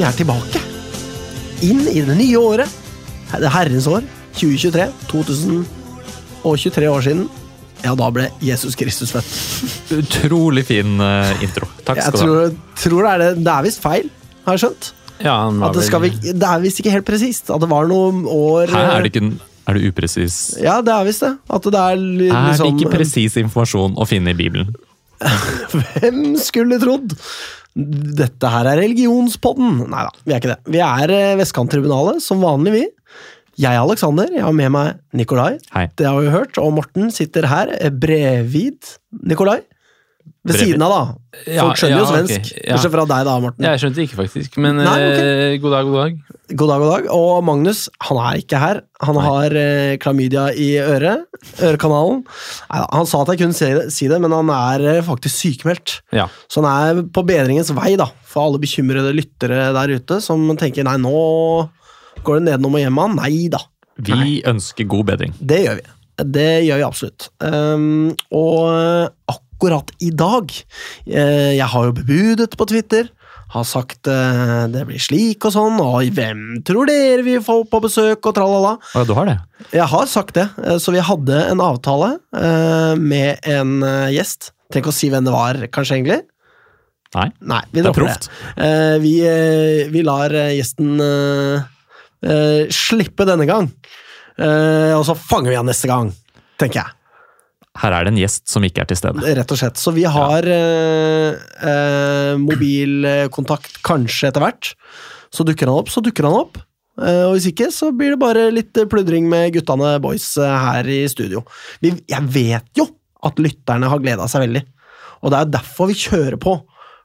Vi 0.00 0.04
er 0.08 0.14
tilbake. 0.16 0.60
Inn 1.60 1.82
i 1.90 2.00
det 2.00 2.14
nye 2.16 2.38
året. 2.40 2.76
Det 3.36 3.50
herrens 3.52 3.84
år. 3.84 4.06
2023. 4.32 4.86
2023 5.10 6.86
år 6.88 7.04
siden. 7.04 7.26
Ja, 7.84 7.92
da 8.00 8.08
ble 8.08 8.30
Jesus 8.40 8.78
Kristus 8.80 9.12
født. 9.12 9.28
Utrolig 9.98 10.64
fin 10.70 10.96
eh, 11.04 11.44
intro. 11.44 11.68
Takk 11.84 12.00
skal 12.00 12.16
du 12.16 12.16
ha. 12.16 12.24
tror, 12.24 12.56
tror 12.80 13.04
det 13.04 13.12
er 13.12 13.22
det. 13.26 13.28
Det 13.44 13.52
er 13.52 13.68
visst 13.68 13.84
feil, 13.84 14.08
har 14.48 14.56
jeg 14.56 14.64
skjønt. 14.64 14.90
Ja, 15.18 15.36
han 15.36 15.60
var 15.60 15.68
At 15.68 15.82
det, 15.82 15.84
skal 15.90 16.04
vi, 16.06 16.14
det 16.32 16.48
er 16.54 16.64
visst 16.64 16.80
ikke 16.80 16.96
helt 16.96 17.08
presist. 17.12 17.52
At 17.52 17.60
det 17.60 17.68
var 17.76 17.92
noen 17.92 18.24
år 18.24 18.72
Hæ, 18.72 18.84
er 18.96 19.04
det 19.04 19.12
ikke 19.12 19.26
Er 19.68 19.76
det 19.76 19.92
upresis? 19.92 20.42
Ja, 20.64 20.80
det 20.80 20.96
er 20.96 21.08
visst 21.12 21.28
det. 21.28 21.34
At 21.44 21.68
det 21.76 21.84
er 21.92 22.00
liksom, 22.00 22.24
Er 22.24 22.40
det 22.40 22.56
liksom 22.56 22.72
ikke 22.72 22.96
presis 22.96 23.36
informasjon 23.44 24.00
å 24.00 24.08
finne 24.08 24.32
i 24.32 24.40
Bibelen? 24.40 24.72
Hvem 26.00 26.22
skulle 26.40 26.80
trodd? 26.80 27.18
Dette 27.74 28.50
her 28.50 28.66
er 28.66 28.80
religionspodden. 28.82 29.84
Nei 29.92 30.06
da, 30.06 30.14
vi 30.26 30.34
er 30.34 30.42
ikke 30.42 30.54
det. 30.54 30.60
Vi 30.74 30.80
er 30.84 31.12
eh, 31.14 31.36
Vestkanttribunalet, 31.38 32.22
som 32.24 32.42
vanlig, 32.42 32.74
vi. 32.74 32.86
Jeg 33.60 33.76
er 33.76 33.82
Alexander, 33.82 34.30
jeg 34.32 34.42
har 34.42 34.54
med 34.56 34.72
meg 34.72 34.98
Nikolai. 35.16 35.52
Hei. 35.74 35.84
Det 35.98 36.08
har 36.08 36.18
vi 36.18 36.32
hørt. 36.32 36.58
Og 36.62 36.72
Morten 36.78 37.12
sitter 37.14 37.46
her 37.50 37.70
eh, 37.76 37.92
bredvid 37.92 38.96
Nikolai. 39.30 39.60
Ved 40.40 40.56
siden 40.56 40.80
av, 40.80 40.92
da. 40.94 41.40
Folk 41.60 41.76
skjønner 41.76 41.98
jo 41.98 42.00
ja, 42.00 42.04
jo 42.04 42.12
svensk. 42.14 42.46
ja. 42.56 42.72
Bortsett 42.72 42.92
fra 42.94 43.02
deg, 43.10 43.24
da, 43.28 43.32
Morten. 43.44 43.64
Jeg 43.66 43.80
skjønte 43.82 44.00
ikke, 44.06 44.16
faktisk. 44.22 44.54
Men 44.64 44.78
Nei, 44.80 44.94
ok. 45.04 45.18
eh, 45.20 45.56
god 45.60 45.74
dag, 45.74 45.90
god 45.90 45.98
dag. 46.00 46.14
God 46.50 46.70
dag, 46.72 46.80
god 46.80 46.92
dag. 46.94 47.08
Og 47.12 47.42
Magnus, 47.44 47.82
han 48.08 48.20
er 48.24 48.38
ikke 48.40 48.60
her. 48.62 48.80
Han 49.04 49.18
har 49.20 49.56
eh, 49.60 49.98
klamydia 50.00 50.46
i 50.56 50.70
øret. 50.80 51.26
Ørekanalen. 51.60 52.22
Neida, 52.72 52.86
han 52.96 53.10
sa 53.10 53.20
at 53.20 53.34
jeg 53.34 53.42
kunne 53.42 53.58
si 53.58 53.68
det, 53.76 53.84
si 53.92 54.08
det 54.08 54.20
men 54.24 54.32
han 54.32 54.54
er 54.56 54.86
eh, 54.94 55.02
faktisk 55.04 55.42
sykemeldt. 55.44 55.98
Ja. 56.16 56.26
Så 56.48 56.64
han 56.64 56.70
er 56.72 57.04
på 57.12 57.24
bedringens 57.28 57.74
vei, 57.76 57.92
da, 58.00 58.08
for 58.32 58.48
alle 58.48 58.62
bekymrede 58.64 59.12
lyttere 59.16 59.68
der 59.76 59.94
ute 60.00 60.22
som 60.24 60.48
tenker 60.60 60.88
nei, 60.88 60.96
nå 61.04 61.12
går 62.24 62.40
det 62.40 62.46
nedenom 62.48 62.80
og 62.80 62.84
hjem 62.86 62.96
med 62.96 63.06
han. 63.10 63.20
Nei 63.20 63.44
da. 63.52 63.60
Vi 64.08 64.40
ønsker 64.48 64.88
god 64.88 65.12
bedring. 65.12 65.36
Det 65.36 65.60
gjør 65.66 65.78
vi. 65.82 65.86
Det 66.32 66.50
gjør 66.64 66.80
vi 66.80 66.88
absolutt. 66.88 67.30
Um, 67.44 68.10
og 68.32 68.66
akkurat 69.28 69.46
i 70.00 70.10
dag 70.10 70.50
eh, 71.06 71.52
Jeg 71.56 71.66
har 71.68 71.84
jo 71.84 71.92
bebudet 71.92 72.56
på 72.56 72.66
Twitter. 72.66 73.10
Har 73.50 73.64
sagt 73.64 74.06
eh, 74.08 74.66
det 74.70 74.86
blir 74.86 74.98
slik 75.02 75.44
og 75.44 75.52
sånn, 75.52 75.80
og 75.82 76.06
hvem 76.14 76.62
tror 76.64 76.86
dere 76.86 77.22
vi 77.26 77.34
får 77.42 77.64
på 77.68 77.80
besøk, 77.82 78.24
og 78.30 78.34
tralala. 78.36 78.76
Ja, 78.94 79.04
du 79.04 79.12
har 79.18 79.26
det? 79.26 79.38
Jeg 79.74 79.88
har 79.90 80.06
sagt 80.06 80.34
det, 80.38 80.46
eh, 80.64 80.78
så 80.78 80.94
vi 80.94 81.02
hadde 81.02 81.42
en 81.50 81.60
avtale 81.60 82.18
med 82.96 83.38
en 83.44 83.80
gjest. 84.14 84.52
Trenger 84.70 84.86
ikke 84.86 84.94
å 84.94 84.98
si 85.00 85.10
hvem 85.10 85.26
det 85.26 85.34
var, 85.34 85.58
kanskje, 85.74 85.98
egentlig. 85.98 86.20
Nei. 87.16 87.26
Nei, 87.42 87.60
vi 87.72 87.82
Det 87.82 87.90
er 87.90 87.90
det. 87.90 87.98
proft. 87.98 88.28
Vi, 89.02 89.14
vi 89.90 90.02
lar 90.06 90.30
gjesten 90.54 90.94
slippe 92.70 93.26
denne 93.26 93.48
gang. 93.50 93.66
Og 94.38 95.02
så 95.08 95.18
fanger 95.18 95.50
vi 95.50 95.58
han 95.58 95.66
neste 95.66 95.90
gang, 95.90 96.12
tenker 96.62 96.84
jeg. 96.84 96.94
Her 97.78 97.94
er 97.94 98.06
det 98.06 98.10
en 98.14 98.18
gjest 98.18 98.48
som 98.50 98.64
ikke 98.66 98.82
er 98.82 98.88
til 98.90 98.98
stede. 98.98 99.22
Rett 99.38 99.52
og 99.54 99.60
slett. 99.60 99.78
Så 99.78 99.92
vi 99.94 100.02
har 100.02 100.46
eh, 100.50 101.36
eh, 101.70 102.32
mobilkontakt 102.40 103.78
kanskje 103.86 104.32
etter 104.32 104.42
hvert. 104.42 104.72
Så 105.30 105.46
dukker 105.46 105.70
han 105.70 105.78
opp, 105.78 105.92
så 105.92 106.02
dukker 106.02 106.26
han 106.26 106.34
opp. 106.40 106.58
Eh, 106.98 107.22
og 107.28 107.36
hvis 107.36 107.46
ikke, 107.52 107.70
så 107.74 107.92
blir 107.94 108.14
det 108.14 108.20
bare 108.22 108.48
litt 108.52 108.74
pludring 108.90 109.28
med 109.30 109.54
guttene 109.54 109.94
boys 110.02 110.32
eh, 110.40 110.56
her 110.66 110.90
i 110.90 111.04
studio. 111.12 111.44
Vi, 111.84 111.94
jeg 112.10 112.32
vet 112.34 112.66
jo 112.78 112.88
at 113.26 113.38
lytterne 113.40 113.88
har 113.92 114.02
gleda 114.02 114.26
seg 114.30 114.48
veldig. 114.48 114.64
Og 115.20 115.32
det 115.32 115.38
er 115.38 115.54
derfor 115.54 115.90
vi 115.92 115.98
kjører 116.00 116.40
på. 116.42 116.56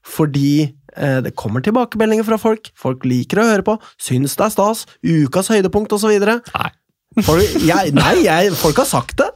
Fordi 0.05 0.49
eh, 0.65 1.19
det 1.25 1.35
kommer 1.37 1.61
tilbakemeldinger 1.65 2.25
fra 2.27 2.41
folk. 2.41 2.73
Folk 2.79 3.05
liker 3.05 3.41
å 3.41 3.47
høre 3.51 3.65
på. 3.67 3.77
Syns 4.01 4.33
det 4.37 4.49
er 4.49 4.53
stas. 4.57 4.85
Ukas 5.05 5.53
høydepunkt 5.53 5.93
osv. 5.93 6.13
Folk, 7.23 7.57
jeg, 7.63 7.93
nei, 7.95 8.13
jeg, 8.25 8.51
folk 8.59 8.81
har 8.81 8.89
sagt 8.89 9.19
det. 9.21 9.29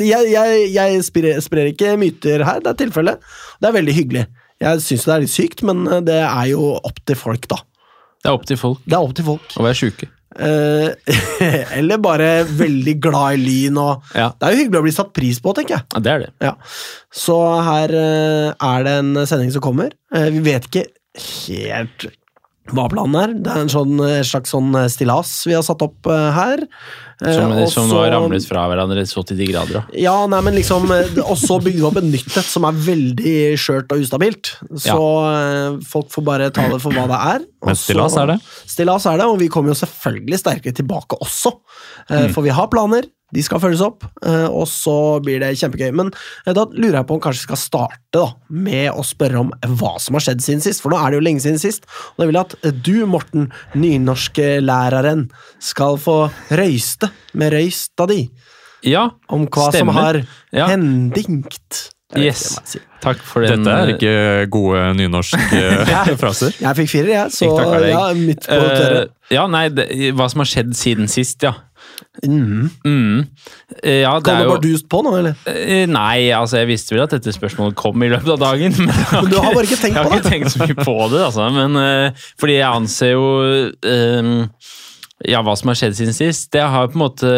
Jeg, 0.00 0.26
jeg, 0.30 0.66
jeg 0.74 1.04
sprer, 1.06 1.40
sprer 1.44 1.70
ikke 1.72 1.94
myter 2.00 2.44
her, 2.46 2.60
det 2.64 2.72
er 2.72 2.80
tilfellet. 2.84 3.24
Det 3.60 3.70
er 3.70 3.76
veldig 3.78 3.94
hyggelig. 3.96 4.26
Jeg 4.62 4.82
syns 4.84 5.04
det 5.08 5.14
er 5.14 5.24
litt 5.24 5.32
sykt, 5.34 5.62
men 5.68 5.84
det 6.06 6.20
er 6.24 6.46
jo 6.52 6.74
opp 6.78 7.00
til 7.08 7.18
folk, 7.20 7.48
da. 7.52 7.58
Det 8.24 8.30
er 8.30 8.34
opp 8.38 8.46
til 8.48 8.58
folk 8.58 8.78
Det 8.88 8.96
er 8.96 9.04
opp 9.04 9.12
til 9.14 9.26
folk. 9.26 9.52
å 9.60 9.64
være 9.66 9.78
sjuke. 9.78 10.08
Eh, 10.36 10.90
eller 11.78 12.00
bare 12.02 12.30
veldig 12.48 12.94
glad 13.00 13.36
i 13.38 13.40
lyn 13.40 13.78
og 13.80 14.04
Ja. 14.16 14.30
Det 14.36 14.48
er 14.48 14.52
jo 14.56 14.60
hyggelig 14.64 14.80
å 14.80 14.84
bli 14.88 14.94
satt 14.96 15.12
pris 15.16 15.38
på, 15.44 15.54
tenker 15.56 15.78
jeg. 15.78 15.86
Ja, 15.94 16.02
det 16.04 16.12
er 16.12 16.24
det. 16.24 16.30
Ja. 16.44 16.52
Så 17.24 17.36
her 17.68 17.94
eh, 17.96 18.50
er 18.52 18.86
det 18.88 18.94
en 19.04 19.12
sending 19.28 19.52
som 19.54 19.64
kommer. 19.64 19.94
Eh, 20.12 20.28
vi 20.34 20.42
vet 20.50 20.68
ikke 20.68 20.86
helt 21.46 22.08
hva 22.74 22.88
planen 22.90 23.18
er. 23.20 23.34
Det 23.44 23.52
er 23.52 23.64
en 23.64 23.72
sånn, 23.72 23.98
eh, 24.02 24.22
slags 24.26 24.54
sånn 24.54 24.72
stillas 24.90 25.32
vi 25.46 25.54
har 25.54 25.64
satt 25.66 25.84
opp 25.86 26.08
eh, 26.10 26.30
her. 26.34 26.64
Eh, 27.24 27.32
Som, 27.32 27.52
eh, 27.52 27.66
som 27.72 27.88
nå 27.88 27.96
har 28.02 28.10
ramlet 28.12 28.44
fra 28.44 28.66
hverandre 28.68 29.06
så 29.08 29.22
til 29.24 29.38
de 29.38 29.46
grader. 29.48 29.78
da. 29.78 29.84
Ja, 29.96 30.16
nei, 30.28 30.40
men 30.44 30.58
liksom 30.58 30.84
eh, 30.92 31.14
Og 31.24 31.38
så 31.40 31.56
bygde 31.64 31.80
vi 31.80 31.86
opp 31.88 31.96
et 31.96 32.08
nytt 32.10 32.28
et 32.28 32.44
som 32.44 32.66
er 32.68 32.76
veldig 32.76 33.36
skjørt 33.56 33.94
og 33.94 34.04
ustabilt. 34.04 34.52
Så 34.76 34.96
ja. 34.96 35.70
folk 35.88 36.10
får 36.12 36.26
bare 36.26 36.50
ta 36.52 36.66
det 36.72 36.82
for 36.82 36.92
hva 36.92 37.06
det 37.08 37.20
er. 37.32 37.46
Men 37.66 37.76
stillas 37.78 38.16
er 38.20 38.32
det. 38.34 38.38
Stillas 38.70 39.06
er 39.10 39.18
det, 39.20 39.26
og 39.26 39.38
vi 39.42 39.50
kommer 39.52 39.74
jo 39.74 39.80
selvfølgelig 39.82 40.38
sterkere 40.40 40.76
tilbake 40.78 41.18
også. 41.20 41.52
Mm. 42.08 42.16
Eh, 42.16 42.26
For 42.34 42.46
vi 42.46 42.54
har 42.54 42.68
planer, 42.72 43.04
de 43.34 43.42
skal 43.42 43.58
følges 43.58 43.80
opp, 43.82 44.04
eh, 44.22 44.46
og 44.46 44.68
så 44.70 45.18
blir 45.24 45.40
det 45.42 45.56
kjempegøy. 45.58 45.90
Men 45.98 46.12
eh, 46.46 46.52
da 46.54 46.62
lurer 46.70 47.00
jeg 47.00 47.08
på 47.08 47.16
om 47.16 47.22
kanskje 47.24 47.42
vi 47.42 47.48
skal 47.48 47.58
starte 47.58 48.14
da, 48.14 48.28
med 48.48 48.92
å 48.94 49.02
spørre 49.04 49.42
om 49.42 49.50
hva 49.80 49.96
som 50.00 50.14
har 50.14 50.22
skjedd 50.28 50.44
siden 50.44 50.62
sist. 50.62 50.84
For 50.84 50.94
nå 50.94 51.00
er 51.00 51.10
det 51.10 51.18
jo 51.18 51.24
lenge 51.26 51.42
siden 51.42 51.58
sist. 51.58 51.88
Og 52.14 52.22
da 52.22 52.28
vil 52.30 52.38
jeg 52.38 52.46
at 52.46 52.82
du, 52.86 52.94
Morten, 53.10 53.48
nynorsklæreren, 53.74 55.26
skal 55.58 55.98
få 56.00 56.18
røyste 56.54 57.10
med 57.34 57.52
røysta 57.56 58.06
di 58.10 58.28
Ja, 58.86 59.08
om 59.32 59.48
hva 59.50 59.72
som 59.74 59.88
har 59.96 60.22
Ja. 60.52 60.68
hendingt. 60.70 61.90
Jeg 62.14 62.22
Yes. 62.28 62.42
jeg 62.54 62.68
sier. 62.70 62.82
takk 63.02 63.18
for 63.26 63.42
den. 63.42 63.64
Dette 63.64 63.72
er 63.74 63.88
ikke 63.96 64.50
gode 64.54 64.82
nynorsk-fraser. 64.94 66.52
Jeg 66.62 66.76
fikk 66.78 66.90
firer, 66.92 67.08
jeg, 67.16 67.32
så 67.34 67.48
deg. 67.58 67.88
ja, 67.90 68.02
midt 68.14 68.46
på 68.46 68.54
eh, 68.54 69.00
Uh, 69.02 69.06
Ja, 69.34 69.46
nei, 69.50 69.64
det, 69.74 69.88
hva 70.14 70.28
som 70.30 70.38
har 70.44 70.46
skjedd 70.46 70.70
siden 70.78 71.08
sist, 71.10 71.42
ja. 71.42 71.52
Mm. 72.22 72.70
Mm. 72.86 73.26
Eh, 73.82 74.02
Ja, 74.04 74.14
det 74.20 74.24
Kom 74.30 74.38
det 74.38 74.48
bardust 74.52 74.86
på 74.92 75.02
nå, 75.02 75.16
eller? 75.18 75.34
Eh, 75.50 75.86
Nei, 75.90 76.30
altså 76.36 76.60
jeg 76.62 76.70
visste 76.70 76.94
vel 76.94 77.02
at 77.08 77.14
dette 77.16 77.34
spørsmålet 77.34 77.74
kom 77.78 78.02
i 78.06 78.10
løpet 78.14 78.30
av 78.36 78.40
dagen. 78.44 78.72
Men, 78.86 78.94
Men 79.10 79.30
du 79.32 79.36
har 79.42 79.50
bare 79.56 79.66
ikke 79.66 79.82
tenkt 79.82 79.98
på 79.98 80.06
det? 80.06 80.06
jeg 80.06 80.12
har 80.12 80.22
ikke 80.22 80.30
tenkt 80.30 80.54
så 80.54 80.62
mye 80.62 80.78
på 80.86 80.96
det, 81.10 81.22
altså. 81.26 81.50
Men, 81.58 81.76
uh, 81.82 82.26
fordi 82.40 82.60
jeg 82.60 82.70
anser 82.70 83.14
jo 83.16 83.26
eh, 83.82 84.32
Ja, 85.24 85.40
hva 85.40 85.54
som 85.56 85.70
har 85.70 85.78
skjedd 85.80 85.96
siden 85.96 86.16
sist. 86.16 86.50
Det 86.52 86.60
har 86.60 86.90
på 86.90 86.98
en 86.98 87.04
måte 87.06 87.30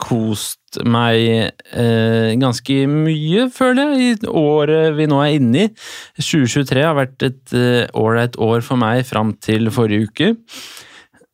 kost 0.00 0.78
meg 0.88 1.50
eh, 1.76 2.30
ganske 2.40 2.78
mye, 2.90 3.44
føler 3.52 3.92
jeg, 3.92 4.16
i 4.24 4.30
året 4.40 4.96
vi 4.96 5.06
nå 5.10 5.20
er 5.20 5.36
inne 5.36 5.66
i. 5.66 5.72
2023 6.16 6.80
har 6.80 6.96
vært 6.96 7.26
et 7.28 7.54
eh, 7.58 7.84
år 7.92 8.64
for 8.64 8.80
meg 8.80 9.04
fram 9.08 9.34
til 9.44 9.68
forrige 9.74 10.08
uke. 10.08 10.32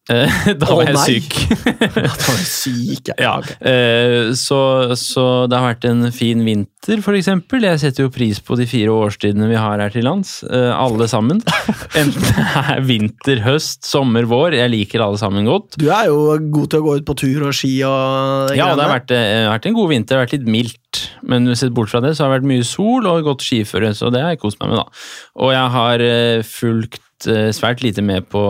Eh, 0.08 0.36
da 0.60 0.74
var 0.74 0.88
jeg 0.88 0.98
syk. 1.04 1.36
Da 1.94 2.00
var 2.00 2.38
du 2.38 2.46
syk, 2.48 3.10
ja. 3.10 3.16
Ja, 3.20 3.34
eh, 3.60 4.32
så, 4.38 4.60
så 4.98 5.24
det 5.50 5.58
har 5.58 5.74
vært 5.74 5.86
en 5.90 6.08
fin 6.14 6.40
vinter, 6.46 7.02
eksempel. 7.20 7.66
Jeg 7.68 7.82
setter 7.82 8.06
jo 8.06 8.12
pris 8.14 8.40
på 8.42 8.56
de 8.58 8.66
fire 8.70 8.94
årstidene 8.94 9.50
vi 9.50 9.58
har 9.60 9.82
her 9.82 9.92
til 9.94 10.06
lands, 10.08 10.40
eh, 10.48 10.70
alle 10.72 11.06
sammen. 11.10 11.42
Enten 12.00 12.24
det 12.26 12.46
er 12.62 12.82
vinter, 12.86 13.42
høst, 13.44 13.84
sommer, 13.86 14.26
vår. 14.30 14.56
Jeg 14.58 14.72
liker 14.72 15.04
alle 15.04 15.20
sammen 15.20 15.48
godt. 15.48 15.78
Du 15.80 15.90
er 15.92 16.08
jo 16.10 16.38
god 16.48 16.72
til 16.72 16.82
å 16.82 16.88
gå 16.88 16.96
ut 16.98 17.06
på 17.10 17.18
tur 17.20 17.46
og 17.50 17.56
ski 17.56 17.74
og 17.86 18.56
Ja, 18.56 18.72
det 18.74 18.86
har 18.86 18.96
vært, 18.96 19.14
vært 19.52 19.70
en 19.70 19.78
god 19.78 19.92
vinter, 19.92 20.14
det 20.14 20.18
har 20.18 20.26
vært 20.26 20.38
litt 20.38 20.50
mildt. 20.58 21.04
Men 21.30 21.46
sett 21.54 21.74
bort 21.76 21.92
fra 21.92 22.00
det, 22.02 22.16
så 22.16 22.24
har 22.24 22.32
det 22.32 22.40
vært 22.40 22.50
mye 22.50 22.66
sol 22.66 23.06
og 23.06 23.22
godt 23.28 23.44
skiføre, 23.46 23.92
så 23.94 24.10
det 24.10 24.24
har 24.24 24.34
jeg 24.34 24.42
kost 24.42 24.58
meg 24.62 24.72
med, 24.72 24.80
da. 24.80 25.04
Og 25.44 25.54
jeg 25.54 25.72
har 25.76 26.04
fulgt 26.48 27.06
svært 27.52 27.82
lite 27.84 28.02
med 28.02 28.24
på 28.32 28.42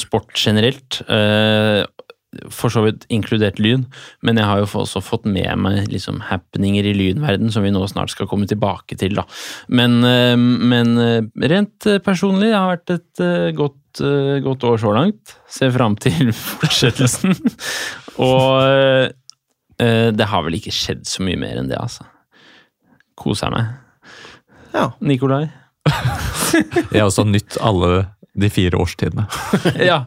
sport 0.00 0.34
generelt. 0.34 1.00
eh, 1.08 1.84
for 2.54 2.70
så 2.70 2.84
vidt 2.84 3.06
inkludert 3.10 3.58
lyn, 3.58 3.88
men 4.22 4.38
jeg 4.38 4.46
har 4.46 4.60
jo 4.60 4.68
også 4.78 5.00
fått 5.02 5.24
med 5.26 5.50
meg 5.58 5.88
liksom 5.90 6.20
happeninger 6.28 6.86
i 6.86 6.92
lynverden 6.94 7.50
som 7.50 7.64
vi 7.66 7.72
nå 7.74 7.82
snart 7.90 8.12
skal 8.12 8.28
komme 8.30 8.46
tilbake 8.46 8.94
til. 9.00 9.16
da. 9.18 9.24
Men, 9.66 9.96
eh, 10.06 10.36
men 10.38 10.92
eh, 11.02 11.48
rent 11.50 11.86
eh, 11.90 11.98
personlig, 11.98 12.52
det 12.52 12.54
har 12.54 12.70
vært 12.76 12.94
et 12.94 13.22
eh, 13.26 13.50
godt, 13.58 14.02
eh, 14.06 14.38
godt 14.46 14.62
år 14.68 14.78
så 14.78 14.94
langt. 14.94 15.34
Ser 15.50 15.74
fram 15.74 15.98
til 15.98 16.30
fortsettelsen. 16.60 17.34
Og 18.22 18.62
eh, 19.82 20.10
det 20.14 20.30
har 20.30 20.46
vel 20.46 20.60
ikke 20.60 20.74
skjedd 20.76 21.02
så 21.10 21.26
mye 21.26 21.40
mer 21.40 21.58
enn 21.58 21.70
det, 21.72 21.82
altså. 21.82 22.06
Koser 23.18 23.50
meg. 23.50 23.74
Ja. 24.70 24.92
Nikolai? 25.02 25.48
Jeg 25.90 27.00
har 27.00 27.08
også 27.08 27.26
nytt 27.26 27.58
alle 27.58 28.04
de 28.42 28.50
fire 28.52 28.80
årstidene. 28.80 29.26
Ja. 29.90 30.02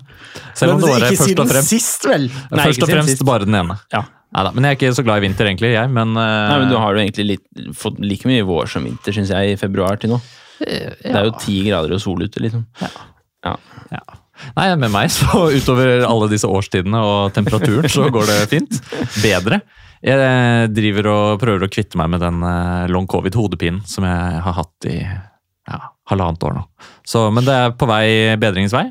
Selv 0.57 0.73
om 0.73 0.79
Men 0.79 0.85
det 0.85 0.91
var 0.91 1.05
ikke 1.11 1.25
siden 1.29 1.49
fremst, 1.49 1.69
sist, 1.69 2.05
vel? 2.09 2.27
Nei, 2.27 2.65
først 2.67 2.83
og 2.85 2.89
fremst 2.89 3.11
sist. 3.13 3.25
bare 3.27 3.47
den 3.47 3.57
ene. 3.61 3.77
ja. 3.93 4.03
Neida, 4.33 4.49
men 4.49 4.65
jeg 4.65 4.73
er 4.73 4.77
ikke 4.79 4.95
så 4.97 5.03
glad 5.05 5.19
i 5.21 5.27
vinter, 5.27 5.45
egentlig, 5.45 5.69
jeg. 5.75 5.89
Men, 5.93 6.15
uh, 6.17 6.23
Nei, 6.49 6.55
men 6.63 6.71
du 6.71 6.79
har 6.81 6.95
jo 6.95 7.03
egentlig 7.03 7.25
litt, 7.35 7.43
fått 7.77 7.99
like 8.01 8.25
mye 8.25 8.45
vår 8.47 8.71
som 8.71 8.87
vinter, 8.87 9.13
syns 9.13 9.29
jeg, 9.29 9.53
i 9.53 9.59
februar 9.61 9.99
til 10.01 10.15
nå. 10.15 10.17
Det 10.57 11.11
er 11.11 11.27
jo 11.27 11.35
ti 11.37 11.59
grader 11.67 11.93
og 11.93 12.01
sol 12.01 12.25
ute, 12.25 12.41
liksom. 12.41 12.65
Ja. 12.81 13.53
Ja. 13.93 14.01
Nei, 14.57 14.67
med 14.79 14.91
meg 14.93 15.11
så 15.13 15.45
utover 15.57 16.03
alle 16.07 16.29
disse 16.31 16.49
årstidene 16.49 17.01
og 17.05 17.33
temperaturen 17.35 17.89
så 17.91 18.09
går 18.13 18.29
det 18.31 18.39
fint. 18.51 18.79
Bedre. 19.21 19.61
Jeg 20.03 20.71
driver 20.75 21.07
og 21.13 21.39
prøver 21.39 21.63
å 21.63 21.71
kvitte 21.71 21.99
meg 21.99 22.09
med 22.11 22.23
den 22.25 22.41
eh, 22.43 22.89
long 22.91 23.05
covid-hodepinen 23.07 23.85
som 23.87 24.03
jeg 24.03 24.41
har 24.43 24.57
hatt 24.57 24.87
i 24.89 24.97
ja, 24.99 25.77
halvannet 26.11 26.43
år 26.43 26.57
nå. 26.57 26.63
Så, 27.07 27.27
men 27.33 27.45
det 27.47 27.53
er 27.55 27.71
på 27.79 27.87
vei 27.89 28.05
bedringens 28.41 28.73
vei. 28.75 28.85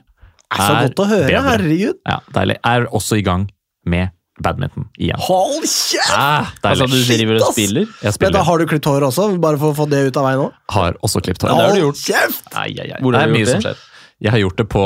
Det 0.53 0.59
er 0.61 0.67
så 0.67 0.73
Er 0.77 0.89
godt 0.89 1.01
å 1.01 1.07
høre, 1.09 1.29
bedre. 1.29 1.43
herregud. 1.51 2.01
Ja, 2.09 2.19
deilig. 2.37 2.57
Er 2.69 2.87
også 2.93 3.17
i 3.21 3.23
gang 3.25 3.47
med 3.89 4.11
badminton 4.43 4.87
igjen. 4.99 5.21
Hold 5.23 5.63
kjeft! 5.69 6.11
Ah, 6.17 6.49
Altså, 6.67 6.87
du 6.89 6.97
driver 7.07 7.39
og 7.41 7.53
spiller? 7.53 7.87
Jeg 8.03 8.17
Men 8.21 8.33
da 8.37 8.43
har 8.49 8.59
du 8.59 8.67
klippet 8.67 8.89
håret 8.91 9.07
også, 9.09 9.27
bare 9.41 9.59
for 9.61 9.73
å 9.73 9.77
få 9.77 9.87
det 9.93 10.01
ut 10.09 10.17
av 10.21 10.25
veien 10.29 10.41
nå? 10.43 10.49
Har 10.73 10.97
også 11.05 11.23
klippet 11.25 11.45
hår. 11.47 11.53
det 11.53 11.57
har 11.57 11.63
du 11.63 11.73
Hold 11.73 11.83
gjort. 11.87 12.03
kjeft! 12.05 12.49
Ai, 12.57 12.69
ai, 12.81 12.89
ai. 12.97 13.01
Hvor 13.05 13.13
det 13.17 13.21
har 13.23 13.33
du 13.33 13.39
gjort 13.39 13.67
det? 13.69 13.75
Jeg 14.23 14.31
har 14.35 14.43
gjort 14.43 14.57
det 14.63 14.69
på 14.73 14.85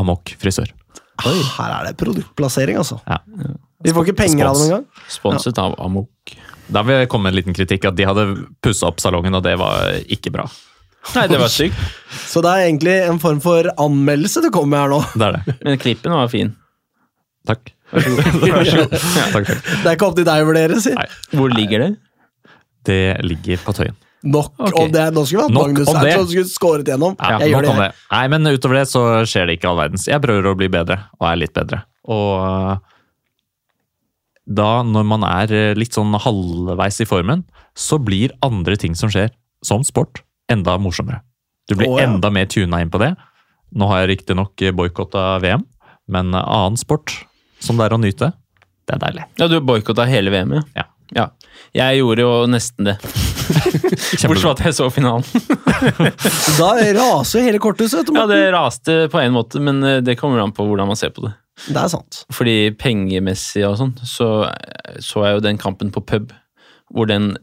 Amok 0.00 0.32
frisør. 0.40 0.70
Oi. 1.28 1.36
Her 1.58 1.74
er 1.76 1.88
det 1.90 1.96
produktplassering, 2.00 2.78
altså. 2.80 2.96
Ja. 3.06 3.18
Vi 3.84 3.92
får 3.96 4.06
ikke 4.08 4.16
penger 4.22 4.48
av 4.48 4.56
det 4.56 4.66
engang. 4.70 4.86
Sponset 5.12 5.58
av 5.60 5.74
Amok. 5.84 6.32
Da 6.72 6.82
vil 6.86 7.00
jeg 7.02 7.08
komme 7.12 7.28
med 7.28 7.34
en 7.34 7.40
liten 7.42 7.56
kritikk 7.56 7.84
at 7.90 7.96
de 7.98 8.06
hadde 8.08 8.24
pussa 8.64 8.88
opp 8.88 9.00
salongen, 9.02 9.34
og 9.36 9.44
det 9.44 9.56
var 9.60 9.98
ikke 10.08 10.32
bra. 10.32 10.46
Nei, 11.16 11.26
det 11.30 11.38
var 11.40 11.50
sykt. 11.52 11.78
Så 12.28 12.42
det 12.44 12.50
er 12.52 12.68
egentlig 12.68 12.96
en 13.08 13.20
form 13.22 13.40
for 13.42 13.66
anmeldelse 13.80 14.42
du 14.44 14.50
kommer 14.54 14.76
med 14.76 14.82
her 14.82 14.92
nå. 14.92 15.00
Det 15.14 15.28
er 15.28 15.38
det. 15.38 15.56
Men 15.64 15.80
klippen 15.80 16.14
var 16.14 16.28
fin. 16.32 16.52
Takk. 17.48 17.72
takk, 17.90 18.04
takk. 19.32 19.48
Det 19.48 19.88
er 19.88 19.96
ikke 19.96 20.06
opp 20.06 20.18
til 20.18 20.28
deg 20.28 20.44
å 20.44 20.46
vurdere, 20.50 20.78
si. 20.82 20.92
Nei. 20.94 21.08
Hvor 21.34 21.50
ligger 21.54 21.86
det? 21.86 21.90
Det 22.86 23.02
ligger 23.26 23.64
på 23.64 23.74
Tøyen. 23.76 23.98
Nok 24.20 24.52
okay. 24.58 24.76
om 24.84 24.92
det. 24.92 25.06
Nå 25.16 25.24
skulle 25.24 25.46
vi 25.46 25.48
hatt 25.48 25.56
Magnus 25.56 25.88
her 25.88 26.10
som 26.12 26.28
skulle 26.28 26.52
skåret 26.52 26.88
gjennom. 26.92 27.16
Ja, 27.16 27.40
jeg 27.40 27.54
gjør 27.54 27.66
det. 27.66 27.74
det. 27.80 27.90
Nei, 28.12 28.24
men 28.34 28.52
utover 28.52 28.80
det 28.82 28.86
så 28.92 29.04
skjer 29.28 29.48
det 29.48 29.56
ikke 29.56 29.70
all 29.72 29.80
verdens. 29.80 30.06
Jeg 30.10 30.20
prøver 30.22 30.50
å 30.50 30.56
bli 30.60 30.68
bedre, 30.72 30.98
og 31.18 31.28
er 31.30 31.40
litt 31.40 31.54
bedre. 31.56 31.82
Og 32.10 32.32
øh, 32.44 32.74
da, 34.60 34.70
når 34.84 35.06
man 35.08 35.24
er 35.24 35.54
øh, 35.56 35.72
litt 35.78 35.96
sånn 35.96 36.12
halvveis 36.20 37.00
i 37.00 37.08
formen, 37.08 37.46
så 37.78 38.00
blir 38.02 38.36
andre 38.44 38.76
ting 38.80 38.96
som 38.98 39.12
skjer, 39.12 39.32
som 39.64 39.86
sport, 39.86 40.20
enda 40.50 40.76
morsommere. 40.82 41.22
Du 41.68 41.76
blir 41.78 41.90
oh, 41.90 41.98
ja. 42.00 42.08
enda 42.08 42.30
mer 42.34 42.48
tuna 42.50 42.80
inn 42.82 42.90
på 42.90 43.00
det. 43.02 43.14
Nå 43.70 43.86
har 43.90 44.02
jeg 44.02 44.14
riktignok 44.16 44.62
boikotta 44.74 45.38
VM, 45.42 45.62
men 46.10 46.34
annen 46.34 46.78
sport, 46.80 47.14
som 47.62 47.78
det 47.78 47.86
er 47.86 47.94
å 47.94 48.00
nyte, 48.02 48.32
det 48.88 48.96
er 48.96 49.02
deilig. 49.04 49.26
Ja, 49.38 49.46
du 49.50 49.60
boikotta 49.62 50.06
hele 50.10 50.32
VM, 50.34 50.56
ja. 50.58 50.62
Ja. 50.74 50.86
ja. 51.14 51.26
Jeg 51.76 52.00
gjorde 52.00 52.24
jo 52.26 52.32
nesten 52.50 52.90
det. 52.90 52.96
Bortsett 53.50 54.42
fra 54.42 54.54
at 54.54 54.64
jeg 54.64 54.76
så 54.78 54.88
finalen. 54.92 55.26
Da 56.60 56.72
raser 56.96 57.46
hele 57.46 57.60
korthuset. 57.62 58.00
vet 58.00 58.10
du, 58.10 58.18
Ja, 58.18 58.26
det 58.30 58.40
raste 58.54 58.96
på 59.12 59.20
en 59.22 59.36
måte, 59.36 59.62
men 59.62 59.82
eh, 59.86 60.00
det 60.04 60.18
kommer 60.20 60.42
an 60.42 60.54
på 60.54 60.66
hvordan 60.66 60.90
man 60.90 60.98
ser 60.98 61.14
på 61.14 61.24
det. 61.26 61.32
det 61.68 61.78
er 61.78 61.92
sant. 61.92 62.24
Fordi 62.34 62.56
pengemessig 62.78 63.64
og 63.68 63.78
sånn, 63.80 63.94
så 64.06 64.30
så 65.00 65.24
jeg 65.26 65.38
jo 65.38 65.44
den 65.44 65.60
kampen 65.60 65.92
på 65.94 66.02
pub, 66.02 66.34
hvor 66.90 67.06
den 67.06 67.36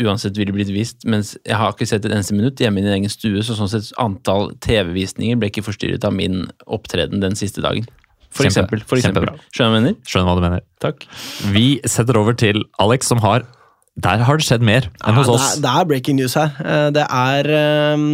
uansett 0.00 0.36
ville 0.38 0.52
blitt 0.54 0.70
vist, 0.72 1.04
mens 1.04 1.34
jeg 1.44 1.56
har 1.60 1.72
ikke 1.74 1.86
sett 1.88 2.04
et 2.08 2.12
eneste 2.14 2.34
minutt 2.36 2.60
hjemme 2.62 2.80
i 2.80 2.84
din 2.86 2.94
egen 2.98 3.12
stue, 3.12 3.42
så 3.46 3.56
sånn 3.58 3.68
sett 3.72 3.90
antall 4.00 4.50
TV-visninger 4.64 5.38
ble 5.40 5.50
ikke 5.52 5.64
forstyrret 5.66 6.04
av 6.08 6.14
min 6.16 6.46
opptreden 6.66 7.20
den 7.22 7.36
siste 7.38 7.62
dagen. 7.64 7.86
For 8.30 8.44
Kjempe- 8.46 8.50
eksempel. 8.70 8.82
For 8.86 9.00
eksempel. 9.00 9.26
Skjønner? 9.50 9.96
Skjønner 10.06 10.28
hva 10.30 10.34
du 10.38 10.44
mener. 10.46 10.60
Takk. 10.80 11.06
Vi 11.54 11.80
setter 11.84 12.16
over 12.20 12.36
til 12.38 12.62
Alex, 12.78 13.08
som 13.10 13.18
har 13.24 13.42
Der 14.00 14.22
har 14.24 14.38
det 14.38 14.46
skjedd 14.46 14.62
mer 14.62 14.86
enn 15.04 15.16
hos 15.18 15.26
Ja, 15.26 15.32
oss. 15.34 15.46
Det 15.56 15.58
er, 15.58 15.62
det 15.64 15.70
er 15.80 15.88
breaking 15.90 16.16
news 16.16 16.34
her. 16.38 16.52
Eh, 16.62 16.90
Det 16.94 17.02
er 17.10 17.48
eh, 17.50 18.04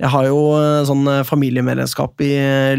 Jeg 0.00 0.08
har 0.14 0.24
jo 0.24 0.38
eh, 0.56 0.84
sånn 0.88 1.04
eh, 1.06 1.22
familiemedlemskap 1.28 2.20
i 2.24 2.30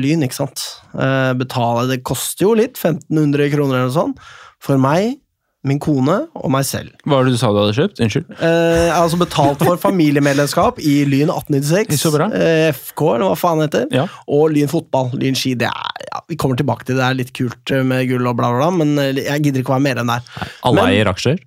Lyn, 0.01 0.23
ikke 0.25 0.33
sant. 0.39 0.63
Betaler, 0.91 1.37
Betale 1.37 1.87
Det 1.93 1.99
koster 2.03 2.47
jo 2.47 2.55
litt, 2.57 2.73
1500 2.81 3.51
kroner 3.53 3.77
eller 3.77 3.91
noe 3.91 3.93
sånt. 3.95 4.19
For 4.59 4.81
meg, 4.81 5.19
min 5.63 5.77
kone 5.79 6.15
og 6.33 6.49
meg 6.49 6.65
selv. 6.65 6.89
Hva 7.05 7.19
var 7.19 7.27
det 7.27 7.33
du 7.35 7.37
sa 7.37 7.51
du 7.53 7.59
hadde 7.61 7.75
kjøpt? 7.77 7.99
Unnskyld. 8.01 8.31
Eh, 8.39 8.87
Jeg 8.87 8.93
har 8.95 9.03
altså 9.03 9.19
betalt 9.21 9.61
for 9.61 9.77
familiemedlemskap 9.77 10.79
i 10.81 11.03
Lyn 11.05 11.29
1896. 11.29 11.99
Så 12.01 12.11
bra. 12.15 12.31
eh, 12.33 12.71
FK, 12.73 13.03
eller 13.15 13.27
hva 13.29 13.37
faen 13.37 13.61
heter. 13.61 13.85
Ja. 13.93 14.07
Og 14.27 14.49
Lyn 14.55 14.67
fotball. 14.71 15.11
Lyn 15.21 15.35
ski. 15.37 15.53
Det 15.61 15.69
er, 15.69 16.01
ja, 16.09 16.23
vi 16.27 16.35
kommer 16.41 16.57
tilbake 16.57 16.85
til 16.87 16.95
det. 16.97 17.03
Det 17.03 17.09
er 17.11 17.19
litt 17.21 17.33
kult 17.37 17.71
eh, 17.77 17.83
med 17.85 18.09
gull 18.09 18.25
og 18.25 18.35
bla, 18.41 18.49
bla, 18.49 18.57
bla, 18.65 18.71
men 18.83 18.97
eh, 18.97 19.13
jeg 19.27 19.43
gidder 19.45 19.61
ikke 19.61 19.75
å 19.75 19.77
være 19.77 19.87
medlem 19.91 20.07
der. 20.15 20.21
Alle 20.65 20.81
Men- 20.81 20.93
eier 20.95 21.13
aksjer. 21.13 21.39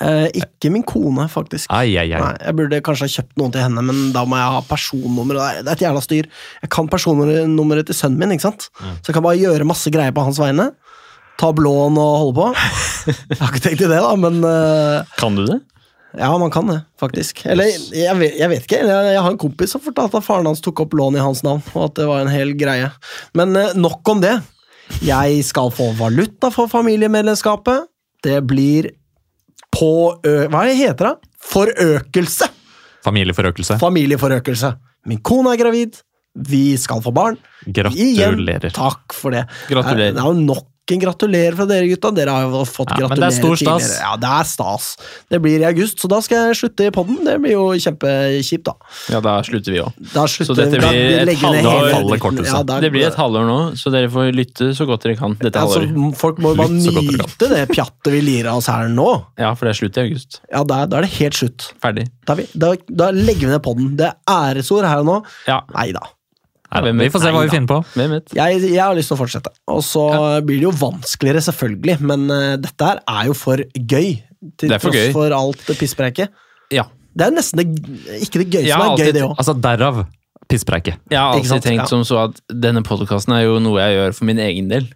Eh, 0.00 0.28
ikke 0.40 0.70
min 0.72 0.82
kone, 0.88 1.26
faktisk. 1.28 1.66
Ai, 1.68 1.90
ai, 2.00 2.06
ai. 2.16 2.20
Nei, 2.22 2.36
jeg 2.46 2.56
burde 2.56 2.78
kanskje 2.80 3.04
ha 3.04 3.12
kjøpt 3.12 3.34
noen 3.36 3.52
til 3.52 3.60
henne, 3.60 3.82
men 3.84 3.98
da 4.14 4.22
må 4.24 4.38
jeg 4.40 4.54
ha 4.54 4.62
personnummer. 4.64 5.34
Det 5.36 5.42
er- 5.42 5.66
er 5.68 5.72
et 5.74 5.82
jævla 5.84 6.00
styr. 6.00 6.28
Jeg 6.62 6.70
kan 6.70 6.88
personnummeret 6.88 7.84
til 7.90 7.94
sønnen 7.98 8.16
min, 8.22 8.30
ikke 8.38 8.46
sant? 8.46 8.70
så 8.80 9.10
jeg 9.10 9.14
kan 9.18 9.22
bare 9.22 9.36
gjøre 9.36 9.66
masse 9.68 9.90
greier 9.92 10.12
på 10.16 10.24
hans 10.24 10.38
vegne. 10.38 10.70
Ta 11.40 11.50
lån 11.50 11.98
og 11.98 12.14
holde 12.22 12.34
på. 12.38 12.48
Jeg 13.32 13.38
har 13.40 13.50
ikke 13.50 13.62
tenkt 13.64 13.82
i 13.82 13.90
det, 13.90 13.98
da, 13.98 14.12
men 14.20 14.40
uh, 14.46 15.14
Kan 15.18 15.38
du 15.38 15.46
det? 15.48 15.60
ja, 16.18 16.28
man 16.38 16.50
kan 16.52 16.68
det, 16.68 16.82
faktisk. 17.00 17.40
Eller 17.48 17.70
jeg 17.96 18.14
vet, 18.20 18.34
jeg 18.36 18.50
vet 18.52 18.66
ikke. 18.66 18.80
Jeg, 18.84 19.12
jeg 19.14 19.22
har 19.24 19.32
en 19.32 19.40
kompis 19.40 19.72
som 19.72 19.82
fortalte 19.82 20.20
at 20.20 20.26
faren 20.26 20.46
hans 20.46 20.60
tok 20.62 20.84
opp 20.84 20.96
lån 20.98 21.16
i 21.16 21.24
hans 21.24 21.40
navn, 21.46 21.62
og 21.72 21.86
at 21.88 21.96
det 21.98 22.08
var 22.10 22.22
en 22.22 22.32
hel 22.32 22.52
greie. 22.58 22.90
Men 23.38 23.56
uh, 23.56 23.72
nok 23.78 24.12
om 24.12 24.22
det. 24.22 24.36
Jeg 25.02 25.40
skal 25.48 25.72
få 25.72 25.92
valuta 25.96 26.50
for 26.52 26.68
familiemedlemskapet. 26.70 27.88
Det 28.22 28.38
blir 28.46 28.90
på 29.72 29.92
ø... 30.20 30.34
Hva 30.52 30.66
heter 30.68 31.08
det? 31.08 31.30
Forøkelse! 31.52 32.50
Familieforøkelse. 33.02 33.78
Familieforøkelse. 33.82 34.74
Min 35.10 35.22
kone 35.24 35.54
er 35.54 35.58
gravid. 35.58 35.96
Vi 36.48 36.76
skal 36.80 37.02
få 37.04 37.10
barn. 37.14 37.38
Gratulerer. 37.66 38.38
Igjen, 38.38 38.70
takk 38.76 39.16
for 39.16 39.34
det. 39.34 39.42
Gratulerer. 39.68 40.14
Det 40.14 40.22
er 40.22 40.28
jo 40.28 40.44
nok 40.44 40.68
en 40.96 41.02
gratulerer 41.02 41.56
fra 41.58 41.66
dere, 41.68 41.88
gutta. 41.90 42.10
Dere 42.14 42.34
har 42.36 42.42
jo 42.46 42.62
fått 42.68 42.92
Ja, 42.92 43.08
men 43.08 43.08
gratulere 43.08 43.20
det 43.20 43.28
er 43.28 43.40
stor 43.40 43.56
stas. 43.56 43.82
tidligere. 43.82 44.00
Ja, 44.04 44.16
det 44.22 44.30
er 44.40 44.48
stas. 44.52 44.88
Det 45.32 45.40
blir 45.42 45.60
i 45.60 45.68
august, 45.68 45.98
så 46.02 46.08
da 46.12 46.20
skal 46.24 46.48
jeg 46.48 46.58
slutte 46.62 46.86
i 46.86 46.90
podden. 46.94 47.20
Det 47.26 47.36
blir 47.42 47.52
jo 47.56 47.64
kjempekjipt, 47.76 48.64
da. 48.68 48.74
Ja, 49.12 49.20
da 49.24 49.36
slutter 49.46 49.72
vi 49.72 49.80
òg. 49.82 49.92
Så 50.12 50.56
dette 50.58 50.78
blir 50.78 51.26
vi 51.26 51.32
et 51.32 51.42
halvår. 51.42 52.44
Ja, 52.46 52.62
Det 52.80 52.92
blir 52.92 53.06
et 53.08 53.18
halvår 53.18 53.46
nå, 53.48 53.58
så 53.78 53.92
dere 53.94 54.10
får 54.12 54.32
lytte 54.36 54.70
så 54.76 54.86
godt 54.88 55.02
dere 55.06 55.16
kan 55.18 55.36
dette 55.40 55.58
Altså, 55.62 55.84
folk 56.18 56.38
må 56.42 56.54
jo 56.54 56.60
bare 56.62 56.74
nyte 56.74 57.48
det 57.52 57.68
pjattet 57.72 58.12
vi 58.12 58.20
lirer 58.24 58.50
av 58.52 58.62
oss 58.62 58.68
her 58.72 58.88
nå. 58.92 59.08
Ja, 59.38 59.54
for 59.54 59.66
det 59.68 59.76
er 59.76 59.80
slutt 59.82 59.98
i 60.00 60.04
august. 60.06 60.40
Ja, 60.50 60.62
da, 60.64 60.84
da 60.86 60.98
er 61.00 61.06
det 61.06 61.12
helt 61.18 61.38
slutt. 61.38 61.68
Ferdig. 61.82 62.08
Da, 62.26 62.34
vi, 62.38 62.46
da, 62.54 62.74
da 62.88 63.10
legger 63.14 63.48
vi 63.48 63.52
ned 63.54 63.62
podden. 63.64 63.92
Det 63.98 64.10
er 64.10 64.18
æresord 64.32 64.84
her 64.88 65.02
og 65.04 65.08
nå. 65.08 65.20
Ja, 65.48 65.62
Nei 65.74 65.90
da. 65.96 66.04
Hvem 66.72 67.02
vi 67.04 67.10
får 67.12 67.20
se 67.26 67.32
hva 67.34 67.42
vi 67.44 67.52
finner 67.52 67.68
på. 67.68 67.78
Jeg, 68.34 68.62
jeg 68.72 68.80
har 68.80 68.94
lyst 68.96 69.12
til 69.12 69.16
å 69.18 69.20
fortsette. 69.20 69.52
Og 69.68 69.82
så 69.84 70.06
blir 70.46 70.62
det 70.62 70.68
jo 70.70 70.72
vanskeligere, 70.80 71.42
selvfølgelig, 71.44 71.98
men 72.00 72.24
uh, 72.32 72.56
dette 72.56 72.88
her 72.88 73.02
er 73.06 73.28
jo 73.28 73.36
for 73.36 73.60
gøy. 73.76 74.14
Til 74.58 74.72
Det 74.72 74.78
er 74.78 74.82
for 74.82 74.90
tross 74.90 75.02
gøy. 75.04 75.12
for 75.12 75.36
alt 75.36 75.66
det 75.68 75.76
pisspreiket. 75.78 76.32
Ja. 76.72 76.86
Det 77.12 77.26
er 77.28 77.36
nesten 77.36 77.60
det, 77.60 77.66
ikke 78.24 78.40
det 78.40 78.48
gøy 78.56 78.66
som 78.72 78.80
er 78.88 78.96
gøy, 79.04 79.12
det 79.12 79.22
òg. 79.28 79.34
Altså, 79.36 79.52
derav 79.60 80.02
pisspreiket. 80.48 80.96
Jeg 81.12 81.16
har 81.20 81.36
alltid 81.36 81.48
sant? 81.48 81.62
tenkt 81.64 81.82
Ja. 81.84 81.86
som 81.86 82.02
så 82.04 82.16
at 82.26 82.40
denne 82.50 82.82
podkasten 82.84 83.32
er 83.36 83.44
jo 83.46 83.58
noe 83.62 83.78
jeg 83.80 83.94
gjør 83.96 84.14
for 84.16 84.24
min 84.28 84.38
egen 84.42 84.68
del, 84.68 84.88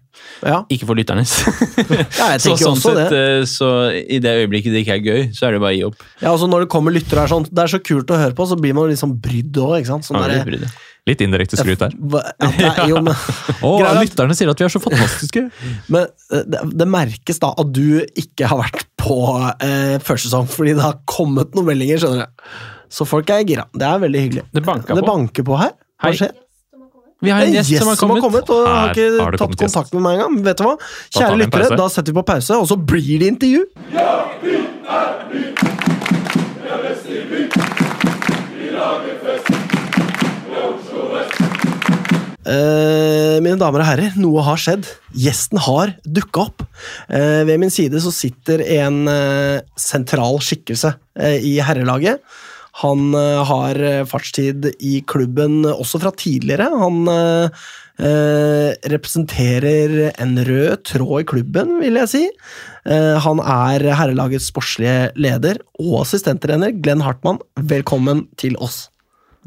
Ja. 0.42 0.62
ikke 0.73 0.87
for 0.88 0.97
lytternes. 0.99 1.33
ja, 2.18 2.33
jeg 2.33 2.40
så 2.42 2.50
tenker 2.50 2.64
sånn 2.64 2.75
også 2.76 2.92
sett, 2.97 3.11
det. 3.12 3.21
eh, 3.21 3.45
så 3.45 3.71
i 4.16 4.18
det 4.25 4.33
øyeblikket 4.42 4.73
det 4.75 4.83
ikke 4.85 4.97
er 4.99 5.04
gøy, 5.06 5.23
så 5.37 5.47
er 5.47 5.52
det 5.56 5.61
bare 5.62 5.76
å 5.76 5.78
gi 5.78 5.85
opp. 5.87 6.02
Ja, 6.21 6.33
altså 6.33 6.49
Når 6.50 6.64
det 6.66 6.71
kommer 6.73 6.92
lyttere 6.97 7.21
her 7.25 7.28
sånn, 7.33 7.47
det 7.49 7.62
er 7.62 7.73
så 7.73 7.80
kult 7.85 8.11
å 8.12 8.18
høre 8.21 8.35
på, 8.37 8.49
så 8.49 8.59
blir 8.61 8.75
man 8.76 8.90
sånn 8.97 9.14
brydd 9.21 9.56
òg. 9.62 9.87
Sånn 9.87 10.16
Ja, 10.18 10.26
der-. 10.28 10.66
Litt 11.06 11.20
indirekte 11.22 11.54
skryt 11.60 11.78
der. 11.84 11.92
Ja, 11.94 12.50
er, 12.50 12.80
jo, 12.90 13.00
men, 13.06 13.14
Og 13.62 13.84
er 13.86 14.00
lytterne 14.02 14.34
sier 14.34 14.50
at 14.50 14.58
vi 14.58 14.66
er 14.66 14.72
så 14.75 14.80
fantastiske! 14.82 15.44
men 15.92 16.08
eh, 16.34 16.42
det, 16.50 16.62
det 16.82 16.88
merkes 16.90 17.38
da 17.42 17.52
at 17.62 17.70
du 17.76 18.00
ikke 18.18 18.48
har 18.50 18.58
vært 18.64 18.82
på 18.98 19.18
eh, 19.62 19.96
første 20.02 20.26
sesong, 20.26 20.48
fordi 20.50 20.75
det 20.75 20.82
har 20.82 20.98
kommet 21.06 21.54
noen 21.54 21.68
meldinger. 21.70 22.02
skjønner 22.02 22.26
du. 22.26 22.56
Så 22.96 23.06
folk 23.06 23.30
er 23.30 23.44
gira. 23.46 23.68
Det 23.75 23.86
er 23.86 24.02
veldig 24.02 24.25
hyggelig. 24.25 24.44
Det 24.54 24.64
banker, 24.66 24.98
Det 24.98 25.04
på. 25.06 25.12
banker 25.12 25.46
på 25.46 25.60
her. 25.62 25.72
Hva 26.02 26.10
Hei. 26.10 26.18
skjer? 26.18 26.34
Vi 27.25 27.30
har 27.32 27.46
en 27.46 27.54
gjest, 27.54 27.70
gjest 27.72 27.86
som 28.02 28.10
har 28.12 28.20
kommet. 28.20 28.50
og 28.52 28.66
har 28.66 28.75
Her 28.76 28.90
ikke 28.92 29.06
har 29.22 29.32
tatt 29.32 29.40
kommet 29.40 29.62
gjest. 29.62 29.75
kontakt 29.78 29.94
med 29.96 30.02
meg 30.04 30.18
engang. 30.18 30.34
Vet 30.50 30.58
du 30.60 30.66
hva? 30.66 30.75
Kjære 31.16 31.30
vi 31.32 31.38
lyttere, 31.44 31.78
da 31.80 31.86
setter 31.94 32.12
vi 32.12 32.18
på 32.18 32.26
pause, 32.28 32.58
og 32.60 32.66
så 32.68 32.76
blir 32.76 33.22
det 33.22 33.30
intervju. 33.32 33.62
Eh, 42.46 43.36
mine 43.42 43.58
damer 43.58 43.82
og 43.82 43.88
herrer, 43.88 44.16
noe 44.20 44.42
har 44.46 44.60
skjedd. 44.60 44.86
Gjesten 45.18 45.58
har 45.66 45.96
dukka 46.06 46.44
opp. 46.46 46.62
Uh, 47.10 47.42
ved 47.48 47.58
min 47.62 47.72
side 47.72 47.98
så 48.02 48.12
sitter 48.14 48.62
en 48.78 49.02
uh, 49.10 49.64
sentral 49.80 50.38
skikkelse 50.44 50.92
i 51.16 51.56
herrelaget. 51.64 52.22
Han 52.82 53.16
har 53.16 53.78
fartstid 54.04 54.66
i 54.84 54.98
klubben 55.08 55.64
også 55.64 55.96
fra 56.02 56.10
tidligere. 56.12 56.66
Han 56.76 57.08
representerer 58.92 60.12
en 60.12 60.36
rød 60.44 60.84
tråd 60.84 61.24
i 61.24 61.28
klubben, 61.32 61.72
vil 61.80 61.96
jeg 62.02 62.12
si. 62.12 62.22
Han 63.24 63.40
er 63.40 63.88
herrelagets 63.96 64.52
sportslige 64.52 65.08
leder 65.16 65.64
og 65.80 66.02
assistenttrener. 66.04 66.76
Glenn 66.76 67.00
Hartmann, 67.06 67.40
velkommen 67.56 68.26
til 68.36 68.60
oss. 68.60 68.90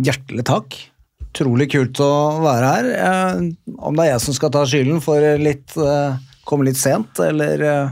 Hjertelig 0.01 0.49
takk. 0.49 0.88
Utrolig 1.29 1.69
kult 1.71 1.99
å 2.01 2.11
være 2.41 2.69
her. 2.73 2.89
Eh, 2.97 3.73
om 3.77 3.97
det 3.97 4.05
er 4.07 4.11
jeg 4.15 4.23
som 4.25 4.37
skal 4.37 4.53
ta 4.53 4.65
skylden 4.67 5.01
for 5.03 5.23
litt 5.41 5.77
eh, 5.77 6.17
Komme 6.49 6.65
litt 6.65 6.79
sent, 6.81 7.19
eller 7.21 7.61
eh, 7.61 7.91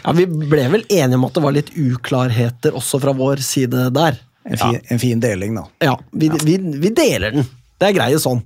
Ja, 0.00 0.14
Vi 0.16 0.24
ble 0.24 0.62
vel 0.72 0.86
enige 0.88 1.18
om 1.18 1.26
at 1.28 1.34
det 1.36 1.42
var 1.44 1.52
litt 1.52 1.74
uklarheter 1.76 2.76
også 2.78 3.00
fra 3.02 3.12
vår 3.16 3.42
side 3.44 3.90
der. 3.92 4.16
en, 4.48 4.56
fin, 4.56 4.78
en 4.88 5.02
fin 5.02 5.20
deling, 5.20 5.58
da. 5.58 5.66
Ja, 5.84 5.98
vi, 6.10 6.30
vi, 6.44 6.56
vi 6.56 6.92
deler 6.96 7.36
den. 7.36 7.44
Det 7.78 7.90
er 7.90 7.98
greie 7.98 8.22
sånn. 8.22 8.40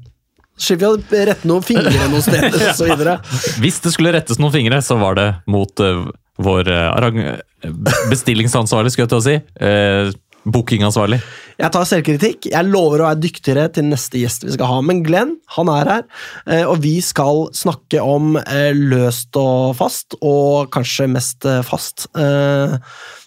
Så 0.59 0.73
slipper 0.73 0.99
vi 1.15 1.21
å 1.23 1.29
rette 1.31 1.49
noen 1.49 1.65
fingre 1.65 2.09
noen 2.11 2.25
steder 2.25 2.59
og 2.69 2.75
så. 2.77 3.15
Hvis 3.63 3.79
det 3.85 3.95
skulle 3.95 4.13
rettes 4.15 4.43
noen 4.43 4.53
fingre, 4.55 4.83
så 4.85 4.99
var 5.01 5.17
det 5.19 5.29
mot 5.51 5.83
uh, 5.83 6.05
vår 6.43 6.69
uh, 6.69 7.31
bestillingsansvarlig, 8.13 8.93
skulle 8.93 9.07
jeg 9.07 9.15
til 9.15 9.23
å 9.23 9.27
si. 9.31 9.39
Uh, 9.63 10.13
Bookingansvarlig. 10.43 11.21
Jeg 11.61 11.73
tar 11.75 11.89
selvkritikk. 11.89 12.49
Jeg 12.53 12.69
lover 12.69 13.03
å 13.03 13.09
være 13.11 13.23
dyktigere 13.23 13.69
til 13.75 13.89
neste 13.91 14.21
gjest 14.21 14.47
vi 14.47 14.55
skal 14.55 14.71
ha. 14.71 14.79
Men 14.85 15.03
Glenn 15.07 15.37
han 15.57 15.71
er 15.73 15.91
her, 15.93 16.05
eh, 16.47 16.65
og 16.65 16.83
vi 16.85 16.97
skal 17.05 17.49
snakke 17.57 18.03
om 18.03 18.37
eh, 18.41 18.73
løst 18.77 19.37
og 19.41 19.77
fast, 19.79 20.17
og 20.21 20.71
kanskje 20.75 21.11
mest 21.13 21.49
eh, 21.49 21.61
fast. 21.67 22.09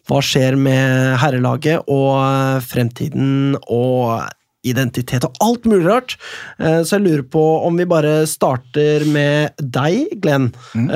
Hva 0.05 0.19
skjer 0.21 0.57
med 0.59 1.15
herrelaget 1.21 1.87
og 1.89 2.61
fremtiden 2.65 3.55
og 3.73 4.21
identitet 4.65 5.23
og 5.27 5.37
alt 5.45 5.67
mulig 5.69 5.85
rart. 5.87 6.17
Eh, 6.59 6.81
Så 6.83 6.97
jeg 6.97 7.05
lurer 7.05 7.23
på 7.29 7.43
om 7.67 7.77
vi 7.77 7.85
bare 7.85 8.25
starter 8.27 9.05
med 9.11 9.53
deg, 9.61 10.19
Glenn. 10.21 10.51
Mm. 10.73 10.89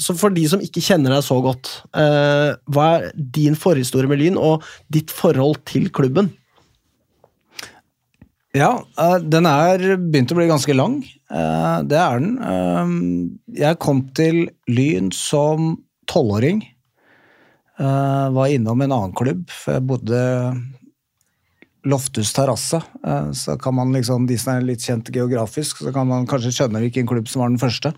Så 0.00 0.16
for 0.18 0.30
de 0.34 0.46
som 0.48 0.60
ikke 0.64 0.82
kjenner 0.82 1.14
deg 1.14 1.24
så 1.26 1.38
godt, 1.44 1.70
eh, 1.94 2.56
hva 2.72 2.88
er 2.98 3.12
din 3.14 3.54
forhistorie 3.54 4.08
med 4.08 4.18
Lyn, 4.20 4.36
og 4.38 4.64
ditt 4.90 5.10
forhold 5.10 5.64
til 5.68 5.88
klubben? 5.90 6.32
Ja, 8.56 8.82
eh, 8.98 9.18
den 9.22 9.46
er 9.46 9.78
begynt 9.96 10.32
å 10.32 10.38
bli 10.38 10.48
ganske 10.50 10.74
lang. 10.74 11.00
Eh, 11.30 11.82
Det 11.86 11.98
er 11.98 12.18
den. 12.18 12.38
Eh, 12.42 13.60
Jeg 13.60 13.78
kom 13.78 14.08
til 14.14 14.48
Lyn 14.68 15.12
som 15.12 15.76
tolvåring. 16.06 16.62
Eh, 17.78 18.28
Var 18.30 18.48
innom 18.48 18.82
en 18.82 18.90
annen 18.92 19.12
klubb, 19.14 19.48
for 19.48 19.74
jeg 19.74 19.86
bodde 19.86 20.20
Loftus 21.88 22.32
terrasse. 22.36 22.82
Eh, 23.06 23.30
Så 23.32 23.56
kan 23.60 23.74
man 23.74 23.92
liksom, 23.92 24.26
de 24.28 24.36
som 24.38 24.54
er 24.56 24.66
litt 24.66 24.84
kjent 24.84 25.10
geografisk, 25.14 25.78
så 25.84 25.92
kan 25.94 26.06
man 26.06 26.26
kanskje 26.26 26.52
skjønne 26.52 26.82
hvilken 26.82 27.06
klubb 27.08 27.28
som 27.28 27.40
var 27.42 27.48
den 27.48 27.58
første. 27.62 27.92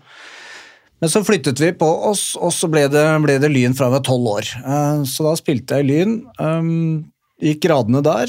Men 1.01 1.09
så 1.11 1.23
flyttet 1.25 1.59
vi 1.59 1.71
på 1.75 1.87
oss, 2.07 2.37
og 2.39 2.53
så 2.55 2.69
ble 2.71 2.85
det, 2.87 3.03
ble 3.25 3.35
det 3.43 3.49
Lyn 3.51 3.73
fra 3.75 3.89
jeg 3.89 3.97
var 3.97 4.05
tolv 4.07 4.29
år. 4.37 4.53
Eh, 4.63 5.03
Så 5.03 5.23
da 5.27 5.35
spilte 5.35 5.81
jeg 5.81 5.89
Lyn. 5.89 6.21
eh, 6.39 7.03
Gikk 7.43 7.61
gradene 7.65 8.01
der 8.05 8.27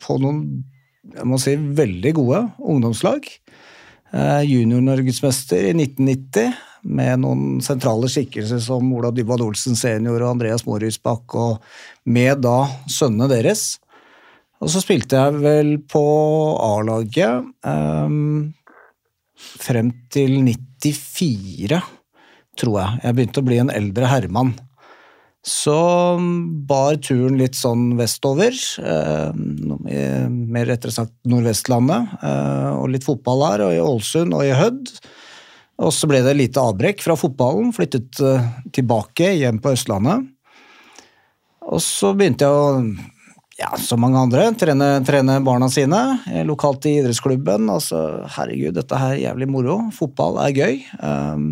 på 0.00 0.18
noen 0.18 0.64
jeg 1.14 1.24
må 1.24 1.38
si, 1.40 1.54
veldig 1.56 2.12
gode 2.12 2.52
ungdomslag. 2.58 3.24
Junior-norgesmester 4.12 5.68
i 5.70 5.74
1990 5.76 6.52
med 6.88 7.20
noen 7.22 7.60
sentrale 7.64 8.08
skikkelser 8.10 8.60
som 8.62 8.92
Ola 8.96 9.10
Dybwad 9.14 9.42
Olsen 9.44 9.76
senior 9.78 10.22
og 10.22 10.34
Andreas 10.36 10.64
Morhusbakk, 10.66 11.34
og 11.34 11.62
med 12.08 12.42
da 12.44 12.66
sønnene 12.90 13.28
deres. 13.30 13.78
Og 14.58 14.70
så 14.72 14.82
spilte 14.82 15.18
jeg 15.18 15.42
vel 15.42 15.74
på 15.86 16.04
A-laget 16.58 17.46
um, 17.62 18.48
frem 19.38 19.92
til 20.10 20.40
94, 20.42 21.78
tror 22.58 22.80
jeg. 22.80 23.02
Jeg 23.04 23.16
begynte 23.18 23.42
å 23.44 23.46
bli 23.46 23.60
en 23.62 23.70
eldre 23.74 24.10
herremann. 24.10 24.56
Så 25.46 25.76
bar 26.68 26.98
turen 27.00 27.38
litt 27.38 27.56
sånn 27.56 27.92
vestover, 27.96 28.56
eh, 28.82 29.30
mer 30.28 30.66
rettere 30.68 30.92
sagt 30.92 31.14
Nordvestlandet, 31.30 32.18
eh, 32.20 32.70
og 32.74 32.90
litt 32.92 33.06
fotball 33.06 33.44
her, 33.46 33.64
og 33.68 33.72
i 33.72 33.80
Ålesund 33.80 34.34
og 34.34 34.42
i 34.44 34.56
Hødd. 34.58 34.90
Og 35.78 35.94
så 35.94 36.10
ble 36.10 36.20
det 36.26 36.34
lite 36.36 36.60
avbrekk 36.60 37.00
fra 37.04 37.14
fotballen, 37.16 37.70
flyttet 37.72 38.18
eh, 38.20 38.50
tilbake 38.74 39.30
hjem 39.38 39.62
på 39.62 39.72
Østlandet. 39.76 40.26
Og 41.68 41.80
så 41.84 42.10
begynte 42.18 42.48
jeg 42.48 42.50
å, 42.50 42.82
ja, 43.58 43.72
som 43.76 44.00
mange 44.04 44.20
andre, 44.20 44.44
trene, 44.58 44.88
trene 45.06 45.40
barna 45.42 45.66
sine 45.72 46.00
eh, 46.30 46.44
lokalt 46.46 46.86
i 46.86 46.98
idrettsklubben. 47.00 47.66
Altså, 47.72 48.02
herregud, 48.36 48.76
dette 48.76 49.00
her 49.00 49.16
er 49.16 49.24
jævlig 49.24 49.48
moro. 49.50 49.80
Fotball 49.96 50.38
er 50.44 50.54
gøy. 50.54 50.76
Um, 51.02 51.48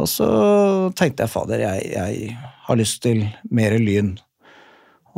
og 0.00 0.08
så 0.10 0.30
tenkte 0.98 1.26
jeg, 1.26 1.30
fader, 1.30 1.62
jeg, 1.62 1.92
jeg 1.94 2.34
har 2.66 2.80
lyst 2.80 3.02
til 3.04 3.22
mer 3.54 3.76
Lyn. 3.78 4.16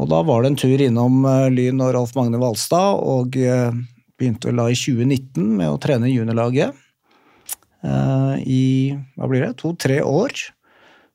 Og 0.00 0.08
da 0.10 0.20
var 0.26 0.42
det 0.42 0.52
en 0.52 0.60
tur 0.60 0.84
innom 0.84 1.24
eh, 1.28 1.48
Lyn 1.52 1.80
og 1.84 1.94
Rolf 1.96 2.12
Magne 2.18 2.40
Valstad, 2.42 3.00
og 3.00 3.36
eh, 3.40 3.72
begynte 4.20 4.50
vel 4.50 4.60
da 4.60 4.68
i 4.68 4.76
2019 4.76 5.48
med 5.60 5.70
å 5.70 5.80
trene 5.80 6.12
juniorlaget. 6.12 6.76
uh, 7.88 8.36
I 8.36 9.00
hva 9.16 9.32
blir 9.32 9.46
det, 9.46 9.56
to-tre 9.64 10.02
år. 10.04 10.36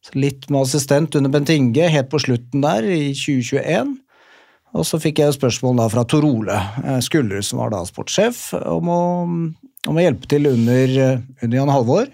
Så 0.01 0.17
litt 0.17 0.49
med 0.49 0.63
assistent 0.65 1.15
under 1.19 1.33
Bent 1.33 1.53
Inge 1.53 1.85
helt 1.93 2.09
på 2.09 2.21
slutten 2.25 2.65
der, 2.65 2.85
i 2.85 3.13
2021. 3.13 3.97
Og 4.77 4.85
så 4.85 4.99
fikk 5.01 5.23
jeg 5.23 5.33
spørsmål 5.33 5.79
da 5.79 5.87
fra 5.89 6.03
Tor 6.09 6.25
Ole 6.27 6.55
eh, 6.83 6.99
Skullerud, 7.03 7.45
som 7.45 7.61
var 7.63 7.73
da 7.73 7.81
sportssjef, 7.87 8.51
om 8.61 8.91
å, 8.93 9.01
om 9.89 9.97
å 9.97 10.03
hjelpe 10.03 10.29
til 10.29 10.49
under, 10.51 10.95
eh, 11.01 11.19
under 11.41 11.57
Jan 11.57 11.73
Halvor. 11.73 12.11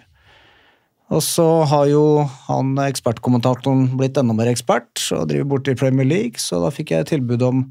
Og 1.13 1.21
så 1.21 1.45
har 1.69 1.89
jo 1.91 2.03
han 2.47 2.73
ekspertkommentatoren 2.81 3.89
blitt 3.99 4.17
enda 4.17 4.33
mer 4.37 4.49
ekspert 4.49 5.01
og 5.13 5.27
driver 5.29 5.49
borti 5.51 5.75
Premier 5.77 6.07
League, 6.07 6.41
så 6.41 6.61
da 6.63 6.71
fikk 6.73 6.95
jeg 6.95 7.09
tilbud 7.11 7.43
om 7.45 7.65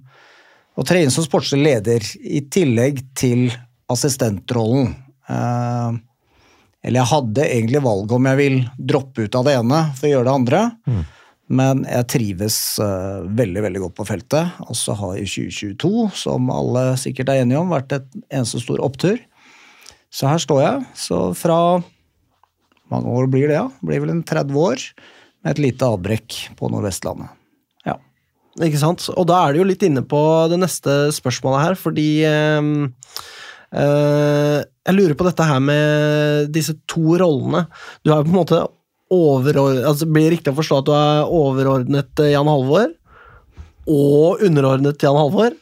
å 0.78 0.84
tre 0.86 1.02
inn 1.02 1.12
som 1.12 1.24
sportslig 1.24 1.64
leder 1.64 2.06
i 2.22 2.44
tillegg 2.52 3.02
til 3.18 3.48
assistentrollen. 3.92 4.92
Eh, 5.32 5.90
eller 6.82 6.98
jeg 6.98 7.12
hadde 7.14 7.48
egentlig 7.48 7.82
valget 7.84 8.14
om 8.18 8.28
jeg 8.28 8.40
vil 8.40 8.62
droppe 8.92 9.26
ut 9.26 9.36
av 9.38 9.48
det 9.48 9.56
ene 9.56 9.82
for 9.96 10.08
å 10.08 10.12
gjøre 10.12 10.28
det 10.28 10.36
andre. 10.36 10.62
Men 11.52 11.82
jeg 11.84 12.08
trives 12.08 12.56
eh, 12.80 13.24
veldig 13.36 13.64
veldig 13.66 13.82
godt 13.84 13.96
på 13.98 14.06
feltet. 14.08 14.60
Og 14.64 14.78
så 14.78 14.96
har 14.96 15.18
jo 15.18 15.28
2022, 15.28 16.06
som 16.22 16.48
alle 16.54 16.84
sikkert 17.00 17.32
er 17.32 17.42
enige 17.42 17.60
om, 17.60 17.72
vært 17.72 17.92
et 17.98 18.08
eneste 18.30 18.62
stor 18.62 18.80
opptur. 18.84 19.20
Så 20.12 20.28
her 20.28 20.40
står 20.40 20.62
jeg. 20.62 20.86
Så 20.96 21.20
fra 21.36 21.58
mange 22.92 23.12
år 23.12 23.28
blir 23.32 23.48
det, 23.48 23.58
ja. 23.60 23.68
Blir 23.84 24.04
vel 24.04 24.14
en 24.14 24.24
30 24.28 24.56
år 24.60 24.86
med 25.42 25.54
et 25.54 25.62
lite 25.66 25.88
avbrekk 25.88 26.40
på 26.56 26.72
Nordvestlandet. 26.72 27.32
Ja. 27.88 27.98
Ikke 28.64 28.80
sant? 28.80 29.04
Og 29.12 29.28
da 29.28 29.42
er 29.42 29.52
du 29.52 29.62
jo 29.62 29.68
litt 29.68 29.84
inne 29.84 30.04
på 30.08 30.20
det 30.52 30.60
neste 30.60 30.96
spørsmålet 31.16 31.66
her, 31.66 31.80
fordi 31.80 32.10
ehm, 32.28 32.76
eh, 33.72 34.60
Jeg 34.82 34.96
lurer 34.96 35.14
på 35.14 35.26
dette 35.28 35.44
her 35.46 35.60
med 35.62 36.48
disse 36.54 36.74
to 36.90 37.18
rollene. 37.20 37.66
Du 38.02 38.10
har 38.10 38.22
jo 38.22 38.28
på 38.28 38.32
en 38.32 38.40
måte 38.40 38.64
overordnet 39.12 39.88
altså 39.88 40.08
Blir 40.08 40.28
det 40.28 40.38
riktig 40.38 40.52
å 40.54 40.58
forstå 40.58 40.80
at 40.80 40.88
du 40.88 40.94
er 40.96 41.34
overordnet 41.40 42.22
eh, 42.24 42.32
Jan 42.34 42.50
Halvor? 42.50 42.94
Og 43.90 44.42
underordnet 44.46 45.02
Jan 45.02 45.18
Halvor? 45.18 45.56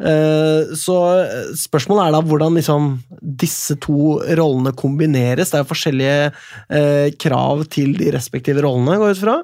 Eh, 0.00 0.72
Så 0.78 0.96
eh, 1.20 1.52
spørsmålet 1.60 2.06
er 2.06 2.16
da 2.16 2.22
hvordan 2.26 2.56
liksom 2.58 2.88
disse 3.20 3.76
to 3.82 4.16
rollene 4.38 4.72
kombineres. 4.76 5.52
Det 5.52 5.60
er 5.60 5.64
jo 5.64 5.70
forskjellige 5.70 7.14
krav 7.20 7.66
til 7.72 7.94
de 7.98 8.10
respektive 8.14 8.64
rollene, 8.64 8.98
går 9.00 9.12
jeg 9.12 9.18
ut 9.18 9.24
fra. 9.24 9.36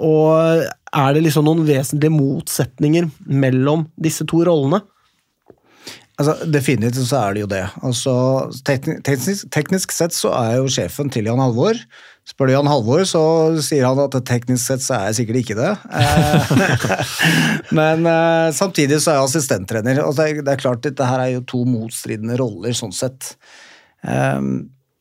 Og 0.00 0.64
er 0.90 1.12
det 1.14 1.24
liksom 1.24 1.46
noen 1.46 1.64
vesentlige 1.68 2.12
motsetninger 2.14 3.08
mellom 3.26 3.86
disse 4.00 4.26
to 4.28 4.42
rollene? 4.46 4.82
Altså, 6.20 6.36
Definitivt 6.52 7.08
så 7.08 7.22
er 7.24 7.36
det 7.36 7.44
jo 7.44 7.50
det. 7.50 7.64
Altså, 7.86 8.14
teknisk, 8.68 9.48
teknisk 9.54 9.94
sett 9.94 10.12
så 10.16 10.34
er 10.36 10.58
jo 10.58 10.68
sjefen 10.72 11.08
til 11.12 11.30
Jan 11.30 11.40
Halvor. 11.40 11.78
Spør 12.30 12.46
du 12.46 12.52
Jan 12.52 12.68
Halvor, 12.70 13.02
så 13.08 13.20
sier 13.64 13.88
han 13.88 13.98
at 14.04 14.14
teknisk 14.28 14.62
sett 14.62 14.84
så 14.84 14.94
er 14.96 15.08
jeg 15.08 15.16
sikkert 15.20 15.40
ikke 15.40 15.56
det. 15.58 15.70
Eh, 15.98 16.52
Men 17.78 18.06
eh, 18.06 18.50
samtidig 18.54 19.00
så 19.00 19.12
er 19.12 19.18
jeg 19.18 19.30
assistenttrener. 19.30 20.02
Og 20.04 20.14
det 20.14 20.28
er, 20.44 20.60
klart, 20.60 20.84
dette 20.84 21.08
her 21.08 21.24
er 21.24 21.32
jo 21.34 21.46
to 21.50 21.64
motstridende 21.66 22.36
roller 22.38 22.76
sånn 22.76 22.94
sett. 22.94 23.32
Eh, 24.06 24.38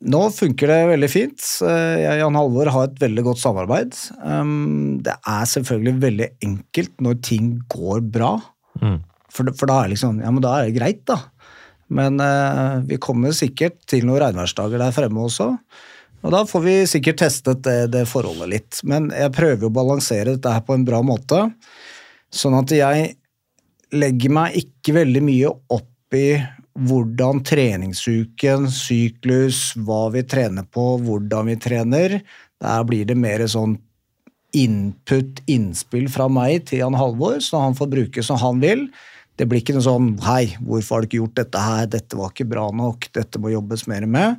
Nå 0.09 0.19
funker 0.31 0.71
det 0.71 0.77
veldig 0.93 1.07
fint. 1.11 1.43
Jeg 1.59 2.07
og 2.07 2.21
Jan 2.21 2.37
Halvor 2.39 2.69
har 2.71 2.85
et 2.87 3.01
veldig 3.01 3.23
godt 3.25 3.41
samarbeid. 3.41 3.97
Det 5.03 5.15
er 5.27 5.49
selvfølgelig 5.51 5.93
veldig 6.05 6.27
enkelt 6.47 6.93
når 7.03 7.17
ting 7.27 7.49
går 7.67 8.05
bra. 8.07 8.29
For, 8.79 9.51
for 9.59 9.67
da 9.67 9.81
er 9.81 9.91
liksom, 9.91 10.21
ja, 10.23 10.31
men 10.31 10.45
da 10.45 10.53
er 10.55 10.69
det 10.69 10.77
greit, 10.77 11.03
da. 11.03 11.19
Men 11.91 12.15
vi 12.87 12.95
kommer 13.03 13.35
sikkert 13.35 13.75
til 13.91 14.07
noen 14.07 14.23
regnværsdager 14.23 14.79
der 14.79 14.95
fremme 14.95 15.27
også. 15.27 15.49
Og 16.19 16.33
da 16.35 16.43
får 16.47 16.63
vi 16.65 16.75
sikkert 16.89 17.21
testet 17.21 17.63
det, 17.63 17.91
det 17.93 18.05
forholdet 18.09 18.51
litt. 18.51 18.79
Men 18.83 19.07
jeg 19.15 19.33
prøver 19.35 19.67
å 19.67 19.73
balansere 19.73 20.35
dette 20.35 20.51
her 20.51 20.65
på 20.67 20.75
en 20.75 20.85
bra 20.87 21.01
måte. 21.05 21.45
Sånn 22.29 22.57
at 22.59 22.71
jeg 22.75 23.13
legger 23.95 24.33
meg 24.35 24.57
ikke 24.59 24.97
veldig 24.99 25.21
mye 25.25 25.51
opp 25.77 26.17
i 26.17 26.27
hvordan 26.79 27.41
treningsuken, 27.47 28.67
syklus, 28.71 29.73
hva 29.75 30.07
vi 30.13 30.23
trener 30.27 30.67
på, 30.67 30.95
hvordan 31.03 31.51
vi 31.51 31.57
trener. 31.59 32.17
Der 32.59 32.83
blir 32.87 33.07
det 33.07 33.17
mer 33.19 33.43
sånn 33.49 33.77
input, 34.55 35.43
innspill 35.49 36.07
fra 36.11 36.27
meg 36.31 36.65
til 36.69 36.83
Jan 36.83 36.97
Halvor, 36.97 37.37
så 37.43 37.61
han 37.65 37.77
får 37.77 37.91
bruke 37.91 38.23
som 38.25 38.39
han 38.41 38.61
vil. 38.63 38.87
Det 39.39 39.47
blir 39.47 39.61
ikke 39.61 39.75
noe 39.77 39.85
sånn 39.85 40.07
'hei, 40.19 40.57
hvorfor 40.59 40.95
har 40.95 41.01
du 41.01 41.07
ikke 41.07 41.21
gjort 41.21 41.35
dette 41.35 41.59
her', 41.59 41.87
'dette 41.87 42.17
var 42.17 42.31
ikke 42.31 42.49
bra 42.49 42.71
nok', 42.71 43.07
'dette 43.13 43.39
må 43.39 43.51
jobbes 43.53 43.87
mer 43.87 44.01
med'. 44.01 44.35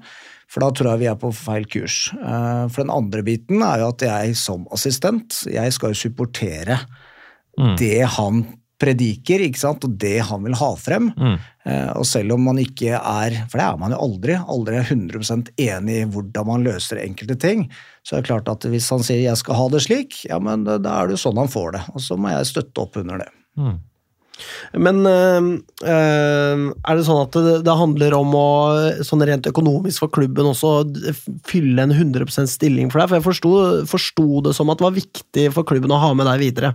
For 0.50 0.64
da 0.64 0.70
tror 0.74 0.92
jeg 0.92 1.04
vi 1.04 1.10
er 1.10 1.18
på 1.20 1.30
feil 1.36 1.66
kurs. 1.70 2.08
Eh, 2.14 2.64
For 2.72 2.82
den 2.82 2.94
andre 2.94 3.22
biten 3.26 3.62
er 3.62 3.84
jo 3.84 3.92
at 3.92 4.06
jeg 4.06 4.38
som 4.38 4.66
assistent, 4.74 5.44
jeg 5.50 5.76
skal 5.76 5.94
jo 5.94 6.02
supportere 6.06 6.80
det 7.78 8.06
han 8.16 8.44
prediker, 8.80 9.42
ikke 9.44 9.60
sant, 9.60 9.84
og 9.84 9.96
det 10.00 10.22
han 10.24 10.40
vil 10.46 10.56
ha 10.56 10.70
frem. 10.80 11.10
Mm. 11.12 11.34
Og 12.00 12.06
selv 12.08 12.32
om 12.32 12.46
man 12.48 12.56
ikke 12.62 12.94
er, 12.96 13.34
for 13.50 13.60
det 13.60 13.66
er 13.66 13.80
man 13.82 13.92
jo 13.92 13.98
aldri, 14.06 14.36
aldri 14.54 14.78
er 14.78 14.88
100% 14.88 15.50
enig 15.60 15.98
i 15.98 16.06
hvordan 16.08 16.48
man 16.48 16.64
løser 16.64 17.02
enkelte 17.02 17.36
ting, 17.42 17.66
så 18.06 18.16
er 18.16 18.22
det 18.22 18.30
klart 18.30 18.48
at 18.48 18.64
hvis 18.72 18.88
han 18.94 19.04
sier 19.04 19.20
'jeg 19.20 19.36
skal 19.36 19.58
ha 19.58 19.68
det 19.68 19.82
slik', 19.84 20.24
ja, 20.30 20.38
men 20.38 20.64
da 20.64 20.78
er 20.78 21.06
det 21.06 21.18
jo 21.18 21.24
sånn 21.28 21.36
han 21.36 21.52
får 21.52 21.72
det. 21.76 21.82
Og 21.92 22.00
så 22.00 22.16
må 22.16 22.32
jeg 22.32 22.48
støtte 22.48 22.80
opp 22.80 22.96
under 22.96 23.18
det. 23.18 23.28
Men 24.86 25.02
øh, 25.08 25.50
øh, 25.84 26.64
er 26.70 26.98
det 26.98 27.06
sånn 27.06 27.22
at 27.24 27.38
det, 27.66 27.76
handler 27.80 28.16
om 28.18 28.34
å 28.36 28.46
sånn 29.06 29.24
rent 29.28 29.48
økonomisk 29.50 30.04
for 30.04 30.14
klubben 30.14 30.50
også 30.50 30.72
fylle 31.48 31.86
en 31.86 31.94
100% 31.94 32.50
stilling 32.50 32.90
for 32.92 33.02
deg? 33.02 33.10
For 33.10 33.20
jeg 33.20 33.86
forsto, 33.90 34.30
det 34.46 34.56
som 34.56 34.72
at 34.72 34.80
det 34.80 34.88
var 34.88 34.98
viktig 34.98 35.46
for 35.56 35.68
klubben 35.68 35.94
å 35.94 36.00
ha 36.02 36.12
med 36.16 36.28
deg 36.30 36.42
videre. 36.42 36.74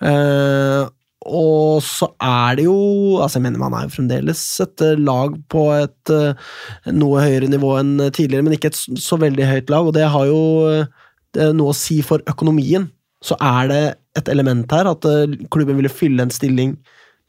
Eh, 0.00 0.86
og 1.26 1.82
så 1.82 2.08
er 2.22 2.58
det 2.58 2.66
jo 2.68 3.18
altså 3.18 3.40
Jeg 3.40 3.46
mener 3.46 3.58
man 3.58 3.74
er 3.74 3.86
jo 3.86 3.94
fremdeles 3.96 4.42
et 4.62 4.82
eh, 4.84 4.98
lag 5.00 5.34
på 5.52 5.64
et 5.74 6.12
eh, 6.14 6.52
noe 6.94 7.24
høyere 7.24 7.50
nivå 7.50 7.72
enn 7.80 7.96
tidligere, 8.14 8.46
men 8.46 8.56
ikke 8.56 8.70
et 8.70 8.78
så 9.02 9.18
veldig 9.20 9.48
høyt 9.50 9.72
lag, 9.72 9.88
og 9.88 9.96
det 9.96 10.06
har 10.12 10.28
jo 10.28 10.42
eh, 10.70 10.92
det 11.36 11.50
noe 11.56 11.74
å 11.74 11.76
si 11.76 11.98
for 12.06 12.22
økonomien. 12.30 12.88
Så 13.24 13.36
er 13.42 13.72
det 13.72 13.82
et 14.18 14.30
element 14.32 14.70
her 14.72 14.88
at 14.90 15.08
eh, 15.08 15.38
klubben 15.52 15.80
ville 15.80 15.92
fylle 15.92 16.26
en 16.26 16.34
stilling 16.34 16.76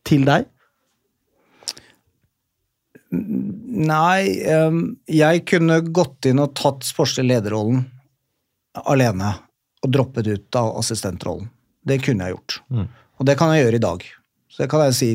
til 0.08 0.26
deg? 0.28 0.48
Nei, 3.12 4.44
ehm, 4.44 4.82
jeg 5.08 5.46
kunne 5.48 5.80
gått 5.96 6.28
inn 6.28 6.42
og 6.44 6.56
tatt 6.60 6.88
sportslig 6.88 7.30
lederrollen 7.30 7.86
alene 8.86 9.32
og 9.86 9.92
droppet 9.94 10.28
ut 10.28 10.58
av 10.60 10.74
assistentrollen. 10.82 11.48
Det 11.88 12.02
kunne 12.04 12.28
jeg 12.28 12.36
gjort. 12.36 12.58
Og 13.18 13.28
det 13.30 13.38
kan 13.40 13.54
jeg 13.54 13.64
gjøre 13.64 13.80
i 13.80 13.86
dag. 13.86 14.04
Så 14.52 14.64
det 14.64 14.70
kan 14.72 14.84
jeg 14.88 14.98
si 14.98 15.10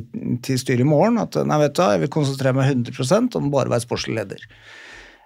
til 0.44 0.60
styret 0.60 0.84
i 0.84 0.88
morgen 0.88 1.18
at 1.20 1.36
nei, 1.46 1.58
vet 1.64 1.74
du, 1.76 1.82
jeg 1.82 2.02
vil 2.04 2.12
konsentrere 2.14 2.56
meg 2.56 2.70
100% 2.72 3.36
om 3.38 3.50
bare 3.52 3.68
å 3.68 3.74
være 3.74 3.84
sportslig 3.84 4.16
leder. 4.20 4.44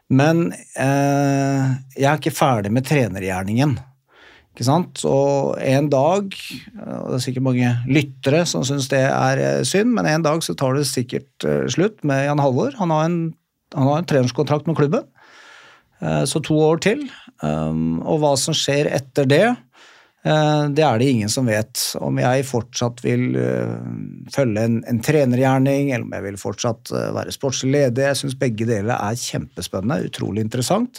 Men 0.08 0.48
eh, 0.54 1.64
jeg 1.98 2.08
er 2.08 2.20
ikke 2.20 2.34
ferdig 2.34 2.72
med 2.74 2.86
trenergjerningen. 2.88 3.76
Ikke 4.56 4.64
sant? 4.64 5.02
Og 5.04 5.58
en 5.60 5.90
dag, 5.92 6.30
og 6.32 7.10
det 7.10 7.16
er 7.18 7.24
sikkert 7.26 7.44
mange 7.44 7.74
lyttere 7.92 8.38
som 8.48 8.62
syns 8.64 8.86
det 8.88 9.02
er 9.04 9.42
eh, 9.42 9.66
synd, 9.68 9.92
men 9.92 10.08
en 10.08 10.24
dag 10.24 10.40
så 10.40 10.54
tar 10.56 10.78
det 10.78 10.86
sikkert 10.88 11.44
eh, 11.44 11.66
slutt 11.68 12.00
med 12.08 12.22
Jan 12.24 12.40
Halvor. 12.40 12.72
Han 12.80 12.94
har 12.94 13.04
en, 13.04 13.18
han 13.76 13.90
har 13.90 14.00
en 14.00 14.08
trenerskontrakt 14.08 14.64
med 14.64 14.78
klubben, 14.80 15.04
eh, 16.00 16.24
så 16.24 16.40
to 16.40 16.56
år 16.70 16.80
til. 16.88 17.04
Um, 17.44 18.00
og 18.00 18.22
hva 18.22 18.32
som 18.40 18.56
skjer 18.56 18.88
etter 18.96 19.28
det, 19.28 19.44
det 20.26 20.82
er 20.82 20.96
det 20.98 21.06
ingen 21.06 21.30
som 21.30 21.46
vet. 21.46 21.78
Om 22.02 22.16
jeg 22.18 22.46
fortsatt 22.48 22.98
vil 23.04 23.36
følge 24.34 24.64
en, 24.66 24.80
en 24.90 24.98
trenergjerning, 25.04 25.92
eller 25.92 26.02
om 26.02 26.16
jeg 26.16 26.24
vil 26.24 26.38
fortsatt 26.40 26.90
være 26.90 27.34
sportslig 27.36 27.70
leder. 27.76 28.08
Jeg 28.08 28.18
syns 28.24 28.34
begge 28.40 28.66
deler 28.66 28.96
er 28.96 29.20
kjempespennende, 29.20 30.08
utrolig 30.08 30.42
interessant. 30.42 30.98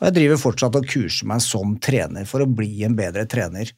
Og 0.00 0.08
jeg 0.08 0.16
driver 0.18 0.40
fortsatt 0.40 0.78
og 0.78 0.88
kurser 0.90 1.28
meg 1.30 1.42
som 1.44 1.76
trener 1.82 2.26
for 2.28 2.44
å 2.44 2.50
bli 2.50 2.82
en 2.86 2.96
bedre 2.98 3.26
trener. 3.30 3.70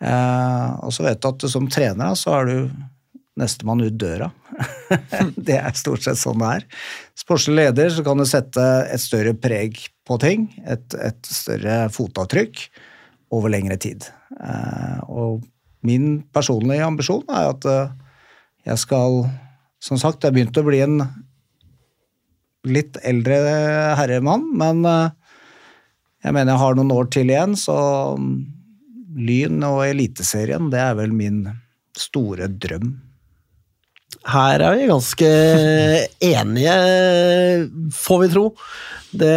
Eh, 0.00 0.70
og 0.84 0.92
så 0.92 1.06
vet 1.06 1.22
du 1.22 1.30
at 1.30 1.46
som 1.50 1.66
trener 1.72 2.14
så 2.18 2.36
er 2.38 2.50
du 2.50 2.56
nestemann 3.36 3.84
ut 3.84 3.96
døra. 4.00 4.30
det 5.48 5.58
er 5.58 5.76
stort 5.76 6.04
sett 6.04 6.20
sånn 6.20 6.40
det 6.40 6.52
er. 6.58 6.66
Sportslig 7.18 7.58
leder 7.58 7.92
så 7.92 8.04
kan 8.06 8.20
du 8.20 8.26
sette 8.28 8.64
et 8.92 9.02
større 9.02 9.34
preg 9.36 9.78
på 10.06 10.16
ting, 10.22 10.48
et, 10.64 10.96
et 10.96 11.28
større 11.28 11.86
fotavtrykk, 11.92 12.62
over 13.34 13.50
lengre 13.52 13.76
tid. 13.82 14.06
Eh, 14.38 14.98
og 15.10 15.44
min 15.86 16.20
personlige 16.34 16.86
ambisjon 16.86 17.26
er 17.28 17.50
at 17.52 17.68
eh, 17.70 17.94
jeg 18.66 18.82
skal 18.82 19.26
Som 19.86 19.98
sagt, 20.00 20.24
jeg 20.24 20.32
begynte 20.32 20.62
å 20.62 20.66
bli 20.66 20.78
en 20.82 21.02
litt 22.66 22.96
eldre 23.06 23.36
herremann, 23.94 24.46
men 24.56 24.80
jeg 26.26 26.34
mener 26.34 26.56
jeg 26.56 26.62
har 26.64 26.76
noen 26.76 26.94
år 26.94 27.10
til 27.14 27.30
igjen, 27.30 27.54
så 27.58 27.78
mm, 28.18 28.30
Lyn 29.26 29.62
og 29.66 29.84
Eliteserien, 29.86 30.70
det 30.72 30.80
er 30.82 30.96
vel 30.98 31.12
min 31.14 31.44
store 31.96 32.48
drøm. 32.50 32.96
Her 34.26 34.62
er 34.64 34.74
vi 34.74 34.88
ganske 34.90 35.28
enige, 36.32 36.74
får 37.94 38.24
vi 38.24 38.30
tro. 38.34 38.48
Det, 39.16 39.36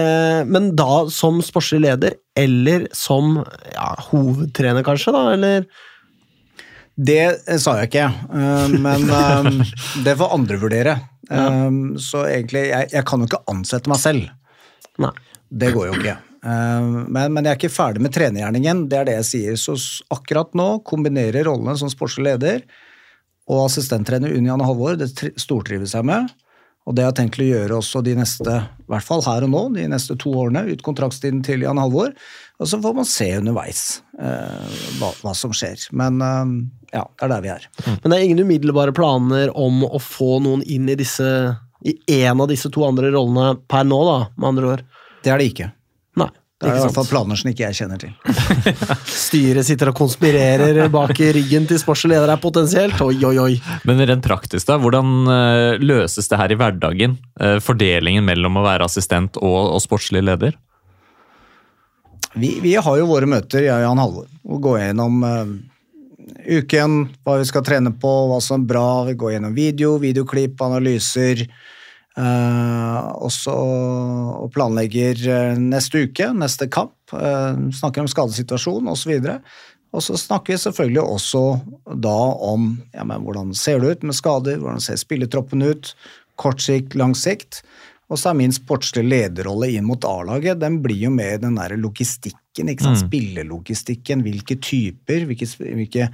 men 0.49 0.71
da 0.78 1.04
som 1.13 1.43
sportslig 1.45 1.84
leder, 1.86 2.17
eller 2.38 2.88
som 2.97 3.38
ja, 3.69 3.93
hovedtrener, 4.10 4.84
kanskje? 4.84 5.13
da, 5.13 5.23
eller? 5.38 5.69
Det 6.99 7.21
eh, 7.21 7.60
sa 7.62 7.78
jeg 7.80 7.91
ikke, 7.91 8.08
eh, 8.34 8.73
men 8.82 9.06
eh, 9.19 9.75
det 10.04 10.17
får 10.19 10.36
andre 10.36 10.60
vurdere. 10.62 10.97
Så 11.30 12.23
egentlig, 12.25 12.71
jeg, 12.71 12.89
jeg 12.89 13.06
kan 13.06 13.21
jo 13.21 13.30
ikke 13.30 13.43
ansette 13.54 13.91
meg 13.91 14.02
selv. 14.02 14.32
Nei. 14.97 15.13
Det 15.49 15.69
går 15.75 15.91
jo 15.91 15.99
ikke. 15.99 16.15
Eh, 16.45 16.89
Men, 17.10 17.34
men 17.34 17.43
jeg 17.45 17.52
er 17.56 17.60
ikke 17.60 17.73
ferdig 17.73 18.02
med 18.06 18.13
trenergjerningen, 18.15 18.86
det 18.91 18.99
er 19.02 19.10
det 19.10 19.17
jeg 19.21 19.30
sier. 19.32 19.58
Så 19.60 19.75
akkurat 20.13 20.54
nå 20.56 20.69
kombinerer 20.88 21.43
rollene 21.49 21.78
som 21.80 21.89
sportslig 21.91 22.30
leder 22.32 22.62
og 23.49 23.63
assistenttrener 23.65 24.36
Unni 24.38 24.52
Anne 24.54 24.67
Halvor, 24.67 24.95
det 24.99 25.10
tri- 25.17 25.34
stortrives 25.41 25.95
jeg 25.97 26.06
med. 26.06 26.30
Og 26.88 26.95
det 26.95 27.04
har 27.04 27.12
jeg 27.12 27.17
tenkt 27.19 27.36
til 27.38 27.43
å 27.45 27.49
gjøre 27.54 27.78
også 27.82 27.99
de 28.06 28.13
neste, 28.17 28.54
i 28.82 28.88
hvert 28.89 29.06
fall 29.06 29.21
her 29.25 29.43
og 29.45 29.49
nå, 29.52 29.62
de 29.75 29.84
neste 29.91 30.15
to 30.17 30.32
årene, 30.41 30.63
ut 30.71 30.82
kontraktstiden 30.86 31.41
til 31.45 31.62
Jan 31.65 31.78
Halvor. 31.82 32.13
Og 32.60 32.69
så 32.69 32.80
får 32.82 32.95
man 32.97 33.06
se 33.10 33.28
underveis 33.38 33.82
eh, 34.17 34.78
hva, 35.02 35.12
hva 35.21 35.34
som 35.38 35.54
skjer. 35.54 35.84
Men 35.97 36.21
eh, 36.23 36.54
ja, 36.95 37.04
det 37.19 37.25
er 37.28 37.34
der 37.34 37.43
vi 37.45 37.52
er. 37.54 37.67
Men 37.89 38.06
det 38.10 38.17
er 38.19 38.25
ingen 38.30 38.41
umiddelbare 38.45 38.93
planer 38.97 39.52
om 39.60 39.84
å 39.86 39.99
få 40.02 40.39
noen 40.45 40.63
inn 40.65 40.89
i 40.89 40.97
disse 40.97 41.28
i 41.86 41.93
en 42.23 42.41
av 42.43 42.49
disse 42.52 42.69
to 42.73 42.82
andre 42.88 43.12
rollene 43.13 43.54
per 43.69 43.86
nå, 43.88 43.99
da, 44.10 44.17
med 44.38 44.49
andre 44.54 44.71
ord? 44.73 44.82
Det 45.23 45.32
er 45.32 45.39
det 45.41 45.49
ikke. 45.54 45.69
Det 46.60 46.67
er 46.67 46.76
i 46.76 46.80
hvert 46.84 46.95
fall 46.98 47.08
planer 47.08 47.39
som 47.39 47.48
ikke 47.48 47.69
jeg 47.69 47.78
kjenner 47.78 48.00
til. 48.02 48.10
Styret 49.30 49.63
sitter 49.63 49.93
og 49.93 49.95
konspirerer 49.95 50.82
bak 50.91 51.13
i 51.24 51.30
ryggen 51.38 51.69
til 51.69 51.80
sportsleder 51.80 52.26
er 52.26 52.34
her 52.34 52.41
potensielt. 52.43 53.00
Oi, 53.00 53.15
oi, 53.24 53.38
oi. 53.39 53.54
Men 53.88 54.04
rent 54.04 54.26
praktisk, 54.28 54.67
da, 54.67 54.76
hvordan 54.84 55.32
eh, 55.32 55.80
løses 55.80 56.28
det 56.28 56.39
her 56.41 56.52
i 56.52 56.58
hverdagen? 56.60 57.15
Eh, 57.39 57.62
fordelingen 57.63 58.28
mellom 58.28 58.60
å 58.60 58.65
være 58.67 58.89
assistent 58.91 59.39
og, 59.39 59.56
og 59.78 59.80
sportslig 59.86 60.26
leder? 60.28 60.60
Vi, 62.36 62.58
vi 62.60 62.76
har 62.76 63.00
jo 63.00 63.08
våre 63.08 63.32
møter, 63.32 63.63
jeg 63.63 63.74
og 63.74 63.86
Jan 63.88 64.04
Halvor, 64.04 64.28
og 64.52 64.62
går 64.67 64.82
gjennom 64.84 65.24
uh, 65.24 65.56
uken, 66.60 67.02
hva 67.24 67.39
vi 67.39 67.48
skal 67.48 67.63
trene 67.65 67.95
på, 68.04 68.12
hva 68.30 68.43
som 68.43 68.60
er 68.60 68.69
bra. 68.69 68.88
Vi 69.08 69.15
går 69.19 69.38
gjennom 69.38 69.56
video, 69.56 69.95
videoklipp, 70.04 70.60
analyser. 70.67 71.48
Eh, 72.17 73.10
også 73.26 73.56
og 74.39 74.52
planlegger 74.56 75.26
eh, 75.30 75.60
neste 75.60 76.06
uke, 76.08 76.32
neste 76.34 76.69
kamp. 76.72 76.95
uh, 77.13 77.58
snakker 77.74 78.04
om 78.04 78.10
skadesituasjon 78.10 78.88
osv. 78.88 79.13
Og 79.89 80.04
så 80.06 80.17
snakker 80.17 80.54
vi 80.54 80.62
selvfølgelig 80.62 81.02
også 81.02 81.43
da 81.98 82.17
om 82.45 82.76
ja, 82.93 83.04
men 83.04 83.24
hvordan 83.26 83.54
ser 83.58 83.82
det 83.82 83.95
ut 83.95 84.04
med 84.10 84.17
skader, 84.17 84.60
hvordan 84.62 84.84
ser 84.84 85.00
spilletroppen 85.02 85.65
ut, 85.65 85.95
kort 86.38 86.62
sikt, 86.62 86.95
lang 86.95 87.15
sikt. 87.17 87.63
Og 88.10 88.17
så 88.17 88.32
er 88.32 88.39
min 88.39 88.54
sportslige 88.54 89.06
lederrolle 89.06 89.69
inn 89.74 89.86
mot 89.86 90.06
A-laget, 90.06 90.62
den 90.62 90.80
blir 90.82 90.98
jo 91.08 91.12
med 91.13 91.43
den 91.43 91.58
der 91.60 91.76
logistikken, 91.78 92.72
ikke 92.72 92.88
sant? 92.88 93.04
spillelogistikken, 93.04 94.24
hvilke 94.26 94.58
typer, 94.58 95.28
hvilke, 95.30 95.50
hvilke 95.62 96.10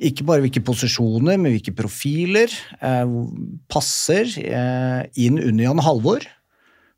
ikke 0.00 0.24
bare 0.26 0.44
hvilke 0.44 0.62
posisjoner, 0.64 1.36
men 1.36 1.52
hvilke 1.52 1.74
profiler 1.76 2.52
eh, 2.80 3.16
passer 3.72 4.30
eh, 4.40 5.02
inn 5.20 5.36
under 5.40 5.66
Jan 5.66 5.82
Halvor. 5.84 6.24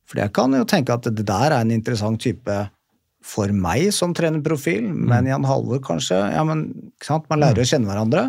For 0.09 0.20
jeg 0.20 0.33
kan 0.37 0.54
jo 0.54 0.66
tenke 0.68 0.94
at 0.94 1.09
det 1.09 1.26
der 1.26 1.50
er 1.50 1.61
en 1.61 1.74
interessant 1.74 2.22
type 2.22 2.59
for 3.24 3.52
meg 3.57 3.88
som 3.96 4.12
trenerprofil, 4.16 4.85
men 4.85 5.30
Jan 5.30 5.46
Halvor 5.48 5.80
kanskje 5.85 6.18
ja, 6.35 6.42
men? 6.46 6.68
Man 7.30 7.40
lærer 7.40 7.64
å 7.64 7.68
kjenne 7.68 7.88
hverandre. 7.88 8.28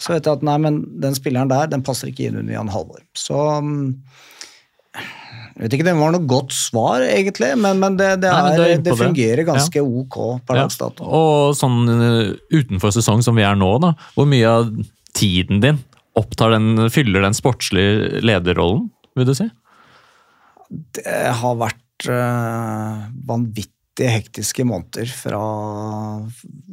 Så 0.00 0.14
vet 0.14 0.26
jeg 0.26 0.40
at 0.40 0.44
nei, 0.46 0.56
men 0.64 0.80
den 1.00 1.14
spilleren 1.16 1.52
der, 1.52 1.68
den 1.70 1.84
passer 1.84 2.10
ikke 2.10 2.28
inn 2.28 2.40
under 2.40 2.56
Jan 2.56 2.72
Halvor. 2.72 3.04
Så 3.16 3.36
mm, 3.62 3.84
jeg 5.54 5.62
vet 5.68 5.74
ikke, 5.76 5.86
det 5.86 5.94
var 5.94 6.10
noe 6.14 6.26
godt 6.26 6.50
svar, 6.56 7.04
egentlig, 7.06 7.52
men, 7.62 7.78
men 7.78 7.94
det, 7.98 8.08
det, 8.24 8.30
Nei, 8.30 8.40
men 8.42 8.52
er, 8.52 8.58
du 8.58 8.64
er 8.64 8.80
det, 8.82 8.94
fungerer 8.98 9.46
ganske 9.46 9.82
ok 9.86 10.16
per 10.48 10.58
Ja. 10.58 10.64
dato. 10.66 11.06
Og 11.06 11.54
sånn 11.54 11.84
eh, 11.94 12.32
utenfor 12.50 12.90
sesong 12.96 13.22
som 13.22 13.38
vi 13.38 13.44
er 13.46 13.54
nå, 13.58 13.68
da, 13.84 13.92
hvor 14.16 14.26
mye 14.26 14.50
av 14.50 14.72
tiden 15.14 15.62
din 15.62 15.78
opptar 16.18 16.56
den, 16.56 16.88
fyller 16.94 17.22
den 17.22 17.34
sportslige 17.38 18.22
lederrollen, 18.26 18.88
vil 19.14 19.28
du 19.30 19.34
si? 19.38 19.46
Det 20.98 21.06
har 21.38 21.54
vært 21.60 22.08
øh, 22.10 23.04
vanvittig 23.30 24.10
hektiske 24.10 24.66
måneder 24.66 25.06
fra 25.14 25.38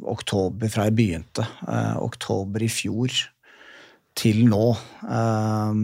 oktober, 0.09 0.69
fra 0.73 0.87
jeg 0.89 0.97
begynte. 0.97 1.45
eh, 1.67 1.97
oktober 2.01 2.65
i 2.65 2.69
fjor 2.71 3.13
til 4.17 4.41
nå. 4.49 4.71
Um, 5.07 5.83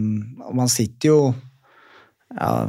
man 0.52 0.68
sitter 0.68 1.08
jo 1.08 1.20
ja, 2.38 2.68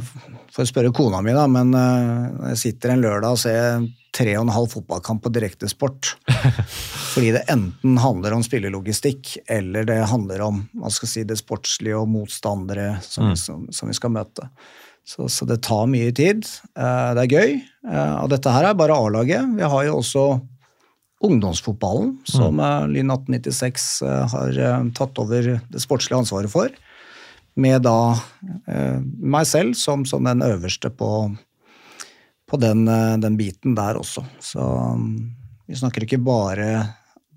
For 0.50 0.64
å 0.64 0.68
spørre 0.68 0.92
kona 0.94 1.22
mi, 1.22 1.34
da, 1.36 1.46
men 1.50 1.72
uh, 1.76 2.50
jeg 2.50 2.60
sitter 2.64 2.94
en 2.94 3.04
lørdag 3.04 3.36
og 3.36 3.42
ser 3.42 3.86
tre 4.16 4.32
og 4.34 4.42
en 4.42 4.52
halv 4.54 4.72
fotballkamp 4.72 5.22
på 5.22 5.32
direktesport. 5.32 6.14
fordi 7.12 7.30
det 7.36 7.44
enten 7.52 7.98
handler 8.02 8.34
om 8.34 8.42
spillelogistikk, 8.42 9.36
eller 9.50 9.86
det 9.86 10.00
handler 10.10 10.42
om 10.48 10.64
hva 10.80 10.90
skal 10.92 11.12
si, 11.12 11.24
det 11.26 11.38
sportslige 11.38 11.98
og 11.98 12.10
motstandere 12.10 12.96
som, 13.06 13.30
Mm. 13.30 13.36
som, 13.38 13.66
som 13.70 13.90
vi 13.90 13.94
skal 13.94 14.14
møte. 14.14 14.48
Så, 15.06 15.28
så 15.30 15.46
det 15.46 15.62
tar 15.66 15.86
mye 15.90 16.10
tid. 16.14 16.46
Uh, 16.74 17.14
det 17.14 17.26
er 17.26 17.34
gøy. 17.34 17.58
Uh, 17.86 18.16
og 18.24 18.30
dette 18.34 18.50
her 18.50 18.66
er 18.68 18.78
bare 18.78 18.98
A-laget. 18.98 19.54
Vi 19.56 19.62
har 19.62 19.86
jo 19.86 20.00
også 20.00 20.24
ungdomsfotballen, 21.20 22.14
som 22.24 22.56
mm. 22.56 22.94
Lyn 22.94 23.12
1896 23.12 23.88
uh, 24.02 24.24
har 24.32 24.60
tatt 24.96 25.18
over 25.20 25.50
det 25.60 25.82
sportslige 25.82 26.22
ansvaret 26.24 26.50
for. 26.50 26.72
Med 27.60 27.84
da 27.84 28.14
eh, 28.70 29.00
meg 29.02 29.48
selv 29.48 29.76
som, 29.78 30.06
som 30.08 30.24
den 30.24 30.44
øverste 30.46 30.92
på, 30.94 31.10
på 32.48 32.60
den, 32.62 32.86
uh, 32.88 33.18
den 33.20 33.36
biten 33.36 33.76
der 33.76 34.00
også. 34.00 34.24
Så 34.40 34.64
um, 34.96 35.12
vi 35.68 35.78
snakker 35.78 36.06
ikke 36.06 36.22
bare 36.24 36.70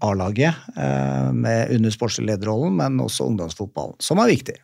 A-laget 0.04 0.54
eh, 0.78 1.32
med 1.32 1.72
under 1.76 1.94
sportslig 1.94 2.28
lederrollen, 2.28 2.76
men 2.76 3.02
også 3.04 3.28
ungdomsfotballen, 3.30 3.96
som 4.04 4.20
er 4.20 4.32
viktig. 4.34 4.56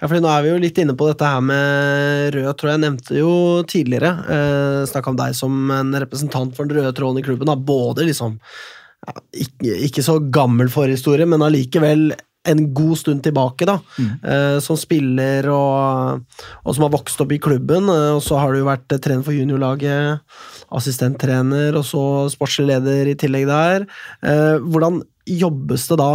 Ja, 0.00 0.08
fordi 0.08 0.22
nå 0.24 0.30
er 0.32 0.42
vi 0.42 0.50
jo 0.50 0.60
litt 0.62 0.78
inne 0.80 0.96
på 0.96 1.10
dette 1.10 1.28
her 1.28 1.42
med 1.44 2.32
rød 2.34 2.50
tråd. 2.56 2.72
Jeg 2.72 2.82
nevnte 2.86 3.18
jo 3.18 3.32
tidligere, 3.68 4.14
eh, 4.32 4.80
snakka 4.88 5.12
om 5.12 5.20
deg 5.20 5.36
som 5.36 5.74
en 5.76 5.92
representant 6.02 6.56
for 6.56 6.66
den 6.66 6.80
røde 6.80 6.94
tråden 6.96 7.20
i 7.20 7.26
klubben. 7.26 7.50
Da. 7.50 7.54
Både 7.54 8.08
liksom 8.08 8.38
ja, 8.40 9.14
ikke, 9.44 9.76
ikke 9.90 10.04
så 10.04 10.16
gammel 10.32 10.72
forhistorie, 10.72 11.28
men 11.28 11.44
allikevel 11.44 12.10
en 12.48 12.62
god 12.74 12.96
stund 12.96 13.22
tilbake, 13.24 13.66
da. 13.68 13.76
Eh, 14.00 14.58
som 14.64 14.78
spiller 14.80 15.48
og, 15.52 16.22
og 16.64 16.74
som 16.76 16.86
har 16.86 16.94
vokst 16.94 17.20
opp 17.20 17.32
i 17.36 17.40
klubben. 17.42 17.90
Eh, 17.92 18.16
og 18.16 18.22
så 18.24 18.40
har 18.40 18.54
du 18.54 18.64
vært 18.66 18.92
eh, 18.94 19.02
trener 19.02 19.26
for 19.26 19.36
juniorlaget, 19.36 20.24
assistenttrener 20.72 21.76
og 21.76 21.84
så 21.84 22.02
sportslig 22.32 22.70
leder 22.72 23.12
i 23.12 23.16
tillegg 23.20 23.48
der. 23.50 23.88
Eh, 24.24 24.56
hvordan 24.64 25.02
jobbes 25.30 25.88
det 25.90 26.00
da 26.00 26.12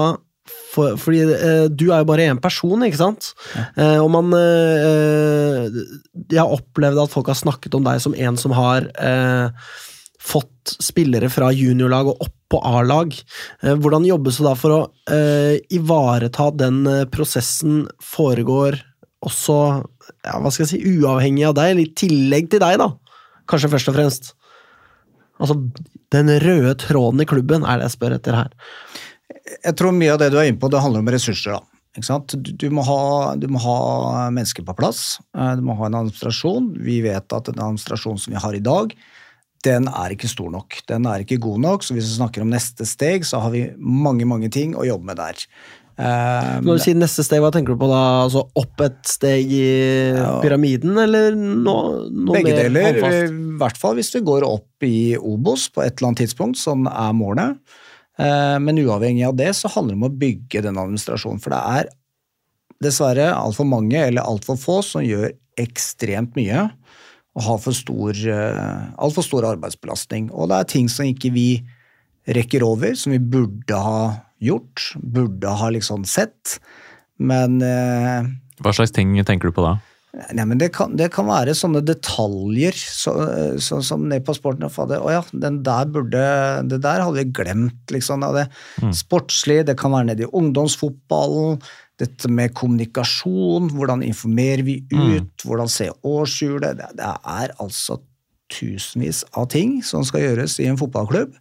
for, 0.75 0.97
fordi 1.01 1.21
eh, 1.25 1.65
du 1.69 1.87
er 1.89 2.01
jo 2.01 2.09
bare 2.09 2.27
én 2.29 2.41
person, 2.41 2.83
ikke 2.85 3.01
sant? 3.01 3.31
Eh, 3.77 3.97
og 4.01 4.09
man 4.13 4.33
Jeg 6.29 6.37
har 6.41 6.51
opplevd 6.53 7.05
at 7.05 7.13
folk 7.13 7.29
har 7.31 7.37
snakket 7.39 7.77
om 7.77 7.85
deg 7.85 8.01
som 8.03 8.17
en 8.17 8.37
som 8.37 8.53
har 8.57 8.89
eh, 8.97 9.47
fått 10.25 10.75
spillere 10.81 11.29
fra 11.29 11.51
juniorlag 11.53 12.09
og 12.09 12.25
opp 12.25 12.35
på 12.51 12.61
A-lag. 12.65 13.13
Eh, 13.61 13.75
hvordan 13.75 14.07
jobbes 14.07 14.39
det 14.39 14.47
da 14.47 14.53
for 14.57 14.75
å 14.75 14.81
uh, 15.11 15.55
ivareta 15.73 16.49
den 16.53 16.83
eh, 16.89 17.03
prosessen 17.09 17.85
foregår 18.03 18.79
også 19.25 19.57
ja, 20.25 20.37
hva 20.37 20.51
skal 20.53 20.65
jeg 20.65 20.71
si, 20.75 20.95
uavhengig 20.99 21.45
av 21.49 21.55
deg, 21.57 21.73
eller 21.73 21.85
i 21.85 21.93
tillegg 21.97 22.49
til 22.53 22.61
deg, 22.61 22.77
da? 22.81 22.91
Kanskje 23.49 23.71
først 23.73 23.89
og 23.89 23.97
fremst. 23.97 24.33
Altså, 25.41 25.57
den 26.13 26.31
røde 26.41 26.75
tråden 26.81 27.21
i 27.23 27.27
klubben 27.29 27.65
er 27.65 27.81
det 27.81 27.89
jeg 27.89 27.95
spør 27.97 28.17
etter 28.17 28.37
her. 28.37 28.53
Jeg 29.65 29.73
tror 29.77 29.95
mye 29.97 30.13
av 30.13 30.21
det 30.21 30.29
du 30.33 30.37
er 30.39 30.49
inne 30.49 30.61
på, 30.61 30.69
det 30.71 30.81
handler 30.81 31.01
om 31.01 31.11
ressurser. 31.13 31.57
da. 31.57 32.21
Du, 32.35 32.67
må 32.73 32.85
ha, 32.85 33.01
du 33.39 33.47
må 33.51 33.61
ha 33.63 33.77
mennesker 34.33 34.65
på 34.67 34.77
plass. 34.77 35.17
Du 35.33 35.63
må 35.65 35.77
ha 35.79 35.89
en 35.89 35.99
administrasjon. 36.01 36.73
Vi 36.85 36.99
vet 37.05 37.35
at 37.35 37.49
den 37.49 37.61
administrasjonen 37.61 38.21
som 38.21 38.35
vi 38.35 38.41
har 38.41 38.57
i 38.57 38.63
dag, 38.63 38.93
den 39.65 39.89
er 39.89 40.13
ikke 40.13 40.29
stor 40.31 40.51
nok. 40.53 40.77
Den 40.89 41.07
er 41.09 41.23
ikke 41.23 41.39
god 41.41 41.63
nok, 41.63 41.85
så 41.85 41.95
hvis 41.95 42.11
vi 42.11 42.19
snakker 42.19 42.45
om 42.45 42.53
neste 42.53 42.85
steg, 42.87 43.25
så 43.27 43.41
har 43.43 43.53
vi 43.55 43.65
mange 43.77 44.27
mange 44.29 44.51
ting 44.53 44.77
å 44.77 44.85
jobbe 44.87 45.09
med 45.11 45.19
der. 45.21 45.41
Um, 45.95 46.65
Når 46.67 46.75
du 46.75 46.83
sier 46.83 46.97
neste 46.99 47.23
steg, 47.23 47.39
hva 47.39 47.53
tenker 47.55 47.71
du 47.71 47.79
på 47.79 47.87
da? 47.87 48.01
Altså 48.25 48.41
opp 48.59 48.81
et 48.83 48.97
steg 49.07 49.51
i 49.55 49.67
pyramiden, 50.43 50.97
eller 50.99 51.37
noe, 51.39 52.01
noe 52.11 52.35
Begge 52.35 52.51
mer 52.51 52.65
deler, 52.65 52.89
håndfast? 52.99 53.31
i 53.31 53.59
hvert 53.61 53.79
fall 53.79 53.95
hvis 53.95 54.11
vi 54.17 54.23
går 54.27 54.43
opp 54.47 54.83
i 54.87 54.97
Obos 55.15 55.69
på 55.71 55.85
et 55.85 55.95
eller 55.95 56.11
annet 56.11 56.25
tidspunkt, 56.25 56.59
som 56.59 56.83
er 56.91 57.15
målet. 57.15 57.61
Uh, 58.19 58.57
Men 58.59 58.81
uavhengig 58.83 59.23
av 59.29 59.39
det 59.39 59.53
så 59.55 59.71
handler 59.71 59.95
det 59.95 60.01
om 60.01 60.09
å 60.09 60.17
bygge 60.25 60.65
den 60.67 60.81
administrasjonen, 60.83 61.39
for 61.43 61.55
det 61.55 61.63
er 61.79 61.93
dessverre 62.83 63.31
altfor 63.31 63.67
mange 63.69 63.95
eller 63.95 64.27
altfor 64.27 64.59
få 64.59 64.81
som 64.83 65.03
gjør 65.05 65.31
ekstremt 65.63 66.35
mye 66.35 66.67
og 67.35 67.43
har 67.43 67.57
for 67.59 67.75
stor, 67.75 68.15
eh, 68.15 68.83
altfor 68.95 69.25
stor 69.25 69.47
arbeidsbelastning. 69.51 70.29
Og 70.31 70.49
det 70.49 70.59
er 70.59 70.69
ting 70.71 70.87
som 70.91 71.07
ikke 71.07 71.33
vi 71.35 71.49
rekker 72.25 72.63
over, 72.63 72.95
som 72.95 73.11
vi 73.11 73.19
burde 73.19 73.75
ha 73.75 74.21
gjort, 74.41 74.93
burde 75.03 75.51
ha 75.59 75.71
liksom 75.75 76.05
sett. 76.07 76.57
Men 77.19 77.59
eh, 77.61 78.31
Hva 78.63 78.73
slags 78.75 78.95
ting 78.95 79.13
tenker 79.27 79.51
du 79.51 79.55
på 79.55 79.65
da? 79.65 79.75
Nei, 80.31 80.45
men 80.47 80.59
det 80.61 80.69
kan, 80.75 80.93
det 80.95 81.09
kan 81.11 81.27
være 81.27 81.51
sånne 81.57 81.81
detaljer, 81.83 82.75
så, 82.75 83.11
så, 83.59 83.81
som 83.83 84.05
ned 84.07 84.23
på 84.23 84.35
sporten. 84.37 84.69
fader, 84.71 85.03
Å 85.03 85.11
ja, 85.11 85.23
den 85.35 85.59
der 85.65 85.89
burde 85.91 86.21
Det 86.71 86.79
der 86.83 87.03
hadde 87.03 87.19
vi 87.19 87.33
glemt, 87.35 87.81
liksom. 87.91 88.23
Det 88.35 88.45
mm. 88.83 88.93
Sportslig, 88.95 89.65
det 89.67 89.75
kan 89.79 89.91
være 89.91 90.13
nede 90.13 90.23
i 90.23 90.31
ungdomsfotballen. 90.31 91.59
Dette 92.01 92.27
med 92.27 92.51
kommunikasjon, 92.57 93.69
hvordan 93.71 94.03
informerer 94.03 94.65
vi 94.67 94.81
ut, 94.91 95.45
hvordan 95.47 95.69
ser 95.71 95.93
årshjulet 96.03 96.75
det, 96.81 96.89
det 96.99 97.07
er 97.07 97.53
altså 97.63 98.01
tusenvis 98.51 99.23
av 99.33 99.47
ting 99.53 99.77
som 99.83 100.03
skal 100.05 100.25
gjøres 100.25 100.59
i 100.59 100.67
en 100.69 100.79
fotballklubb. 100.79 101.37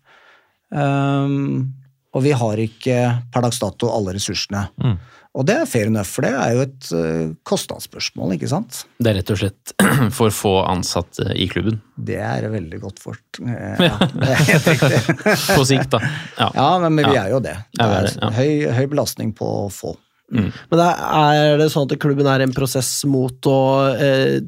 Um, 0.74 1.74
og 2.14 2.22
vi 2.22 2.32
har 2.38 2.62
ikke 2.62 2.98
per 3.34 3.44
dags 3.44 3.58
dato 3.62 3.90
alle 3.90 4.14
ressursene. 4.14 4.68
Mm. 4.78 4.96
Og 5.34 5.46
det 5.48 5.54
er 5.58 5.66
fair 5.66 5.88
enough, 5.90 6.06
for 6.06 6.22
det 6.22 6.30
er 6.30 6.52
jo 6.54 6.60
et 6.62 6.90
eh, 6.94 7.30
kostnadsspørsmål, 7.50 8.36
ikke 8.36 8.46
sant? 8.52 8.84
Det 9.02 9.10
er 9.10 9.16
rett 9.18 9.32
og 9.34 9.40
slett 9.40 9.72
for 10.18 10.30
få 10.34 10.52
ansatte 10.62 11.26
i 11.34 11.48
klubben. 11.50 11.80
Det 11.98 12.20
er 12.22 12.46
veldig 12.52 12.78
godt 12.84 13.02
for 13.02 13.18
eh, 13.42 13.82
ja, 13.88 13.96
det 14.14 14.30
er 14.30 14.44
helt 14.52 14.70
riktig. 14.70 15.00
På 15.48 15.66
sikt, 15.66 15.90
da. 15.96 16.02
Ja. 16.38 16.50
Ja, 16.64 16.68
men, 16.78 16.94
men 16.94 17.10
vi 17.10 17.18
er 17.18 17.34
jo 17.34 17.42
det. 17.42 17.56
Det 17.74 17.84
er 17.90 18.36
høy, 18.38 18.50
høy 18.78 18.86
belastning 18.94 19.34
på 19.34 19.48
få. 19.74 19.96
Men 20.42 20.80
det 20.80 20.86
er, 20.88 21.42
er 21.54 21.60
det 21.60 21.70
sånn 21.72 21.86
at 21.88 22.00
klubben 22.02 22.28
er 22.30 22.44
en 22.44 22.54
prosess 22.56 22.90
mot 23.08 23.50
å 23.50 23.60
eh, 23.94 24.40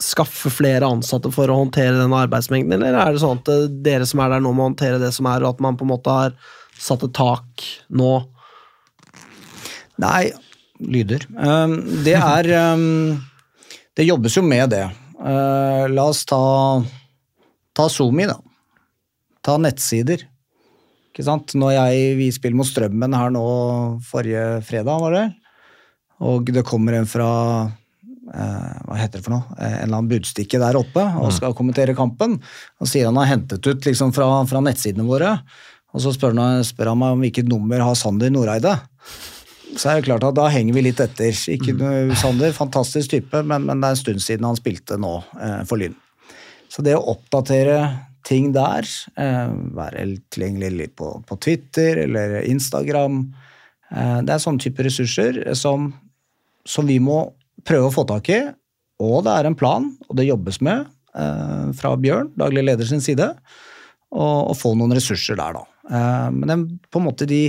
skaffe 0.00 0.50
flere 0.52 0.88
ansatte 0.88 1.30
for 1.34 1.50
å 1.50 1.58
håndtere 1.60 1.98
den 1.98 2.14
arbeidsmengden, 2.16 2.80
eller 2.80 2.98
er 2.98 3.14
det 3.14 3.22
sånn 3.22 3.40
at 3.42 3.50
eh, 3.52 3.66
dere 3.84 4.08
som 4.08 4.22
er 4.24 4.34
der 4.34 4.44
nå 4.44 4.52
må 4.56 4.68
håndtere 4.70 5.00
det 5.02 5.12
som 5.16 5.28
er, 5.30 5.44
og 5.44 5.54
at 5.54 5.64
man 5.64 5.78
på 5.78 5.86
en 5.86 5.92
måte 5.92 6.14
har 6.14 6.36
satt 6.80 7.04
et 7.04 7.16
tak 7.16 7.66
nå? 7.92 8.14
Nei, 10.00 10.30
lyder. 10.80 11.26
Um, 11.36 11.76
det 12.06 12.16
er 12.16 12.48
um, 12.72 13.18
Det 13.96 14.06
jobbes 14.06 14.38
jo 14.38 14.44
med 14.46 14.72
det. 14.72 14.86
Uh, 15.20 15.84
la 15.92 16.06
oss 16.08 16.22
ta, 16.24 16.40
ta 17.76 17.88
SoMe, 17.92 18.24
da. 18.30 18.38
Ta 19.44 19.58
nettsider. 19.60 20.24
Ikke 21.10 21.26
sant? 21.26 21.56
Når 21.58 21.74
jeg, 21.74 22.14
vi 22.20 22.30
spiller 22.34 22.58
mot 22.58 22.68
Strømmen 22.68 23.16
her 23.18 23.32
nå 23.34 23.44
forrige 24.06 24.60
fredag, 24.66 25.02
var 25.02 25.16
det, 25.16 25.26
og 26.20 26.50
det 26.52 26.62
kommer 26.68 26.98
en 26.98 27.08
fra 27.08 27.30
eh, 27.66 28.76
hva 28.86 28.98
heter 29.00 29.18
det 29.18 29.24
for 29.26 29.34
noe, 29.34 29.56
Eh, 29.60 29.66
en 29.66 29.88
eller 29.88 29.98
annen 29.98 30.10
budstikke 30.12 30.60
der 30.60 30.78
oppe 30.78 31.02
og 31.20 31.32
skal 31.36 31.56
kommentere 31.56 31.96
kampen. 31.98 32.38
Og 32.80 32.88
sier 32.88 33.08
han 33.08 33.18
har 33.20 33.30
hentet 33.32 33.66
ut 33.66 33.86
liksom 33.88 34.14
fra, 34.16 34.28
fra 34.48 34.62
nettsidene 34.64 35.06
våre. 35.08 35.38
Og 35.90 36.04
så 36.04 36.12
spør 36.14 36.36
han, 36.38 36.64
spør 36.64 36.92
han 36.92 37.00
meg 37.00 37.16
om 37.16 37.24
hvilket 37.24 37.50
nummer 37.50 37.82
har 37.82 37.98
Sander 37.98 38.30
Noreide. 38.32 38.76
Så 39.76 39.90
er 39.90 39.98
det 39.98 40.06
klart 40.08 40.24
at 40.26 40.36
da 40.38 40.48
henger 40.50 40.76
vi 40.76 40.84
litt 40.86 41.00
etter. 41.02 41.34
Ikke 41.54 41.74
noe 41.78 42.16
Sander, 42.18 42.54
fantastisk 42.54 43.12
type, 43.12 43.42
men, 43.42 43.66
men 43.66 43.82
det 43.82 43.90
er 43.90 43.96
en 43.96 44.04
stund 44.04 44.22
siden 44.24 44.46
han 44.46 44.58
spilte 44.58 44.98
nå 45.00 45.16
eh, 45.40 45.60
for 45.68 45.80
Lyn. 45.80 45.96
Så 46.70 46.84
det 46.86 46.94
å 46.94 47.04
oppdatere 47.12 47.80
ting 48.26 48.52
der, 48.54 48.86
eh, 49.16 49.52
være 49.76 50.06
tilgjengelig 50.32 50.90
på, 51.00 51.12
på 51.26 51.38
Twitter 51.42 52.04
eller 52.04 52.40
Instagram, 52.42 53.22
eh, 53.90 54.18
det 54.26 54.34
er 54.34 54.42
sånne 54.42 54.62
type 54.62 54.84
ressurser 54.86 55.42
som, 55.58 55.90
som 56.68 56.88
vi 56.88 56.98
må 57.02 57.22
prøve 57.66 57.90
å 57.90 57.94
få 57.94 58.06
tak 58.08 58.30
i. 58.32 58.40
Og 59.00 59.24
det 59.24 59.34
er 59.34 59.48
en 59.48 59.56
plan, 59.56 59.88
og 60.08 60.16
det 60.18 60.28
jobbes 60.28 60.60
med 60.64 60.84
eh, 61.16 61.66
fra 61.76 61.94
Bjørn, 61.96 62.32
daglig 62.40 62.66
leder 62.66 62.88
sin 62.88 63.04
side, 63.04 63.32
å 64.10 64.54
få 64.58 64.72
noen 64.74 64.96
ressurser 64.96 65.38
der, 65.38 65.54
da. 65.54 65.66
Eh, 65.90 66.28
men 66.34 66.50
den, 66.50 66.66
på 66.90 67.00
en 67.00 67.06
måte 67.06 67.28
de, 67.30 67.44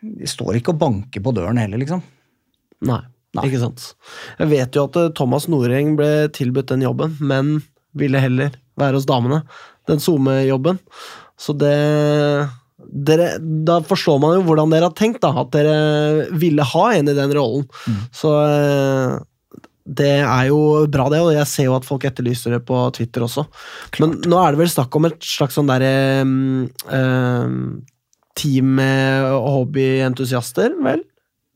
de 0.00 0.28
står 0.28 0.60
ikke 0.60 0.74
og 0.74 0.82
banker 0.82 1.24
på 1.24 1.34
døren 1.36 1.60
heller, 1.60 1.80
liksom. 1.80 2.02
Nei, 2.86 3.02
Nei. 3.36 3.48
ikke 3.48 3.62
sant. 3.64 3.90
Jeg 4.38 4.52
vet 4.52 4.76
jo 4.76 4.86
at 4.88 5.00
Thomas 5.18 5.48
Noreng 5.50 5.94
ble 5.98 6.30
tilbudt 6.36 6.72
den 6.72 6.86
jobben, 6.86 7.16
men 7.20 7.58
ville 7.98 8.22
heller 8.22 8.54
være 8.80 9.00
hos 9.00 9.08
damene. 9.08 9.42
Den 9.90 10.02
SoMe-jobben. 10.02 10.80
Så 11.40 11.56
det 11.58 11.74
dere, 12.90 13.34
Da 13.38 13.80
forstår 13.84 14.20
man 14.22 14.38
jo 14.38 14.46
hvordan 14.48 14.72
dere 14.72 14.88
har 14.88 14.96
tenkt, 14.96 15.20
da. 15.24 15.34
At 15.42 15.52
dere 15.54 16.30
ville 16.32 16.64
ha 16.64 16.86
en 16.96 17.10
i 17.10 17.16
den 17.16 17.34
rollen. 17.36 17.66
Så 18.14 18.32
eh, 18.46 19.18
det 19.90 20.12
er 20.22 20.48
jo 20.50 20.86
bra, 20.92 21.08
det, 21.10 21.20
og 21.24 21.32
jeg 21.34 21.48
ser 21.50 21.66
jo 21.66 21.76
at 21.76 21.86
folk 21.86 22.04
etterlyser 22.06 22.54
det 22.54 22.60
på 22.68 22.78
Twitter 22.94 23.24
også. 23.26 23.46
Men 23.98 24.20
nå 24.22 24.38
er 24.38 24.52
det 24.54 24.60
vel 24.62 24.70
snakk 24.70 24.94
om 24.96 25.08
et 25.08 25.18
slags 25.26 25.56
sånn 25.58 25.70
derre 25.70 25.90
team 28.38 28.74
med 28.78 29.26
hobbyentusiaster, 29.50 30.76
vel? 30.84 31.02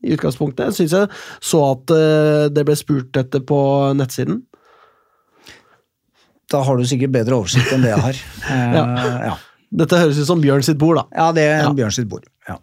I 0.05 0.13
utgangspunktet. 0.13 0.75
Syns 0.75 0.93
jeg 0.93 1.07
så 1.41 1.61
at 1.71 1.93
eh, 1.95 2.47
det 2.53 2.65
ble 2.67 2.75
spurt 2.77 3.17
etter 3.17 3.41
på 3.47 3.57
nettsiden. 3.97 4.43
Da 6.55 6.61
har 6.63 6.79
du 6.79 6.85
sikkert 6.87 7.11
bedre 7.15 7.35
oversikt 7.41 7.73
enn 7.75 7.83
det 7.85 7.91
jeg 7.93 8.05
har. 8.07 8.23
Eh, 8.55 8.77
Ja. 8.79 8.85
ja. 9.31 9.35
Dette 9.75 9.97
høres 9.99 10.19
ut 10.21 10.27
som 10.29 10.39
Bjørn 10.39 10.63
sitt 10.63 10.77
bord, 10.79 10.95
da. 11.01 11.03
ja, 11.17 11.31
det 11.35 11.43
er 11.51 11.63
Ja. 11.65 11.71
Bjørn 11.75 11.91
sitt 11.91 12.07
bord. 12.07 12.23
Ja. 12.47 12.55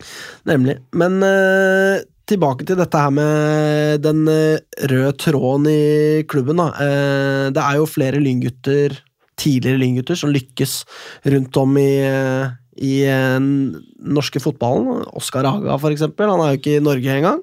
Nemlig. 0.48 0.78
Men 0.96 1.18
eh, 1.26 2.00
tilbake 2.30 2.64
til 2.64 2.78
dette 2.78 2.96
her 3.02 3.10
med 3.12 4.00
den 4.06 4.22
eh, 4.30 4.62
røde 4.88 5.10
tråden 5.20 5.66
i 5.68 6.22
klubben. 6.30 6.62
Da. 6.62 6.70
Eh, 6.80 7.50
det 7.52 7.60
er 7.66 7.76
jo 7.82 7.88
flere 7.90 8.22
lyngutter, 8.22 8.94
tidligere 9.36 9.82
lyngutter, 9.82 10.16
som 10.16 10.32
lykkes 10.32 10.76
rundt 11.34 11.58
om 11.60 11.76
i, 11.82 11.88
eh, 12.06 12.54
i 12.80 12.94
den 13.04 13.50
norske 14.00 14.40
fotballen. 14.40 15.02
Oskar 15.18 15.44
Haga, 15.50 15.76
for 15.82 15.92
eksempel. 15.92 16.30
Han 16.32 16.40
er 16.46 16.54
jo 16.54 16.62
ikke 16.62 16.78
i 16.78 16.86
Norge 16.86 17.18
engang. 17.18 17.42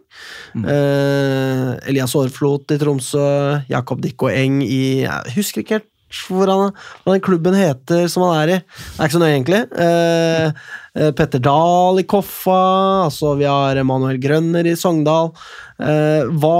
Eh, 0.64 1.76
Elias 1.92 2.16
Aarflot 2.18 2.72
i 2.74 2.80
Tromsø. 2.82 3.28
Jakob 3.70 4.02
Dikko 4.02 4.32
Eng 4.34 4.64
i 4.66 5.04
Jeg 5.04 5.36
husker 5.38 5.62
ikke 5.62 5.78
helt 5.82 5.92
hvor 6.10 6.50
han, 6.50 6.76
hva 7.04 7.16
den 7.16 7.24
klubben 7.26 7.58
heter 7.58 8.08
som 8.12 8.26
han 8.26 8.42
er 8.42 8.54
i. 8.56 8.60
Det 8.66 8.98
er 8.98 9.10
ikke 9.10 9.18
så 9.18 9.22
nøye, 9.22 9.34
egentlig. 9.36 9.62
Eh, 9.86 10.68
eh, 10.98 11.12
Petter 11.18 11.42
Dahl 11.46 12.02
i 12.02 12.08
Koffa. 12.10 12.60
Altså, 13.06 13.36
vi 13.40 13.48
har 13.50 13.80
Emanuel 13.80 14.20
Grønner 14.22 14.68
i 14.68 14.76
Sogndal. 14.80 15.34
Eh, 15.78 16.26
hva 16.42 16.56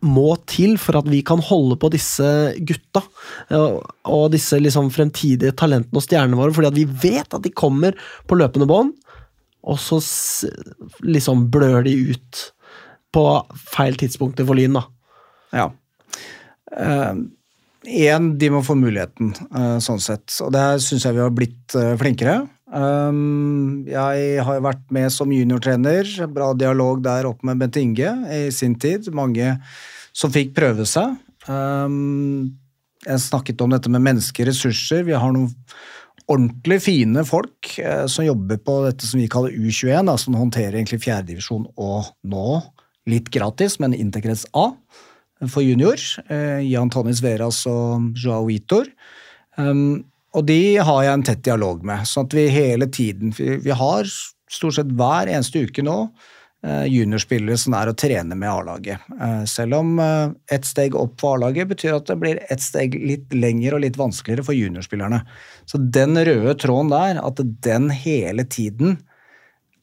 må 0.00 0.30
til 0.48 0.78
for 0.80 0.96
at 1.00 1.08
vi 1.12 1.20
kan 1.26 1.42
holde 1.44 1.76
på 1.80 1.90
disse 1.92 2.26
gutta 2.64 3.02
eh, 3.52 3.74
og 4.08 4.30
disse 4.32 4.56
liksom 4.60 4.88
fremtidige 4.94 5.52
talentene 5.52 6.00
og 6.00 6.06
stjernene 6.06 6.38
våre, 6.40 6.54
fordi 6.56 6.70
at 6.70 6.78
vi 6.78 6.86
vet 7.08 7.36
at 7.36 7.44
de 7.44 7.52
kommer 7.52 7.96
på 8.28 8.38
løpende 8.40 8.68
bånd, 8.70 8.94
og 9.60 9.76
så 9.80 10.00
liksom 11.04 11.50
blør 11.52 11.84
de 11.84 11.92
ut 12.14 12.46
på 13.12 13.26
feil 13.74 13.98
tidspunkt 14.00 14.40
for 14.40 14.56
Lyn, 14.56 14.78
da. 14.78 14.86
Ja. 15.52 15.66
Én, 17.88 18.34
de 18.36 18.50
må 18.52 18.60
få 18.60 18.76
muligheten, 18.76 19.32
eh, 19.56 19.76
sånn 19.80 20.00
sett. 20.02 20.28
Og 20.44 20.52
der 20.52 20.80
syns 20.84 21.06
jeg 21.06 21.16
vi 21.16 21.22
har 21.24 21.32
blitt 21.32 21.76
eh, 21.78 21.94
flinkere. 22.00 22.42
Um, 22.70 23.86
jeg 23.88 24.42
har 24.46 24.60
vært 24.62 24.82
med 24.94 25.10
som 25.10 25.32
juniortrener, 25.32 26.06
bra 26.30 26.52
dialog 26.54 27.00
der 27.02 27.26
oppe 27.26 27.48
med 27.48 27.58
Bent 27.58 27.78
Inge 27.80 28.12
i 28.30 28.50
sin 28.54 28.76
tid. 28.78 29.08
Mange 29.16 29.56
som 30.12 30.30
fikk 30.30 30.52
prøve 30.54 30.86
seg. 30.86 31.16
Um, 31.48 32.52
jeg 33.06 33.24
snakket 33.24 33.64
om 33.64 33.72
dette 33.72 33.90
med 33.90 34.04
menneskelige 34.04 34.52
ressurser. 34.52 35.02
Vi 35.08 35.16
har 35.16 35.32
noen 35.32 35.48
ordentlig 36.30 36.82
fine 36.84 37.24
folk 37.26 37.72
eh, 37.80 38.04
som 38.06 38.28
jobber 38.28 38.60
på 38.62 38.76
dette 38.84 39.08
som 39.08 39.22
vi 39.22 39.30
kaller 39.30 39.56
U21, 39.56 40.12
som 40.20 40.36
håndterer 40.38 40.76
egentlig 40.78 41.00
fjerdedivisjon 41.02 41.64
og 41.80 42.12
nå 42.22 42.60
litt 43.10 43.32
gratis, 43.32 43.80
men 43.80 43.96
Integrets 43.96 44.44
A 44.52 44.68
for 45.48 45.62
junior. 45.62 45.96
Eh, 46.28 46.60
Jan 46.68 46.90
Tonnis 46.90 47.22
Veras 47.22 47.62
og 47.70 48.12
Joao 48.18 48.46
Vitor. 48.48 48.88
Um, 49.56 50.04
og 50.36 50.44
de 50.46 50.78
har 50.78 51.04
jeg 51.04 51.12
en 51.16 51.24
tett 51.26 51.40
dialog 51.44 51.80
med, 51.84 52.04
sånn 52.06 52.28
at 52.28 52.34
vi 52.36 52.44
hele 52.54 52.86
tiden 52.86 53.32
Vi, 53.34 53.72
har 53.74 54.06
stort 54.50 54.76
sett 54.76 54.92
hver 54.94 55.26
eneste 55.26 55.64
uke 55.66 55.82
nå 55.82 55.96
eh, 56.62 56.84
juniorspillere 56.86 57.58
som 57.58 57.74
er 57.74 57.90
å 57.90 57.96
trene 57.98 58.38
med 58.38 58.50
A-laget. 58.50 59.08
Eh, 59.10 59.42
selv 59.50 59.80
om 59.80 59.98
ett 59.98 60.68
steg 60.68 60.94
opp 60.94 61.16
for 61.20 61.34
A-laget 61.34 61.72
betyr 61.72 61.96
at 61.98 62.06
det 62.12 62.18
blir 62.22 62.38
ett 62.46 62.62
steg 62.62 62.94
litt 62.94 63.34
lenger 63.34 63.74
og 63.74 63.82
litt 63.82 63.98
vanskeligere 63.98 64.46
for 64.46 64.58
juniorspillerne. 64.58 65.24
Så 65.66 65.82
den 65.82 66.14
røde 66.14 66.54
tråden 66.62 66.94
der, 66.94 67.22
at 67.26 67.42
den 67.66 67.90
hele 67.90 68.46
tiden 68.46 69.00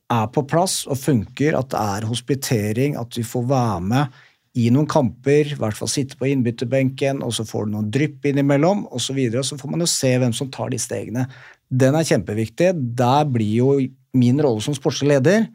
er 0.08 0.32
på 0.32 0.46
plass 0.48 0.86
og 0.88 1.00
funker, 1.02 1.58
at 1.60 1.74
det 1.74 1.84
er 1.84 2.08
hospitering, 2.08 2.96
at 3.00 3.20
vi 3.20 3.26
får 3.28 3.48
være 3.52 3.84
med 3.84 4.24
i 4.58 4.68
noen 4.74 4.88
kamper, 4.90 5.54
i 5.54 5.60
hvert 5.60 5.78
fall 5.78 5.90
sitte 5.92 6.18
på 6.18 6.30
innbytterbenken, 6.32 7.22
og 7.26 7.36
så 7.36 7.46
får 7.46 7.68
du 7.68 7.76
noen 7.76 7.92
drypp 7.94 8.26
innimellom, 8.30 8.86
osv. 8.90 9.08
Så, 9.08 9.16
videre, 9.18 9.44
så 9.46 9.58
får 9.60 9.72
man 9.74 9.84
jo 9.84 9.90
se 9.92 10.12
hvem 10.18 10.34
som 10.36 10.50
tar 10.54 10.74
de 10.74 10.80
stegene. 10.82 11.28
Den 11.68 11.96
er 12.00 12.08
kjempeviktig. 12.08 12.72
Der 12.98 13.28
blir 13.30 13.54
jo 13.60 13.72
min 14.18 14.42
rolle 14.42 14.64
som 14.64 14.76
sportslig 14.76 15.14
leder 15.14 15.48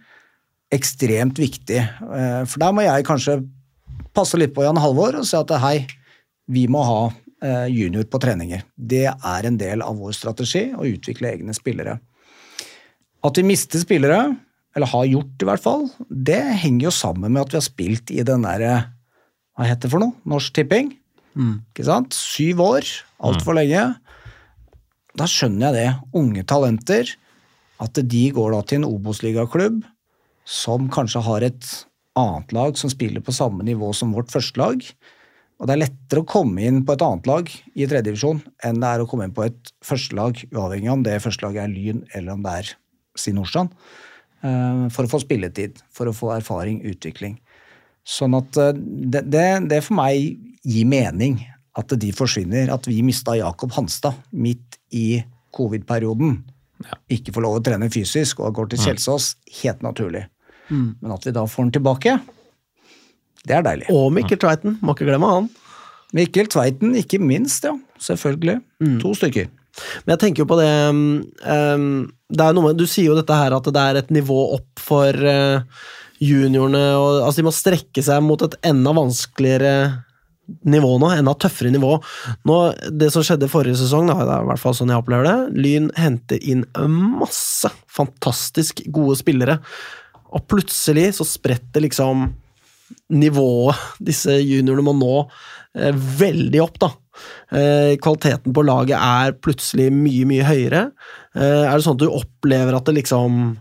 ekstremt 0.72 1.40
viktig. 1.40 1.80
Eh, 1.80 2.44
For 2.48 2.62
der 2.62 2.72
må 2.74 2.84
jeg 2.86 3.08
kanskje 3.08 3.40
passe 4.16 4.38
litt 4.40 4.54
på 4.56 4.64
Jan 4.64 4.80
Halvor 4.80 5.18
og 5.20 5.26
si 5.28 5.36
at 5.38 5.52
hei, 5.62 5.82
vi 6.52 6.66
må 6.70 6.82
ha 6.84 7.02
eh, 7.08 7.68
junior 7.72 8.06
på 8.10 8.20
treninger. 8.22 8.64
Det 8.76 9.06
er 9.10 9.48
en 9.48 9.58
del 9.60 9.84
av 9.84 9.98
vår 10.00 10.16
strategi 10.16 10.70
å 10.72 10.86
utvikle 10.88 11.34
egne 11.34 11.56
spillere. 11.56 11.98
At 13.22 13.38
vi 13.38 13.46
mister 13.46 13.82
spillere, 13.82 14.24
eller 14.76 14.88
har 14.88 15.08
gjort 15.08 15.44
i 15.44 15.48
hvert 15.48 15.62
fall, 15.62 15.86
det 16.08 16.40
henger 16.64 16.88
jo 16.88 16.94
sammen 16.96 17.34
med 17.34 17.44
at 17.44 17.52
vi 17.52 17.60
har 17.60 17.68
spilt 17.68 18.12
i 18.14 18.24
den 18.26 18.44
derre 18.46 18.76
Hva 19.56 19.68
heter 19.68 19.86
det 19.86 19.92
for 19.92 20.02
noe? 20.02 20.16
Norsk 20.28 20.54
Tipping. 20.56 20.92
Ikke 21.72 21.86
sant? 21.86 22.16
Syv 22.16 22.62
år. 22.64 22.88
Altfor 23.24 23.56
lenge. 23.56 23.84
Da 25.18 25.28
skjønner 25.28 25.68
jeg 25.68 25.78
det. 25.78 25.88
Unge 26.16 26.44
talenter. 26.48 27.14
At 27.82 27.98
de 27.98 28.22
går 28.34 28.54
da 28.54 28.60
til 28.64 28.82
en 28.82 28.88
Obos-ligaklubb 28.88 29.82
som 30.48 30.88
kanskje 30.90 31.22
har 31.22 31.44
et 31.46 31.66
annet 32.18 32.52
lag 32.54 32.78
som 32.78 32.90
spiller 32.90 33.22
på 33.24 33.34
samme 33.34 33.64
nivå 33.66 33.92
som 33.96 34.12
vårt 34.14 34.32
førstelag. 34.32 34.82
Og 35.62 35.68
det 35.68 35.74
er 35.76 35.82
lettere 35.84 36.22
å 36.24 36.28
komme 36.28 36.64
inn 36.66 36.80
på 36.86 36.96
et 36.96 37.04
annet 37.06 37.28
lag 37.30 37.50
i 37.52 37.86
tredjedivisjon 37.86 38.40
enn 38.66 38.80
det 38.82 38.88
er 38.88 39.02
å 39.02 39.08
komme 39.08 39.28
inn 39.28 39.34
på 39.36 39.44
et 39.46 39.72
førstelag, 39.86 40.40
uavhengig 40.50 40.90
om 40.90 41.04
det 41.06 41.20
førstelaget 41.22 41.62
er 41.62 41.70
Lyn 41.70 42.02
eller 42.16 42.34
om 42.34 42.42
det 42.42 42.56
er 42.58 42.72
Sin 43.18 43.36
Nordstrand, 43.38 43.70
eh, 44.42 44.88
for 44.90 45.06
å 45.06 45.12
få 45.12 45.20
spilletid, 45.22 45.78
for 45.92 46.10
å 46.10 46.16
få 46.16 46.32
erfaring, 46.34 46.80
utvikling. 46.88 47.36
Sånn 48.08 48.34
at 48.38 48.58
eh, 48.60 48.74
det, 48.76 49.24
det, 49.32 49.46
det 49.70 49.82
for 49.86 49.98
meg 50.00 50.38
gir 50.62 50.88
mening 50.88 51.40
at 51.78 51.94
de 51.98 52.10
forsvinner. 52.16 52.72
At 52.74 52.88
vi 52.90 53.00
mista 53.06 53.36
Jakob 53.38 53.74
Hanstad 53.76 54.18
midt 54.30 54.78
i 54.94 55.22
covid-perioden. 55.54 56.40
Ikke 57.12 57.34
får 57.34 57.44
lov 57.44 57.58
å 57.60 57.64
trene 57.64 57.90
fysisk 57.92 58.40
og 58.42 58.56
går 58.56 58.72
til 58.72 58.80
Kjelsås, 58.82 59.34
helt 59.62 59.84
naturlig. 59.86 60.24
Men 60.72 61.12
at 61.14 61.26
vi 61.26 61.34
da 61.36 61.44
får 61.46 61.68
den 61.68 61.74
tilbake, 61.76 62.16
det 63.46 63.56
er 63.58 63.64
deilig. 63.66 63.88
Og 63.92 64.08
Mikkel 64.14 64.38
Tveiten, 64.40 64.78
må 64.82 64.94
ikke 64.94 65.08
glemme 65.08 65.30
han. 65.30 65.48
Mikkel 66.16 66.48
Tveiten, 66.52 66.94
ikke 66.98 67.20
minst, 67.22 67.66
ja. 67.66 67.74
Selvfølgelig. 68.02 68.58
To 69.02 69.12
stykker. 69.18 69.50
Men 70.04 70.14
jeg 70.14 70.22
tenker 70.24 70.42
jo 70.42 70.48
på 70.50 70.58
det 70.60 70.70
um, 70.92 72.02
det 72.28 72.44
er 72.44 72.56
noe 72.56 72.66
med, 72.66 72.80
Du 72.80 72.84
sier 72.84 73.08
jo 73.08 73.16
dette 73.16 73.36
her 73.36 73.54
at 73.56 73.68
det 73.72 73.82
er 73.82 74.00
et 74.02 74.10
nivå 74.12 74.36
opp 74.58 74.82
for 74.82 75.16
uh, 75.16 75.64
juniorene. 76.22 76.84
Og, 76.98 77.20
altså 77.26 77.42
De 77.42 77.48
må 77.48 77.54
strekke 77.54 78.04
seg 78.04 78.24
mot 78.24 78.42
et 78.46 78.58
enda 78.68 78.94
vanskeligere 78.96 79.74
nivå 80.68 80.96
nå. 81.00 81.10
Enda 81.16 81.34
tøffere 81.38 81.72
nivå. 81.74 81.96
Nå, 82.48 82.58
det 82.90 83.10
som 83.14 83.24
skjedde 83.26 83.50
forrige 83.52 83.80
sesong, 83.80 84.10
da, 84.10 84.18
det 84.20 84.36
er 84.36 84.46
i 84.46 84.50
hvert 84.52 84.62
fall 84.62 84.76
sånn 84.76 84.92
jeg 84.92 85.02
opplever 85.02 85.28
det, 85.28 85.64
Lyn 85.64 85.90
henter 85.98 86.42
inn 86.42 86.66
masse 86.90 87.70
fantastisk 87.90 88.84
gode 88.92 89.18
spillere. 89.20 89.58
Og 90.32 90.46
plutselig 90.48 91.12
så 91.18 91.28
spretter 91.28 91.84
liksom 91.84 92.30
nivået 93.12 94.00
disse 94.04 94.34
juniorene 94.40 94.84
må 94.84 94.92
nå 94.96 95.14
eh, 95.78 95.92
veldig 95.92 96.60
opp, 96.64 96.78
da. 96.82 96.90
Eh, 97.52 97.94
kvaliteten 98.02 98.54
på 98.56 98.64
laget 98.64 98.96
er 98.96 99.36
plutselig 99.40 99.90
mye, 99.94 100.26
mye 100.28 100.46
høyere. 100.48 100.82
Eh, 101.36 101.64
er 101.66 101.72
det 101.72 101.84
sånn 101.84 101.98
at 101.98 102.04
du 102.04 102.12
opplever 102.12 102.76
at 102.76 102.88
det 102.88 102.98
liksom 103.00 103.54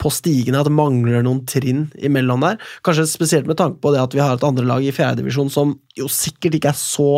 på 0.00 0.10
stigende 0.12 0.60
at 0.60 0.68
det 0.68 0.74
mangler 0.74 1.24
noen 1.24 1.44
trinn 1.48 1.86
imellom 1.96 2.44
der? 2.44 2.60
Kanskje 2.86 3.06
spesielt 3.10 3.48
med 3.50 3.58
tanke 3.60 3.80
på 3.82 3.94
det 3.94 4.02
at 4.02 4.14
vi 4.16 4.22
har 4.22 4.36
et 4.36 4.46
andre 4.46 4.66
lag 4.68 4.84
i 4.84 4.94
fjerdedivisjon 4.94 5.52
som 5.52 5.76
jo 5.98 6.10
sikkert 6.10 6.58
ikke 6.58 6.72
er 6.74 6.80
så 6.80 7.10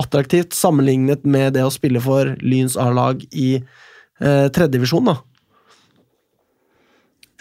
attraktivt 0.00 0.56
sammenlignet 0.56 1.26
med 1.26 1.54
det 1.56 1.64
å 1.66 1.72
spille 1.74 2.02
for 2.02 2.34
Lyns 2.42 2.78
A-lag 2.80 3.22
i 3.30 3.50
eh, 3.58 4.46
tredjedivisjon, 4.50 5.10
da. 5.10 5.18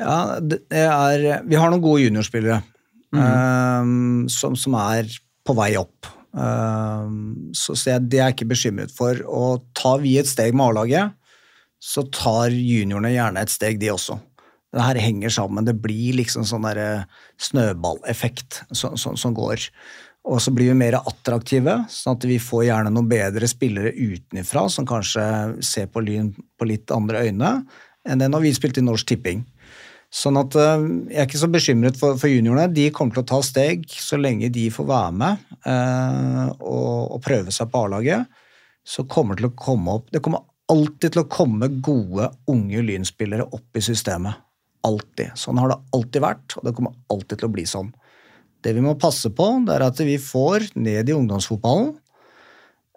Ja, 0.01 0.17
det 0.41 0.63
er 0.73 1.43
Vi 1.45 1.57
har 1.57 1.69
noen 1.69 1.81
gode 1.83 2.01
juniorspillere 2.01 2.59
eh, 3.13 3.89
som, 4.33 4.57
som 4.57 4.77
er 4.81 5.09
på 5.43 5.55
vei 5.57 5.73
opp. 5.79 6.09
Um, 6.33 7.51
så 7.53 7.75
så 7.77 7.91
jeg, 7.91 8.07
det 8.09 8.17
er 8.17 8.31
jeg 8.31 8.37
ikke 8.37 8.51
bekymret 8.53 8.93
for. 8.93 9.19
Og 9.29 9.65
tar 9.77 10.01
vi 10.03 10.17
et 10.19 10.29
steg 10.29 10.55
med 10.55 10.71
A-laget, 10.71 11.13
så 11.83 12.05
tar 12.15 12.53
juniorene 12.53 13.13
gjerne 13.13 13.43
et 13.43 13.53
steg, 13.53 13.79
de 13.81 13.91
også. 13.93 14.17
Det 14.73 14.81
her 14.81 14.97
henger 14.97 15.29
sammen. 15.29 15.67
Det 15.67 15.75
blir 15.77 16.17
liksom 16.17 16.47
sånn 16.49 16.65
der 16.65 17.05
snøballeffekt 17.41 18.63
som, 18.73 18.97
som, 18.97 19.17
som 19.19 19.35
går. 19.37 19.67
Og 20.23 20.39
så 20.41 20.53
blir 20.55 20.71
vi 20.71 20.79
mer 20.79 20.95
attraktive, 21.01 21.81
sånn 21.91 22.15
at 22.15 22.25
vi 22.27 22.37
får 22.39 22.67
gjerne 22.69 22.91
noen 22.95 23.09
bedre 23.11 23.47
spillere 23.49 23.91
utenfra 23.91 24.69
som 24.71 24.87
kanskje 24.87 25.23
ser 25.65 25.89
på 25.91 26.03
Lyn 26.05 26.31
på 26.31 26.67
litt 26.69 26.93
andre 26.95 27.25
øyne 27.27 27.57
enn 28.07 28.19
det 28.19 28.29
når 28.31 28.45
vi 28.45 28.53
spilte 28.55 28.81
i 28.81 28.85
Norsk 28.85 29.07
Tipping. 29.07 29.43
Sånn 30.13 30.37
at 30.37 30.55
eh, 30.59 30.85
Jeg 31.09 31.19
er 31.19 31.27
ikke 31.27 31.41
så 31.41 31.49
bekymret 31.49 31.97
for, 31.97 32.17
for 32.21 32.29
juniorene. 32.29 32.69
De 32.69 32.89
kommer 32.93 33.15
til 33.15 33.23
å 33.23 33.29
ta 33.33 33.39
steg 33.45 33.87
så 33.89 34.19
lenge 34.19 34.51
de 34.53 34.67
får 34.73 34.87
være 34.89 35.13
med 35.17 35.45
eh, 35.65 36.49
og, 36.59 37.15
og 37.17 37.21
prøve 37.25 37.53
seg 37.55 37.71
på 37.71 37.83
A-laget. 37.87 38.41
Så 38.85 39.07
kommer 39.09 39.35
det 39.35 39.45
til 39.45 39.51
å 39.51 39.57
komme 39.57 39.97
opp 39.97 40.11
Det 40.11 40.21
kommer 40.23 40.43
alltid 40.71 41.15
til 41.15 41.23
å 41.23 41.29
komme 41.31 41.69
gode, 41.83 42.29
unge 42.51 42.83
lynspillere 42.85 43.47
opp 43.55 43.79
i 43.79 43.83
systemet. 43.83 44.42
Alltid. 44.83 45.33
Sånn 45.39 45.59
har 45.61 45.71
det 45.71 45.81
alltid 45.95 46.23
vært, 46.23 46.57
og 46.57 46.67
det 46.67 46.73
kommer 46.77 46.95
alltid 47.13 47.39
til 47.39 47.49
å 47.49 47.53
bli 47.53 47.65
sånn. 47.69 47.91
Det 48.63 48.73
vi 48.75 48.83
må 48.83 48.95
passe 48.99 49.31
på, 49.35 49.47
det 49.67 49.75
er 49.75 49.85
at 49.85 49.99
vi 50.03 50.17
får 50.21 50.69
ned 50.79 51.09
i 51.09 51.15
ungdomsfotballen 51.15 51.93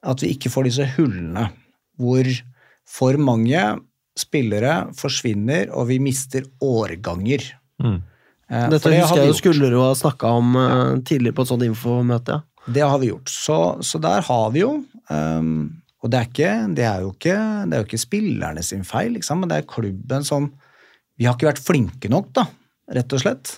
at 0.07 0.23
vi 0.23 0.33
ikke 0.35 0.53
får 0.53 0.69
disse 0.69 0.87
hullene 0.97 1.49
hvor 1.99 2.29
for 2.87 3.17
mange 3.19 3.61
spillere 4.17 4.87
forsvinner, 4.97 5.71
og 5.75 5.89
vi 5.91 5.97
mister 6.01 6.45
årganger. 6.63 7.43
Mm. 7.83 7.97
Eh, 8.47 8.69
Dette 8.73 8.93
det 8.93 9.01
husker 9.01 9.23
jeg 9.23 9.33
jo 9.33 9.39
skulle 9.41 9.59
Skullerud 9.59 9.83
har 9.83 9.97
snakka 9.99 10.31
om 10.39 10.55
ja. 10.57 10.77
tidligere 11.09 11.37
på 11.37 11.45
et 11.45 11.51
sånt 11.51 11.67
infomøte. 11.67 12.39
ja. 12.39 12.53
Det 12.67 12.83
har 12.83 12.99
vi 12.99 13.13
gjort. 13.13 13.31
Så, 13.31 13.57
så 13.87 13.99
der 14.03 14.25
har 14.27 14.47
vi 14.51 14.65
jo 14.65 14.73
um, 15.11 15.51
Og 16.03 16.11
det 16.11 16.19
er, 16.19 16.27
ikke, 16.27 16.53
det, 16.75 16.87
er 16.87 17.05
ikke, 17.07 17.37
det 17.67 17.77
er 17.77 17.83
jo 17.83 17.87
ikke 17.87 18.01
spillerne 18.01 18.63
sin 18.63 18.83
feil, 18.87 19.13
liksom, 19.15 19.43
men 19.43 19.51
det 19.51 19.61
er 19.61 19.69
klubben 19.71 20.27
som 20.27 20.49
Vi 21.17 21.27
har 21.27 21.37
ikke 21.37 21.49
vært 21.51 21.65
flinke 21.65 22.11
nok, 22.13 22.33
da, 22.37 22.47
rett 22.93 23.15
og 23.17 23.23
slett. 23.23 23.55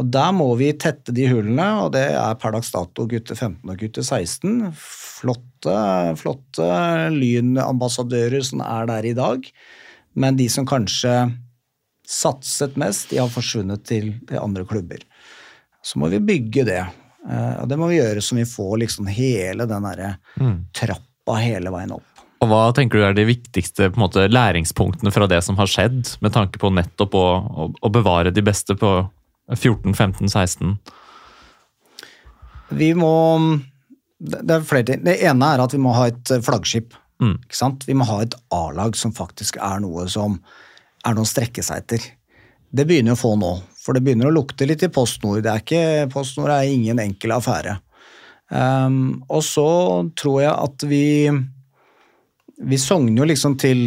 Og 0.00 0.08
der 0.10 0.30
må 0.34 0.46
vi 0.56 0.70
tette 0.80 1.12
de 1.14 1.26
hullene, 1.28 1.66
og 1.84 1.92
det 1.94 2.06
er 2.16 2.38
per 2.40 2.54
dags 2.54 2.70
dato 2.72 3.04
gutte 3.10 3.36
15 3.36 3.68
og 3.68 3.78
gutte 3.82 4.02
16. 4.02 4.70
Flotte, 4.78 5.74
flotte 6.18 6.68
lynambassadører 7.12 8.44
som 8.46 8.62
er 8.64 8.88
der 8.90 9.08
i 9.10 9.14
dag. 9.18 9.46
Men 10.14 10.38
de 10.40 10.48
som 10.52 10.66
kanskje 10.68 11.12
satset 12.08 12.76
mest, 12.80 13.10
de 13.12 13.20
har 13.20 13.30
forsvunnet 13.32 13.84
til, 13.88 14.14
andre 14.36 14.64
klubber. 14.68 15.04
Så 15.84 16.00
må 16.02 16.08
vi 16.12 16.20
bygge 16.22 16.64
det. 16.68 16.80
Eh, 17.28 17.54
Og 17.62 17.68
det 17.70 17.78
må 17.78 17.88
vi 17.90 18.00
gjøre 18.00 18.22
så 18.24 18.36
vi 18.38 18.48
får 18.48 18.78
liksom 18.82 19.06
hele 19.12 19.66
den 19.70 19.86
derre 19.86 20.16
trappa 20.74 21.36
hele 21.38 21.70
veien 21.70 21.92
opp. 21.94 22.08
Og 22.42 22.50
hva 22.50 22.62
tenker 22.74 22.98
du 22.98 23.06
er 23.06 23.14
de 23.14 23.24
viktigste 23.28 23.92
måte, 23.94 24.26
læringspunktene 24.26 25.12
fra 25.14 25.28
det 25.30 25.38
som 25.46 25.58
har 25.60 25.70
skjedd, 25.70 26.16
med 26.24 26.34
tanke 26.34 26.58
på 26.58 26.72
nettopp 26.74 27.14
å, 27.14 27.26
å, 27.38 27.68
å 27.70 27.90
bevare 27.94 28.32
de 28.34 28.42
beste 28.42 28.74
på 28.78 28.96
14, 29.54 29.94
15, 29.94 30.26
16? 30.32 30.74
Vi 32.72 32.90
må 32.96 33.12
Det 34.18 34.56
er 34.56 34.66
flere 34.66 34.86
ting. 34.88 35.04
Det 35.04 35.18
ene 35.26 35.52
er 35.54 35.62
at 35.62 35.74
vi 35.74 35.80
må 35.82 35.94
ha 35.96 36.08
et 36.10 36.30
eh, 36.30 36.42
flaggskip. 36.42 36.94
Mm. 37.22 37.36
Ikke 37.44 37.58
sant? 37.58 37.86
Vi 37.86 37.94
må 37.98 38.06
ha 38.10 38.20
et 38.22 38.34
A-lag 38.54 38.98
som 38.98 39.14
faktisk 39.14 39.58
er 39.62 39.82
noe 39.82 40.08
som 40.10 40.40
er 41.06 41.16
noe 41.16 41.26
å 41.26 41.30
strekke 41.30 41.62
seg 41.62 41.82
etter. 41.82 42.04
Det 42.72 42.86
begynner 42.88 43.14
å 43.14 43.20
få 43.20 43.34
nå, 43.36 43.50
for 43.82 43.94
det 43.94 44.02
begynner 44.06 44.30
å 44.30 44.34
lukte 44.34 44.66
litt 44.66 44.82
i 44.86 44.90
Post 44.90 45.22
Nord. 45.26 45.46
Er 45.46 46.06
Post 46.10 46.38
Nord 46.38 46.54
er 46.54 46.70
ingen 46.70 47.02
enkel 47.02 47.34
affære. 47.34 47.76
Um, 48.52 49.22
og 49.32 49.42
så 49.46 49.66
tror 50.18 50.38
jeg 50.42 50.52
at 50.54 50.86
vi 50.88 51.04
Vi 52.68 52.78
sogner 52.78 53.22
jo 53.22 53.28
liksom 53.28 53.56
til 53.60 53.80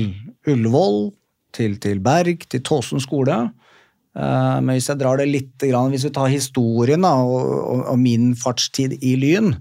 Ullevål, 0.49 1.13
til, 1.55 1.77
til 1.79 2.01
Berg, 2.03 2.43
til 2.51 2.63
Tåsen 2.67 2.99
skole. 3.03 3.37
Uh, 4.15 4.59
Men 4.63 4.75
hvis 4.75 4.89
jeg 4.91 4.99
drar 4.99 5.19
det 5.19 5.27
litt, 5.29 5.55
grann, 5.63 5.91
hvis 5.93 6.05
vi 6.07 6.13
tar 6.15 6.31
historien 6.31 7.03
da, 7.03 7.13
og, 7.23 7.47
og, 7.61 7.85
og 7.93 7.99
min 7.99 8.33
fartstid 8.39 8.97
i 9.01 9.15
Lyn, 9.19 9.53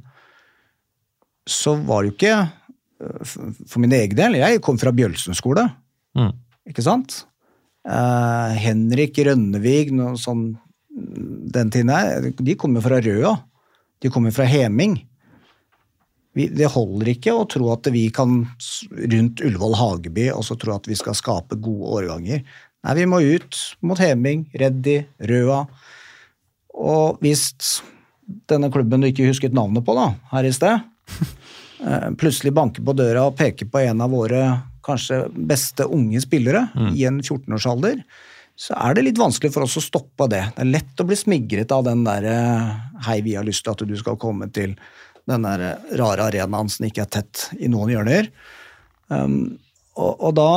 så 1.46 1.74
var 1.76 2.02
det 2.02 2.10
jo 2.10 2.14
ikke 2.14 2.34
eh, 2.40 3.32
For 3.68 3.82
min 3.82 3.92
egen 3.92 4.16
del, 4.16 4.38
jeg 4.40 4.62
kom 4.64 4.78
fra 4.80 4.94
Bjølsen 4.94 5.36
skole, 5.36 5.68
Mm. 6.14 6.30
ikke 6.70 6.82
sant? 6.86 7.24
Uh, 7.82 8.54
Henrik 8.54 9.18
Rønnevig, 9.26 9.88
noe 9.90 10.14
sånn 10.14 10.52
den 10.94 11.72
tiden 11.74 11.90
her, 11.90 12.28
de 12.38 12.54
kommer 12.54 12.84
fra 12.84 13.00
Røa. 13.02 13.32
De 13.98 14.10
kommer 14.14 14.30
fra 14.30 14.46
Heming. 14.46 14.94
Vi, 16.34 16.48
det 16.50 16.72
holder 16.74 17.12
ikke 17.12 17.34
å 17.34 17.46
tro 17.50 17.70
at 17.74 17.86
vi 17.94 18.08
kan 18.14 18.42
rundt 18.90 19.42
Ullevål 19.44 19.76
Hageby 19.78 20.28
og 20.34 20.42
så 20.46 20.56
tro 20.58 20.74
at 20.74 20.88
vi 20.90 20.98
skal 20.98 21.16
skape 21.18 21.60
gode 21.62 21.92
årganger. 22.00 22.42
Nei, 22.84 22.94
vi 22.98 23.06
må 23.08 23.20
ut 23.22 23.60
mot 23.86 24.00
Heming, 24.02 24.48
Reddy, 24.58 24.98
Røa. 25.30 25.62
Og 26.74 27.22
hvis 27.22 27.46
denne 28.50 28.70
klubben 28.74 29.04
du 29.04 29.08
ikke 29.08 29.28
husket 29.28 29.54
navnet 29.56 29.86
på 29.86 29.94
da, 29.96 30.10
her 30.34 30.48
i 30.48 30.52
sted, 30.54 30.82
eh, 31.86 32.10
plutselig 32.18 32.54
banker 32.56 32.84
på 32.84 32.96
døra 32.98 33.28
og 33.28 33.38
peker 33.38 33.70
på 33.70 33.84
en 33.86 34.02
av 34.04 34.12
våre 34.12 34.44
kanskje 34.84 35.24
beste 35.32 35.86
unge 35.88 36.20
spillere 36.20 36.66
i 36.92 37.06
en 37.08 37.22
14-årsalder, 37.22 38.02
så 38.54 38.76
er 38.78 38.94
det 38.94 39.06
litt 39.06 39.18
vanskelig 39.18 39.50
for 39.54 39.66
oss 39.66 39.78
å 39.80 39.82
stoppe 39.82 40.28
det. 40.30 40.42
Det 40.54 40.62
er 40.62 40.70
lett 40.70 41.00
å 41.00 41.06
bli 41.08 41.16
smigret 41.18 41.72
av 41.74 41.86
den 41.88 42.04
der 42.06 42.26
eh, 42.30 42.74
Hei, 43.08 43.18
vi 43.24 43.34
har 43.38 43.46
lyst 43.46 43.64
til 43.64 43.74
at 43.74 43.82
du 43.88 43.96
skal 43.98 44.20
komme 44.20 44.46
til 44.54 44.76
den 45.30 45.46
der 45.46 45.64
rare 46.00 46.28
arenaen 46.28 46.70
som 46.72 46.86
ikke 46.86 47.04
er 47.04 47.12
tett 47.18 47.46
i 47.58 47.70
noen 47.72 47.92
hjørner. 47.94 48.28
Um, 49.08 49.56
og 50.00 50.26
og 50.28 50.36
da, 50.36 50.50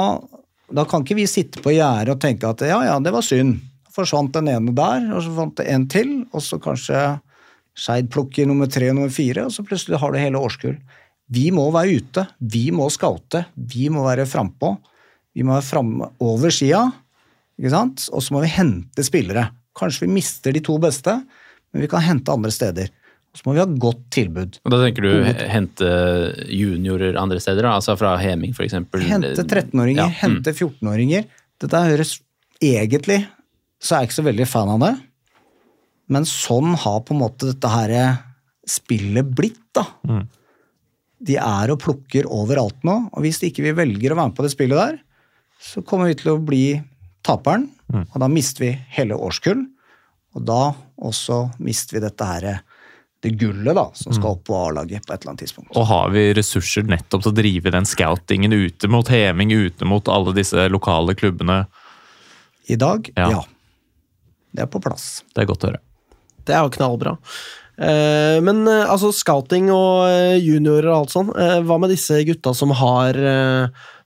da 0.74 0.86
kan 0.90 1.06
ikke 1.06 1.20
vi 1.20 1.28
sitte 1.30 1.64
på 1.64 1.76
gjerdet 1.76 2.16
og 2.16 2.22
tenke 2.24 2.50
at 2.50 2.64
ja, 2.68 2.82
ja, 2.90 2.98
det 3.04 3.14
var 3.16 3.26
synd. 3.26 3.60
Forsvant 3.94 4.36
den 4.36 4.52
ene 4.52 4.74
der, 4.78 5.08
og 5.16 5.24
så 5.26 5.34
fant 5.34 5.58
det 5.58 5.70
en 5.74 5.88
til, 5.90 6.12
og 6.32 6.44
så 6.46 6.60
kanskje 6.62 7.06
Skeid 7.78 8.08
plukker 8.10 8.48
nummer 8.50 8.66
tre 8.70 8.88
og 8.90 8.96
nummer 8.98 9.14
fire, 9.14 9.44
og 9.46 9.54
så 9.54 9.62
plutselig 9.66 10.00
har 10.02 10.14
du 10.14 10.18
hele 10.18 10.40
årskull. 10.42 10.78
Vi 11.30 11.52
må 11.54 11.68
være 11.76 12.00
ute, 12.00 12.24
vi 12.40 12.72
må 12.74 12.88
scoute, 12.90 13.44
vi 13.54 13.86
må 13.94 14.06
være 14.06 14.26
frampå. 14.30 14.72
Vi 15.38 15.46
må 15.46 15.54
være 15.54 15.68
framme 15.68 16.08
over 16.26 16.50
skia, 16.54 16.82
ikke 17.60 17.70
sant? 17.70 18.08
og 18.10 18.24
så 18.26 18.34
må 18.34 18.42
vi 18.42 18.50
hente 18.56 19.04
spillere. 19.06 19.44
Kanskje 19.78 20.08
vi 20.08 20.16
mister 20.16 20.56
de 20.56 20.64
to 20.66 20.80
beste, 20.82 21.14
men 21.70 21.84
vi 21.84 21.90
kan 21.92 22.02
hente 22.02 22.34
andre 22.34 22.50
steder. 22.54 22.90
Så 23.38 23.46
må 23.46 23.54
vi 23.54 23.62
ha 23.62 23.68
godt 23.70 24.00
tilbud. 24.16 24.58
Og 24.66 24.74
da 24.74 24.80
tenker 24.82 25.06
du 25.06 25.12
he- 25.28 25.48
hente 25.54 25.90
juniorer 26.50 27.18
andre 27.22 27.38
steder, 27.44 27.68
da? 27.68 27.76
altså 27.78 27.94
fra 28.00 28.16
Heming 28.18 28.56
f.eks.? 28.58 28.74
Hente 29.06 29.46
13-åringer, 29.46 30.02
Ja, 30.02 30.08
mm. 30.10 30.16
hente 30.24 30.54
14-åringer. 30.58 31.28
Dette 31.62 31.84
høres 31.92 32.16
egentlig 32.64 33.22
så 33.78 33.94
er 33.94 34.00
jeg 34.02 34.10
ikke 34.10 34.16
så 34.18 34.26
veldig 34.26 34.46
fan 34.50 34.70
av 34.74 34.80
det. 34.82 34.94
Men 36.10 36.26
sånn 36.26 36.72
har 36.82 37.02
på 37.06 37.14
en 37.14 37.20
måte 37.22 37.52
dette 37.52 37.70
her 37.70 37.92
spillet 38.68 39.28
blitt, 39.38 39.60
da. 39.78 39.84
De 41.22 41.36
er 41.38 41.72
og 41.74 41.80
plukker 41.84 42.26
overalt 42.30 42.82
nå, 42.88 42.96
og 43.14 43.22
hvis 43.26 43.38
ikke 43.46 43.64
vi 43.68 43.76
velger 43.78 44.14
å 44.14 44.18
være 44.18 44.32
med 44.32 44.38
på 44.40 44.46
det 44.48 44.52
spillet 44.54 44.78
der, 44.82 44.98
så 45.62 45.82
kommer 45.86 46.10
vi 46.10 46.18
til 46.18 46.34
å 46.34 46.40
bli 46.42 46.64
taperen, 47.26 47.68
og 47.94 48.18
da 48.22 48.28
mister 48.32 48.66
vi 48.66 48.72
hele 48.98 49.14
årskull. 49.18 49.62
Og 50.38 50.44
da 50.46 50.74
også 51.02 51.44
mister 51.64 51.98
vi 51.98 52.04
dette 52.08 52.26
her 52.30 52.48
det 53.26 53.34
gullet 53.42 53.76
da, 53.76 53.88
som 53.98 54.14
skal 54.14 54.36
opp 54.36 54.44
på 54.46 54.56
A-laget 54.56 55.06
på 55.08 55.14
et 55.14 55.22
eller 55.22 55.34
annet 55.34 55.44
tidspunkt. 55.46 55.72
Og 55.74 55.88
har 55.90 56.12
vi 56.14 56.28
ressurser 56.38 56.86
nettopp 56.86 57.24
til 57.26 57.34
å 57.34 57.38
drive 57.40 57.74
den 57.74 57.88
scoutingen 57.90 58.54
ute 58.54 58.90
mot 58.94 59.10
Heming, 59.10 59.52
ute 59.52 59.88
mot 59.90 60.12
alle 60.14 60.36
disse 60.38 60.68
lokale 60.70 61.16
klubbene? 61.18 61.64
I 62.70 62.76
dag, 62.76 63.10
Ja. 63.16 63.30
ja. 63.32 63.44
Det 64.52 64.64
er 64.64 64.70
på 64.72 64.82
plass. 64.82 65.24
Det 65.36 65.44
er 65.44 65.50
godt 65.50 65.66
å 65.66 65.72
høre. 65.72 65.82
Det 66.48 66.56
er 66.56 66.64
jo 66.66 66.74
knallbra. 66.78 67.18
Eh, 67.78 68.38
men 68.42 68.64
eh, 68.68 68.90
altså, 68.90 69.12
scouting 69.14 69.68
og 69.70 70.08
eh, 70.10 70.38
juniorer 70.42 70.90
og 70.90 70.96
alt 71.02 71.14
sånn, 71.14 71.30
hva 71.68 71.78
med 71.82 71.94
disse 71.94 72.18
gutta 72.26 72.56
som 72.58 72.74
har 72.74 73.20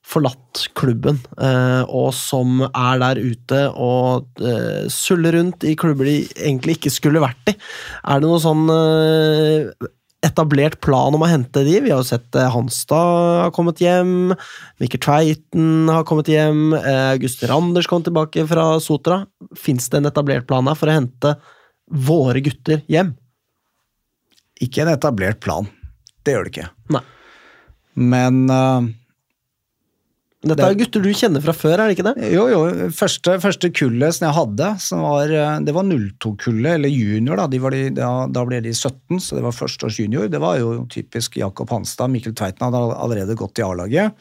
forlatt 0.05 0.65
klubben, 0.75 1.21
eh, 1.39 1.83
og 1.87 2.11
som 2.17 2.63
er 2.67 2.99
der 3.01 3.21
ute 3.21 3.61
og 3.79 4.41
eh, 4.43 4.89
suller 4.91 5.37
rundt 5.37 5.63
i 5.67 5.75
klubber 5.79 6.09
de 6.09 6.17
egentlig 6.33 6.79
ikke 6.79 6.93
skulle 6.93 7.23
vært 7.23 7.53
i? 7.53 7.55
Er 7.55 8.21
det 8.21 8.27
noe 8.27 8.41
sånn 8.41 8.65
eh, 8.73 9.69
etablert 10.25 10.79
plan 10.83 11.15
om 11.15 11.23
å 11.23 11.29
hente 11.29 11.63
de? 11.67 11.77
Vi 11.85 11.93
har 11.93 12.01
jo 12.01 12.09
sett 12.09 12.35
Hanstad 12.53 13.45
har 13.45 13.55
kommet 13.55 13.81
hjem, 13.83 14.33
Mikkel 14.81 15.03
Tveiten 15.05 15.91
har 15.93 16.05
kommet 16.09 16.31
hjem, 16.33 16.73
eh, 16.77 17.15
Randers 17.15 17.55
Anders 17.55 17.89
kom 17.89 18.05
tilbake 18.05 18.45
fra 18.49 18.73
Sotra. 18.83 19.23
Fins 19.57 19.87
det 19.89 20.01
en 20.01 20.11
etablert 20.11 20.49
plan 20.49 20.67
her 20.67 20.77
for 20.79 20.91
å 20.91 20.97
hente 20.97 21.35
våre 21.91 22.41
gutter 22.43 22.81
hjem? 22.91 23.13
Ikke 24.61 24.83
en 24.83 24.93
etablert 24.93 25.39
plan. 25.41 25.69
Det 26.21 26.35
gjør 26.35 26.45
det 26.45 26.51
ikke. 26.53 26.71
Nei. 26.93 27.05
Men 28.01 28.43
eh, 28.49 28.89
Dette 30.41 30.65
er 30.65 30.77
gutter 30.79 31.03
du 31.05 31.11
kjenner 31.13 31.43
fra 31.43 31.53
før, 31.53 31.75
er 31.75 31.89
det 31.89 31.95
ikke 31.99 32.05
det? 32.07 32.29
jo, 32.33 32.47
jo, 32.49 32.61
første, 32.97 33.35
første 33.43 33.69
kullet 33.77 34.15
som 34.17 34.25
jeg 34.25 34.37
hadde, 34.39 34.69
som 34.81 35.03
var, 35.05 35.29
eh, 35.29 35.59
det 35.61 35.75
var 35.75 35.85
02-kullet, 35.85 36.79
eller 36.79 36.89
junior, 36.89 37.37
da. 37.37 37.45
De 37.51 37.59
var 37.61 37.75
de, 37.75 37.83
da, 37.93 38.09
da 38.25 38.45
ble 38.49 38.57
de 38.65 38.73
17, 38.73 39.19
så 39.21 39.37
det 39.37 39.43
var 39.45 39.53
førsteårs 39.53 39.99
junior. 40.01 40.25
Det 40.33 40.41
var 40.41 40.57
jo 40.57 40.87
typisk 40.89 41.37
Jakob 41.37 41.69
Hanstad. 41.69 42.09
Mikkel 42.09 42.33
Tveiten 42.33 42.65
hadde 42.65 42.81
allerede 42.97 43.37
gått 43.37 43.61
i 43.61 43.65
A-laget. 43.67 44.17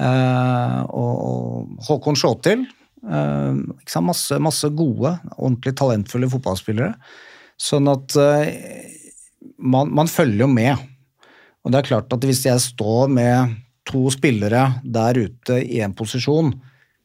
Eh, 0.00 0.80
og, 0.96 1.76
Håkon 1.90 2.16
Sjåtil. 2.18 2.64
Eh? 3.04 3.60
Masse, 4.00 4.40
masse 4.40 4.72
gode, 4.72 5.12
ordentlig 5.36 5.74
talentfulle 5.76 6.30
fotballspillere. 6.32 6.94
Sånn 7.60 7.92
at 7.92 8.16
eh, 8.16 8.48
man, 9.60 9.92
man 9.92 10.08
følger 10.08 10.46
jo 10.46 10.50
med. 10.50 10.88
Og 11.64 11.72
det 11.72 11.82
er 11.82 11.90
klart 11.92 12.16
at 12.16 12.24
hvis 12.24 12.46
jeg 12.48 12.64
står 12.64 13.12
med 13.12 13.60
to 13.88 14.08
spillere 14.12 14.64
der 14.82 15.18
ute 15.26 15.60
i 15.62 15.80
en 15.84 15.94
posisjon, 15.96 16.52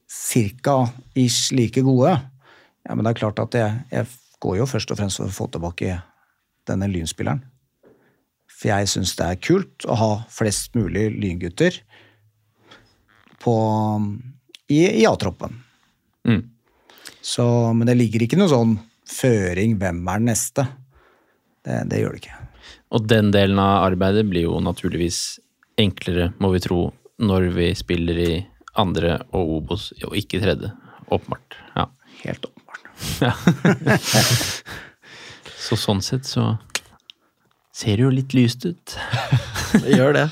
cirka 0.09 0.87
ish 1.17 1.51
like 1.53 1.81
gode, 1.85 2.15
ja, 2.85 2.95
men 2.95 3.05
det 3.05 3.11
er 3.11 3.19
klart 3.19 3.39
at 3.43 3.55
jeg, 3.57 3.81
jeg 3.91 4.07
går 4.41 4.61
jo 4.61 4.67
først 4.69 4.91
og 4.93 4.99
fremst 4.99 5.19
for 5.19 5.29
å 5.29 5.35
få 5.35 5.47
tilbake 5.53 5.99
denne 6.69 6.89
lynspilleren. 6.89 7.43
For 8.49 8.71
jeg 8.71 8.89
syns 8.91 9.15
det 9.19 9.27
er 9.27 9.41
kult 9.43 9.85
å 9.87 9.97
ha 9.99 10.11
flest 10.33 10.73
mulig 10.75 11.09
lyngutter 11.15 11.77
på, 13.39 13.55
i, 14.67 14.79
i 14.99 15.05
A-troppen. 15.07 15.53
Mm. 16.27 16.41
Så, 17.21 17.45
men 17.75 17.87
det 17.87 17.97
ligger 17.99 18.25
ikke 18.25 18.39
noe 18.39 18.51
sånn 18.51 18.75
føring 19.09 19.77
hvem 19.79 20.01
er 20.07 20.21
den 20.21 20.29
neste. 20.31 20.65
Det, 21.65 21.83
det 21.91 22.01
gjør 22.01 22.15
det 22.15 22.23
ikke. 22.23 22.39
Og 22.95 23.05
den 23.05 23.29
delen 23.33 23.61
av 23.61 23.85
arbeidet 23.85 24.25
blir 24.29 24.47
jo 24.47 24.59
naturligvis 24.63 25.39
enklere, 25.79 26.31
må 26.39 26.51
vi 26.53 26.63
tro, 26.63 26.81
når 27.19 27.49
vi 27.55 27.71
spiller 27.77 28.19
i 28.19 28.31
andre 28.79 29.17
og 29.35 29.55
Obos, 29.57 29.89
og 30.05 30.15
ikke 30.19 30.41
tredje. 30.43 30.71
Åpenbart. 31.09 31.57
Ja. 31.75 31.87
Helt 32.23 32.45
åpenbart. 32.45 32.83
Så 35.69 35.77
sånn 35.77 36.01
sett 36.01 36.25
så 36.25 36.55
ser 37.75 37.99
det 37.99 38.05
jo 38.05 38.13
litt 38.13 38.33
lyst 38.35 38.65
ut. 38.65 38.95
det 39.83 39.97
gjør 39.97 40.15
det. 40.17 40.27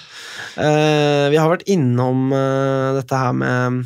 Uh, 0.58 1.28
vi 1.30 1.38
har 1.38 1.52
vært 1.52 1.68
innom 1.70 2.32
uh, 2.34 2.96
dette 2.98 3.20
her 3.22 3.36
med 3.38 3.84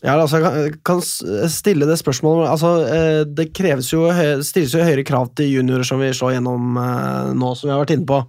ja, 0.00 0.14
altså, 0.16 0.38
jeg 0.40 0.78
kan, 0.80 1.02
kan 1.02 1.50
stille 1.52 1.84
det 1.88 1.98
spørsmålet 2.00 2.48
altså, 2.48 2.70
eh, 2.88 3.18
Det 3.28 3.50
jo, 3.52 4.06
stilles 4.46 4.72
jo 4.72 4.80
høyere 4.80 5.04
krav 5.04 5.28
til 5.36 5.50
juniorer 5.52 5.84
som 5.84 6.00
vi 6.00 6.08
slår 6.16 6.38
gjennom 6.38 6.78
eh, 6.80 7.32
nå, 7.36 7.50
som 7.54 7.68
vi 7.68 7.74
har 7.74 7.82
vært 7.82 7.92
inne 7.98 8.08
på. 8.08 8.22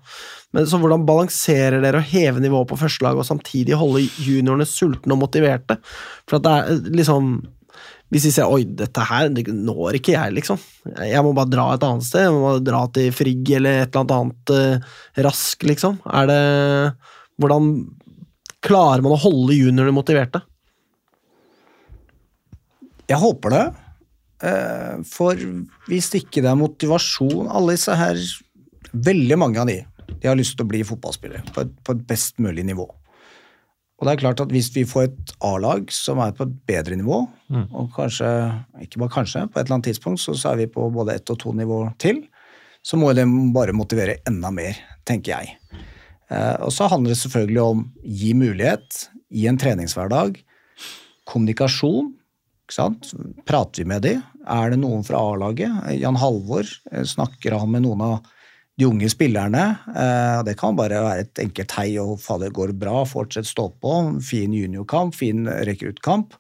Men 0.52 0.68
så 0.68 0.82
Hvordan 0.82 1.08
balanserer 1.08 1.80
dere 1.84 2.02
å 2.02 2.10
heve 2.12 2.44
nivået 2.44 2.68
på 2.68 2.80
førstelaget 2.82 3.24
og 3.24 3.30
samtidig 3.30 3.80
holde 3.80 4.04
juniorene 4.20 4.68
sultne 4.68 5.16
og 5.16 5.24
motiverte? 5.24 5.80
For 6.28 6.42
at 6.42 6.48
det 6.48 6.58
er 6.58 6.74
eh, 6.74 6.92
liksom 7.00 7.32
Hvis 8.12 8.28
de 8.28 8.34
ser 8.36 8.52
oi, 8.52 8.66
dette 8.68 9.08
her 9.08 9.32
det 9.32 9.48
når 9.48 10.02
ikke 10.02 10.18
jeg, 10.18 10.36
liksom. 10.42 10.60
Jeg 11.00 11.24
må 11.24 11.32
bare 11.32 11.54
dra 11.54 11.70
et 11.72 11.88
annet 11.88 12.04
sted. 12.04 12.26
Jeg 12.26 12.36
må 12.36 12.44
bare 12.50 12.66
dra 12.68 12.84
til 12.92 13.14
Frigg 13.16 13.56
eller 13.56 13.86
et 13.86 13.96
eller 13.96 14.18
annet 14.18 14.56
eh, 14.58 14.94
rask, 15.24 15.64
liksom. 15.64 16.02
Er 16.12 16.28
det 16.28 16.42
Hvordan 17.40 17.72
klarer 18.62 19.02
man 19.02 19.16
å 19.16 19.24
holde 19.24 19.56
juniorene 19.56 19.96
motiverte? 19.96 20.44
Jeg 23.12 23.20
håper 23.22 23.56
det. 23.56 23.66
Eh, 24.48 24.96
For 25.12 25.38
hvis 25.90 26.10
ikke 26.18 26.42
det 26.42 26.50
er 26.50 26.58
motivasjon 26.58 27.52
Alle 27.52 27.76
disse 27.76 27.94
her, 27.94 28.18
veldig 28.92 29.38
mange 29.38 29.62
av 29.62 29.70
de, 29.70 29.78
de 30.16 30.28
har 30.30 30.40
lyst 30.40 30.58
til 30.58 30.66
å 30.66 30.72
bli 30.72 30.82
fotballspillere 30.88 31.54
på 31.54 31.64
et, 31.66 31.78
på 31.86 31.96
et 31.96 32.02
best 32.10 32.42
mulig 32.44 32.66
nivå. 32.68 32.88
Og 34.02 34.08
det 34.08 34.16
er 34.16 34.22
klart 34.24 34.42
at 34.42 34.50
hvis 34.50 34.72
vi 34.74 34.82
får 34.90 35.04
et 35.06 35.32
A-lag 35.46 35.92
som 35.94 36.20
er 36.24 36.34
på 36.34 36.48
et 36.48 36.54
bedre 36.68 36.98
nivå, 36.98 37.20
og 37.78 37.92
kanskje, 37.94 38.28
ikke 38.82 38.98
bare 39.04 39.14
kanskje, 39.14 39.44
på 39.46 39.60
et 39.60 39.68
eller 39.68 39.78
annet 39.78 39.92
tidspunkt 39.92 40.24
så, 40.24 40.34
så 40.34 40.52
er 40.52 40.64
vi 40.64 40.72
på 40.74 40.88
både 40.90 41.20
ett 41.20 41.30
og 41.30 41.38
to 41.44 41.54
nivå 41.54 41.84
til, 42.02 42.24
så 42.82 42.98
må 42.98 43.12
det 43.14 43.28
bare 43.54 43.76
motivere 43.78 44.18
enda 44.26 44.50
mer, 44.50 44.80
tenker 45.06 45.36
jeg. 45.36 45.54
Eh, 46.34 46.58
og 46.66 46.74
så 46.74 46.90
handler 46.90 47.14
det 47.14 47.22
selvfølgelig 47.22 47.62
om 47.62 47.86
gi 48.02 48.34
mulighet, 48.34 49.04
gi 49.30 49.46
en 49.52 49.62
treningshverdag, 49.62 50.42
kommunikasjon? 51.30 52.16
Prater 53.46 53.84
vi 53.84 53.88
med 53.90 54.06
de? 54.06 54.14
Er 54.48 54.72
det 54.72 54.80
noen 54.82 55.04
fra 55.06 55.20
A-laget? 55.32 55.92
Jan 56.00 56.20
Halvor, 56.20 56.68
eh, 56.92 57.04
snakker 57.04 57.58
han 57.60 57.72
med 57.72 57.86
noen 57.86 58.02
av 58.02 58.32
de 58.78 58.88
unge 58.88 59.10
spillerne? 59.12 59.78
Eh, 59.96 60.44
Det 60.44 60.58
kan 60.58 60.76
bare 60.76 61.04
være 61.04 61.20
et 61.26 61.44
enkelt 61.44 61.72
hei 61.78 61.98
og 62.00 62.20
fader, 62.20 62.50
går 62.50 62.74
bra, 62.74 63.04
fortsett 63.06 63.46
stå 63.46 63.70
på, 63.82 64.22
fin 64.22 64.54
juniorkamp, 64.54 65.16
fin 65.16 65.46
rekruttkamp. 65.46 66.34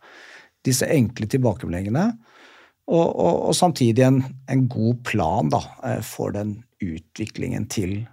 Disse 0.64 0.86
enkle 0.86 1.28
tilbakemeldingene. 1.28 2.18
Og, 2.92 3.08
og, 3.08 3.36
og 3.50 3.56
samtidig 3.56 4.04
en, 4.04 4.24
en 4.50 4.68
god 4.68 5.04
plan 5.08 5.50
da, 5.50 5.62
eh, 5.84 6.02
for 6.02 6.32
den 6.32 6.64
utviklingen 6.82 7.70
til 7.70 8.08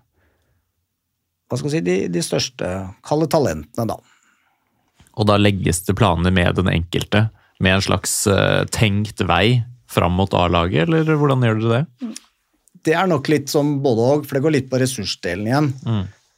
hva 1.49 1.57
skal 1.57 1.73
si, 1.73 1.81
de, 1.81 1.97
de 2.13 2.21
største, 2.21 2.69
kalde 3.07 3.27
talentene, 3.33 3.89
da. 3.89 3.97
Og 5.17 5.27
da 5.27 5.39
legges 5.41 5.81
det 5.87 5.97
planer 5.97 6.35
med 6.35 6.59
den 6.59 6.69
enkelte, 6.69 7.31
med 7.63 7.79
en 7.79 7.85
slags 7.85 8.15
eh, 8.31 8.63
tenkt 8.75 9.23
vei 9.27 9.63
fram 9.89 10.19
mot 10.19 10.35
A-laget, 10.37 10.87
eller 10.87 11.17
hvordan 11.17 11.45
gjør 11.47 11.61
dere 11.63 11.81
det? 11.81 12.15
Det 12.89 12.95
er 12.95 13.09
nok 13.11 13.29
litt 13.33 13.51
som 13.51 13.79
både 13.85 14.07
og, 14.07 14.25
for 14.29 14.39
det 14.39 14.45
går 14.45 14.55
litt 14.55 14.71
på 14.71 14.81
ressursdelen 14.81 15.49
igjen. 15.49 15.71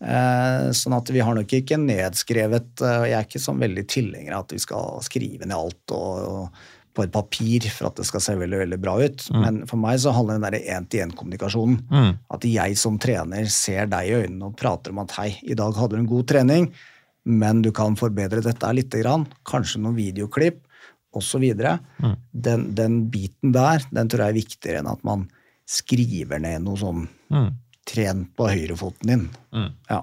Eh, 0.01 0.66
sånn 0.77 0.97
at 0.97 1.11
vi 1.12 1.21
har 1.21 1.37
nok 1.37 1.51
ikke 1.59 1.77
nedskrevet 1.77 2.81
og 2.81 3.03
Jeg 3.05 3.16
er 3.18 3.27
ikke 3.27 3.43
sånn 3.43 3.59
veldig 3.61 3.83
tilhenger 3.85 4.33
av 4.33 4.47
at 4.47 4.55
vi 4.57 4.61
skal 4.62 5.03
skrive 5.05 5.45
ned 5.45 5.59
alt 5.59 5.93
og, 5.93 6.62
på 6.97 7.05
et 7.05 7.12
papir 7.12 7.66
for 7.71 7.91
at 7.91 8.01
det 8.01 8.07
skal 8.09 8.23
se 8.25 8.37
veldig 8.39 8.62
veldig 8.64 8.79
bra 8.83 8.97
ut. 8.99 9.27
Men 9.37 9.61
for 9.71 9.79
meg 9.83 10.01
så 10.03 10.14
handler 10.14 10.41
den 10.41 10.64
én-til-én-kommunikasjonen. 10.75 11.77
Mm. 11.91 12.09
At 12.35 12.47
jeg 12.49 12.79
som 12.81 12.97
trener 13.03 13.47
ser 13.53 13.91
deg 13.93 14.09
i 14.09 14.16
øynene 14.23 14.49
og 14.49 14.57
prater 14.59 14.95
om 14.95 15.05
at 15.05 15.14
hei, 15.21 15.35
i 15.45 15.59
dag 15.59 15.77
hadde 15.79 15.95
du 15.95 16.01
en 16.01 16.11
god 16.11 16.27
trening, 16.33 16.66
men 17.31 17.62
du 17.62 17.71
kan 17.77 17.95
forbedre 18.01 18.43
dette 18.43 18.73
litt, 18.75 18.97
grann. 19.05 19.29
kanskje 19.47 19.85
noen 19.85 19.99
videoklipp 20.01 20.64
osv. 21.16 21.44
Mm. 22.02 22.14
Den, 22.32 22.64
den 22.78 23.00
biten 23.11 23.52
der 23.54 23.82
den 23.90 24.08
tror 24.08 24.26
jeg 24.26 24.34
er 24.34 24.40
viktigere 24.40 24.82
enn 24.82 24.90
at 24.92 25.02
man 25.06 25.26
skriver 25.70 26.40
ned 26.42 26.64
noe 26.66 26.78
sånn 26.80 27.08
Mm. 27.30 27.52
trent 27.86 28.32
på 28.34 28.48
høyrefoten 28.50 29.06
din. 29.06 29.28
Ja. 29.88 30.00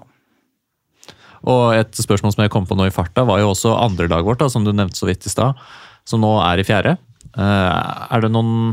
Og 1.44 1.74
et 1.76 1.92
spørsmål 1.94 2.32
som 2.32 2.42
jeg 2.42 2.50
kom 2.54 2.64
på 2.66 2.76
nå 2.76 2.86
i 2.88 2.94
farta, 2.94 3.24
var 3.28 3.38
jo 3.42 3.50
også 3.52 3.74
andrelaget 3.76 4.24
vårt, 4.26 4.40
da, 4.40 4.48
som 4.48 4.64
du 4.64 4.72
nevnte 4.72 4.96
så 4.98 5.06
vidt 5.08 5.26
i 5.28 5.32
stad, 5.32 5.60
som 6.08 6.24
nå 6.24 6.30
er 6.40 6.62
i 6.62 6.64
fjerde. 6.66 6.96
Eh, 7.36 7.76
er 8.16 8.24
det 8.24 8.30
noen 8.32 8.72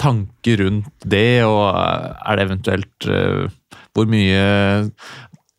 tanker 0.00 0.62
rundt 0.64 1.04
det, 1.04 1.44
og 1.44 1.76
er 1.76 2.36
det 2.40 2.46
eventuelt 2.48 3.08
eh, 3.12 3.52
hvor 3.94 4.08
mye 4.08 4.42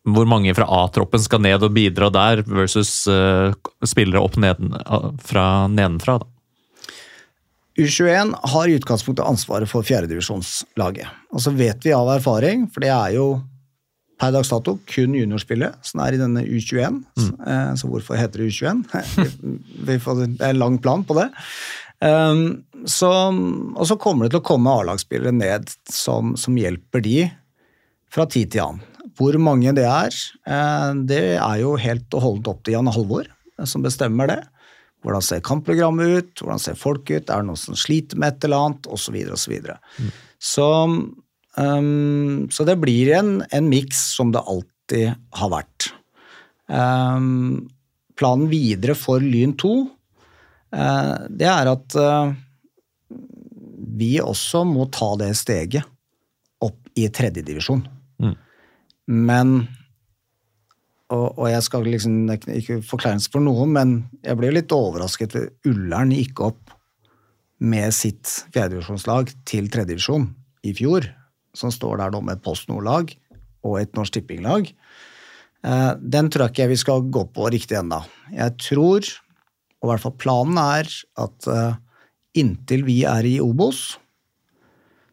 hvor 0.08 0.26
mange 0.26 0.54
fra 0.56 0.66
A-troppen 0.82 1.22
skal 1.22 1.42
ned 1.44 1.62
og 1.62 1.74
bidra 1.76 2.08
der, 2.10 2.42
versus 2.48 3.04
uh, 3.06 3.54
spillere 3.86 4.22
opp 4.22 4.38
neden, 4.40 4.74
fra 5.22 5.68
nedenfra? 5.70 6.18
da? 6.22 6.28
U21 7.78 8.34
har 8.52 8.68
i 8.68 8.74
utgangspunktet 8.76 9.24
ansvaret 9.24 9.70
for 9.70 9.86
fjerdedivisjonslaget. 9.86 11.08
Og 11.32 11.40
så 11.40 11.52
vet 11.56 11.86
vi 11.86 11.94
av 11.96 12.10
erfaring, 12.18 12.66
for 12.68 12.84
det 12.84 12.90
er 12.92 13.14
jo 13.16 13.28
per 14.20 14.34
dags 14.34 14.52
dato 14.52 14.76
kun 14.86 15.16
juniorspillet 15.16 15.78
som 15.86 16.02
er 16.04 16.14
i 16.14 16.20
denne 16.20 16.44
U21. 16.44 17.00
Eh, 17.18 17.70
Så 17.80 17.88
hvorfor 17.90 18.18
heter 18.20 18.42
det 18.42 18.52
U21? 18.52 18.84
Vi 19.88 19.98
får, 19.98 20.26
det 20.36 20.44
er 20.44 20.52
en 20.52 20.60
lang 20.60 20.78
plan 20.78 21.02
på 21.04 21.16
det. 21.18 21.30
Um, 22.02 22.62
Så, 22.86 23.08
og 23.08 23.86
så 23.86 23.96
kommer 23.96 24.26
det 24.26 24.34
til 24.34 24.42
å 24.42 24.46
komme 24.46 24.70
A-lagsspillere 24.70 25.32
ned 25.34 25.70
som, 25.90 26.36
som 26.36 26.56
hjelper 26.58 27.02
de 27.02 27.30
fra 28.12 28.26
tid 28.26 28.52
til 28.52 28.66
annen. 28.66 28.91
Hvor 29.18 29.36
mange 29.42 29.74
det 29.76 29.84
er, 29.88 30.14
eh, 30.46 30.90
det 31.08 31.22
er 31.36 31.60
jo 31.60 31.76
helt 31.80 32.14
og 32.16 32.24
holdent 32.24 32.50
opp 32.52 32.62
til 32.64 32.76
Jan 32.76 32.90
Halvor, 32.92 33.28
eh, 33.28 33.68
som 33.68 33.84
bestemmer 33.84 34.30
det. 34.30 34.40
Hvordan 35.02 35.24
ser 35.24 35.42
kampprogrammet 35.44 36.18
ut, 36.18 36.32
hvordan 36.40 36.62
ser 36.62 36.78
folk 36.78 37.10
ut, 37.10 37.26
er 37.26 37.42
det 37.42 37.48
noen 37.48 37.58
som 37.58 37.78
sliter 37.78 38.18
med 38.20 38.36
et 38.36 38.46
eller 38.46 38.68
annet, 38.68 38.86
osv. 38.86 39.16
osv. 39.34 39.56
Mm. 39.98 40.12
Så, 40.38 40.68
um, 41.58 42.46
så 42.54 42.66
det 42.68 42.78
blir 42.78 43.10
en, 43.18 43.32
en 43.50 43.70
miks 43.70 43.98
som 44.14 44.30
det 44.34 44.44
alltid 44.46 45.16
har 45.40 45.50
vært. 45.50 45.88
Um, 46.70 47.66
planen 48.14 48.46
videre 48.52 48.94
for 48.94 49.18
Lyn 49.18 49.56
2, 49.58 49.72
uh, 50.78 51.16
det 51.34 51.50
er 51.50 51.72
at 51.72 51.98
uh, 51.98 52.30
vi 53.98 54.14
også 54.22 54.62
må 54.70 54.86
ta 54.94 55.10
det 55.18 55.32
steget 55.40 55.82
opp 56.62 56.94
i 56.94 57.08
tredjedivisjon. 57.10 57.82
Mm. 57.82 58.01
Men 59.12 59.68
og, 61.12 61.36
og 61.36 61.48
jeg 61.50 61.62
skal 61.66 61.84
liksom 61.84 62.14
ikke- 62.32 62.80
forklare 62.80 62.88
forkleinelse 62.88 63.32
for 63.32 63.44
noen, 63.44 63.72
men 63.74 63.90
jeg 64.24 64.38
ble 64.38 64.52
litt 64.54 64.72
overrasket 64.72 65.36
Ullern 65.68 66.14
gikk 66.14 66.40
opp 66.40 66.72
med 67.60 67.92
sitt 67.94 68.24
fjerdedivisjonslag 68.54 69.34
til 69.44 69.68
tredjedivisjon 69.68 70.30
i 70.64 70.72
fjor, 70.72 71.06
som 71.54 71.70
står 71.70 72.00
der 72.00 72.14
nå 72.14 72.22
med 72.24 72.38
et 72.38 72.42
Post 72.42 72.70
Nord-lag 72.70 73.12
og 73.62 73.78
et 73.78 73.92
Norsk 73.94 74.16
Tipping-lag. 74.16 74.72
Eh, 75.62 75.94
Den 76.00 76.30
tror 76.30 76.48
jeg 76.48 76.54
ikke 76.54 76.68
vi 76.72 76.80
skal 76.80 77.02
gå 77.02 77.26
på 77.30 77.50
riktig 77.52 77.76
ennå. 77.78 78.02
Jeg 78.32 78.56
tror, 78.58 79.04
og 79.82 79.84
i 79.84 79.90
hvert 79.92 80.00
fall 80.00 80.16
planen 80.18 80.58
er, 80.58 80.88
at 81.18 81.46
eh, 81.46 81.76
inntil 82.34 82.82
vi 82.88 83.02
er 83.04 83.22
i 83.28 83.38
Obos, 83.38 83.98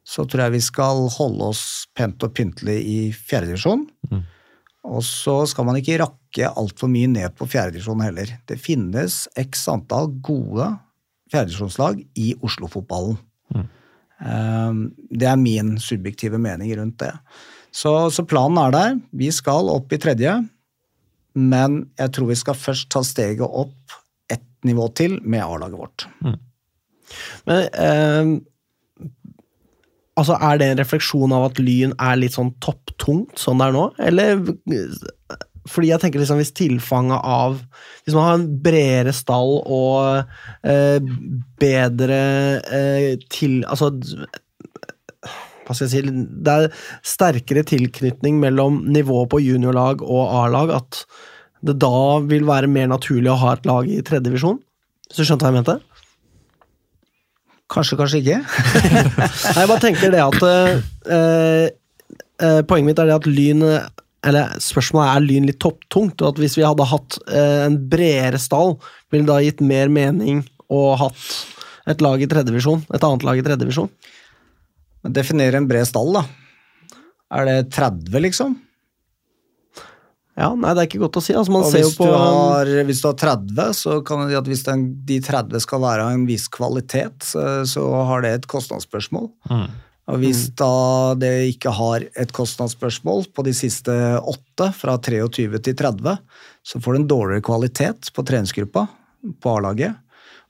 så 0.10 0.26
tror 0.26 0.47
jeg 0.47 0.55
vi 0.57 0.66
skal 0.66 1.05
holde 1.14 1.51
oss 1.51 1.64
pent 1.97 2.24
og 2.26 2.34
pyntelig 2.38 2.80
i 2.82 2.99
fjerdedivisjon. 3.14 3.86
Og 4.89 5.03
så 5.05 5.43
skal 5.49 5.68
man 5.68 5.78
ikke 5.78 5.99
rakke 6.01 6.49
altfor 6.49 6.89
mye 6.89 7.10
ned 7.12 7.36
på 7.38 7.47
fjerdedivisjon 7.49 8.01
heller. 8.01 8.32
Det 8.49 8.57
finnes 8.62 9.26
x 9.38 9.68
antall 9.70 10.10
gode 10.26 10.72
fjerdedivisjonslag 11.30 12.01
i 12.18 12.32
Oslo-fotballen. 12.41 13.20
Mm. 13.53 13.68
Det 15.14 15.30
er 15.30 15.39
min 15.39 15.76
subjektive 15.84 16.39
mening 16.41 16.74
rundt 16.80 16.99
det. 17.03 17.14
Så, 17.72 18.10
så 18.10 18.26
planen 18.26 18.57
er 18.64 18.74
der. 18.74 18.97
Vi 19.14 19.30
skal 19.36 19.70
opp 19.70 19.93
i 19.93 20.01
tredje, 20.01 20.39
men 21.38 21.82
jeg 21.99 22.16
tror 22.16 22.32
vi 22.32 22.39
skal 22.39 22.57
først 22.57 22.89
ta 22.91 23.03
steget 23.05 23.45
opp 23.45 23.99
ett 24.32 24.47
nivå 24.66 24.89
til 24.97 25.20
med 25.22 25.45
A-laget 25.45 25.80
vårt. 25.80 26.07
Men 27.45 27.62
eh, 27.70 28.34
altså, 30.20 30.38
er 30.38 30.60
det 30.60 30.68
en 30.70 30.82
refleksjon 30.82 31.36
av 31.36 31.50
at 31.50 31.62
Lyn 31.62 31.96
er 31.98 32.20
litt 32.20 32.36
sånn 32.36 32.52
topptungt 32.64 33.40
sånn 33.40 33.62
det 33.62 33.70
er 33.70 33.76
nå? 33.76 33.86
Eller 34.10 34.44
fordi 35.70 35.92
jeg 35.92 36.02
tenker 36.02 36.22
liksom 36.22 36.40
hvis 36.40 36.54
tilfanget 36.58 37.20
av 37.20 37.58
Hvis 38.06 38.16
man 38.16 38.26
har 38.26 38.38
en 38.40 38.46
bredere 38.64 39.14
stall 39.14 39.60
og 39.62 40.32
eh, 40.66 41.10
bedre 41.62 42.22
eh, 42.66 43.10
til 43.30 43.60
Altså 43.70 43.92
hva 45.70 45.76
skal 45.78 45.86
jeg 45.86 45.92
si, 45.94 46.22
Det 46.42 46.54
er 46.56 46.72
sterkere 47.06 47.62
tilknytning 47.68 48.40
mellom 48.42 48.82
nivået 48.90 49.30
på 49.30 49.38
juniorlag 49.46 50.02
og 50.02 50.32
A-lag. 50.40 50.72
At 50.74 51.04
det 51.62 51.76
da 51.84 52.18
vil 52.26 52.48
være 52.48 52.72
mer 52.72 52.90
naturlig 52.90 53.30
å 53.30 53.38
ha 53.44 53.52
et 53.54 53.70
lag 53.70 53.86
i 53.86 54.00
tredje 54.02 54.32
divisjon. 54.32 54.58
Hvis 55.06 55.22
du 55.22 55.30
skjønte 55.30 55.46
hva 55.46 55.52
jeg 55.54 55.60
mente? 55.60 55.76
Kanskje, 57.70 57.98
kanskje 58.00 58.22
ikke. 58.24 58.40
Nei, 59.54 59.62
jeg 59.62 59.70
bare 59.70 59.84
tenker 59.84 60.14
det 60.14 60.22
at 60.24 60.46
eh, 60.48 61.66
eh, 62.42 62.62
Poenget 62.66 62.88
mitt 62.88 63.02
er 63.02 63.12
det 63.12 63.18
at 63.20 63.28
Lyn 63.30 63.66
Eller 63.68 64.56
spørsmålet 64.64 65.12
er 65.12 65.26
Lyn 65.28 65.46
litt 65.50 65.60
topptungt, 65.62 66.24
og 66.24 66.32
at 66.32 66.42
hvis 66.42 66.58
vi 66.58 66.66
hadde 66.66 66.88
hatt 66.90 67.20
eh, 67.30 67.66
en 67.68 67.78
bredere 67.92 68.42
stall, 68.42 68.78
ville 69.14 69.28
det 69.28 69.32
da 69.32 69.44
gitt 69.46 69.62
mer 69.62 69.92
mening 69.94 70.42
å 70.70 70.82
hatt 71.00 71.30
et 71.90 72.02
lag 72.06 72.22
i 72.22 72.30
tredjevisjon? 72.30 72.84
et 72.94 73.06
annet 73.06 73.26
lag 73.26 73.40
i 73.40 73.46
tredjevisjon? 73.46 73.90
Definere 75.16 75.62
en 75.62 75.70
bred 75.70 75.88
stall, 75.88 76.12
da. 76.18 76.26
Er 77.38 77.46
det 77.48 77.58
30, 77.78 78.18
liksom? 78.26 78.58
Ja, 80.40 80.54
nei, 80.56 80.72
det 80.72 80.82
er 80.82 80.88
ikke 80.88 81.02
godt 81.02 81.20
å 81.20 81.24
si. 81.24 81.34
Altså, 81.36 81.52
man 81.52 81.66
Og 81.68 81.74
ser 81.74 81.84
jo 81.84 81.90
hvis, 81.90 81.98
på 82.00 82.08
du 82.08 82.14
har, 82.16 82.72
hvis 82.88 83.02
du 83.04 83.10
har 83.10 83.18
30, 83.20 83.76
så 83.76 84.00
kan 84.08 84.24
det 84.30 84.40
at 84.40 84.48
hvis 84.48 84.64
den, 84.68 84.86
de 85.08 85.20
30 85.26 85.66
skal 85.66 85.84
være 85.84 86.06
av 86.08 86.16
en 86.16 86.26
viss 86.30 86.48
kvalitet, 86.52 87.28
så, 87.28 87.46
så 87.68 87.84
har 88.08 88.24
det 88.24 88.32
et 88.38 88.50
kostnadsspørsmål. 88.52 89.28
Mm. 89.52 89.66
Og 90.10 90.22
hvis 90.24 90.48
da 90.58 91.14
det 91.22 91.34
ikke 91.52 91.74
har 91.76 92.06
et 92.18 92.32
kostnadsspørsmål 92.34 93.28
på 93.36 93.46
de 93.46 93.54
siste 93.54 93.94
åtte, 94.18 94.72
fra 94.76 94.96
23 94.98 95.60
til 95.68 95.76
30, 95.78 96.16
så 96.66 96.82
får 96.82 96.96
du 96.96 97.00
en 97.02 97.10
dårligere 97.12 97.46
kvalitet 97.46 98.10
på 98.16 98.26
treningsgruppa 98.26 98.88
på 99.44 99.58
A-laget. 99.58 100.00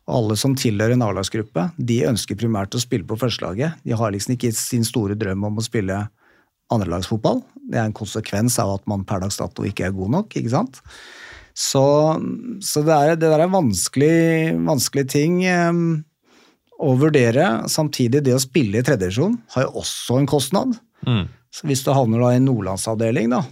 Og 0.09 0.15
alle 0.21 0.37
som 0.39 0.55
tilhører 0.57 0.95
en 0.95 1.03
A-lagsgruppe, 1.05 1.67
de 1.77 1.99
ønsker 2.09 2.39
primært 2.39 2.77
å 2.77 2.81
spille 2.81 3.05
på 3.09 3.17
førstelaget. 3.19 3.83
De 3.85 3.97
har 3.97 4.13
liksom 4.13 4.37
ikke 4.37 4.53
sin 4.57 4.87
store 4.87 5.17
drøm 5.19 5.43
om 5.49 5.59
å 5.59 5.65
spille 5.65 6.05
andrelagsfotball. 6.73 7.41
Det 7.69 7.79
er 7.79 7.87
en 7.87 7.95
konsekvens 7.95 8.57
av 8.61 8.75
at 8.77 8.85
man 8.89 9.05
per 9.07 9.23
dags 9.23 9.39
dato 9.39 9.65
ikke 9.67 9.87
er 9.87 9.95
god 9.95 10.13
nok, 10.17 10.37
ikke 10.37 10.53
sant. 10.53 10.79
Så, 11.59 11.83
så 12.63 12.83
det, 12.87 12.95
er, 12.95 13.17
det 13.19 13.27
der 13.27 13.43
er 13.43 13.51
vanskelig, 13.51 14.53
vanskelig 14.67 15.05
ting 15.11 15.41
eh, 15.49 15.81
å 16.79 16.93
vurdere. 16.99 17.49
Samtidig, 17.71 18.23
det 18.25 18.37
å 18.37 18.41
spille 18.43 18.79
i 18.79 18.85
tredjedivisjon 18.85 19.35
har 19.55 19.67
jo 19.67 19.83
også 19.83 20.21
en 20.21 20.29
kostnad. 20.29 20.77
Mm. 21.07 21.25
Så 21.51 21.67
hvis 21.67 21.83
du 21.83 21.91
havner 21.91 22.21
da 22.23 22.33
i 22.33 22.39
en 22.39 22.47
nordlandsavdeling, 22.47 23.33
da, 23.33 23.43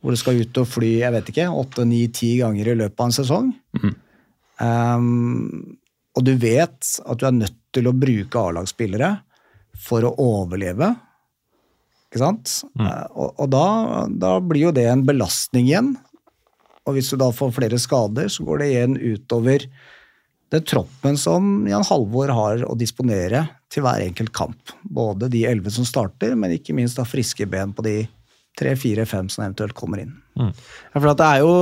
hvor 0.00 0.14
du 0.14 0.20
skal 0.20 0.40
ut 0.40 0.60
og 0.62 0.68
fly 0.70 0.92
jeg 1.02 1.14
vet 1.14 1.32
ikke, 1.32 1.48
åtte, 1.62 1.86
ni, 1.88 2.04
ti 2.14 2.36
ganger 2.40 2.72
i 2.72 2.76
løpet 2.78 3.02
av 3.02 3.10
en 3.10 3.16
sesong, 3.16 3.50
ehm, 4.64 5.08
og 6.16 6.26
du 6.26 6.32
vet 6.40 6.92
at 7.04 7.20
du 7.20 7.26
er 7.28 7.36
nødt 7.36 7.58
til 7.74 7.90
å 7.90 7.94
bruke 7.94 8.42
A-lagsspillere 8.42 9.12
for 9.78 10.06
å 10.06 10.14
overleve, 10.22 10.94
ikke 12.08 12.22
sant? 12.22 12.56
Eh, 12.80 13.06
og 13.12 13.44
og 13.44 13.50
da, 13.52 13.66
da 14.08 14.38
blir 14.40 14.68
jo 14.68 14.74
det 14.74 14.88
en 14.88 15.04
belastning 15.06 15.68
igjen. 15.68 15.94
Og 16.88 16.96
hvis 16.96 17.12
du 17.12 17.18
da 17.20 17.28
får 17.34 17.52
flere 17.58 17.78
skader, 17.80 18.30
så 18.32 18.44
går 18.46 18.62
det 18.62 18.68
igjen 18.72 18.96
utover 18.96 19.66
den 20.48 20.64
troppen 20.64 21.18
som 21.20 21.66
Jan 21.68 21.84
Halvor 21.84 22.32
har 22.32 22.62
å 22.64 22.76
disponere 22.78 23.44
til 23.68 23.84
hver 23.84 24.00
enkelt 24.06 24.32
kamp. 24.32 24.72
Både 24.82 25.28
de 25.28 25.44
elleve 25.44 25.72
som 25.74 25.84
starter, 25.84 26.32
men 26.32 26.54
ikke 26.56 26.76
minst 26.76 26.96
da 26.96 27.04
friske 27.04 27.44
ben 27.50 27.74
på 27.76 27.84
de 27.84 27.98
tre, 28.58 28.72
fire, 28.80 29.04
fem 29.06 29.28
som 29.30 29.44
eventuelt 29.44 29.76
kommer 29.76 30.00
inn. 30.02 30.16
Ja, 30.38 30.96
for 30.96 31.12
at 31.12 31.20
det 31.20 31.28
er 31.28 31.44
jo 31.44 31.52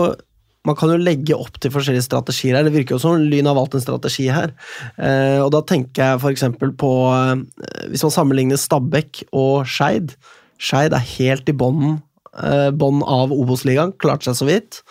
man 0.67 0.79
kan 0.79 0.93
jo 0.93 0.99
legge 1.01 1.37
opp 1.37 1.61
til 1.63 1.73
forskjellige 1.75 2.07
strategier 2.09 2.59
her. 2.59 2.67
Det 2.67 2.75
virker 2.75 2.97
jo 2.97 3.03
som 3.03 3.21
Lyn 3.23 3.49
har 3.49 3.57
valgt 3.59 3.77
en 3.79 3.85
strategi 3.85 4.29
her. 4.33 4.55
Eh, 4.99 5.39
og 5.43 5.53
da 5.55 5.63
tenker 5.67 6.03
jeg 6.03 6.23
f.eks. 6.23 6.47
på 6.81 6.93
eh, 7.13 7.45
Hvis 7.93 8.07
man 8.07 8.15
sammenligner 8.15 8.61
Stabæk 8.61 9.27
og 9.31 9.69
Skeid. 9.71 10.17
Skeid 10.59 10.97
er 10.97 11.11
helt 11.17 11.49
i 11.49 11.57
bånden 11.57 12.01
eh, 12.35 12.71
av 12.73 13.35
Obos-ligaen, 13.35 13.95
klarte 14.03 14.31
seg 14.31 14.41
så 14.41 14.51
vidt. 14.51 14.83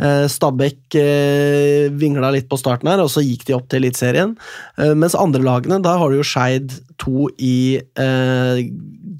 Eh, 0.00 0.26
Stabæk 0.30 0.96
eh, 0.96 1.90
vingla 1.92 2.32
litt 2.32 2.48
på 2.50 2.58
starten 2.60 2.88
her, 2.90 3.02
og 3.04 3.10
så 3.12 3.24
gikk 3.24 3.44
de 3.48 3.56
opp 3.56 3.68
til 3.68 3.82
Eliteserien. 3.82 4.34
Eh, 4.80 4.94
mens 4.98 5.16
andre 5.18 5.42
lagene, 5.44 5.82
der 5.84 6.00
har 6.00 6.10
du 6.10 6.18
jo 6.20 6.26
Skeid 6.26 6.72
2 7.02 7.28
i 7.42 7.56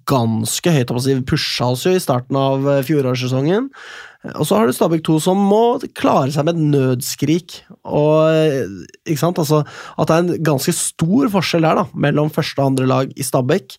ganske 0.09 0.73
høyt 0.75 0.91
opp. 0.93 1.03
Pusha 1.29 1.73
oss 1.75 1.85
jo 1.87 1.93
i 1.95 2.03
starten 2.03 2.39
av 2.39 2.67
fjorårssesongen. 2.87 3.69
Og 4.39 4.47
så 4.47 4.55
har 4.55 4.69
du 4.71 4.73
Stabæk 4.77 5.03
2 5.09 5.17
som 5.25 5.41
må 5.51 5.81
klare 5.99 6.31
seg 6.31 6.45
med 6.47 6.55
et 6.55 6.67
nødskrik. 6.77 7.57
Og, 7.83 8.31
ikke 9.03 9.19
sant? 9.19 9.41
Altså, 9.43 9.65
at 9.99 10.07
det 10.11 10.15
er 10.15 10.23
en 10.23 10.45
ganske 10.47 10.75
stor 10.79 11.31
forskjell 11.33 11.67
der 11.67 11.81
da, 11.81 11.87
mellom 12.07 12.31
første 12.31 12.63
og 12.63 12.69
andre 12.71 12.87
lag 12.87 13.11
i 13.19 13.27
Stabæk, 13.27 13.75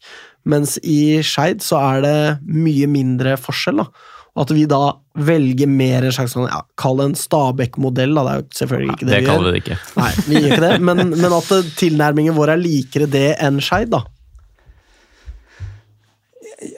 mens 0.52 0.76
i 0.84 1.22
Skeid 1.24 1.64
så 1.64 1.80
er 1.80 2.04
det 2.04 2.18
mye 2.44 2.89
mindre 2.91 3.38
forskjell. 3.39 3.80
da. 3.86 3.88
Og 4.34 4.41
At 4.44 4.52
vi 4.58 4.66
da 4.68 4.82
velger 5.16 5.70
mer 5.70 6.04
en 6.10 6.12
slags 6.16 6.34
sånn, 6.36 6.50
ja, 6.50 6.60
Kall 6.76 6.98
det 7.00 7.06
en 7.12 7.16
Stabæk-modell. 7.22 8.16
da, 8.18 8.24
Det 8.24 8.34
er 8.34 8.41
jo 8.41 8.48
selvfølgelig 8.60 8.94
ikke 8.98 9.06
det, 9.08 9.14
Det 9.14 9.22
vi 9.22 9.30
gjør. 9.30 9.44
vi 9.46 9.52
det 9.54 9.62
ikke. 9.64 9.78
Nei, 9.96 10.12
vi 10.28 10.36
gjør 10.41 10.52
ikke 10.52 10.66
det, 10.68 10.82
men, 10.82 10.98
men 11.22 11.38
at 11.39 11.52
tilnærmingen 11.80 12.36
vår 12.36 12.56
er 12.58 12.64
likere 12.66 13.08
det 13.08 13.38
enn 13.39 13.62
Skeid. 13.62 13.91
da. 13.94 14.04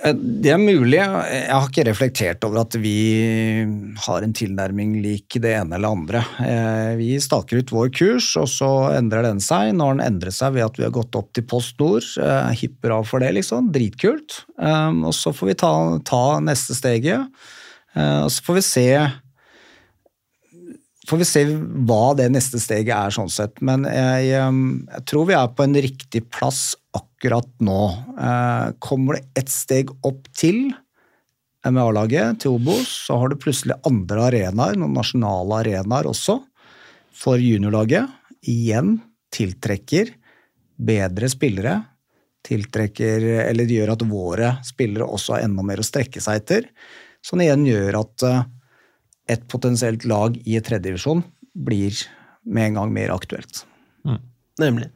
Eh, 0.04 0.14
Det 0.14 0.52
er 0.52 0.62
mulig. 0.62 0.98
Jeg 1.00 1.50
har 1.52 1.68
ikke 1.70 1.86
reflektert 1.88 2.46
over 2.48 2.62
at 2.64 2.76
vi 2.82 3.64
har 4.06 4.24
en 4.26 4.34
tilnærming 4.36 4.98
lik 5.04 5.38
det 5.42 5.54
ene 5.60 5.78
eller 5.78 5.96
andre. 5.96 6.24
Eh, 6.40 6.96
Vi 7.00 7.20
staker 7.20 7.62
ut 7.62 7.74
vår 7.74 7.90
kurs, 7.96 8.36
og 8.38 8.48
så 8.48 8.70
endrer 8.96 9.24
den 9.24 9.40
seg. 9.40 9.74
Når 9.76 9.98
den 9.98 10.06
endrer 10.08 10.32
seg 10.32 10.54
ved 10.54 10.66
at 10.66 10.78
vi 10.78 10.84
har 10.88 10.92
gått 10.96 11.16
opp 11.16 11.34
til 11.34 11.44
Post 11.44 11.80
Nord, 11.80 12.04
hipp 12.04 12.76
hipper 12.76 12.92
av 12.98 13.06
for 13.06 13.20
det, 13.20 13.34
liksom. 13.34 13.72
Dritkult. 13.72 14.46
Eh, 14.60 14.92
Og 15.06 15.14
så 15.14 15.34
får 15.34 15.48
vi 15.48 15.54
ta, 15.56 16.00
ta 16.04 16.40
neste 16.40 16.74
steget. 16.76 17.28
Eh, 17.96 18.24
Og 18.24 18.32
så 18.32 18.42
får 18.44 18.56
vi 18.56 18.62
se 18.62 19.12
får 21.08 21.18
vi 21.18 21.26
se 21.26 21.46
hva 21.46 22.16
det 22.18 22.32
neste 22.32 22.58
steget 22.58 22.96
er, 22.96 23.10
sånn 23.14 23.30
sett. 23.30 23.62
Men 23.62 23.84
jeg, 23.84 24.32
eh, 24.34 24.52
jeg 24.96 25.06
tror 25.06 25.28
vi 25.28 25.34
er 25.34 25.48
på 25.48 25.64
en 25.64 25.76
riktig 25.76 26.30
plass 26.32 26.76
akkurat 26.94 27.15
nå. 27.24 27.82
Eh, 28.20 28.74
Kommer 28.80 29.16
det 29.16 29.42
ett 29.42 29.50
steg 29.50 29.90
opp 30.04 30.28
til 30.34 30.74
med 31.66 31.82
A-laget, 31.82 32.42
til 32.42 32.60
Obos, 32.60 33.08
så 33.08 33.18
har 33.18 33.30
du 33.30 33.40
plutselig 33.42 33.74
andre 33.86 34.28
arenaer, 34.28 34.76
noen 34.78 34.94
nasjonale 34.94 35.64
arenaer 35.64 36.06
også, 36.06 36.44
for 37.14 37.42
juniorlaget. 37.42 38.06
Igjen 38.46 39.00
tiltrekker 39.34 40.12
bedre 40.78 41.30
spillere. 41.30 41.80
Tiltrekker, 42.46 43.48
eller 43.50 43.66
det 43.66 43.80
gjør 43.80 43.96
at 43.96 44.06
våre 44.06 44.52
spillere 44.64 45.08
også 45.10 45.34
har 45.34 45.48
enda 45.48 45.66
mer 45.66 45.82
å 45.82 45.88
strekke 45.88 46.22
seg 46.22 46.44
etter. 46.44 46.68
Som 47.26 47.42
igjen 47.42 47.66
gjør 47.66 47.98
at 48.04 48.28
eh, 48.28 48.44
et 49.34 49.48
potensielt 49.50 50.06
lag 50.06 50.38
i 50.46 50.60
tredjedivisjon 50.62 51.24
blir 51.66 51.98
med 52.46 52.70
en 52.70 52.78
gang 52.82 52.94
mer 52.94 53.16
aktuelt. 53.16 53.64
Nemlig. 54.62 54.92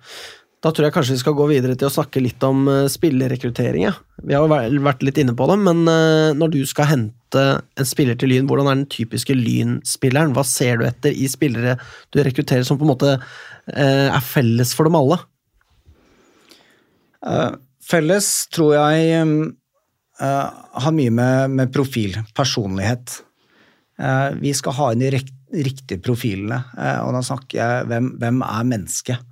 Da 0.60 0.74
tror 0.76 0.90
jeg 0.90 0.96
kanskje 0.96 1.16
vi 1.16 1.22
skal 1.22 1.38
gå 1.38 1.46
videre 1.48 1.76
til 1.80 1.88
å 1.88 1.94
snakke 1.94 2.20
litt 2.20 2.44
om 2.44 2.66
spillerekruttering. 2.92 3.86
Ja. 3.86 3.94
Vi 4.28 4.36
har 4.36 4.44
jo 4.44 4.82
vært 4.84 5.06
litt 5.08 5.20
inne 5.22 5.36
på 5.38 5.48
det, 5.48 5.56
men 5.64 5.86
eh, 5.88 6.32
når 6.36 6.52
du 6.52 6.60
skal 6.68 6.90
hente 6.90 7.44
en 7.80 7.88
spiller 7.88 8.18
til 8.20 8.34
Lyn, 8.34 8.50
hvordan 8.50 8.68
er 8.68 8.80
den 8.82 8.90
typiske 8.92 9.38
Lyn-spilleren? 9.38 10.34
Hva 10.36 10.44
ser 10.48 10.82
du 10.82 10.84
etter 10.90 11.16
i 11.16 11.30
spillere 11.32 11.78
du 12.12 12.20
rekrutterer 12.26 12.68
som 12.68 12.80
på 12.80 12.84
en 12.88 12.92
måte 12.92 13.14
eh, 13.16 14.10
er 14.10 14.26
felles 14.26 14.76
for 14.76 14.90
dem 14.90 15.00
alle? 15.00 15.22
Eh, 17.24 17.56
Felles 17.90 18.28
tror 18.54 18.76
jeg 18.76 19.14
eh, 19.16 20.50
har 20.84 20.94
mye 20.94 21.14
med, 21.16 21.56
med 21.56 21.72
profil, 21.74 22.20
personlighet. 22.38 23.22
Eh, 23.98 24.28
vi 24.44 24.52
skal 24.54 24.76
ha 24.78 24.92
inn 24.94 25.02
de 25.02 25.14
riktige 25.16 26.02
profilene, 26.04 26.60
eh, 26.78 27.00
og 27.02 27.16
da 27.16 27.24
snakker 27.26 27.62
jeg 27.62 27.90
hvem, 27.90 28.12
hvem 28.22 28.44
er 28.46 28.70
mennesket 28.76 29.29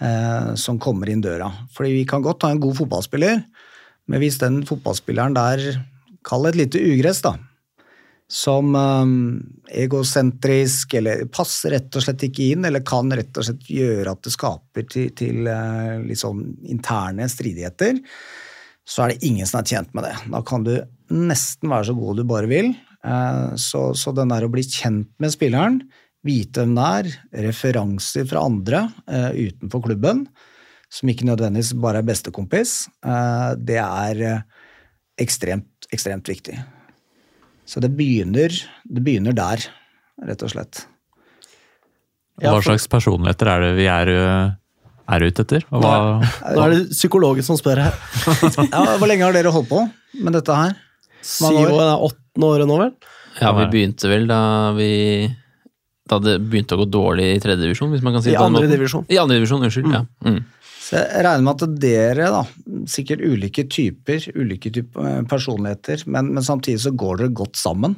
eh, 0.00 0.54
som 0.60 0.80
kommer 0.82 1.10
inn 1.10 1.22
døra. 1.24 1.50
Fordi 1.74 1.94
vi 1.94 2.06
kan 2.08 2.24
godt 2.24 2.46
ha 2.46 2.54
en 2.54 2.62
god 2.62 2.78
fotballspiller, 2.80 3.44
men 4.10 4.22
hvis 4.22 4.40
den 4.42 4.62
fotballspilleren 4.66 5.36
der, 5.36 5.62
kall 6.26 6.44
det 6.46 6.54
et 6.54 6.60
lite 6.64 6.82
ugress, 6.92 7.22
da, 7.24 7.36
som 8.30 8.74
eh, 8.78 9.14
egosentrisk, 9.84 10.94
eller 11.00 11.24
passer 11.34 11.74
rett 11.76 11.96
og 11.98 12.04
slett 12.04 12.28
ikke 12.28 12.52
inn, 12.54 12.66
eller 12.68 12.84
kan 12.86 13.10
rett 13.12 13.34
og 13.36 13.48
slett 13.48 13.70
gjøre 13.70 14.14
at 14.14 14.22
det 14.26 14.34
skaper 14.36 14.86
til, 14.90 15.10
til 15.18 15.50
eh, 15.50 16.14
sånn 16.18 16.44
interne 16.70 17.26
stridigheter, 17.30 17.98
så 18.86 19.04
er 19.04 19.12
det 19.12 19.26
ingen 19.26 19.46
som 19.46 19.60
er 19.60 19.68
tjent 19.70 19.92
med 19.94 20.08
det. 20.08 20.14
Da 20.32 20.40
kan 20.46 20.64
du 20.66 20.76
nesten 21.10 21.70
være 21.70 21.90
så 21.90 21.96
god 21.98 22.18
du 22.18 22.24
bare 22.26 22.50
vil. 22.50 22.72
Eh, 23.06 23.56
så, 23.60 23.90
så 23.98 24.14
den 24.16 24.32
der 24.32 24.46
å 24.46 24.52
bli 24.52 24.64
kjent 24.66 25.10
med 25.22 25.34
spilleren, 25.34 25.82
vite 26.26 26.62
hvem 26.62 26.76
det 26.76 26.86
er, 26.86 27.10
referanser 27.48 28.26
fra 28.28 28.44
andre 28.44 28.84
uh, 29.08 29.30
utenfor 29.32 29.84
klubben, 29.86 30.24
som 30.90 31.10
ikke 31.10 31.28
nødvendigvis 31.28 31.72
bare 31.80 32.02
er 32.02 32.06
bestekompis, 32.06 32.74
uh, 33.06 33.56
det 33.56 33.78
er 33.78 34.22
eh, 34.26 34.40
ekstremt, 35.22 35.88
ekstremt 35.94 36.26
viktig. 36.28 36.56
Så 37.68 37.82
det 37.82 37.92
begynner, 37.94 38.50
det 38.84 39.04
begynner 39.06 39.36
der, 39.36 39.62
rett 40.26 40.42
og 40.42 40.50
slett. 40.50 40.82
Hva 42.40 42.58
slags 42.64 42.88
personligheter 42.90 43.52
er 43.52 43.62
det 43.62 43.70
vi 43.76 43.86
er, 43.92 44.10
er 45.12 45.24
ute 45.28 45.44
etter? 45.44 45.66
Og 45.70 45.84
hva, 45.84 45.92
Nå 46.56 46.64
er 46.64 46.74
det 46.74 46.80
psykologen 46.96 47.46
som 47.46 47.58
spør 47.60 47.84
her. 47.84 47.98
Ja, 48.72 48.96
hvor 48.96 49.06
lenge 49.06 49.28
har 49.28 49.36
dere 49.36 49.52
holdt 49.54 49.68
på 49.70 49.84
med 50.24 50.34
dette 50.34 50.56
her? 50.56 50.74
Syv 51.20 51.60
år, 51.60 51.74
det 51.76 51.84
er 51.84 52.06
åttende 52.08 52.48
året 52.48 52.70
nå, 52.70 52.80
vel? 52.80 52.92
Ja, 53.38 53.52
vi 53.60 53.68
begynte 53.70 54.10
vel 54.10 54.26
da 54.30 54.40
vi 54.74 54.90
Da 56.10 56.18
det 56.22 56.38
begynte 56.42 56.74
å 56.74 56.82
gå 56.82 56.88
dårlig 56.90 57.28
i 57.36 57.42
tredje 57.42 57.62
divisjon, 57.68 57.92
hvis 57.94 58.02
man 58.02 58.16
kan 58.16 58.24
si 58.24 58.32
I 58.32 58.34
det 58.34 58.42
andre 58.42 58.70
divisjon. 58.70 59.06
I 59.06 59.20
andre 59.22 59.38
divisjon, 59.38 59.62
unnskyld. 59.66 59.92
Ja. 59.94 60.02
Mm. 60.26 60.40
Så 60.80 60.98
jeg 60.98 61.22
regner 61.22 61.44
med 61.46 61.62
at 61.62 61.74
dere, 61.78 62.30
da, 62.34 62.40
sikkert 62.90 63.22
ulike 63.22 63.62
typer, 63.70 64.24
ulike 64.34 64.72
typer 64.74 65.06
eh, 65.06 65.20
personligheter, 65.30 66.02
men, 66.10 66.32
men 66.34 66.46
samtidig 66.46 66.82
så 66.82 66.90
går 66.98 67.20
dere 67.20 67.36
godt 67.42 67.60
sammen. 67.60 67.94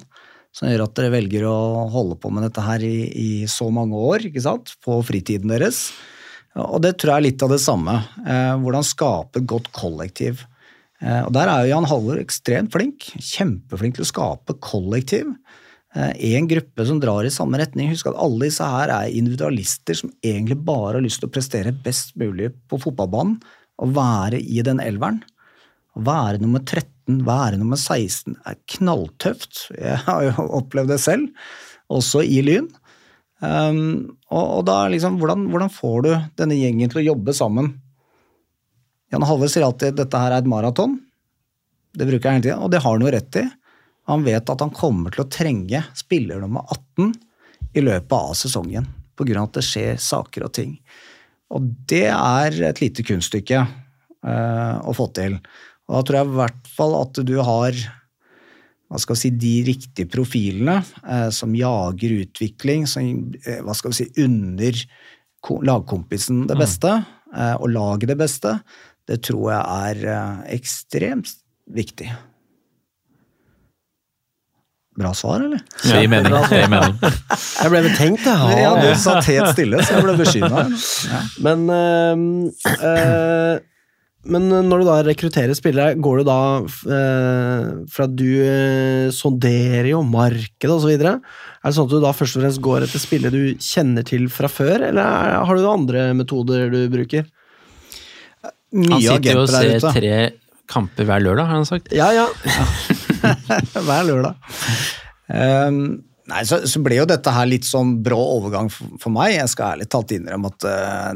Som 0.52 0.68
gjør 0.68 0.84
at 0.84 0.96
dere 0.98 1.14
velger 1.14 1.46
å 1.48 1.88
holde 1.88 2.18
på 2.20 2.28
med 2.34 2.44
dette 2.44 2.60
her 2.66 2.82
i, 2.84 2.96
i 3.08 3.30
så 3.48 3.70
mange 3.72 3.96
år, 3.96 4.26
ikke 4.28 4.44
sant, 4.44 4.74
på 4.84 4.98
fritiden 5.08 5.54
deres. 5.54 5.86
Og 6.60 6.82
det 6.84 6.98
tror 7.00 7.14
jeg 7.14 7.22
er 7.22 7.26
litt 7.30 7.44
av 7.46 7.54
det 7.54 7.62
samme. 7.64 7.96
Eh, 8.26 8.52
hvordan 8.60 8.84
skape 8.84 9.40
et 9.40 9.48
godt 9.48 9.72
kollektiv. 9.72 10.44
Eh, 11.00 11.22
og 11.24 11.32
der 11.32 11.48
er 11.48 11.64
jo 11.64 11.72
Jan 11.72 11.88
Haller 11.88 12.20
ekstremt 12.20 12.74
flink. 12.74 13.08
Kjempeflink 13.16 13.96
til 13.96 14.04
å 14.04 14.10
skape 14.10 14.58
kollektiv. 14.60 15.32
En 15.92 16.46
gruppe 16.48 16.86
som 16.88 17.00
drar 17.02 17.26
i 17.28 17.32
samme 17.32 17.58
retning. 17.60 17.90
Husk 17.92 18.06
at 18.08 18.16
alle 18.16 18.46
disse 18.46 18.64
her 18.64 18.88
er 18.94 19.12
individualister 19.12 19.98
som 19.98 20.12
egentlig 20.24 20.56
bare 20.64 20.96
har 20.96 21.04
lyst 21.04 21.20
til 21.20 21.28
å 21.28 21.34
prestere 21.34 21.74
best 21.84 22.14
mulig 22.16 22.48
på 22.70 22.78
fotballbanen 22.80 23.36
og 23.82 23.94
være 23.96 24.40
i 24.40 24.62
den 24.64 24.80
elveren. 24.80 25.20
Å 25.92 26.04
være 26.06 26.40
nummer 26.40 26.62
13, 26.64 27.20
være 27.26 27.58
nummer 27.60 27.80
16 27.80 28.38
er 28.48 28.56
knalltøft. 28.76 29.66
Jeg 29.76 30.00
har 30.06 30.24
jo 30.30 30.48
opplevd 30.60 30.94
det 30.94 31.00
selv, 31.02 31.28
også 31.92 32.24
i 32.24 32.40
Lyn. 32.46 32.70
Um, 33.42 34.14
og, 34.30 34.44
og 34.60 34.66
da 34.68 34.84
liksom, 34.92 35.18
hvordan, 35.20 35.48
hvordan 35.50 35.72
får 35.74 35.96
du 36.06 36.12
denne 36.38 36.56
gjengen 36.56 36.92
til 36.92 37.02
å 37.02 37.08
jobbe 37.10 37.34
sammen? 37.36 37.72
Jan 39.12 39.26
Halvor 39.28 39.50
sier 39.50 39.66
alltid 39.66 39.98
dette 39.98 40.20
her 40.20 40.32
er 40.32 40.40
et 40.40 40.48
maraton. 40.48 40.94
Det 41.92 42.06
bruker 42.08 42.30
jeg 42.30 42.38
hele 42.38 42.46
tida, 42.46 42.60
og 42.62 42.70
det 42.72 42.80
har 42.80 42.94
han 42.94 43.04
jo 43.04 43.12
rett 43.12 43.40
i. 43.42 43.44
Han 44.10 44.24
vet 44.26 44.50
at 44.50 44.64
han 44.64 44.72
kommer 44.74 45.14
til 45.14 45.24
å 45.24 45.30
trenge 45.30 45.84
spiller 45.98 46.42
nummer 46.42 46.66
18 46.98 47.12
i 47.78 47.84
løpet 47.84 48.12
av 48.16 48.34
sesongen, 48.36 48.88
pga. 49.16 49.44
at 49.44 49.56
det 49.56 49.64
skjer 49.66 50.00
saker 50.02 50.46
og 50.48 50.54
ting. 50.58 50.76
Og 51.52 51.68
det 51.88 52.08
er 52.10 52.58
et 52.68 52.80
lite 52.82 53.04
kunststykke 53.06 53.62
uh, 53.62 54.76
å 54.88 54.94
få 54.96 55.08
til. 55.16 55.38
Og 55.88 55.98
da 55.98 56.04
tror 56.06 56.18
jeg 56.18 56.30
i 56.30 56.38
hvert 56.40 56.70
fall 56.76 56.96
at 56.98 57.20
du 57.28 57.36
har 57.44 57.76
hva 58.92 59.00
skal 59.00 59.16
vi 59.16 59.20
si, 59.22 59.30
de 59.40 59.54
riktige 59.64 60.10
profilene 60.12 60.82
uh, 61.06 61.30
som 61.32 61.54
jager 61.56 62.18
utvikling, 62.26 62.84
som 62.88 63.06
uh, 63.46 63.60
hva 63.64 63.76
skal 63.76 63.94
vi 63.94 64.02
si, 64.02 64.08
unner 64.24 64.84
lagkompisen 65.42 66.44
det 66.46 66.54
beste, 66.54 66.90
eh, 67.34 67.56
og 67.58 67.72
laget 67.74 68.12
det 68.12 68.14
beste, 68.20 68.52
det 69.10 69.16
tror 69.26 69.48
jeg 69.50 70.04
er 70.06 70.44
ekstremt 70.54 71.32
viktig. 71.66 72.06
Bra 74.98 75.14
svar, 75.16 75.40
eller? 75.40 75.60
det 75.82 76.00
gir 76.02 76.08
mening. 76.12 76.34
Det 76.50 76.62
mening. 76.68 76.96
Jeg 77.00 77.72
ble 77.72 77.80
betenkt, 77.86 78.26
jeg. 78.28 78.56
Ja, 78.60 78.60
Ja, 78.60 78.72
du 78.76 78.98
satt 79.00 79.28
helt 79.30 79.54
stille, 79.54 79.80
så 79.80 79.94
jeg 79.96 80.04
ble 80.04 80.16
bekymra. 80.20 80.64
Men, 81.46 81.62
øh, 81.72 82.24
øh, 82.76 83.54
men 84.32 84.50
når 84.68 84.82
du 84.82 84.86
da 84.90 84.98
rekrutterer 85.06 85.56
spillere, 85.56 85.96
går 85.96 86.20
du 86.20 86.26
da 86.28 86.36
øh, 86.60 87.70
fra 87.88 88.04
at 88.04 88.18
du 88.20 88.28
sonderer 89.16 89.88
jo 89.94 90.02
markedet 90.04 90.76
osv. 90.76 90.92
Er 90.92 91.16
det 91.16 91.74
sånn 91.78 91.88
at 91.88 91.94
du 91.96 92.04
da 92.04 92.12
først 92.14 92.36
og 92.36 92.44
fremst 92.44 92.62
går 92.68 92.84
etter 92.84 93.02
spillere 93.02 93.32
du 93.32 93.64
kjenner 93.64 94.04
til 94.06 94.28
fra 94.34 94.50
før, 94.52 94.90
eller 94.90 95.00
er, 95.00 95.40
har 95.40 95.56
du 95.56 95.70
andre 95.72 96.10
metoder 96.20 96.68
du 96.74 96.82
bruker? 96.92 97.24
Han 98.76 99.00
sitter 99.00 99.40
jo 99.40 99.46
og 99.46 99.50
ser 99.52 99.80
tre 99.88 100.16
kamper 100.72 101.08
hver 101.08 101.20
lørdag, 101.24 101.48
har 101.48 101.58
han 101.60 101.68
sagt. 101.68 101.92
Ja, 101.96 102.12
ja. 102.14 102.28
Hver 103.86 104.08
lørdag. 104.08 104.52
Um, 105.32 105.78
nei, 106.30 106.42
så, 106.48 106.60
så 106.68 106.82
ble 106.84 106.98
jo 106.98 107.06
dette 107.08 107.32
her 107.34 107.48
litt 107.48 107.66
sånn 107.68 107.96
brå 108.04 108.18
overgang 108.38 108.70
for, 108.72 108.94
for 109.02 109.14
meg. 109.14 109.36
Jeg 109.36 109.52
skal 109.52 109.76
ærlig 109.76 109.88
talt 109.92 110.14
innrømme 110.16 110.52
at 110.52 110.68
uh, 110.68 111.10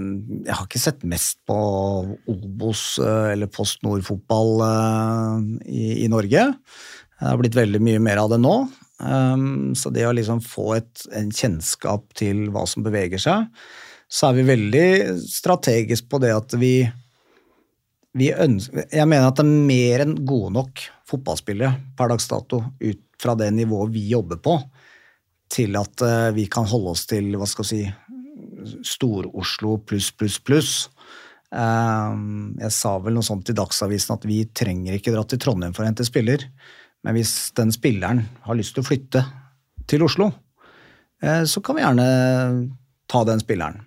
jeg 0.47 0.55
har 0.55 0.67
ikke 0.67 0.83
sett 0.83 1.07
mest 1.09 1.41
på 1.49 1.59
Obos 2.33 2.89
uh, 3.03 3.33
eller 3.35 3.51
Post 3.53 3.85
Nord-fotball 3.87 4.53
uh, 4.65 5.47
i, 5.67 6.05
i 6.07 6.11
Norge. 6.13 6.49
Det 7.17 7.31
har 7.31 7.41
blitt 7.41 7.57
veldig 7.57 7.81
mye 7.85 8.03
mer 8.03 8.21
av 8.25 8.35
det 8.35 8.43
nå. 8.43 8.59
Um, 8.97 9.75
så 9.77 9.93
det 9.93 10.07
å 10.09 10.15
liksom 10.17 10.41
få 10.45 10.71
et, 10.79 11.09
en 11.17 11.29
kjennskap 11.35 12.15
til 12.17 12.47
hva 12.53 12.65
som 12.69 12.85
beveger 12.87 13.21
seg, 13.21 13.51
så 14.09 14.31
er 14.31 14.39
vi 14.39 14.47
veldig 14.49 14.87
strategisk 15.29 16.09
på 16.09 16.21
det 16.23 16.33
at 16.33 16.55
vi 16.61 16.79
vi 18.17 18.31
ønsker, 18.33 18.87
jeg 18.93 19.09
mener 19.09 19.29
at 19.29 19.39
det 19.39 19.45
er 19.45 19.67
mer 19.69 20.05
enn 20.07 20.17
gode 20.27 20.53
nok 20.57 20.83
fotballspillere 21.09 21.97
per 21.99 22.11
dags 22.13 22.29
dato 22.31 22.63
ut 22.81 23.03
fra 23.21 23.37
det 23.39 23.51
nivået 23.55 23.93
vi 23.95 24.07
jobber 24.11 24.41
på, 24.43 24.57
til 25.53 25.77
at 25.79 26.03
eh, 26.05 26.33
vi 26.37 26.47
kan 26.53 26.67
holde 26.69 26.93
oss 26.95 27.07
til 27.09 27.31
hva 27.39 27.49
skal 27.49 27.67
vi 27.67 27.85
si, 27.85 27.85
Stor-Oslo 28.87 29.77
pluss, 29.87 30.11
pluss, 30.17 30.41
pluss. 30.43 30.73
Eh, 31.55 32.17
jeg 32.65 32.75
sa 32.75 32.97
vel 33.03 33.17
noe 33.17 33.27
sånt 33.27 33.53
i 33.53 33.57
Dagsavisen 33.57 34.17
at 34.17 34.27
vi 34.29 34.41
trenger 34.51 34.97
ikke 34.97 35.15
dra 35.15 35.23
til 35.29 35.41
Trondheim 35.43 35.77
for 35.77 35.85
å 35.85 35.91
hente 35.91 36.07
spiller, 36.09 36.49
men 37.07 37.17
hvis 37.17 37.53
den 37.57 37.71
spilleren 37.75 38.25
har 38.49 38.59
lyst 38.59 38.75
til 38.77 38.83
å 38.83 38.89
flytte 38.89 39.23
til 39.87 40.03
Oslo, 40.09 40.33
eh, 41.23 41.45
så 41.47 41.63
kan 41.63 41.79
vi 41.79 41.85
gjerne 41.85 42.09
ta 43.07 43.23
den 43.29 43.45
spilleren. 43.45 43.85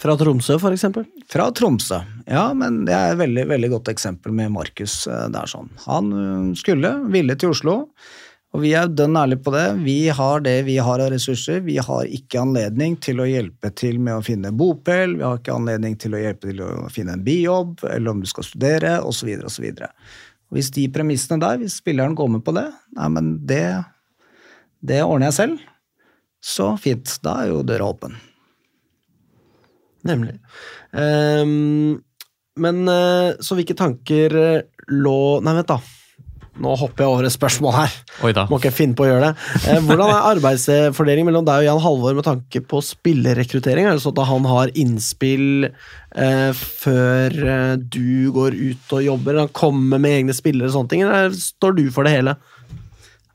Fra 0.00 0.14
Tromsø, 0.16 0.56
for 0.60 0.72
eksempel. 0.72 1.04
Fra 1.28 1.50
Tromsø. 1.52 1.98
Ja, 2.24 2.46
men 2.56 2.84
det 2.88 2.94
er 2.96 3.12
et 3.12 3.20
veldig, 3.20 3.44
veldig 3.50 3.68
godt 3.74 3.90
eksempel 3.92 4.32
med 4.32 4.52
Markus. 4.54 5.06
eh, 5.06 5.26
Det 5.28 5.42
er 5.42 5.50
sånn. 5.50 5.68
Han 5.84 6.12
øh, 6.12 6.54
skulle, 6.56 6.94
ville 7.12 7.36
til 7.36 7.52
Oslo, 7.52 7.74
og 8.50 8.62
vi 8.64 8.72
er 8.74 8.88
dønn 8.88 9.14
ærlige 9.14 9.44
på 9.44 9.52
det. 9.54 9.66
Vi 9.84 9.98
har 10.08 10.40
det 10.42 10.56
vi 10.66 10.78
har 10.82 11.02
av 11.04 11.12
ressurser. 11.12 11.60
Vi 11.62 11.76
har 11.78 12.08
ikke 12.08 12.40
anledning 12.40 12.96
til 12.98 13.20
å 13.20 13.28
hjelpe 13.28 13.70
til 13.76 14.00
med 14.02 14.16
å 14.16 14.24
finne 14.26 14.50
bopel, 14.50 15.18
vi 15.20 15.22
har 15.22 15.36
ikke 15.38 15.54
anledning 15.54 15.94
til 16.00 16.16
å 16.16 16.22
hjelpe 16.22 16.48
til 16.48 16.64
å 16.64 16.88
finne 16.90 17.14
en 17.14 17.22
bijobb, 17.22 17.84
eller 17.84 18.10
om 18.10 18.24
du 18.24 18.26
skal 18.26 18.48
studere, 18.48 18.96
osv., 19.06 19.30
osv. 19.46 19.68
Hvis 20.50 20.72
de 20.74 20.88
premissene 20.90 21.38
der, 21.44 21.60
hvis 21.60 21.76
spilleren 21.78 22.16
går 22.18 22.32
med 22.38 22.42
på 22.42 22.56
det, 22.56 22.66
nei, 22.96 23.12
men 23.12 23.30
det, 23.46 23.84
det 24.82 25.04
ordner 25.04 25.28
jeg 25.28 25.38
selv, 25.42 25.68
så 26.42 26.72
fint. 26.80 27.20
Da 27.22 27.42
er 27.44 27.52
jo 27.52 27.62
døra 27.62 27.92
åpen. 27.92 28.16
Nemlig. 30.08 30.36
Um, 30.92 32.00
men 32.60 32.82
øh, 32.88 33.38
så 33.40 33.56
hvilke 33.56 33.76
tanker 33.78 34.36
øh, 34.36 34.60
lå 34.90 35.18
Nei, 35.44 35.56
vent, 35.60 35.70
da. 35.70 35.80
Nå 36.60 36.74
hopper 36.76 37.04
jeg 37.04 37.12
over 37.12 37.26
et 37.26 37.32
spørsmål 37.32 37.72
her. 37.72 37.94
Oi 38.26 38.32
da. 38.36 38.44
Må 38.50 38.58
ikke 38.60 38.72
finne 38.74 38.96
på 38.98 39.06
å 39.06 39.08
gjøre 39.08 39.30
det. 39.30 39.46
Eh, 39.70 39.78
hvordan 39.86 40.10
er 40.12 40.28
arbeidsfordelingen 40.34 41.30
mellom 41.30 41.46
deg 41.46 41.62
og 41.62 41.66
Jan 41.68 41.82
Halvor 41.84 42.16
med 42.18 42.26
tanke 42.26 42.62
på 42.68 42.82
spillerrekruttering? 42.84 43.86
Er 43.86 43.96
det 43.96 44.04
sånn 44.04 44.18
at 44.18 44.28
han 44.28 44.48
har 44.50 44.72
innspill 44.82 45.70
eh, 45.70 46.50
før 46.52 47.38
eh, 47.54 47.74
du 47.80 48.28
går 48.36 48.58
ut 48.58 48.96
og 48.98 49.06
jobber? 49.06 49.40
Han 49.44 49.54
kommer 49.56 50.02
med 50.02 50.18
egne 50.18 50.36
spillere 50.36 50.68
og 50.68 50.76
sånne 50.76 50.92
ting, 50.92 51.06
eller 51.06 51.32
står 51.36 51.78
du 51.78 51.86
for 51.94 52.08
det 52.08 52.18
hele? 52.18 52.36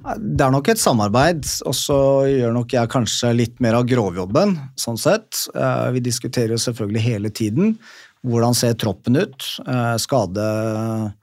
Det 0.05 0.43
er 0.45 0.51
nok 0.53 0.67
et 0.69 0.77
samarbeid, 0.77 1.47
og 1.65 1.73
så 1.73 1.97
gjør 2.29 2.51
nok 2.53 2.73
jeg 2.75 2.89
kanskje 2.93 3.31
litt 3.33 3.61
mer 3.63 3.79
av 3.79 3.87
grovjobben, 3.89 4.53
sånn 4.77 4.99
sett. 5.01 5.47
Eh, 5.55 5.91
Vi 5.97 6.03
diskuterer 6.05 6.53
jo 6.53 6.61
selvfølgelig 6.61 7.01
hele 7.01 7.29
tiden 7.33 7.79
hvordan 8.25 8.53
ser 8.57 8.73
troppen 8.73 9.17
ut, 9.17 9.41
eh, 9.65 9.95
skade, 9.97 11.13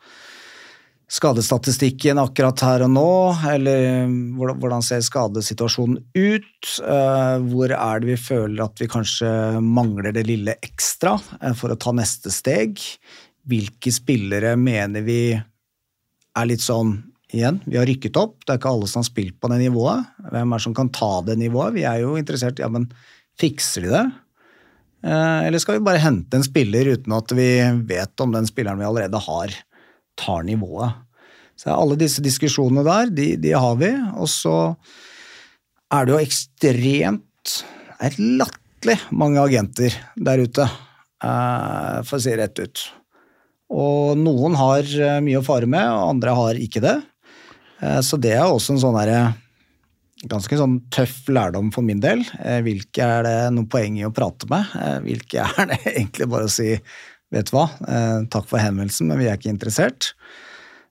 skadestatistikken 1.06 2.18
akkurat 2.18 2.58
her 2.60 2.82
og 2.82 2.90
nå, 2.90 3.44
eller 3.54 4.06
hvordan- 4.08 4.82
ser 4.82 5.00
skadesituasjonen 5.00 6.02
ut, 6.14 6.80
Eh, 6.80 7.38
hvor 7.38 7.70
er 7.70 8.00
det 8.00 8.06
vi 8.06 8.16
føler 8.16 8.64
at 8.64 8.78
vi 8.78 8.86
kanskje 8.86 9.60
mangler 9.60 10.12
det 10.12 10.26
lille 10.26 10.54
ekstra 10.62 11.20
for 11.54 11.68
å 11.70 11.78
ta 11.78 11.92
neste 11.92 12.30
steg, 12.30 12.78
hvilke 13.46 13.92
spillere 13.92 14.56
mener 14.56 15.02
vi 15.02 15.32
er 15.32 16.46
litt 16.46 16.60
sånn 16.60 17.11
Igjen, 17.32 17.62
vi 17.64 17.78
har 17.80 17.88
rykket 17.88 18.18
opp. 18.20 18.42
Det 18.44 18.52
er 18.52 18.60
ikke 18.60 18.72
alle 18.74 18.88
som 18.90 19.00
har 19.00 19.08
spilt 19.08 19.38
på 19.40 19.48
det 19.48 19.62
nivået. 19.62 20.10
Hvem 20.32 20.52
er 20.52 20.60
det 20.60 20.64
som 20.66 20.74
kan 20.76 20.90
ta 20.92 21.12
det 21.24 21.38
nivået? 21.40 21.76
Vi 21.78 21.86
er 21.88 22.02
jo 22.02 22.18
interessert 22.20 22.60
ja, 22.60 22.68
men 22.72 22.90
fikser 23.40 23.86
de 23.86 23.94
det? 23.94 24.04
Eh, 25.08 25.46
eller 25.48 25.62
skal 25.62 25.78
vi 25.78 25.86
bare 25.86 26.02
hente 26.02 26.38
en 26.38 26.44
spiller 26.44 26.92
uten 26.92 27.14
at 27.16 27.32
vi 27.34 27.48
vet 27.88 28.22
om 28.22 28.34
den 28.34 28.46
spilleren 28.46 28.78
vi 28.82 28.86
allerede 28.86 29.22
har, 29.24 29.56
tar 30.20 30.44
nivået? 30.46 31.00
Så 31.56 31.72
alle 31.72 31.96
disse 32.00 32.22
diskusjonene 32.24 32.84
der, 32.86 33.10
de, 33.14 33.28
de 33.40 33.54
har 33.56 33.80
vi. 33.80 33.92
Og 34.20 34.28
så 34.30 34.56
er 35.92 36.04
det 36.04 36.14
jo 36.14 36.22
ekstremt 36.22 37.58
er 38.02 38.16
latterlig 38.18 38.98
mange 39.14 39.40
agenter 39.40 39.94
der 40.18 40.42
ute, 40.42 40.66
eh, 40.66 42.02
for 42.04 42.18
å 42.18 42.22
si 42.22 42.34
det 42.34 42.40
rett 42.42 42.60
ut. 42.60 42.84
Og 43.72 44.20
noen 44.20 44.56
har 44.58 44.84
eh, 44.84 45.20
mye 45.24 45.40
å 45.40 45.46
fare 45.46 45.70
med, 45.70 45.86
og 45.88 46.10
andre 46.16 46.36
har 46.36 46.60
ikke 46.60 46.82
det. 46.84 46.98
Eh, 47.82 48.00
Så 48.00 48.18
det 48.20 48.36
er 48.36 48.46
også 48.46 48.76
en 48.76 48.82
sånn 48.82 48.98
derre 48.98 49.22
ganske 50.30 50.54
sånn 50.54 50.76
tøff 50.94 51.26
lærdom 51.26 51.72
for 51.74 51.82
min 51.82 52.02
del. 52.02 52.22
Eh, 52.38 52.60
hvilke 52.62 53.02
er 53.02 53.26
det 53.26 53.38
noe 53.56 53.66
poeng 53.70 53.98
i 53.98 54.06
å 54.06 54.14
prate 54.14 54.46
med? 54.50 54.70
Eh, 54.78 55.00
hvilke 55.08 55.42
er 55.58 55.72
det 55.72 55.80
egentlig 55.96 56.30
bare 56.30 56.46
å 56.46 56.52
si 56.52 56.76
vet 57.32 57.48
du 57.48 57.54
hva, 57.56 57.64
takk 58.28 58.44
for 58.44 58.60
henvendelsen, 58.60 59.06
men 59.08 59.16
vi 59.16 59.24
er 59.24 59.38
ikke 59.38 59.48
interessert. 59.48 60.10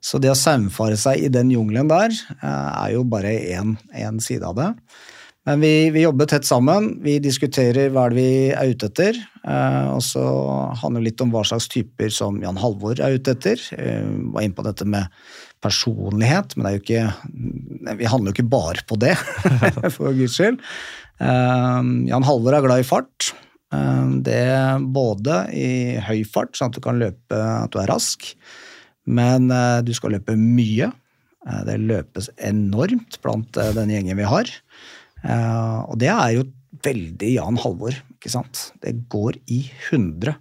Så 0.02 0.18
det 0.18 0.32
å 0.32 0.38
saumfare 0.40 0.96
seg 0.98 1.22
i 1.22 1.30
den 1.30 1.52
jungelen 1.54 1.86
der 1.92 2.16
er 2.42 2.96
jo 2.96 3.04
bare 3.06 3.36
én 3.38 4.18
side 4.26 4.48
av 4.50 4.56
det. 4.58 4.72
Men 5.46 5.62
vi, 5.62 5.92
vi, 5.94 6.02
jobber 6.02 6.26
tett 6.30 6.46
sammen. 6.50 6.96
Vi 7.06 7.20
diskuterer 7.22 7.94
hva 7.94 8.08
det 8.10 8.18
vi 8.18 8.50
er 8.50 8.74
ute 8.74 8.90
etter. 8.90 9.18
Og 9.94 10.02
så 10.06 10.26
handler 10.82 11.02
det 11.02 11.12
litt 11.12 11.22
om 11.22 11.32
hva 11.34 11.42
slags 11.46 11.70
typer 11.70 12.10
som 12.14 12.42
Jan 12.42 12.58
Halvor 12.62 12.98
er 12.98 13.18
ute 13.18 13.34
etter. 13.38 13.62
Eh, 13.78 14.06
var 14.34 14.46
inne 14.46 14.58
på 14.58 14.66
dette 14.66 14.86
med 14.90 15.10
personlighet, 15.62 16.56
men 16.56 16.66
det 16.66 16.72
er 16.72 16.78
jo 16.78 16.84
ikke 16.86 17.96
Vi 18.00 18.10
handler 18.10 18.32
jo 18.32 18.36
ikke 18.36 18.52
bare 18.52 18.84
på 18.90 18.98
det, 19.02 19.16
for 19.96 20.16
guds 20.18 20.38
skyld. 20.40 20.60
Eh, 21.22 21.82
Jan 22.10 22.28
Halvor 22.28 22.58
er 22.58 22.66
glad 22.66 22.84
i 22.84 22.88
fart. 22.88 23.32
Eh, 23.74 24.08
det 24.26 24.40
er 24.54 24.82
både 24.82 25.44
i 25.56 25.70
høy 26.08 26.24
fart, 26.28 26.56
sånn 26.58 26.72
at 26.72 26.80
du 26.80 26.84
kan 26.84 27.02
løpe, 27.02 27.38
at 27.38 27.72
du 27.74 27.82
er 27.82 27.92
rask, 27.92 28.32
men 29.10 29.52
eh, 29.54 29.80
du 29.86 29.94
skal 29.98 30.18
løpe 30.18 30.38
mye. 30.40 30.92
Det 31.66 31.74
løpes 31.82 32.28
enormt 32.46 33.16
blant 33.24 33.58
den 33.74 33.90
gjengen 33.90 34.20
vi 34.20 34.26
har. 34.30 34.50
Og 35.90 35.96
det 35.98 36.12
er 36.14 36.36
jo 36.36 36.44
veldig 36.86 37.32
Jan 37.34 37.58
Halvor. 37.64 37.96
ikke 38.14 38.30
sant? 38.30 38.68
Det 38.78 38.94
går 39.10 39.40
i 39.50 39.64
hundre. 39.88 40.36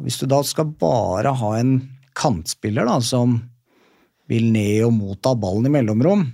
Hvis 0.00 0.16
du 0.22 0.24
da 0.32 0.40
skal 0.40 0.72
bare 0.80 1.34
ha 1.36 1.50
en 1.58 1.74
kantspiller 2.16 2.88
da, 2.88 2.96
som 3.04 3.42
vil 4.30 4.48
ned 4.52 4.86
og 4.86 4.94
motta 4.96 5.34
ballen 5.38 5.68
i 5.68 5.74
mellomrom, 5.76 6.26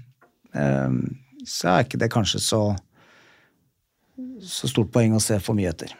uh, 0.57 0.95
så 1.47 1.75
er 1.75 1.87
ikke 1.87 2.01
det 2.01 2.13
kanskje 2.13 2.41
så, 2.43 2.63
så 4.47 4.71
stort 4.71 4.93
poeng 4.95 5.17
å 5.17 5.23
se 5.23 5.41
for 5.43 5.59
mye 5.59 5.73
etter. 5.73 5.97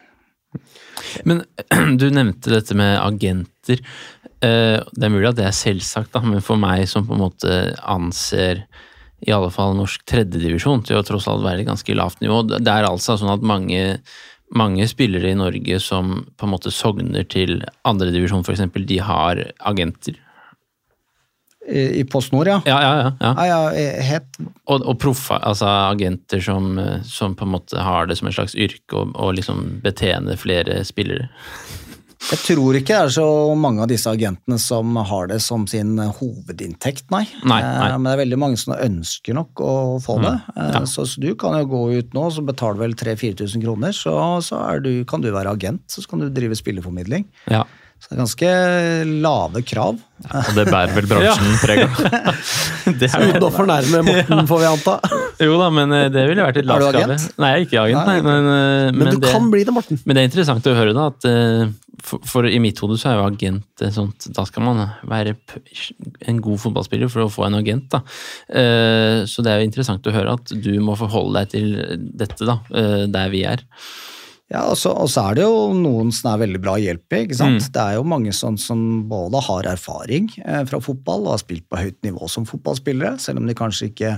Men 1.23 1.43
du 1.99 2.09
nevnte 2.13 2.53
dette 2.53 2.75
med 2.77 2.97
agenter. 3.01 3.81
Eh, 4.43 4.79
det 4.79 5.07
er 5.07 5.13
mulig 5.13 5.29
at 5.31 5.39
det 5.39 5.47
er 5.47 5.55
selvsagt, 5.55 6.13
da, 6.15 6.23
men 6.25 6.43
for 6.43 6.59
meg 6.59 6.85
som 6.89 7.07
på 7.07 7.15
en 7.15 7.23
måte 7.25 7.59
anser 7.79 8.65
i 9.23 9.31
alle 9.31 9.51
fall 9.55 9.77
norsk 9.77 10.03
tredjedivisjon 10.09 10.83
til 10.83 10.99
å 10.99 11.05
tross 11.07 11.29
alt 11.31 11.45
være 11.45 11.63
et 11.63 11.69
ganske 11.69 11.95
lavt 11.95 12.19
nivå. 12.23 12.41
Det 12.51 12.59
er 12.67 12.87
altså 12.87 13.15
sånn 13.19 13.31
at 13.31 13.45
mange, 13.47 14.01
mange 14.51 14.87
spillere 14.91 15.31
i 15.31 15.39
Norge 15.39 15.79
som 15.79 16.17
på 16.35 16.47
en 16.47 16.51
måte 16.51 16.73
sogner 16.75 17.23
til 17.31 17.61
andredivisjon 17.87 18.43
f.eks., 18.43 18.65
de 18.89 18.99
har 18.99 19.45
agenter. 19.63 20.19
I, 21.69 22.03
Post 22.11 22.33
Nord, 22.33 22.49
ja. 22.49 22.57
Ja, 22.67 22.79
ja, 22.83 22.95
ja. 22.97 23.11
ja. 23.19 23.33
ja, 23.47 23.59
ja 23.71 23.93
helt... 24.09 24.41
Og, 24.67 24.81
og 24.81 24.97
proffa, 24.99 25.37
altså 25.39 25.69
agenter 25.93 26.43
som, 26.43 26.75
som, 27.07 27.37
på 27.39 27.47
en 27.47 27.53
måte 27.55 27.79
har 27.83 28.09
det 28.09 28.19
som 28.19 28.27
et 28.27 28.35
slags 28.35 28.55
yrke 28.55 28.99
å 28.99 29.31
liksom 29.35 29.79
betjene 29.85 30.35
flere 30.39 30.81
spillere. 30.87 31.29
Jeg 32.23 32.39
tror 32.39 32.77
ikke 32.77 32.95
det 32.95 32.99
er 33.09 33.11
så 33.17 33.25
mange 33.59 33.83
av 33.83 33.89
disse 33.91 34.07
agentene 34.07 34.55
som 34.61 34.95
har 34.95 35.27
det 35.27 35.41
som 35.43 35.65
sin 35.67 35.97
hovedinntekt, 35.99 37.09
nei. 37.11 37.25
nei, 37.43 37.59
nei. 37.59 37.89
Eh, 37.89 37.97
men 37.97 38.07
det 38.07 38.13
er 38.13 38.21
veldig 38.21 38.39
mange 38.39 38.59
som 38.61 38.75
ønsker 38.77 39.35
nok 39.35 39.63
å 39.63 39.73
få 40.03 40.17
det. 40.23 40.31
Mm, 40.31 40.55
ja. 40.55 40.67
Eh, 40.69 40.87
så, 40.89 41.05
så, 41.09 41.23
du 41.23 41.33
kan 41.39 41.57
jo 41.59 41.67
gå 41.73 41.81
ut 41.99 42.15
nå, 42.15 42.25
så 42.31 42.45
betaler 42.47 42.79
vel 42.85 42.95
3000-4000 42.99 43.65
kroner, 43.65 43.95
så, 43.97 44.15
så 44.45 44.61
du, 44.83 44.91
kan 45.09 45.23
du 45.23 45.33
være 45.35 45.51
agent. 45.51 45.83
Så 45.91 46.05
kan 46.07 46.23
du 46.23 46.29
drive 46.31 46.55
spilleformidling. 46.59 47.27
Ja. 47.51 47.65
Så 48.03 48.09
det 48.09 48.17
er 48.17 48.19
ganske 48.19 48.47
lave 49.23 49.61
krav. 49.63 49.99
Ja, 50.25 50.41
og 50.41 50.57
det 50.57 50.63
bærer 50.67 50.91
vel 50.91 51.05
bransjen 51.07 51.53
preg 51.63 51.85
av. 51.85 52.01
Uten 52.91 53.45
å 53.47 53.51
fornærme 53.53 54.01
Morten, 54.03 54.41
får 54.49 54.59
vi 54.59 54.67
anta. 54.67 54.97
jo 55.47 55.55
da, 55.61 55.69
men 55.71 55.95
eh, 55.95 56.09
det 56.11 56.25
ville 56.27 56.43
vært 56.43 56.59
litt 56.59 56.67
lavt 56.67 56.89
krav. 56.97 57.13
Nei, 57.39 57.53
jeg 57.53 57.61
er 57.61 57.63
ikke 57.63 57.85
agent, 57.85 58.11
nei. 58.11 58.17
Men, 58.27 58.49
men, 58.49 58.99
men 58.99 59.15
du 59.15 59.23
det, 59.23 59.31
kan 59.31 59.47
bli 59.55 59.63
det, 59.63 59.75
Morten. 59.77 60.03
Men 60.03 60.19
det 60.19 60.25
er 60.25 60.29
interessant 60.33 60.67
å 60.67 60.75
høre, 60.75 60.97
da, 60.97 61.07
at 61.13 61.29
for, 62.03 62.27
for, 62.27 62.51
i 62.51 62.59
mitt 62.59 62.83
hode 62.83 62.99
så 62.99 63.13
er 63.13 63.19
jo 63.21 63.27
agent 63.29 63.83
sånt 63.95 64.25
Da 64.35 64.43
skal 64.49 64.65
man 64.65 64.81
være 65.07 65.37
en 66.27 66.41
god 66.43 66.59
fotballspiller 66.59 67.07
for 67.13 67.23
å 67.23 67.31
få 67.31 67.47
en 67.47 67.61
agent, 67.61 67.87
da. 67.93 68.01
Så 69.29 69.45
det 69.45 69.53
er 69.53 69.61
jo 69.61 69.69
interessant 69.69 70.09
å 70.11 70.15
høre 70.15 70.35
at 70.35 70.51
du 70.51 70.73
må 70.83 70.97
forholde 70.99 71.39
deg 71.39 71.53
til 71.55 72.01
dette, 72.19 72.43
da, 72.49 72.59
der 73.07 73.31
vi 73.31 73.45
er. 73.47 73.63
Ja, 74.51 74.65
og 74.69 74.75
så, 74.77 74.91
og 74.91 75.07
så, 75.09 75.23
er 75.29 75.37
det 75.39 75.45
jo 75.45 75.71
noen 75.77 76.11
som 76.13 76.33
er 76.33 76.41
veldig 76.43 76.59
bra 76.61 76.75
å 76.75 76.81
hjelpe. 76.81 77.23
ikke 77.23 77.37
sant? 77.37 77.63
Mm. 77.63 77.69
Det 77.73 77.83
er 77.83 77.97
jo 77.97 78.07
mange 78.11 78.33
sånn 78.35 78.57
som 78.59 78.81
både 79.09 79.41
har 79.47 79.69
erfaring 79.71 80.27
eh, 80.43 80.63
fra 80.69 80.81
fotball 80.83 81.23
og 81.25 81.35
har 81.37 81.41
spilt 81.41 81.65
på 81.71 81.79
høyt 81.79 81.99
nivå 82.05 82.27
som 82.29 82.45
fotballspillere, 82.49 83.15
selv 83.23 83.41
om 83.41 83.47
de 83.49 83.55
kanskje 83.57 83.89
ikke 83.89 84.17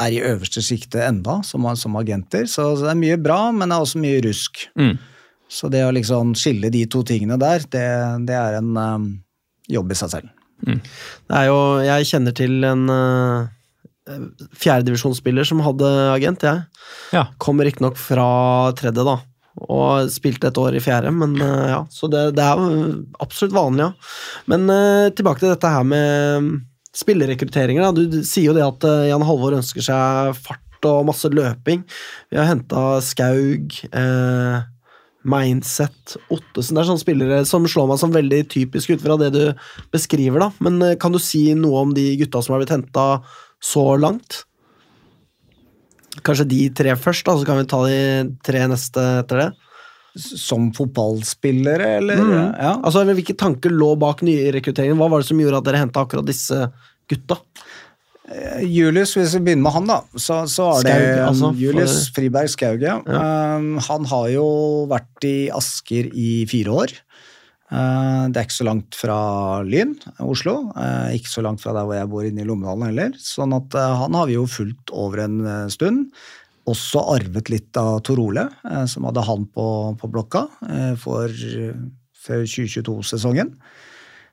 er 0.00 0.14
i 0.14 0.20
øverste 0.24 0.62
sjiktet 0.64 1.02
enda 1.04 1.40
som, 1.46 1.66
som, 1.76 1.96
agenter. 1.98 2.46
Så, 2.46 2.76
så, 2.76 2.86
det 2.86 2.92
er 2.92 3.00
mye 3.00 3.20
bra, 3.20 3.40
men 3.54 3.68
det 3.68 3.76
er 3.76 3.86
også 3.86 4.02
mye 4.02 4.20
rusk. 4.28 4.66
Mm. 4.78 4.94
Så 5.50 5.70
det 5.72 5.82
å 5.82 5.94
liksom 5.94 6.36
skille 6.38 6.70
de 6.70 6.84
to 6.90 7.02
tingene 7.06 7.38
der, 7.40 7.64
det, 7.72 7.86
det 8.28 8.36
er 8.38 8.60
en 8.60 8.76
um, 8.76 9.08
jobb 9.70 9.90
i 9.90 9.98
seg 9.98 10.12
selv. 10.14 10.36
Mm. 10.68 10.78
Det 11.26 11.36
er 11.38 11.46
jo 11.48 11.60
Jeg 11.86 12.06
kjenner 12.10 12.34
til 12.36 12.66
en 12.68 12.82
uh, 12.92 13.48
fjerdedivisjonsspiller 14.60 15.48
som 15.48 15.62
hadde 15.64 15.88
agent, 16.12 16.44
jeg. 16.46 16.62
Ja. 17.16 17.26
Kommer 17.42 17.66
riktignok 17.66 17.98
fra 17.98 18.28
tredje, 18.78 19.04
da. 19.06 19.18
Og 19.68 20.08
spilte 20.12 20.48
et 20.48 20.60
år 20.60 20.78
i 20.78 20.82
fjerde, 20.82 21.12
men 21.12 21.36
uh, 21.42 21.66
ja. 21.74 21.82
Så 21.92 22.08
det, 22.12 22.30
det, 22.38 22.46
er 22.46 22.96
absolutt 23.20 23.56
vanlig, 23.56 23.90
ja. 23.90 23.92
Men 24.50 24.66
uh, 24.70 25.12
tilbake 25.12 25.42
til 25.42 25.52
dette 25.52 25.74
her 25.74 25.86
med 25.86 26.50
spillerekrutteringer. 26.96 27.84
Da. 27.84 27.92
Du 27.94 28.20
sier 28.26 28.50
jo 28.50 28.56
det 28.56 28.66
at 28.66 28.88
uh, 28.88 29.06
Jan 29.10 29.24
Halvor 29.26 29.58
ønsker 29.58 29.84
seg 29.84 30.34
fart 30.40 30.66
og 30.88 31.06
masse 31.10 31.28
løping. 31.32 31.84
Vi 32.30 32.40
har 32.40 32.48
henta 32.48 33.00
Skaug. 33.04 33.74
Eh, 33.92 34.60
Mindset, 35.20 36.14
Ottesen 36.32 36.78
Det 36.78 36.80
er 36.80 36.86
sånne 36.88 37.02
spillere 37.02 37.38
som 37.44 37.66
slår 37.68 37.90
meg 37.90 37.98
som 38.00 38.12
veldig 38.14 38.38
typisk 38.54 38.94
ut 38.94 39.02
fra 39.02 39.18
det 39.20 39.28
du 39.34 39.42
beskriver. 39.92 40.40
da. 40.40 40.50
Men 40.64 40.80
eh, 40.82 40.96
kan 40.96 41.12
du 41.12 41.20
si 41.20 41.50
noe 41.54 41.84
om 41.84 41.92
de 41.96 42.14
gutta 42.22 42.40
som 42.40 42.56
har 42.56 42.62
blitt 42.62 42.72
henta 42.72 43.20
så 43.60 43.84
langt? 44.00 44.44
Kanskje 46.26 46.48
de 46.50 46.62
tre 46.74 46.94
først, 46.98 47.24
da, 47.28 47.36
så 47.38 47.46
kan 47.46 47.60
vi 47.60 47.68
ta 47.70 47.80
de 47.86 48.00
tre 48.46 48.64
neste 48.70 49.02
etter 49.20 49.44
det? 49.44 49.50
Som 50.18 50.72
fotballspillere, 50.74 51.92
eller? 52.00 52.18
Mm. 52.18 52.32
Ja. 52.58 52.72
Altså, 52.82 53.04
Hvilke 53.06 53.36
tanker 53.38 53.70
lå 53.70 53.92
bak 54.00 54.24
nyrekrutteringen? 54.26 54.98
Hva 54.98 55.06
var 55.12 55.22
det 55.22 55.30
som 55.30 55.38
gjorde 55.38 55.60
at 55.62 55.68
dere 55.68 55.84
henta 55.84 56.02
akkurat 56.02 56.26
disse 56.26 56.64
gutta? 57.10 57.38
Eh, 58.30 58.64
Julius, 58.66 59.14
hvis 59.18 59.36
vi 59.38 59.44
begynner 59.46 59.68
med 59.68 59.74
han, 59.74 59.86
da, 59.90 60.00
så, 60.14 60.42
så 60.50 60.66
er 60.76 60.86
det 60.86 60.96
Skaug, 60.96 61.22
altså, 61.28 61.52
Julius 61.58 61.94
for... 61.94 62.16
Friberg 62.18 62.52
Skauge. 62.52 62.96
Ja. 63.06 63.22
Um, 63.58 63.72
han 63.86 64.10
har 64.10 64.26
jo 64.34 64.48
vært 64.90 65.30
i 65.30 65.36
Asker 65.54 66.10
i 66.10 66.32
fire 66.50 66.74
år. 66.84 66.94
Uh, 67.70 68.26
det 68.30 68.40
er 68.40 68.46
ikke 68.48 68.58
så 68.58 68.66
langt 68.66 68.98
fra 68.98 69.16
Lyn, 69.66 69.94
Oslo. 70.24 70.56
Uh, 70.74 71.14
ikke 71.14 71.30
så 71.30 71.44
langt 71.46 71.62
fra 71.62 71.74
der 71.76 71.86
hvor 71.86 71.98
jeg 71.98 72.10
bor 72.10 72.26
inne 72.26 72.42
i 72.42 72.48
Lommedalen 72.48 72.90
heller. 72.90 73.16
Sånn 73.22 73.54
at 73.56 73.76
uh, 73.78 73.94
han 74.02 74.18
har 74.18 74.30
vi 74.30 74.38
jo 74.38 74.46
fulgt 74.50 74.90
over 74.90 75.24
en 75.26 75.40
stund. 75.70 76.10
Også 76.70 77.02
arvet 77.14 77.50
litt 77.50 77.78
av 77.80 78.02
Tor 78.06 78.20
Ole, 78.22 78.44
som 78.86 79.06
hadde 79.08 79.22
han 79.26 79.46
på, 79.50 79.64
på 79.98 80.10
blokka 80.12 80.44
for, 81.00 81.32
for 82.20 82.44
2022-sesongen. 82.44 83.54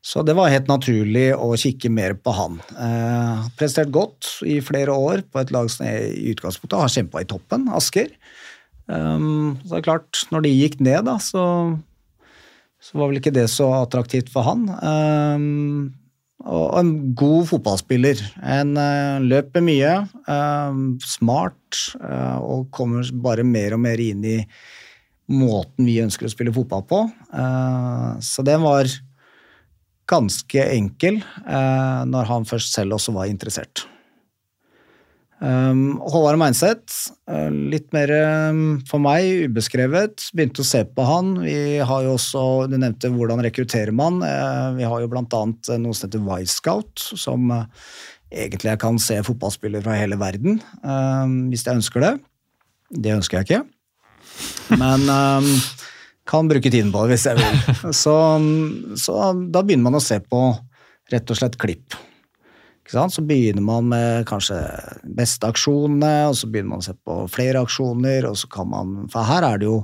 Så 0.07 0.21
det 0.23 0.37
var 0.37 0.51
helt 0.53 0.69
naturlig 0.69 1.31
å 1.35 1.49
kikke 1.59 1.89
mer 1.91 2.15
på 2.21 2.31
han. 2.37 2.59
Eh, 2.79 3.47
prestert 3.59 3.91
godt 3.91 4.37
i 4.47 4.59
flere 4.63 4.93
år 4.95 5.25
på 5.27 5.41
et 5.41 5.51
lag 5.51 5.67
som 5.71 5.87
er 5.89 6.13
i 6.13 6.31
utgangspunktet 6.31 6.79
har 6.79 6.93
kjempa 6.93 7.23
i 7.23 7.27
toppen, 7.27 7.67
Asker. 7.75 8.13
Um, 8.87 9.57
så 9.65 9.73
det 9.73 9.79
er 9.81 9.87
klart, 9.89 10.21
når 10.31 10.45
de 10.45 10.53
gikk 10.53 10.77
ned, 10.79 11.09
da, 11.09 11.17
så, 11.19 11.43
så 12.87 12.99
var 12.99 13.09
vel 13.09 13.19
ikke 13.19 13.35
det 13.35 13.47
så 13.51 13.67
attraktivt 13.81 14.31
for 14.31 14.47
han. 14.47 14.67
Um, 14.79 15.89
og 16.47 16.77
en 16.79 16.91
god 17.17 17.49
fotballspiller. 17.49 18.21
En 18.39 18.77
uh, 18.79 19.17
løper 19.23 19.65
mye, 19.65 19.93
uh, 20.29 20.77
smart, 21.03 21.81
uh, 21.99 22.37
og 22.39 22.69
kommer 22.71 23.09
bare 23.11 23.43
mer 23.43 23.75
og 23.75 23.83
mer 23.83 23.99
inn 24.03 24.23
i 24.23 24.37
måten 25.27 25.83
vi 25.83 25.99
ønsker 25.99 26.29
å 26.29 26.31
spille 26.31 26.55
fotball 26.55 26.85
på. 26.87 27.03
Uh, 27.33 28.15
så 28.23 28.45
det 28.47 28.55
var 28.63 28.87
ganske 30.07 30.63
enkel 30.71 31.19
eh, 31.19 32.01
når 32.07 32.29
han 32.31 32.47
først 32.47 32.75
selv 32.77 32.97
også 32.97 33.13
var 33.15 33.29
interessert. 33.31 33.85
Um, 35.37 35.99
Håvard 36.01 36.39
Meinseth, 36.41 37.11
uh, 37.29 37.51
litt 37.69 37.91
mer 37.93 38.09
um, 38.49 38.61
for 38.89 39.01
meg 39.03 39.45
ubeskrevet. 39.51 40.29
Begynte 40.33 40.63
å 40.63 40.67
se 40.67 40.81
på 40.89 41.05
han. 41.05 41.35
Vi 41.43 41.77
har 41.77 42.07
jo 42.07 42.15
også, 42.15 42.41
Du 42.71 42.77
nevnte 42.79 43.11
hvordan 43.13 43.43
rekrutterer 43.45 43.93
man. 43.93 44.23
Uh, 44.25 44.73
vi 44.79 44.87
har 44.87 45.03
jo 45.03 45.11
blant 45.11 45.35
annet 45.37 45.69
noe 45.83 45.93
som 45.93 46.07
heter 46.07 46.25
Wisecout, 46.25 47.05
som 47.13 47.51
egentlig 48.33 48.73
jeg 48.73 48.81
kan 48.81 48.97
se 48.99 49.19
fotballspillere 49.23 49.85
fra 49.85 49.93
hele 49.95 50.17
verden 50.19 50.57
hvis 51.47 51.61
jeg 51.63 51.77
ønsker 51.79 52.03
det. 52.03 52.09
Det 52.91 53.13
ønsker 53.15 53.39
jeg 53.39 53.47
ikke. 53.47 53.61
Men 54.81 55.05
um, 55.07 55.47
kan 56.27 56.49
bruke 56.49 56.71
tiden 56.73 56.91
på 56.91 57.05
det 57.05 57.15
hvis 57.15 57.27
jeg 57.29 57.39
vil. 57.39 57.61
Så, 58.03 58.17
så, 58.99 59.15
da 59.53 59.63
begynner 59.63 59.87
man 59.87 60.01
å 60.01 60.03
se 60.03 60.19
på 60.19 60.41
rett 61.13 61.31
og 61.31 61.39
slett 61.39 61.55
klipp. 61.61 61.95
Så 62.87 63.21
begynner 63.27 63.63
man 63.63 63.89
med 63.91 64.27
kanskje 64.29 64.57
beste 65.17 65.49
aksjonene, 65.49 66.29
og 66.29 66.37
så 66.39 66.47
begynner 66.47 66.75
man 66.75 66.83
å 66.83 66.87
se 66.87 66.95
på 66.95 67.17
flere 67.31 67.63
aksjoner, 67.65 68.29
og 68.29 68.37
så 68.39 68.47
kan 68.51 68.69
man 68.71 68.93
For 69.11 69.27
her 69.27 69.43
er 69.43 69.61
det 69.61 69.67
jo 69.67 69.81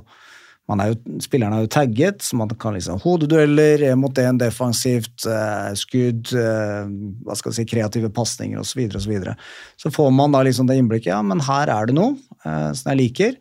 man 0.70 0.80
er 0.80 0.94
jo, 0.94 1.18
Spillerne 1.20 1.58
er 1.58 1.66
jo 1.66 1.72
tagget, 1.74 2.22
så 2.24 2.38
man 2.40 2.52
kan 2.60 2.72
liksom 2.76 3.02
hodedueller, 3.02 3.82
mot 4.00 4.16
én 4.16 4.38
defensivt, 4.40 5.26
eh, 5.28 5.72
skudd, 5.76 6.32
eh, 6.32 6.86
hva 7.24 7.36
skal 7.36 7.52
jeg 7.52 7.58
si, 7.58 7.66
kreative 7.74 8.08
pasninger 8.08 8.62
osv. 8.62 8.80
Så, 8.80 8.96
og 8.96 9.04
så, 9.04 9.10
videre. 9.10 9.36
så 9.76 9.92
får 9.92 10.08
man 10.16 10.32
da 10.32 10.40
liksom 10.46 10.70
det 10.70 10.78
innblikket. 10.80 11.12
Ja, 11.12 11.20
men 11.20 11.44
her 11.44 11.68
er 11.68 11.90
det 11.90 11.98
noe 11.98 12.16
eh, 12.46 12.70
som 12.72 12.94
jeg 12.94 13.02
liker. 13.02 13.36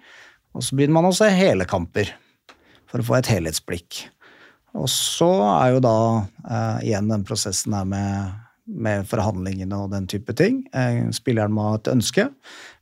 Og 0.53 0.67
så 0.67 0.75
begynner 0.75 0.99
man 0.99 1.07
å 1.13 1.15
se 1.15 1.31
hele 1.31 1.65
kamper 1.69 2.11
for 2.91 2.99
å 2.99 3.07
få 3.07 3.21
et 3.21 3.31
helhetsblikk. 3.31 4.03
Og 4.77 4.89
så 4.91 5.31
er 5.53 5.75
jo 5.75 5.83
da 5.85 5.97
eh, 6.43 6.89
igjen 6.89 7.07
den 7.07 7.23
prosessen 7.27 7.75
her 7.77 7.87
med, 7.87 8.42
med 8.67 9.07
forhandlingene 9.09 9.77
og 9.77 9.91
den 9.91 10.05
type 10.09 10.33
ting. 10.39 10.63
Eh, 10.75 11.09
spilleren 11.15 11.53
må 11.55 11.67
ha 11.67 11.77
et 11.79 11.89
ønske. 11.91 12.29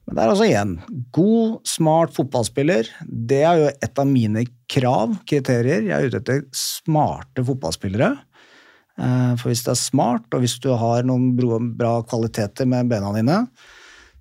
Men 0.06 0.18
det 0.18 0.24
er 0.24 0.34
altså 0.34 0.48
igjen 0.48 0.74
god, 1.16 1.60
smart 1.68 2.14
fotballspiller. 2.16 2.90
Det 3.06 3.42
er 3.48 3.62
jo 3.62 3.70
et 3.72 4.02
av 4.02 4.10
mine 4.10 4.46
krav, 4.72 5.16
kriterier. 5.30 5.86
Jeg 5.88 5.96
er 5.98 6.10
ute 6.10 6.22
etter 6.22 6.44
smarte 6.56 7.46
fotballspillere. 7.48 8.14
Eh, 9.02 9.34
for 9.40 9.50
hvis 9.50 9.66
det 9.66 9.74
er 9.74 9.82
smart, 9.82 10.28
og 10.34 10.44
hvis 10.44 10.58
du 10.62 10.72
har 10.78 11.06
noen 11.08 11.32
bra 11.78 12.00
kvaliteter 12.06 12.70
med 12.70 12.92
bena 12.92 13.14
dine, 13.16 13.40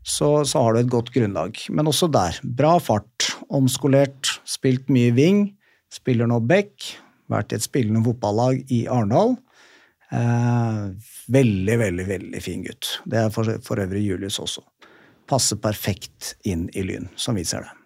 så, 0.01 0.41
så 0.49 0.65
har 0.65 0.75
du 0.75 0.81
et 0.81 0.93
godt 0.93 1.13
grunnlag. 1.13 1.59
Men 1.69 1.91
også 1.91 2.09
der. 2.13 2.41
Bra 2.43 2.79
fart, 2.81 3.33
omskolert, 3.53 4.39
spilt 4.49 4.89
mye 4.93 5.13
wing. 5.17 5.45
Spiller 5.93 6.29
nå 6.31 6.41
back. 6.41 6.73
Vært 7.31 7.53
i 7.53 7.61
et 7.61 7.67
spillende 7.67 8.03
fotballag 8.07 8.65
i 8.73 8.85
Arendal. 8.91 9.37
Eh, 10.11 10.81
veldig, 11.31 11.77
veldig, 11.79 12.07
veldig 12.09 12.43
fin 12.43 12.65
gutt. 12.67 12.97
Det 13.05 13.19
er 13.25 13.35
for, 13.35 13.53
for 13.67 13.83
øvrig 13.83 14.03
Julius 14.07 14.41
også 14.43 14.65
passer 15.31 15.61
perfekt 15.63 16.35
inn 16.43 16.67
i 16.75 16.83
Lyn, 16.83 17.07
som 17.15 17.37
vi 17.39 17.45
ser 17.47 17.63
det. 17.63 17.77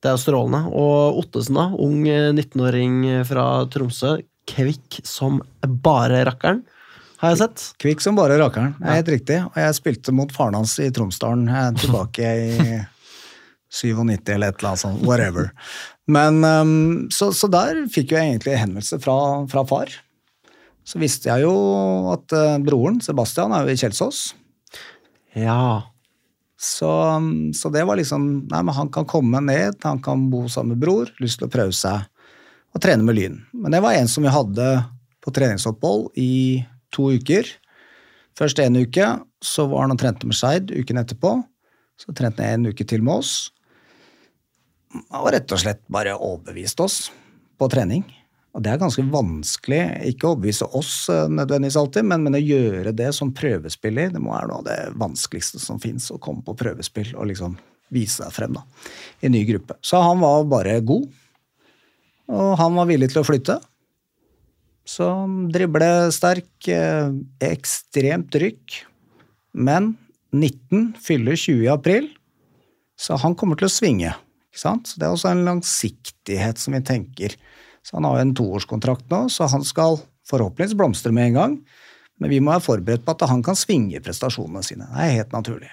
Det 0.00 0.08
er 0.08 0.14
jo 0.16 0.22
strålende. 0.22 0.62
Og 0.72 1.18
Ottesen, 1.20 1.58
da? 1.58 1.66
Ung 1.76 2.00
19-åring 2.06 3.02
fra 3.28 3.44
Tromsø. 3.68 4.16
Kvikk 4.48 5.02
som 5.04 5.42
bare 5.84 6.22
rakkeren, 6.24 6.62
har 7.18 7.34
jeg 7.34 7.40
sett. 7.40 7.64
Kvikk 7.82 8.00
som 8.00 8.16
bare 8.16 8.36
rakkeren, 8.38 8.76
det 8.78 8.86
er 8.86 9.00
helt 9.00 9.10
riktig. 9.10 9.38
Og 9.50 9.56
jeg 9.58 9.76
spilte 9.76 10.14
mot 10.14 10.30
faren 10.32 10.54
hans 10.54 10.76
i 10.80 10.86
Tromsdalen 10.94 11.74
tilbake 11.82 12.30
i 12.46 12.78
97 13.74 14.30
eller 14.32 14.52
et 14.52 14.60
eller 14.60 14.70
annet 14.70 14.80
sånt. 14.80 15.02
Whatever. 15.04 15.50
Men, 16.08 16.38
um, 16.44 17.08
så, 17.12 17.32
så, 17.36 17.50
der 17.52 17.82
fikk 17.92 18.14
jeg 18.14 18.30
egentlig 18.30 18.56
henvendelse 18.56 19.00
fra, 19.02 19.18
fra, 19.50 19.66
far. 19.68 19.92
Så 20.88 21.00
visste 21.00 21.28
jeg 21.28 21.44
jo 21.44 21.52
at 22.14 22.32
uh, 22.32 22.56
broren, 22.64 23.02
Sebastian, 23.04 23.52
er 23.52 23.66
jo 23.66 23.74
i 23.74 23.80
Kjelsås. 23.80 24.22
Ja. 25.36 25.84
Så, 26.58 26.90
så, 27.54 27.70
det 27.70 27.84
var 27.86 28.00
liksom 28.00 28.24
Nei, 28.50 28.62
men 28.66 28.74
han 28.74 28.88
kan 28.90 29.06
komme 29.06 29.42
ned, 29.44 29.76
han 29.84 30.00
kan 30.02 30.24
bo 30.32 30.46
sammen 30.50 30.74
med 30.74 30.82
bror, 30.82 31.12
lyst 31.22 31.38
til 31.38 31.46
å 31.46 31.52
prøve 31.52 31.76
seg 31.76 32.08
å 32.74 32.80
trene 32.82 33.04
med 33.06 33.18
Lyn. 33.18 33.36
Men 33.52 33.74
det 33.74 33.82
var 33.84 33.98
en 33.98 34.10
som 34.10 34.24
vi 34.24 34.32
hadde 34.32 34.66
på 35.24 35.32
treningsopphold 35.34 36.10
i 36.18 36.64
to 36.94 37.12
uker. 37.14 37.46
Først 38.38 38.60
en 38.62 38.80
uke, 38.80 39.06
så 39.44 39.68
var 39.70 39.86
han 39.86 39.94
og 39.94 40.00
trente 40.00 40.28
med 40.28 40.38
Skeid 40.38 40.72
uken 40.72 41.00
etterpå. 41.02 41.36
Så 41.98 42.14
trente 42.16 42.44
han 42.44 42.62
en 42.62 42.72
uke 42.72 42.86
til 42.88 43.04
med 43.04 43.20
oss. 43.20 43.32
Og 45.12 45.30
rett 45.34 45.52
og 45.52 45.60
slett 45.60 45.82
bare 45.92 46.16
overbevist 46.16 46.80
oss 46.80 47.00
på 47.58 47.68
trening. 47.70 48.06
Og 48.58 48.64
det 48.66 48.72
er 48.72 48.80
ganske 48.80 49.04
vanskelig, 49.06 49.80
ikke 50.10 50.26
å 50.26 50.32
overbevise 50.34 50.66
oss 50.74 50.94
eh, 51.14 51.28
nødvendigvis 51.30 51.76
alltid, 51.78 52.08
men, 52.10 52.24
men, 52.26 52.34
å 52.34 52.42
gjøre 52.42 52.90
det 52.98 53.12
som 53.14 53.30
prøvespiller, 53.30 54.10
det 54.10 54.18
må 54.18 54.32
være 54.34 54.48
noe 54.50 54.58
av 54.58 54.66
det 54.66 54.78
vanskeligste 54.98 55.60
som 55.62 55.78
fins. 55.78 56.08
Å 56.10 56.18
komme 56.18 56.42
på 56.42 56.56
prøvespill 56.58 57.12
og 57.14 57.28
liksom 57.30 57.54
vise 57.94 58.24
deg 58.24 58.34
frem 58.34 58.56
da, 58.58 58.64
i 59.22 59.28
en 59.28 59.36
ny 59.36 59.44
gruppe. 59.46 59.76
Så 59.78 60.00
han 60.02 60.18
var 60.24 60.42
bare 60.50 60.74
god, 60.82 61.06
og 62.34 62.50
han 62.58 62.74
var 62.80 62.88
villig 62.90 63.12
til 63.12 63.22
å 63.22 63.28
flytte. 63.28 63.60
Så 64.88 65.06
driblesterk, 65.54 66.50
eh, 66.74 67.14
ekstremt 67.46 68.34
rykk. 68.42 68.80
Men 69.54 69.92
19 70.34 70.96
fyller 70.98 71.38
20 71.38 71.62
i 71.68 71.70
april, 71.70 72.10
så 72.98 73.22
han 73.22 73.38
kommer 73.38 73.54
til 73.54 73.70
å 73.70 73.76
svinge. 73.76 74.16
ikke 74.50 74.64
sant? 74.64 74.90
Så 74.90 74.98
Det 74.98 75.06
er 75.06 75.14
også 75.14 75.30
en 75.30 75.46
langsiktighet 75.46 76.58
som 76.58 76.74
vi 76.74 76.82
tenker 76.82 77.38
så 77.88 77.96
han 77.96 78.04
har 78.04 78.18
jo 78.18 78.26
en 78.26 78.36
toårskontrakt 78.36 79.06
nå, 79.08 79.24
så 79.32 79.48
han 79.48 79.64
skal 79.64 79.96
forhåpentligvis 80.28 80.76
blomstre 80.76 81.12
med 81.16 81.30
en 81.30 81.38
gang. 81.38 81.54
Men 82.20 82.32
vi 82.34 82.40
må 82.42 82.52
være 82.52 82.66
forberedt 82.66 83.04
på 83.06 83.14
at 83.14 83.28
han 83.30 83.40
kan 83.46 83.56
svinge 83.56 84.02
prestasjonene 84.04 84.60
sine. 84.66 84.88
Det 84.92 85.06
er 85.06 85.14
helt 85.22 85.32
naturlig. 85.32 85.70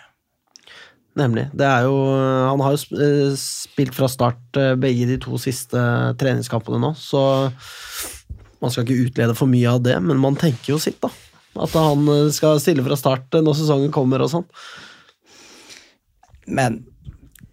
Nemlig. 1.20 1.50
Det 1.56 1.68
er 1.68 1.88
jo, 1.88 1.98
han 2.52 2.64
har 2.64 2.76
jo 2.76 3.00
eh, 3.04 3.36
spilt 3.40 3.96
fra 3.96 4.08
start 4.12 4.60
eh, 4.60 4.74
begge 4.80 5.10
de 5.10 5.20
to 5.24 5.40
siste 5.42 5.80
treningskampene 6.20 6.80
nå, 6.84 6.94
så 7.00 7.22
man 8.64 8.72
skal 8.72 8.86
ikke 8.86 9.10
utlede 9.10 9.36
for 9.36 9.52
mye 9.52 9.76
av 9.76 9.84
det, 9.84 9.96
men 10.04 10.20
man 10.20 10.40
tenker 10.40 10.74
jo 10.74 10.80
sitt, 10.82 11.02
da. 11.04 11.12
At 11.68 11.76
han 11.76 12.08
eh, 12.12 12.32
skal 12.36 12.64
stille 12.64 12.84
fra 12.86 13.00
start 13.00 13.40
når 13.40 13.60
sesongen 13.60 13.96
kommer 13.96 14.24
og 14.24 14.32
sånn. 14.38 14.48
Men 16.48 16.84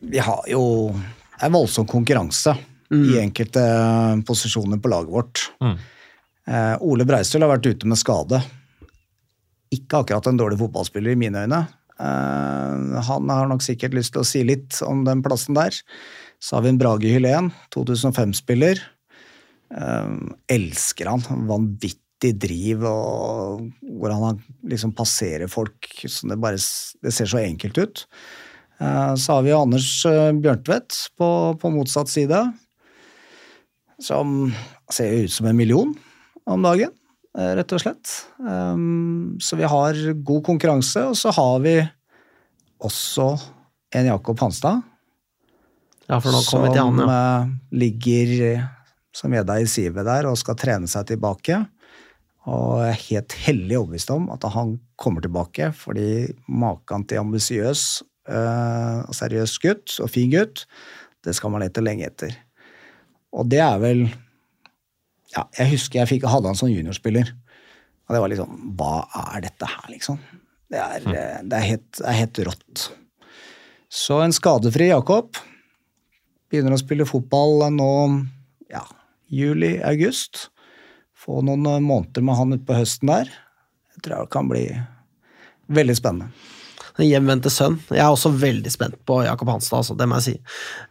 vi 0.02 0.22
har 0.22 0.46
jo 0.50 0.62
en 1.42 1.54
voldsom 1.54 1.86
konkurranse 1.90 2.54
mm. 2.92 3.04
i 3.08 3.18
enkelte 3.22 3.62
posisjoner 4.28 4.80
på 4.82 4.92
laget 4.92 5.14
vårt. 5.14 5.44
Mm. 5.64 5.76
Eh, 6.48 6.74
Ole 6.84 7.06
Breistøl 7.08 7.44
har 7.44 7.54
vært 7.54 7.70
ute 7.70 7.88
med 7.88 8.00
skade. 8.00 8.42
Ikke 9.72 10.02
akkurat 10.02 10.28
en 10.28 10.40
dårlig 10.40 10.60
fotballspiller 10.60 11.14
i 11.14 11.20
mine 11.20 11.46
øyne. 11.46 11.62
Eh, 12.02 13.00
han 13.08 13.32
har 13.32 13.48
nok 13.50 13.64
sikkert 13.64 13.96
lyst 13.96 14.14
til 14.14 14.24
å 14.24 14.28
si 14.28 14.44
litt 14.46 14.80
om 14.86 15.04
den 15.08 15.24
plassen 15.24 15.58
der. 15.58 15.76
Så 16.42 16.56
har 16.56 16.64
vi 16.64 16.72
en 16.72 16.80
Brage 16.80 17.10
Hylén, 17.10 17.52
2005-spiller. 17.74 18.80
Eh, 19.72 20.14
elsker 20.52 21.12
han. 21.12 21.24
Vanvittig 21.48 22.34
driv, 22.42 22.86
og 22.86 23.68
hvor 23.82 24.14
han 24.14 24.42
liksom 24.68 24.94
passerer 24.98 25.50
folk. 25.50 25.86
Så 26.04 26.28
det, 26.30 26.40
bare, 26.42 26.58
det 27.02 27.14
ser 27.14 27.30
så 27.30 27.42
enkelt 27.42 27.78
ut. 27.78 28.04
Eh, 28.82 29.14
så 29.14 29.38
har 29.38 29.46
vi 29.46 29.54
Anders 29.54 29.94
eh, 30.10 30.32
Bjørntvedt 30.34 30.98
på, 31.18 31.30
på 31.62 31.72
motsatt 31.72 32.10
side 32.10 32.42
som 34.02 34.52
ser 34.92 35.24
ut 35.24 35.32
som 35.32 35.46
en 35.46 35.56
million 35.56 35.94
om 36.46 36.62
dagen, 36.62 36.92
eh, 37.38 37.54
rett 37.58 37.72
og 37.72 37.82
slett. 37.82 38.12
Um, 38.38 39.38
så 39.40 39.56
vi 39.56 39.68
har 39.68 39.98
god 40.24 40.44
konkurranse, 40.46 41.04
og 41.10 41.16
så 41.18 41.32
har 41.34 41.60
vi 41.64 41.76
også 42.82 43.28
en 43.94 44.08
Jakob 44.10 44.40
Hanstad. 44.42 44.82
Ja, 46.08 46.18
til 46.20 46.34
han, 46.34 46.74
ja. 46.74 46.82
Som 46.82 47.02
eh, 47.06 47.52
ligger 47.84 48.32
som 49.14 49.32
gjedda 49.32 49.60
i 49.60 49.68
sivet 49.68 50.08
der 50.08 50.26
og 50.28 50.38
skal 50.40 50.58
trene 50.58 50.90
seg 50.90 51.06
tilbake. 51.12 51.60
Og 52.50 52.80
jeg 52.82 52.90
er 52.90 53.04
helt 53.06 53.34
hellig 53.44 53.76
overbevist 53.78 54.10
om 54.10 54.26
at 54.34 54.44
han 54.50 54.80
kommer 54.98 55.22
tilbake, 55.22 55.68
fordi 55.78 56.32
maken 56.50 57.04
til 57.06 57.20
ambisiøs 57.22 57.84
og 58.32 59.14
seriøs 59.14 59.54
gutt 59.62 59.94
og 60.02 60.10
fin 60.10 60.30
gutt, 60.30 60.64
det 61.22 61.34
skal 61.38 61.52
man 61.54 61.62
lete 61.62 61.82
lenge 61.82 62.06
etter. 62.06 62.34
Og 63.32 63.48
det 63.48 63.62
er 63.64 63.78
vel 63.82 64.02
ja, 65.32 65.46
Jeg 65.58 65.72
husker 65.72 66.02
jeg 66.02 66.10
fikk, 66.10 66.28
hadde 66.28 66.50
han 66.50 66.58
som 66.58 66.70
juniorspiller. 66.70 67.32
Og 68.06 68.14
det 68.14 68.20
var 68.20 68.32
liksom 68.32 68.72
Hva 68.78 68.94
er 69.32 69.46
dette 69.46 69.68
her, 69.68 69.86
liksom? 69.92 70.20
Det 70.72 70.80
er, 70.80 71.04
mm. 71.04 71.14
Eh, 71.14 71.38
det 71.48 71.58
er, 71.58 71.66
helt, 71.68 71.88
det 71.98 72.08
er 72.08 72.18
helt, 72.18 72.42
rått. 72.48 72.84
Så 73.92 74.22
en 74.24 74.32
skadefri 74.32 74.88
Jakob 74.88 75.36
begynner 76.52 76.76
å 76.76 76.80
spille 76.80 77.08
fotball 77.08 77.66
nå 77.72 77.92
ja, 78.72 78.86
juli-august. 79.32 80.46
Få 81.12 81.42
noen 81.44 81.68
eh, 81.68 81.84
måneder 81.84 82.24
med 82.24 82.40
han 82.40 82.56
utpå 82.56 82.78
høsten 82.80 83.12
der. 83.12 83.28
Jeg 83.92 84.06
tror 84.06 84.24
det 84.24 84.32
kan 84.32 84.48
bli 84.48 84.64
veldig 85.72 85.96
spennende 86.00 86.32
hjemvendte 87.00 87.50
sønn. 87.52 87.78
Jeg 87.90 88.02
er 88.04 88.12
også 88.12 88.32
veldig 88.36 88.72
spent 88.72 88.98
på 89.08 89.22
Jakob 89.24 89.48
Hanstad, 89.52 89.80
altså, 89.80 89.96
det 89.96 90.08
må 90.08 90.18
jeg 90.20 90.26
si. 90.26 90.34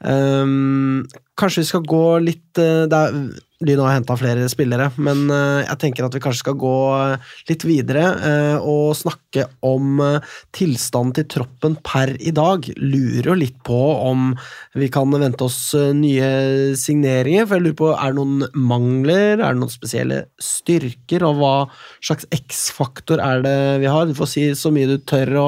Um, 0.01 1.03
kanskje 1.41 1.63
vi 1.63 1.69
skal 1.71 1.87
gå 1.89 2.03
litt 2.23 2.59
uh, 2.61 2.85
er, 2.85 3.23
Lyn 3.61 3.77
har 3.83 3.93
henta 3.93 4.15
flere 4.17 4.47
spillere, 4.49 4.87
men 4.97 5.27
uh, 5.29 5.61
jeg 5.61 5.77
tenker 5.83 6.07
at 6.07 6.15
vi 6.17 6.21
kanskje 6.23 6.41
skal 6.41 6.55
gå 6.57 6.77
litt 7.49 7.65
videre 7.67 8.07
og 8.65 8.95
snakke 8.97 9.43
om 9.65 9.99
tilstanden 10.55 11.13
til 11.19 11.27
troppen 11.29 11.75
per 11.85 12.15
i 12.17 12.33
dag. 12.33 12.65
Lurer 12.81 13.29
jo 13.29 13.35
litt 13.37 13.59
på 13.67 13.77
om 14.01 14.31
vi 14.73 14.89
kan 14.93 15.13
vente 15.13 15.45
oss 15.45 15.59
nye 15.93 16.31
signeringer. 16.79 17.45
For 17.45 17.59
jeg 17.59 17.67
lurer 17.67 17.77
på, 17.83 17.91
er 17.93 18.15
det 18.15 18.17
noen 18.17 18.65
mangler? 18.71 19.35
Er 19.37 19.53
det 19.53 19.61
noen 19.61 19.73
spesielle 19.73 20.23
styrker? 20.41 21.27
Og 21.29 21.37
hva 21.37 21.53
slags 22.01 22.25
X-faktor 22.33 23.21
er 23.21 23.45
det 23.45 23.59
vi 23.85 23.93
har? 23.93 24.09
Du 24.09 24.17
får 24.17 24.33
si 24.33 24.47
så 24.57 24.73
mye 24.73 24.89
du 24.89 24.97
tør. 25.05 25.37
å 25.37 25.47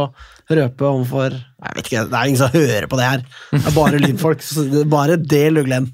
røpe 0.52 0.86
overfor 0.88 1.36
Jeg 1.64 1.78
vet 1.78 1.89
ikke, 1.89 2.05
det 2.11 2.18
er 2.20 2.30
ingen 2.30 2.41
som 2.41 2.53
hører 2.53 2.88
på 2.91 2.97
det 2.99 3.07
her. 3.07 3.26
Det 3.53 3.61
er 3.70 3.76
bare 3.78 3.99
lydfolk. 4.03 4.41
så 4.43 4.66
det 4.68 4.82
er 4.84 4.89
bare 4.91 5.18
del 5.18 5.61
og 5.61 5.68
glem. 5.70 5.88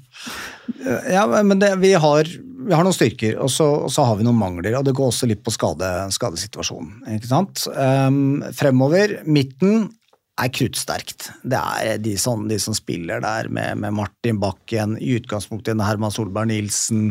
Ja, 1.10 1.24
men 1.42 1.58
det, 1.62 1.72
vi, 1.82 1.92
har, 1.98 2.28
vi 2.66 2.74
har 2.74 2.84
noen 2.86 2.94
styrker, 2.96 3.38
og 3.42 3.50
så, 3.52 3.66
og 3.86 3.90
så 3.94 4.04
har 4.06 4.18
vi 4.18 4.26
noen 4.26 4.38
mangler. 4.38 4.76
Og 4.78 4.84
det 4.86 4.94
går 4.98 5.10
også 5.12 5.28
litt 5.30 5.42
på 5.46 5.54
skade, 5.54 5.88
skadesituasjonen. 6.14 7.00
ikke 7.16 7.30
sant? 7.30 7.64
Um, 7.74 8.40
fremover, 8.56 9.18
midten 9.26 9.88
er 10.40 10.48
kruttsterkt. 10.56 11.30
Det 11.42 11.58
er 11.60 11.98
de 12.00 12.14
som, 12.20 12.46
de 12.48 12.56
som 12.62 12.74
spiller 12.76 13.20
der, 13.20 13.50
med, 13.52 13.78
med 13.82 13.92
Martin 13.98 14.38
Bakken, 14.40 14.94
i 15.02 15.18
utgangspunktet 15.18 15.74
en 15.74 15.84
Herman 15.84 16.14
Solberg 16.14 16.48
Nilsen, 16.48 17.10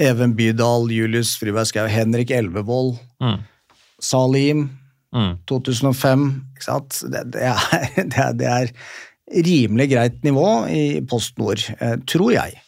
Even 0.00 0.32
Bydal, 0.34 0.88
Julius 0.90 1.34
Friberg 1.38 1.68
Schou, 1.70 1.88
Henrik 1.92 2.32
Elvevold, 2.34 2.96
Mm. 3.22 3.36
Salim, 4.02 4.64
Mm. 5.12 5.32
2005. 5.50 6.26
Ikke 6.56 6.66
sant? 6.66 7.00
Det, 7.12 7.24
det, 7.34 7.46
er, 7.52 7.88
det, 8.12 8.26
er, 8.26 8.36
det 8.38 8.50
er 8.50 8.74
rimelig 9.46 9.88
greit 9.92 10.20
nivå 10.26 10.48
i 10.72 10.84
Post 11.08 11.40
Nord, 11.40 11.64
eh, 11.78 11.96
tror 12.08 12.34
jeg. 12.34 12.60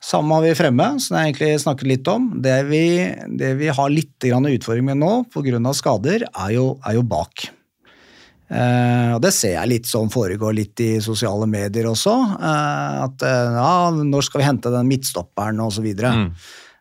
Samme 0.00 0.38
har 0.38 0.46
vi 0.46 0.56
fremme, 0.56 0.86
som 1.02 1.18
jeg 1.18 1.28
egentlig 1.28 1.60
snakket 1.60 1.88
litt 1.90 2.08
om. 2.08 2.30
Det 2.40 2.56
vi, 2.70 2.84
det 3.36 3.52
vi 3.60 3.68
har 3.68 3.92
litt 3.92 4.24
utfordring 4.24 4.86
med 4.86 5.00
nå, 5.02 5.10
pga. 5.28 5.60
skader, 5.76 6.24
er 6.24 6.52
jo, 6.54 6.78
er 6.88 6.96
jo 6.96 7.02
bak. 7.04 7.50
Uh, 8.50 9.14
og 9.14 9.20
Det 9.22 9.30
ser 9.30 9.52
jeg 9.54 9.70
litt 9.70 9.86
som 9.86 10.08
foregår 10.10 10.56
litt 10.56 10.80
i 10.82 10.98
sosiale 11.04 11.46
medier 11.46 11.86
også. 11.86 12.14
Uh, 12.40 13.04
at 13.04 13.22
uh, 13.22 13.58
ja, 13.60 13.74
når 13.92 14.26
skal 14.26 14.40
vi 14.40 14.48
hente 14.48 14.72
den 14.72 14.88
midtstopperen, 14.88 15.60
osv. 15.62 15.86
Mm. 15.92 16.32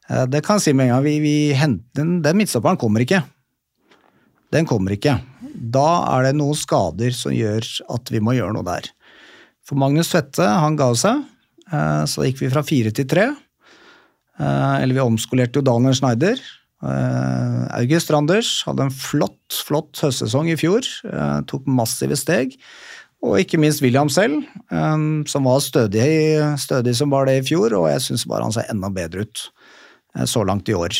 Uh, 0.07 0.23
det 0.31 0.41
kan 0.45 0.57
jeg 0.57 0.69
si 0.69 0.73
med 0.73 0.87
en 0.87 0.95
gang. 0.95 1.03
Vi, 1.05 1.19
vi 1.21 1.35
henter, 1.59 1.91
den, 1.99 2.15
den 2.23 2.39
midtstopperen 2.39 2.79
kommer 2.79 3.03
ikke. 3.03 3.21
Den 4.53 4.65
kommer 4.69 4.95
ikke. 4.95 5.17
Da 5.53 5.87
er 6.15 6.29
det 6.29 6.37
noen 6.39 6.57
skader 6.57 7.13
som 7.15 7.33
gjør 7.35 7.65
at 7.93 8.09
vi 8.13 8.21
må 8.23 8.33
gjøre 8.37 8.55
noe 8.55 8.65
der. 8.65 8.89
For 9.67 9.77
Magnus 9.77 10.09
Svette, 10.09 10.45
han 10.45 10.77
ga 10.79 10.89
seg. 10.97 11.25
Eh, 11.69 12.05
Så 12.09 12.25
gikk 12.25 12.41
vi 12.41 12.49
fra 12.53 12.63
fire 12.65 12.91
til 12.95 13.05
tre. 13.09 13.27
Eh, 14.39 14.75
Eller 14.81 14.95
vi 14.97 15.03
omskolerte 15.03 15.59
jo 15.59 15.65
Daniel 15.67 15.93
Schneider. 15.93 16.39
Eh, 16.81 17.65
August 17.77 18.09
Randers 18.09 18.63
hadde 18.65 18.87
en 18.87 18.95
flott, 18.95 19.59
flott 19.67 19.99
høstsesong 20.01 20.49
i 20.49 20.57
fjor. 20.57 20.81
Tok 21.45 21.67
massive 21.67 22.17
steg. 22.17 22.57
Og 23.21 23.35
ikke 23.41 23.59
minst 23.59 23.81
William 23.83 24.07
selv, 24.07 24.45
som 25.27 25.43
var 25.43 25.59
stødig, 25.59 26.05
stødig 26.55 26.93
som 26.95 27.11
var 27.11 27.25
det 27.27 27.33
i 27.41 27.47
fjor, 27.49 27.73
og 27.75 27.89
jeg 27.91 27.99
syns 28.05 28.23
bare 28.31 28.45
han 28.47 28.53
ser 28.55 28.69
enda 28.71 28.87
bedre 28.95 29.25
ut 29.27 29.41
så 30.23 30.45
langt 30.47 30.71
i 30.71 30.77
år. 30.77 30.95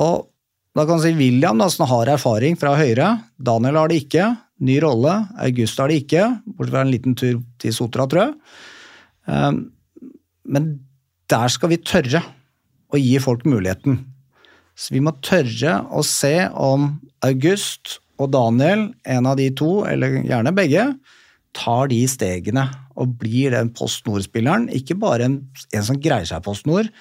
Og 0.00 0.30
da 0.76 0.84
kan 0.86 1.00
du 1.00 1.02
si 1.02 1.16
William, 1.18 1.58
da, 1.58 1.66
som 1.70 1.88
har 1.90 2.12
erfaring 2.12 2.58
fra 2.58 2.76
høyre. 2.78 3.08
Daniel 3.42 3.78
har 3.80 3.90
det 3.90 4.04
ikke. 4.04 4.28
Ny 4.62 4.76
rolle. 4.84 5.14
August 5.42 5.80
har 5.80 5.90
det 5.90 6.02
ikke, 6.04 6.26
bortsett 6.46 6.74
fra 6.74 6.84
en 6.84 6.92
liten 6.92 7.16
tur 7.18 7.40
til 7.62 7.74
Sotra, 7.74 8.06
tror 8.06 8.22
jeg. 8.22 8.36
Um, 9.26 9.58
men 10.46 10.70
der 11.30 11.50
skal 11.50 11.72
vi 11.72 11.80
tørre 11.82 12.22
å 12.90 13.00
gi 13.00 13.16
folk 13.22 13.42
muligheten. 13.48 13.98
Så 14.78 14.94
vi 14.94 15.02
må 15.02 15.14
tørre 15.26 15.80
å 15.90 16.04
se 16.06 16.36
om 16.54 16.92
August 17.26 17.98
og 18.20 18.30
Daniel, 18.34 18.90
en 19.08 19.26
av 19.26 19.40
de 19.40 19.48
to, 19.56 19.80
eller 19.88 20.20
gjerne 20.22 20.54
begge, 20.54 20.86
tar 21.56 21.90
de 21.90 22.04
stegene 22.06 22.68
og 23.00 23.16
blir 23.18 23.56
den 23.56 23.72
Post 23.74 24.06
Nord-spilleren. 24.06 24.68
Ikke 24.76 24.94
bare 25.00 25.26
en, 25.26 25.40
en 25.74 25.86
som 25.86 25.98
greier 25.98 26.28
seg 26.28 26.42
i 26.42 26.46
Post 26.46 26.68
Nord, 26.70 26.92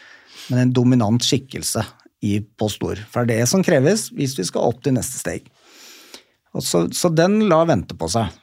men 0.50 0.64
en 0.64 0.74
dominant 0.74 1.22
skikkelse 1.22 1.84
i 2.26 2.40
postord. 2.60 3.00
For 3.12 3.28
det 3.28 3.38
er 3.38 3.44
det 3.44 3.52
som 3.52 3.64
kreves 3.66 4.10
hvis 4.16 4.36
vi 4.40 4.46
skal 4.48 4.70
opp 4.72 4.84
til 4.84 4.96
neste 4.98 5.22
steg. 5.22 5.48
Så, 6.60 6.88
så 6.96 7.12
den 7.14 7.44
lar 7.50 7.68
vente 7.70 7.96
på 7.98 8.10
seg. 8.12 8.34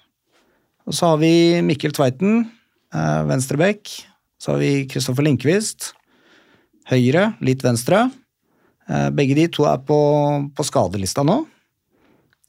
Og 0.87 0.95
så 0.95 1.12
har 1.12 1.18
vi 1.20 1.62
Mikkel 1.66 1.95
Tveiten, 1.95 2.45
eh, 2.95 3.22
venstrebekk. 3.27 3.91
Så 4.39 4.55
har 4.55 4.62
vi 4.62 4.87
Kristoffer 4.91 5.27
Linkvist, 5.27 5.91
høyre, 6.91 7.33
litt 7.45 7.64
venstre. 7.66 8.07
Eh, 8.87 9.09
begge 9.11 9.35
de 9.39 9.49
to 9.51 9.66
er 9.66 9.83
på, 9.83 9.99
på 10.55 10.66
skadelista 10.66 11.27
nå. 11.27 11.41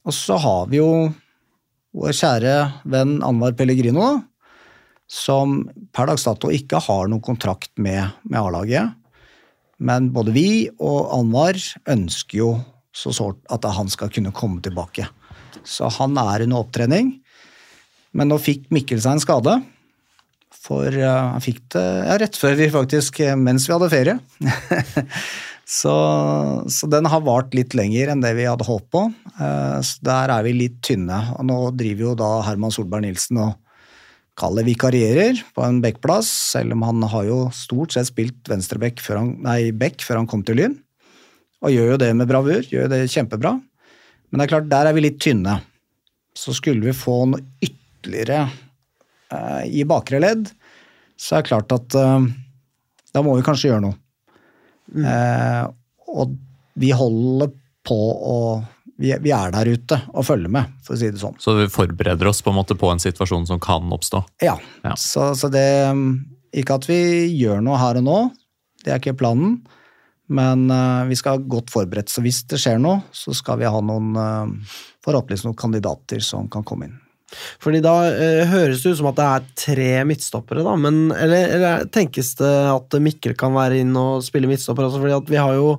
Og 0.06 0.14
så 0.14 0.38
har 0.40 0.68
vi 0.70 0.78
jo 0.78 1.08
vår 1.98 2.14
kjære 2.14 2.54
venn 2.88 3.18
Anwar 3.26 3.56
Pellegrino, 3.58 4.20
som 5.08 5.62
per 5.94 6.10
dags 6.10 6.26
dato 6.28 6.52
ikke 6.52 6.80
har 6.84 7.08
noen 7.10 7.24
kontrakt 7.24 7.72
med, 7.80 8.14
med 8.28 8.38
A-laget. 8.40 8.94
Men 9.78 10.10
både 10.14 10.34
vi 10.34 10.48
og 10.82 11.12
Anwar 11.14 11.58
ønsker 11.88 12.40
jo 12.40 12.50
så 12.94 13.12
sårt 13.14 13.40
at 13.52 13.66
han 13.76 13.90
skal 13.92 14.10
kunne 14.10 14.34
komme 14.34 14.62
tilbake. 14.64 15.06
Så 15.62 15.90
han 15.98 16.18
er 16.18 16.46
under 16.46 16.64
opptrening. 16.64 17.12
Men 18.16 18.32
nå 18.32 18.38
fikk 18.42 18.70
Mikkel 18.74 19.00
seg 19.04 19.16
en 19.18 19.22
skade. 19.22 19.58
For 20.58 20.90
eh, 20.90 21.06
han 21.06 21.44
fikk 21.44 21.60
det 21.74 21.84
ja, 21.84 22.16
rett 22.20 22.38
før 22.38 22.56
vi 22.58 22.70
faktisk 22.72 23.20
eh, 23.22 23.36
Mens 23.38 23.68
vi 23.68 23.74
hadde 23.76 23.90
ferie. 23.92 24.16
så, 25.78 25.94
så 26.72 26.90
den 26.90 27.08
har 27.12 27.22
vart 27.26 27.54
litt 27.56 27.76
lenger 27.78 28.12
enn 28.12 28.24
det 28.24 28.34
vi 28.38 28.48
hadde 28.48 28.66
håpet 28.66 28.90
på. 28.96 29.04
Eh, 29.38 29.78
Så 29.86 30.02
der 30.08 30.34
er 30.34 30.46
vi 30.48 30.56
litt 30.56 30.80
tynne. 30.88 31.20
Og 31.38 31.46
nå 31.46 31.60
driver 31.78 32.08
jo 32.08 32.18
da 32.18 32.32
Herman 32.48 32.74
Solberg 32.74 33.06
Nilsen 33.06 33.42
og 33.44 33.54
kaller 34.38 34.66
vikarierer 34.66 35.40
på 35.54 35.64
en 35.66 35.80
backplass, 35.82 36.28
selv 36.54 36.76
om 36.76 36.84
han 36.86 37.04
har 37.12 37.26
jo 37.28 37.38
stort 37.54 37.94
sett 37.94 38.10
spilt 38.10 38.48
venstreback 38.50 39.02
før 39.02 39.22
han, 39.22 39.32
nei, 39.44 39.72
back 39.76 40.04
før 40.06 40.22
han 40.22 40.30
kom 40.30 40.44
til 40.46 40.60
Lyn. 40.60 40.76
Og 41.64 41.74
gjør 41.74 41.94
jo 41.94 42.00
det 42.00 42.12
med 42.14 42.30
bravur, 42.30 42.62
gjør 42.70 42.90
det 42.92 43.02
kjempebra. 43.10 43.56
Men 44.28 44.40
det 44.40 44.46
er 44.46 44.52
klart, 44.52 44.70
der 44.70 44.90
er 44.90 44.94
vi 44.94 45.04
litt 45.04 45.18
tynne. 45.22 45.58
Så 46.38 46.54
skulle 46.54 46.86
vi 46.86 46.94
få 46.94 47.24
noe 47.32 47.42
ytterligere 47.64 48.44
eh, 48.46 49.64
i 49.80 49.86
bakre 49.88 50.20
ledd, 50.22 50.46
så 51.18 51.38
er 51.38 51.42
det 51.42 51.50
klart 51.50 51.74
at 51.74 51.96
eh, 51.98 52.28
da 53.14 53.24
må 53.26 53.34
vi 53.34 53.46
kanskje 53.46 53.72
gjøre 53.72 53.86
noe. 53.88 53.98
Eh, 55.02 55.64
og 56.14 56.36
vi 56.78 56.92
holder 56.94 57.50
på 57.88 57.98
å 57.98 58.38
vi, 58.98 59.12
vi 59.22 59.32
er 59.34 59.52
der 59.54 59.70
ute 59.70 60.00
og 60.10 60.26
følger 60.26 60.50
med, 60.52 60.74
for 60.84 60.96
å 60.96 61.00
si 61.00 61.10
det 61.12 61.20
sånn. 61.22 61.38
Så 61.40 61.54
vi 61.58 61.68
forbereder 61.70 62.30
oss 62.30 62.42
på 62.42 62.50
en 62.52 62.58
måte 62.58 62.76
på 62.78 62.90
en 62.90 63.02
situasjon 63.02 63.46
som 63.50 63.62
kan 63.62 63.86
oppstå. 63.94 64.24
Ja, 64.44 64.58
Ja. 64.82 64.96
Så, 64.98 65.32
så 65.38 65.50
det 65.52 65.68
Ikke 66.56 66.78
at 66.78 66.86
vi 66.88 67.28
gjør 67.36 67.60
noe 67.62 67.78
her 67.78 67.98
og 68.00 68.06
nå, 68.06 68.20
det 68.84 68.94
er 68.94 69.02
ikke 69.02 69.18
planen. 69.20 69.58
Men 70.28 70.66
uh, 70.68 71.08
vi 71.08 71.16
skal 71.16 71.36
ha 71.36 71.44
godt 71.56 71.72
forberedt, 71.72 72.10
så 72.12 72.20
hvis 72.24 72.42
det 72.50 72.60
skjer 72.60 72.80
noe, 72.80 73.00
så 73.16 73.32
skal 73.36 73.60
vi 73.60 73.68
ha 73.68 73.80
noen 73.80 74.16
uh, 74.16 74.72
forhåpentligvis 75.04 75.46
noen 75.46 75.56
kandidater 75.56 76.20
som 76.24 76.50
kan 76.52 76.66
komme 76.68 76.88
inn. 76.88 76.96
Fordi 77.60 77.82
da 77.84 77.92
eh, 78.08 78.48
høres 78.48 78.80
det 78.80 78.94
ut 78.94 78.98
som 79.02 79.10
at 79.10 79.18
det 79.18 79.24
er 79.28 79.48
tre 79.60 79.88
midtstoppere, 80.08 80.62
da. 80.64 80.72
Men, 80.80 81.10
eller, 81.12 81.50
eller 81.58 81.82
tenkes 81.92 82.32
det 82.38 82.52
at 82.72 82.96
Mikkel 83.04 83.34
kan 83.36 83.52
være 83.52 83.82
inn 83.82 83.92
og 84.00 84.24
spille 84.24 84.48
midtstopper 84.48 84.86
Altså, 84.86 85.02
Fordi 85.02 85.16
at 85.18 85.28
vi 85.28 85.36
har 85.36 85.58
jo 85.58 85.74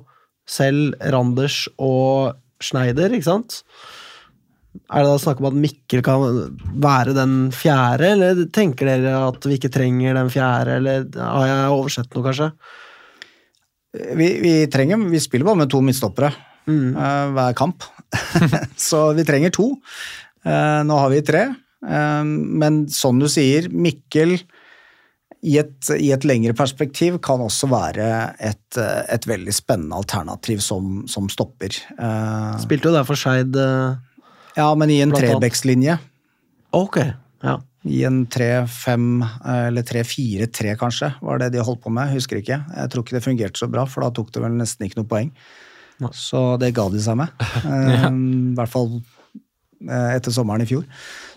selv 0.46 0.94
Randers 1.10 1.64
og 1.74 2.38
Schneider, 2.60 3.12
ikke 3.16 3.28
sant? 3.28 3.62
Er 4.90 5.02
det 5.02 5.10
da 5.10 5.16
snakk 5.18 5.40
om 5.42 5.48
at 5.50 5.56
Mikkel 5.58 6.02
kan 6.06 6.22
være 6.82 7.14
den 7.16 7.48
fjerde, 7.54 8.12
eller 8.14 8.44
tenker 8.54 8.86
dere 8.86 9.16
at 9.26 9.48
vi 9.48 9.56
ikke 9.58 9.72
trenger 9.74 10.14
den 10.14 10.30
fjerde, 10.30 10.76
eller 10.78 11.08
har 11.18 11.48
jeg 11.48 11.74
oversett 11.74 12.14
noe, 12.14 12.26
kanskje? 12.28 12.52
Vi, 14.14 14.28
vi 14.44 14.54
trenger, 14.70 15.02
vi 15.10 15.22
spiller 15.22 15.48
bare 15.48 15.64
med 15.64 15.72
to 15.72 15.82
midtstoppere 15.82 16.30
Mm. 16.68 16.92
uh, 16.94 17.32
hver 17.34 17.54
kamp, 17.56 17.82
så 18.78 19.08
vi 19.16 19.24
trenger 19.26 19.50
to. 19.54 19.72
Uh, 20.44 20.80
nå 20.86 20.98
har 21.00 21.10
vi 21.10 21.22
tre, 21.26 21.40
uh, 21.82 22.24
men 22.24 22.82
som 22.92 23.18
du 23.18 23.26
sier, 23.32 23.66
Mikkel 23.72 24.36
i 25.40 25.56
et, 25.56 25.88
i 25.96 26.10
et 26.12 26.24
lengre 26.28 26.52
perspektiv 26.56 27.16
kan 27.24 27.40
også 27.40 27.70
være 27.70 28.08
et, 28.44 28.76
eh, 28.76 29.00
et 29.14 29.26
veldig 29.28 29.54
spennende 29.56 29.96
alternativ 29.96 30.60
som, 30.64 31.00
som 31.08 31.30
stopper. 31.32 31.78
Eh, 31.96 32.58
Spilte 32.60 32.90
jo 32.90 32.94
der 32.98 33.06
for 33.08 33.16
Skeid 33.16 33.56
eh, 33.56 33.96
ja, 34.58 34.68
men 34.76 34.92
i 34.92 35.00
en 35.00 35.14
trebekslinje. 35.14 35.96
Ok, 36.76 37.00
ja. 37.44 37.56
I 37.88 38.02
en 38.04 38.26
3-5, 38.28 39.04
eller 39.48 39.86
3-4-3 39.88 40.74
kanskje, 40.76 41.14
var 41.24 41.40
det 41.40 41.54
de 41.54 41.62
holdt 41.64 41.80
på 41.86 41.92
med. 41.94 42.12
Husker 42.12 42.42
ikke. 42.42 42.58
Jeg 42.76 42.92
tror 42.92 43.06
ikke 43.06 43.16
det 43.16 43.24
fungerte 43.24 43.62
så 43.62 43.70
bra, 43.72 43.86
for 43.88 44.04
da 44.04 44.10
tok 44.12 44.34
det 44.34 44.42
vel 44.44 44.58
nesten 44.58 44.84
ikke 44.84 45.00
noe 45.00 45.08
poeng. 45.08 45.30
Så 46.16 46.58
det 46.60 46.74
ga 46.76 46.86
de 46.92 47.00
seg 47.00 47.16
med. 47.20 47.32
ja. 47.64 48.10
I 48.10 48.52
hvert 48.58 48.72
fall 48.72 48.90
eh, 48.98 50.10
etter 50.18 50.34
sommeren 50.34 50.66
i 50.66 50.68
fjor. 50.68 50.84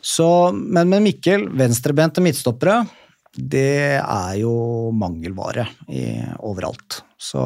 Så, 0.03 0.27
men 0.51 0.91
med 0.91 1.05
Mikkel, 1.07 1.47
venstrebente 1.55 2.23
midtstoppere, 2.23 2.81
det 3.33 3.97
er 3.97 4.35
jo 4.37 4.91
mangelvare 4.93 5.65
i, 5.89 6.05
overalt. 6.45 7.01
Så 7.17 7.41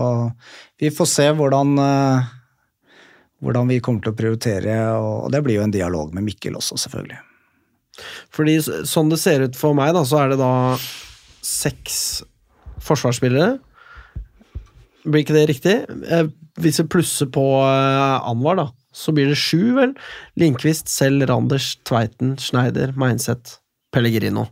vi 0.80 0.92
får 0.92 1.08
se 1.12 1.28
hvordan, 1.38 1.78
eh, 1.80 2.26
hvordan 3.44 3.72
vi 3.72 3.80
kommer 3.84 4.04
til 4.04 4.12
å 4.12 4.18
prioritere, 4.18 4.76
og 5.00 5.32
det 5.32 5.44
blir 5.46 5.60
jo 5.60 5.68
en 5.68 5.76
dialog 5.76 6.14
med 6.16 6.28
Mikkel 6.28 6.58
også, 6.60 6.80
selvfølgelig. 6.84 7.22
Fordi 8.34 8.58
sånn 8.86 9.10
det 9.10 9.22
ser 9.22 9.46
ut 9.48 9.56
for 9.58 9.78
meg, 9.78 9.94
da, 9.96 10.04
så 10.06 10.24
er 10.24 10.34
det 10.34 10.42
da 10.42 10.52
seks 11.46 12.02
forsvarsspillere. 12.84 13.56
Blir 15.08 15.24
ikke 15.24 15.38
det 15.38 15.48
riktig? 15.54 15.78
Eh, 16.12 16.28
Hvis 16.58 16.82
vi 16.82 16.88
plusser 16.90 17.30
på 17.32 17.46
eh, 17.64 18.28
Anwar, 18.28 18.58
da, 18.60 18.68
så 18.92 19.14
blir 19.16 19.30
det 19.30 19.40
sju, 19.40 19.78
vel? 19.78 19.96
Lindqvist, 20.42 20.90
Selv, 20.92 21.28
Randers, 21.30 21.76
Tveiten, 21.86 22.36
Schneider, 22.42 22.96
Meinseth, 22.98 23.60
Pellegrino. 23.94 24.48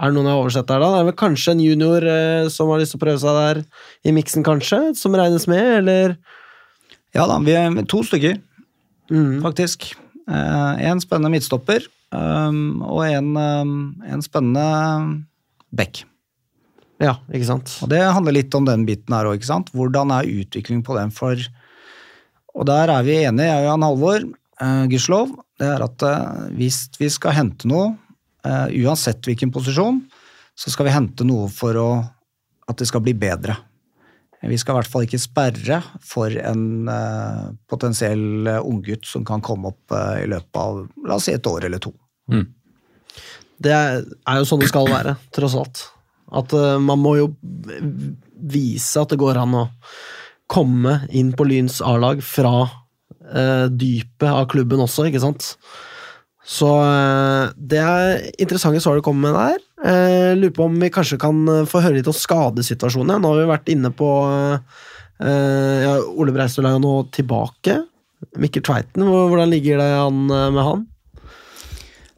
Er 0.00 0.10
det 0.10 0.16
noen 0.16 0.28
jeg 0.30 0.32
har 0.32 0.42
oversett 0.42 0.68
der, 0.70 0.80
da? 0.80 0.90
Det 0.94 1.00
er 1.02 1.08
vel 1.10 1.18
kanskje 1.20 1.52
en 1.54 1.62
junior 1.62 2.04
eh, 2.08 2.48
som 2.52 2.70
har 2.72 2.80
lyst 2.80 2.94
til 2.94 3.00
å 3.00 3.04
prøve 3.04 3.20
seg 3.20 3.36
der 3.36 3.62
i 4.08 4.14
miksen, 4.16 4.44
kanskje? 4.46 4.78
Som 4.96 5.16
regnes 5.18 5.44
med, 5.50 5.64
eller? 5.82 6.14
Ja 7.16 7.26
da, 7.28 7.36
vi 7.44 7.56
er 7.58 7.82
to 7.90 8.04
stykker, 8.06 8.38
Mm. 9.10 9.40
faktisk. 9.42 9.88
Eh, 10.30 10.82
en 10.86 11.00
spennende 11.02 11.32
midtstopper 11.32 11.82
um, 12.14 12.78
og 12.86 13.00
en, 13.08 13.32
um, 13.34 13.72
en 14.06 14.22
spennende 14.22 14.62
back. 15.74 16.04
Ja, 17.02 17.16
ikke 17.32 17.48
sant? 17.48 17.72
Og 17.82 17.90
det 17.90 17.98
handler 18.04 18.36
litt 18.36 18.54
om 18.54 18.68
den 18.68 18.84
biten 18.86 19.16
her 19.16 19.26
òg. 19.26 19.42
Hvordan 19.74 20.12
er 20.14 20.28
utviklingen 20.30 20.84
på 20.86 20.94
den 20.94 21.10
for 21.10 21.34
Og 22.54 22.66
der 22.66 22.90
er 22.90 23.02
vi 23.06 23.18
enige, 23.24 23.46
jeg 23.46 23.62
og 23.62 23.66
Jan 23.68 23.84
Halvor, 23.86 24.24
uh, 24.60 24.84
gudskjelov. 24.90 25.34
Det 25.60 25.68
er 25.68 25.82
at 25.84 26.02
eh, 26.02 26.46
hvis 26.56 26.78
vi 26.98 27.08
skal 27.12 27.36
hente 27.36 27.68
noe, 27.68 27.90
eh, 27.92 28.09
uansett 28.46 29.26
hvilken 29.28 29.50
posisjon, 29.52 29.98
så 30.56 30.72
skal 30.72 30.88
vi 30.88 30.94
hente 30.94 31.26
noe 31.28 31.48
for 31.52 31.76
å, 31.76 31.88
at 32.68 32.80
det 32.80 32.88
skal 32.88 33.02
bli 33.04 33.14
bedre. 33.18 33.56
Vi 34.40 34.56
skal 34.56 34.72
i 34.72 34.78
hvert 34.78 34.88
fall 34.88 35.04
ikke 35.04 35.20
sperre 35.20 35.80
for 36.06 36.32
en 36.32 36.88
uh, 36.88 37.50
potensiell 37.68 38.48
eh, 38.48 38.62
unggutt 38.64 39.04
som 39.04 39.24
kan 39.28 39.42
komme 39.44 39.74
opp 39.74 39.92
uh, 39.92 40.16
i 40.16 40.28
løpet 40.30 40.56
av 40.56 40.78
la 41.04 41.18
oss 41.18 41.28
si 41.28 41.34
et 41.36 41.48
år 41.50 41.66
eller 41.68 41.82
to. 41.82 41.92
Det 43.60 43.74
er 43.76 44.38
jo 44.40 44.46
sånn 44.48 44.62
det 44.62 44.70
skal 44.70 44.88
være, 44.88 45.18
tross 45.36 45.58
alt. 45.60 45.82
At 46.40 46.54
uh, 46.56 46.78
man 46.80 47.02
må 47.02 47.18
jo 47.18 47.28
vise 48.40 49.02
at 49.02 49.12
det 49.12 49.20
går 49.20 49.42
an 49.42 49.58
å 49.60 49.66
komme 50.50 51.02
inn 51.12 51.34
på 51.36 51.44
Lyns 51.46 51.78
A-lag 51.84 52.22
fra 52.26 52.64
eh, 52.64 53.66
dypet 53.70 54.26
av 54.26 54.48
klubben 54.50 54.80
også, 54.82 55.04
ikke 55.06 55.20
sant? 55.22 55.52
Så 56.46 56.68
eh, 56.82 57.50
det 57.56 57.80
er 57.84 58.22
interessante 58.40 58.80
svar 58.82 58.96
du 58.96 59.04
kommer 59.04 59.28
med 59.28 59.36
der. 59.36 59.66
Eh, 59.90 60.30
lurer 60.38 60.54
på 60.56 60.66
om 60.66 60.78
vi 60.80 60.90
kanskje 60.92 61.20
kan 61.20 61.42
eh, 61.48 61.66
få 61.68 61.82
høre 61.84 61.98
litt 61.98 62.08
om 62.10 62.16
skadesituasjonen. 62.16 63.20
Nå 63.20 63.32
har 63.32 63.42
vi 63.42 63.50
vært 63.50 63.70
inne 63.72 63.92
på 63.96 64.08
eh, 64.32 65.78
ja, 65.84 65.94
Ole 66.16 66.34
Breistøl 66.34 66.68
er 66.68 66.78
jo 66.78 66.82
nå 66.86 66.94
tilbake. 67.14 67.82
Mikkel 68.40 68.64
Tveiten, 68.64 69.04
hvordan 69.04 69.52
ligger 69.52 69.80
det 69.80 69.92
an 69.96 70.26
eh, 70.28 70.50
med 70.56 70.66
han? 70.66 70.84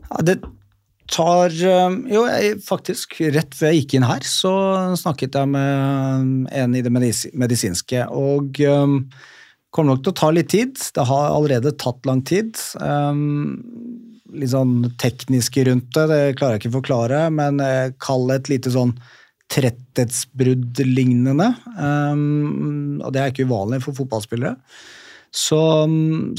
Ja, 0.08 0.24
det 0.30 0.38
tar 1.12 1.52
eh, 1.52 1.98
Jo, 2.12 2.24
jeg, 2.30 2.56
faktisk, 2.66 3.18
rett 3.34 3.54
før 3.58 3.72
jeg 3.72 3.82
gikk 3.82 3.98
inn 3.98 4.06
her, 4.06 4.24
så 4.26 4.54
snakket 4.98 5.38
jeg 5.38 5.50
med 5.50 6.48
en 6.62 6.78
i 6.78 6.82
det 6.84 6.94
medis 6.94 7.26
medisinske, 7.38 8.06
og 8.06 8.62
um, 8.66 8.96
kommer 9.72 9.94
nok 9.94 10.06
til 10.06 10.14
å 10.14 10.18
ta 10.22 10.30
litt 10.34 10.50
tid. 10.52 10.78
Det 10.94 11.06
har 11.08 11.30
allerede 11.32 11.74
tatt 11.80 12.06
lang 12.08 12.22
tid. 12.28 12.58
Um, 12.78 14.11
litt 14.36 14.52
sånn 14.52 14.92
tekniske 15.00 15.64
rundt 15.68 15.90
det, 15.96 16.06
det 16.10 16.36
klarer 16.38 16.56
jeg 16.56 16.62
ikke 16.62 16.72
å 16.72 16.78
forklare, 16.80 17.24
men 17.34 17.60
eh, 17.64 17.92
kall 18.02 18.28
det 18.30 18.36
et 18.40 18.50
lite 18.56 18.72
sånn 18.74 18.94
tretthetsbrudd-lignende. 19.52 21.48
Um, 21.76 23.00
og 23.02 23.12
det 23.12 23.20
er 23.20 23.32
ikke 23.32 23.46
uvanlig 23.48 23.82
for 23.84 23.96
fotballspillere. 23.96 24.54
Så, 25.32 25.60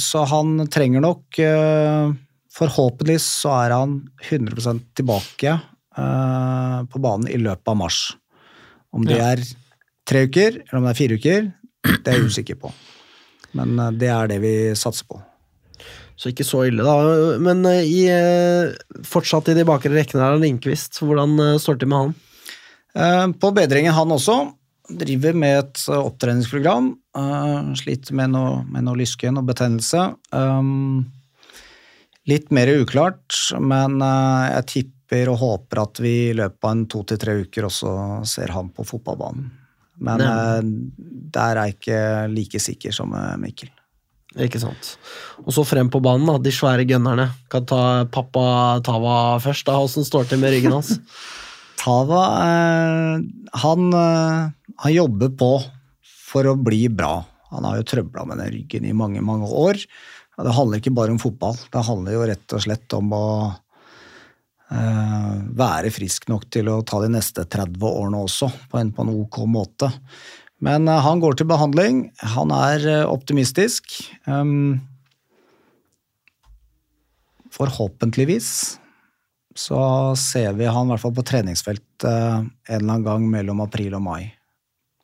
så 0.02 0.20
han 0.30 0.68
trenger 0.70 1.02
nok 1.02 1.40
uh, 1.42 2.14
Forhåpentligvis 2.54 3.26
så 3.42 3.50
er 3.64 3.74
han 3.74 3.96
100 4.22 4.54
tilbake 4.94 5.56
uh, 5.98 6.86
på 6.86 7.02
banen 7.02 7.26
i 7.34 7.40
løpet 7.42 7.72
av 7.72 7.80
mars. 7.80 8.14
Om 8.94 9.08
det 9.10 9.18
er 9.18 9.42
tre 10.06 10.28
uker, 10.30 10.60
eller 10.62 10.78
om 10.78 10.86
det 10.86 10.92
er 10.94 11.00
fire 11.00 11.18
uker, 11.18 11.48
det 11.90 12.06
er 12.06 12.20
jeg 12.20 12.30
usikker 12.30 12.62
på. 12.62 12.70
Men 13.58 13.98
det 13.98 14.12
er 14.14 14.30
det 14.30 14.38
vi 14.46 14.54
satser 14.78 15.10
på. 15.10 15.18
Så 16.16 16.32
ikke 16.32 16.46
så 16.46 16.66
ille, 16.70 16.86
da. 16.86 17.38
Men 17.42 17.64
eh, 17.70 17.86
i, 17.90 18.02
eh, 18.12 19.00
fortsatt 19.08 19.50
i 19.52 19.58
de 19.58 19.66
bakre 19.68 19.94
rekkene 19.94 20.24
her 20.24 20.42
Lindqvist, 20.42 21.02
hvordan 21.02 21.34
eh, 21.42 21.56
står 21.62 21.80
det 21.80 21.86
til 21.86 21.94
med 21.94 22.04
han? 22.04 22.20
På 23.42 23.50
bedringen 23.56 23.96
han 23.98 24.14
også. 24.14 24.36
Driver 25.00 25.34
med 25.34 25.56
et 25.64 25.80
opptreningsprogram. 25.90 26.92
Sliter 27.80 28.14
med 28.14 28.36
noe, 28.36 28.60
med 28.70 28.86
noe 28.86 29.00
lyske, 29.00 29.32
noe 29.34 29.48
betennelse. 29.48 30.04
Litt 32.30 32.54
mer 32.54 32.70
uklart, 32.76 33.40
men 33.58 33.98
jeg 33.98 34.68
tipper 34.76 35.34
og 35.34 35.42
håper 35.42 35.82
at 35.88 36.04
vi 36.06 36.14
i 36.28 36.38
løpet 36.38 36.70
av 36.70 36.76
en 36.76 36.86
to 36.94 37.02
til 37.10 37.24
tre 37.24 37.40
uker 37.42 37.66
også 37.72 37.96
ser 38.30 38.54
han 38.54 38.70
på 38.70 38.86
fotballbanen. 38.86 39.50
Men 40.06 40.22
eh, 40.28 40.62
der 41.34 41.58
er 41.58 41.72
jeg 41.72 41.80
ikke 41.80 42.04
like 42.36 42.62
sikker 42.62 42.94
som 42.94 43.18
Mikkel. 43.42 43.74
Ikke 44.42 44.62
sant. 44.62 44.96
Og 45.44 45.54
så 45.54 45.66
frem 45.68 45.90
på 45.94 46.02
banen, 46.04 46.26
da. 46.30 46.40
De 46.42 46.54
svære 46.54 46.88
gunnerne. 46.90 47.30
Kan 47.52 47.68
ta 47.70 48.06
pappa 48.10 48.80
Tava 48.86 49.38
først. 49.44 49.68
da, 49.70 49.78
Åssen 49.78 50.08
står 50.08 50.26
det 50.26 50.34
til 50.34 50.42
med 50.42 50.56
ryggen 50.56 50.74
hans? 50.74 50.96
Tava, 51.84 52.24
eh, 52.42 53.22
han, 53.62 53.94
eh, 53.94 54.50
han 54.86 54.94
jobber 54.94 55.34
på 55.38 55.52
for 56.34 56.50
å 56.50 56.58
bli 56.58 56.88
bra. 56.90 57.18
Han 57.54 57.68
har 57.68 57.78
jo 57.78 57.90
trøbla 57.92 58.26
med 58.26 58.40
den 58.42 58.54
ryggen 58.56 58.88
i 58.90 58.96
mange, 58.98 59.22
mange 59.22 59.46
år. 59.46 59.82
Det 60.34 60.56
handler 60.58 60.82
ikke 60.82 60.96
bare 60.96 61.14
om 61.14 61.22
fotball. 61.22 61.58
Det 61.70 61.84
handler 61.86 62.16
jo 62.16 62.24
rett 62.32 62.56
og 62.56 62.64
slett 62.64 62.96
om 62.98 63.12
å 63.14 63.26
eh, 64.74 65.36
være 65.54 65.92
frisk 65.94 66.26
nok 66.32 66.48
til 66.54 66.72
å 66.74 66.80
ta 66.88 67.04
de 67.04 67.12
neste 67.14 67.46
30 67.46 67.86
årene 67.86 68.24
også, 68.26 68.50
på 68.72 68.82
en, 68.82 68.90
på 68.96 69.06
en 69.06 69.14
ok 69.14 69.44
måte. 69.46 69.92
Men 70.64 70.88
eh, 70.88 71.04
han 71.04 71.22
går 71.24 71.40
til 71.40 71.50
behandling. 71.50 72.06
Han 72.36 72.54
er 72.56 72.88
eh, 72.88 73.10
optimistisk. 73.10 73.98
Um, 74.26 74.80
forhåpentligvis 77.54 78.80
så 79.54 79.82
ser 80.18 80.56
vi 80.58 80.66
han 80.66 80.88
i 80.88 80.94
hvert 80.94 81.04
fall 81.04 81.14
på 81.14 81.26
treningsfeltet 81.30 82.08
en 82.10 82.48
eller 82.66 82.88
annen 82.88 83.04
gang 83.06 83.28
mellom 83.30 83.60
april 83.62 83.94
og 83.94 84.02
mai. 84.02 84.32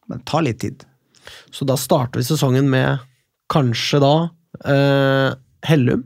Men 0.10 0.22
det 0.24 0.30
tar 0.32 0.42
litt 0.48 0.62
tid. 0.64 0.86
Så 1.54 1.68
da 1.70 1.76
starter 1.78 2.18
vi 2.18 2.26
sesongen 2.26 2.70
med 2.72 3.04
kanskje 3.54 4.02
da 4.02 4.14
eh, 4.66 5.38
Hellum 5.68 6.06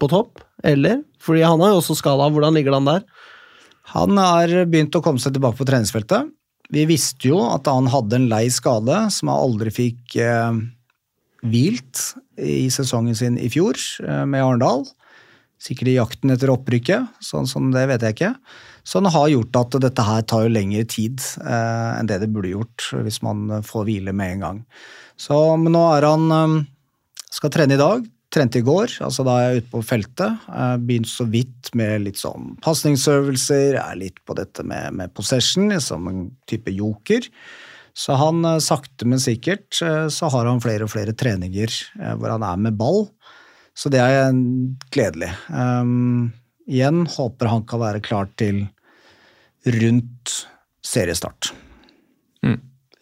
på 0.00 0.08
topp, 0.08 0.40
eller? 0.64 1.02
Fordi 1.22 1.42
han 1.44 1.60
er 1.62 1.72
jo 1.72 1.80
også 1.80 1.96
skala. 1.98 2.30
Hvordan 2.32 2.54
ligger 2.56 2.76
han 2.78 2.86
der? 2.88 3.02
Han 3.92 4.16
har 4.18 4.52
begynt 4.70 4.94
å 4.94 5.02
komme 5.04 5.20
seg 5.22 5.34
tilbake 5.34 5.58
på 5.58 5.66
treningsfeltet. 5.68 6.30
Vi 6.72 6.86
visste 6.88 7.28
jo 7.28 7.42
at 7.44 7.68
han 7.68 7.90
hadde 7.92 8.16
en 8.16 8.30
lei 8.30 8.46
skade 8.52 9.04
som 9.12 9.28
han 9.28 9.44
aldri 9.44 9.72
fikk 9.74 10.16
eh, 10.20 10.60
hvilt 11.44 12.00
i 12.40 12.66
sesongen 12.72 13.16
sin 13.18 13.36
i 13.36 13.50
fjor 13.52 13.76
eh, 14.06 14.24
med 14.24 14.40
Arendal. 14.40 14.86
Sikkert 15.62 15.92
i 15.92 15.98
jakten 15.98 16.32
etter 16.34 16.50
opprykket, 16.50 17.20
sånn 17.22 17.46
som 17.46 17.68
det 17.74 17.84
vet 17.90 18.02
jeg 18.02 18.16
ikke. 18.16 18.32
Så 18.82 18.98
han 18.98 19.12
har 19.14 19.28
gjort 19.30 19.58
at 19.60 19.76
dette 19.84 20.06
her 20.06 20.24
tar 20.26 20.46
jo 20.46 20.54
lengre 20.56 20.82
tid 20.90 21.22
eh, 21.44 21.90
enn 22.00 22.08
det 22.10 22.22
det 22.24 22.32
burde 22.32 22.54
gjort 22.54 22.88
hvis 23.04 23.20
man 23.22 23.60
får 23.66 23.86
hvile 23.86 24.16
med 24.16 24.38
en 24.38 24.46
gang. 24.46 24.64
Så 25.20 25.38
men 25.60 25.76
nå 25.76 25.84
er 25.92 26.08
han 26.08 26.26
eh, 26.34 26.58
skal 27.30 27.52
trene 27.54 27.76
i 27.76 27.82
dag. 27.82 28.08
Trente 28.32 28.62
i 28.62 28.64
går, 28.64 28.94
altså 29.04 29.26
da 29.28 29.34
er 29.36 29.50
jeg 29.50 29.62
ute 29.62 29.70
på 29.74 29.82
feltet. 29.84 30.46
Begynt 30.80 31.10
så 31.10 31.26
vidt 31.28 31.68
med 31.76 32.06
litt 32.06 32.16
sånn 32.16 32.54
pasningsøvelser, 32.64 33.76
er 33.76 33.98
litt 34.00 34.22
på 34.24 34.36
dette 34.38 34.64
med, 34.64 34.96
med 34.96 35.12
possession, 35.12 35.68
som 35.84 36.08
en 36.08 36.24
type 36.48 36.72
joker. 36.72 37.28
Så 37.94 38.16
han 38.16 38.44
eh, 38.44 38.58
sakte, 38.58 39.06
men 39.08 39.20
sikkert 39.20 39.80
eh, 39.84 40.06
så 40.08 40.30
har 40.32 40.48
han 40.48 40.62
flere 40.64 40.86
og 40.86 40.92
flere 40.94 41.14
treninger 41.16 41.72
eh, 42.00 42.14
hvor 42.16 42.32
han 42.32 42.44
er 42.46 42.60
med 42.60 42.78
ball. 42.80 43.06
Så 43.76 43.92
det 43.92 44.02
er 44.04 44.32
gledelig. 44.92 45.30
Um, 45.48 46.32
igjen 46.68 47.06
håper 47.08 47.48
han 47.48 47.64
kan 47.68 47.80
være 47.80 48.02
klar 48.04 48.28
til 48.36 48.66
rundt 49.64 50.34
seriestart. 50.84 51.54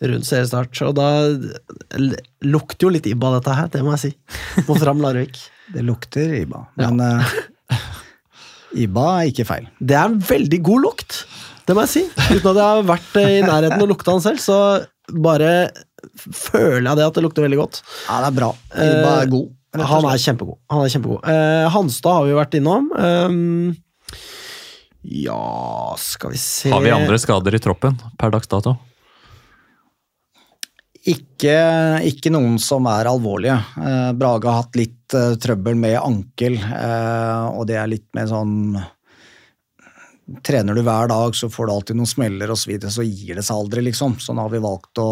Rundt 0.01 0.25
seriestart. 0.25 0.81
Og 0.87 0.95
da 0.97 1.09
lukter 2.47 2.87
jo 2.87 2.93
litt 2.95 3.09
Ibba, 3.11 3.35
dette 3.37 3.57
her, 3.57 3.69
det 3.73 3.83
må 3.85 3.93
jeg 3.97 4.03
si. 4.07 4.13
Mot 4.69 4.81
Fram 4.81 5.03
Larvik. 5.05 5.41
Det 5.71 5.85
lukter 5.87 6.33
Iba, 6.35 6.65
men 6.81 6.99
ja. 7.05 7.19
Iba 8.83 9.05
er 9.21 9.29
ikke 9.31 9.45
feil. 9.47 9.69
Det 9.79 9.95
er 9.95 10.09
en 10.09 10.17
veldig 10.19 10.59
god 10.67 10.83
lukt, 10.83 11.19
det 11.63 11.77
må 11.79 11.85
jeg 11.85 11.93
si. 11.93 12.03
Uten 12.33 12.49
at 12.51 12.59
jeg 12.59 12.65
har 12.65 12.89
vært 12.89 13.21
eh, 13.21 13.37
i 13.37 13.45
nærheten 13.45 13.85
og 13.85 13.93
lukta 13.93 14.17
den 14.17 14.25
selv, 14.25 14.43
så 14.43 14.57
bare 15.15 15.53
føler 16.19 16.89
jeg 16.89 16.99
det 16.99 17.07
at 17.07 17.21
det 17.21 17.23
lukter 17.23 17.47
veldig 17.47 17.61
godt. 17.61 17.81
Ja, 18.09 18.19
det 18.25 18.33
er 18.33 18.37
bra. 18.41 18.51
Iba 18.75 19.15
er 19.21 19.31
god. 19.31 19.55
Han 19.79 20.11
er 20.11 20.19
kjempegod. 20.19 20.59
Han 20.75 20.83
er 20.83 20.93
kjempegod. 20.97 21.31
Eh, 21.31 21.71
Hanstad 21.71 22.17
har 22.19 22.27
vi 22.27 22.35
jo 22.35 22.41
vært 22.41 22.59
innom. 22.59 22.91
Um, 22.99 23.77
ja, 25.07 25.95
skal 26.03 26.35
vi 26.35 26.41
se 26.43 26.75
Har 26.75 26.83
vi 26.83 26.91
andre 26.93 27.19
skader 27.23 27.55
i 27.55 27.63
troppen 27.63 27.95
per 28.19 28.35
dags 28.35 28.51
dato? 28.51 28.75
Ikke, 31.09 31.57
ikke 32.05 32.33
noen 32.33 32.59
som 32.61 32.85
er 32.91 33.09
alvorlige. 33.09 33.57
Eh, 33.81 34.11
Brage 34.21 34.49
har 34.51 34.65
hatt 34.67 34.77
litt 34.77 35.15
eh, 35.17 35.37
trøbbel 35.41 35.79
med 35.81 35.97
ankel, 35.97 36.59
eh, 36.61 37.45
og 37.55 37.65
det 37.71 37.79
er 37.81 37.95
litt 37.95 38.09
mer 38.17 38.29
sånn 38.31 38.57
Trener 40.47 40.77
du 40.79 40.85
hver 40.87 41.09
dag, 41.11 41.35
så 41.35 41.49
får 41.51 41.67
du 41.67 41.73
alltid 41.73 41.97
noen 41.99 42.07
smeller 42.07 42.53
osv., 42.53 42.61
så, 42.63 42.71
videre, 42.71 42.91
så 42.95 43.03
gir 43.03 43.35
det 43.35 43.43
seg 43.43 43.65
aldri, 43.65 43.83
liksom. 43.89 44.13
Sånn 44.23 44.39
har 44.39 44.53
vi 44.53 44.61
valgt 44.63 45.01
å 45.03 45.09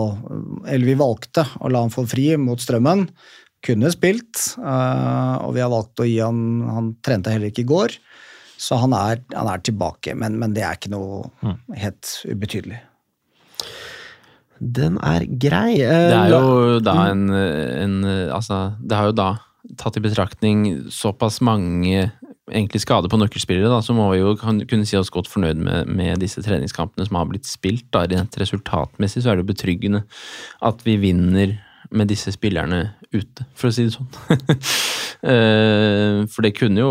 Eller 0.63 0.87
vi 0.87 0.95
valgte 1.01 1.43
å 1.59 1.71
la 1.73 1.81
han 1.83 1.91
få 1.91 2.05
fri 2.07 2.29
mot 2.39 2.63
strømmen. 2.63 3.09
Kunne 3.67 3.91
spilt, 3.91 4.45
eh, 4.63 5.35
og 5.43 5.57
vi 5.57 5.65
har 5.65 5.73
valgt 5.73 6.05
å 6.05 6.07
gi 6.07 6.21
han 6.23 6.39
Han 6.71 6.93
trente 7.03 7.35
heller 7.35 7.51
ikke 7.51 7.65
i 7.65 7.73
går. 7.73 7.99
Så 8.59 8.79
han 8.79 8.95
er, 8.95 9.25
han 9.35 9.51
er 9.51 9.65
tilbake, 9.67 10.15
men, 10.15 10.39
men 10.39 10.55
det 10.55 10.63
er 10.67 10.79
ikke 10.79 10.95
noe 10.95 11.57
helt 11.79 12.15
ubetydelig. 12.27 12.79
Den 14.61 14.99
er 15.05 15.27
grei. 15.27 15.81
Eh, 15.81 16.09
Det 16.11 16.17
er 16.19 16.33
jo 16.35 16.79
da 16.85 16.97
en, 17.11 17.29
en 17.31 17.99
Altså, 18.35 18.75
det 18.81 18.97
har 18.99 19.11
jo 19.11 19.19
da 19.19 19.29
tatt 19.79 19.99
i 19.99 20.03
betraktning 20.05 20.89
såpass 20.93 21.41
mange 21.45 22.11
egentlig 22.49 22.81
skader 22.81 23.11
på 23.13 23.19
nøkkelspillere, 23.21 23.69
da, 23.69 23.81
så 23.85 23.95
må 23.97 24.07
vi 24.13 24.21
jo 24.23 24.35
kunne 24.41 24.87
si 24.89 24.97
oss 24.97 25.13
godt 25.13 25.29
fornøyd 25.29 25.61
med, 25.61 25.91
med 25.93 26.23
disse 26.23 26.43
treningskampene 26.45 27.05
som 27.09 27.19
har 27.21 27.29
blitt 27.29 27.49
spilt. 27.49 27.89
Da. 27.93 28.07
Rent 28.09 28.39
resultatmessig 28.41 29.25
så 29.25 29.33
er 29.33 29.39
det 29.39 29.45
jo 29.45 29.53
betryggende 29.53 30.05
at 30.65 30.85
vi 30.87 30.97
vinner 31.03 31.59
med 31.95 32.11
disse 32.11 32.33
spillerne 32.35 32.95
ute, 33.13 33.47
for 33.57 33.71
å 33.71 33.75
si 33.75 33.89
det 33.89 33.97
sånn. 33.97 34.11
Eh, 35.19 36.21
for 36.31 36.47
det 36.47 36.53
kunne 36.55 36.79
jo 36.79 36.91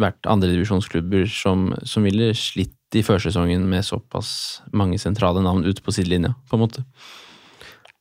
vært 0.00 0.24
andredivisjonsklubber 0.24 1.26
som, 1.28 1.66
som 1.84 2.06
ville 2.06 2.30
slitt 2.32 2.72
i 2.98 3.04
førsesongen 3.06 3.64
med 3.68 3.86
såpass 3.86 4.62
mange 4.76 4.98
sentrale 5.00 5.42
navn 5.44 5.64
ute 5.66 5.84
på 5.84 5.94
sidelinja, 5.94 6.34
på 6.48 6.58
en 6.58 6.64
måte. 6.64 6.84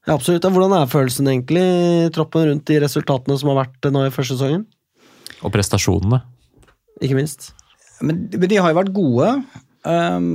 Ja, 0.07 0.15
absolutt. 0.15 0.45
Hvordan 0.49 0.73
er 0.75 0.89
følelsen 0.89 1.29
egentlig 1.29 1.61
i 1.61 2.11
troppen 2.13 2.47
rundt 2.49 2.67
de 2.69 2.79
resultatene 2.81 3.37
som 3.37 3.51
har 3.51 3.63
vært 3.63 3.91
nå 3.93 4.07
i 4.07 4.13
første 4.13 4.37
sesongen? 4.37 4.65
Og 5.45 5.53
prestasjonene. 5.53 6.23
Ikke 7.01 7.17
minst. 7.17 7.51
Men, 8.01 8.25
men 8.33 8.49
de 8.49 8.57
har 8.57 8.73
jo 8.73 8.79
vært 8.79 8.95
gode. 8.95 9.31
Um, 9.85 10.29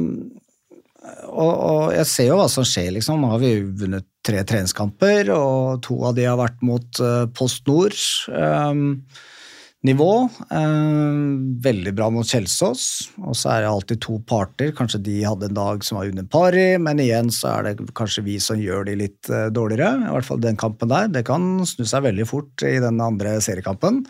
og, 1.26 1.52
og 1.52 1.82
jeg 1.94 2.08
ser 2.10 2.30
jo 2.30 2.38
hva 2.40 2.48
som 2.50 2.66
skjer, 2.66 2.92
liksom. 2.96 3.22
Nå 3.22 3.32
har 3.34 3.42
vi 3.42 3.52
vunnet 3.82 4.06
tre 4.26 4.42
treningskamper, 4.46 5.30
og 5.34 5.82
to 5.86 5.98
av 6.08 6.16
de 6.16 6.26
har 6.26 6.38
vært 6.38 6.62
mot 6.66 7.02
uh, 7.02 7.26
Post 7.34 7.66
Nord. 7.70 7.98
ehm, 8.30 8.86
nivå. 9.86 10.10
Eh, 10.50 11.18
veldig 11.64 11.92
bra 11.96 12.08
mot 12.12 12.26
Kjelsås. 12.26 12.86
Og 13.22 13.36
så 13.38 13.52
er 13.52 13.64
det 13.64 13.70
alltid 13.70 14.00
to 14.04 14.18
parter. 14.28 14.72
Kanskje 14.76 15.02
de 15.06 15.16
hadde 15.24 15.48
en 15.48 15.58
dag 15.58 15.84
som 15.86 16.00
var 16.00 16.10
under 16.10 16.26
pari, 16.30 16.66
men 16.82 17.00
igjen 17.02 17.30
så 17.34 17.54
er 17.54 17.68
det 17.68 17.88
kanskje 17.96 18.26
vi 18.26 18.36
som 18.42 18.60
gjør 18.60 18.88
de 18.88 18.98
litt 19.04 19.30
eh, 19.30 19.48
dårligere. 19.54 20.08
I 20.08 20.12
hvert 20.16 20.28
fall 20.28 20.42
den 20.42 20.58
kampen 20.60 20.92
der. 20.92 21.10
Det 21.12 21.24
kan 21.28 21.64
snu 21.68 21.86
seg 21.86 22.06
veldig 22.08 22.28
fort 22.28 22.66
i 22.66 22.76
den 22.82 23.00
andre 23.02 23.38
seriekampen. 23.44 24.02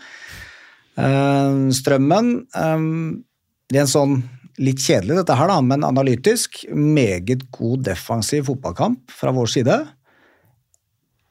Eh, 0.97 1.61
strømmen 1.77 2.33
eh, 2.57 2.89
er 3.73 3.83
en 3.83 3.93
sånn 3.93 4.19
litt 4.57 4.81
kjedelig 4.81 5.19
dette 5.19 5.35
her, 5.37 5.51
da, 5.51 5.59
men 5.61 5.85
analytisk 5.85 6.63
meget 6.73 7.45
god 7.53 7.85
defensiv 7.91 8.47
fotballkamp 8.49 9.13
fra 9.13 9.33
vår 9.35 9.53
side. 9.53 9.77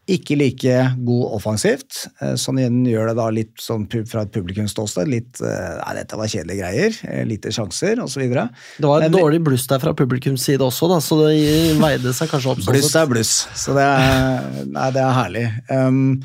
Ikke 0.07 0.37
like 0.39 0.74
god 1.03 1.33
offensivt, 1.35 2.05
Sånn 2.20 2.39
som 2.39 2.59
igjen 2.61 2.85
gjør 2.87 3.09
det 3.11 3.15
da 3.19 3.24
litt 3.35 3.57
sånn 3.59 3.89
fra 4.07 4.23
et 4.23 4.31
publikumsståsted. 4.31 5.09
Litt 5.11 5.41
eh, 5.43 5.81
Nei, 5.81 5.95
dette 5.99 6.19
var 6.20 6.31
kjedelige 6.31 6.61
greier. 6.62 6.99
eh, 7.11 7.24
Lite 7.27 7.51
sjanser, 7.51 7.99
osv. 8.05 8.23
Det 8.31 8.87
var 8.87 9.03
et 9.03 9.11
Men- 9.11 9.19
dårlig 9.19 9.43
bluss 9.43 9.66
der 9.66 9.83
fra 9.83 9.93
publikums 9.99 10.47
side 10.47 10.62
også, 10.62 10.89
da, 10.93 11.01
så 11.03 11.19
det 11.27 11.77
veide 11.83 12.15
seg 12.15 12.31
kanskje 12.31 12.53
opp. 12.55 12.62
sånn 12.62 12.73
Bluss 12.77 12.95
er 12.95 13.07
bluss, 13.11 13.35
så 13.59 13.74
det 13.74 13.83
er, 13.83 14.65
nei, 14.70 14.91
det 14.95 15.03
er 15.03 15.12
herlig. 15.19 15.47
Um, 15.74 16.23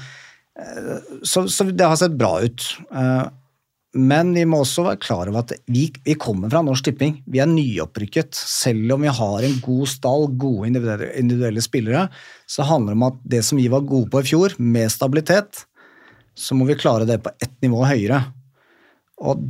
eh, 0.59 0.99
så, 1.23 1.47
så 1.49 1.65
det 1.71 1.81
har 1.87 1.97
sett 1.97 2.17
bra 2.21 2.35
ut. 2.45 2.61
Uh, 2.93 3.29
men 3.91 4.29
vi 4.31 4.45
må 4.47 4.61
også 4.63 4.85
være 4.85 4.99
klar 5.03 5.27
over 5.27 5.41
at 5.41 5.51
vi, 5.67 5.89
vi 6.05 6.13
kommer 6.19 6.51
fra 6.51 6.61
Norsk 6.63 6.85
Tipping. 6.87 7.17
Vi 7.27 7.41
er 7.43 7.49
nyopprykket. 7.51 8.37
Selv 8.37 8.93
om 8.95 9.03
vi 9.03 9.11
har 9.11 9.43
en 9.43 9.57
god 9.65 9.89
stall, 9.91 10.29
gode 10.39 10.69
individuelle, 10.69 11.09
individuelle 11.19 11.63
spillere, 11.63 12.05
så 12.47 12.63
handler 12.69 12.93
det 12.93 12.99
om 12.99 13.07
at 13.09 13.17
det 13.33 13.41
som 13.43 13.59
vi 13.59 13.67
var 13.71 13.83
gode 13.87 14.07
på 14.13 14.21
i 14.23 14.29
fjor, 14.29 14.55
med 14.63 14.93
stabilitet, 14.93 15.65
så 16.39 16.55
må 16.55 16.69
vi 16.69 16.79
klare 16.79 17.07
det 17.09 17.19
på 17.23 17.33
ett 17.43 17.57
nivå 17.65 17.83
høyere. 17.83 18.21
Og 19.27 19.43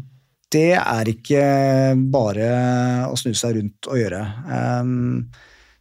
det 0.51 0.73
er 0.79 1.11
ikke 1.11 1.43
bare 2.11 2.47
å 3.11 3.19
snu 3.19 3.35
seg 3.37 3.59
rundt 3.59 3.89
og 3.91 3.99
gjøre. 4.01 4.23
Um, 4.49 5.27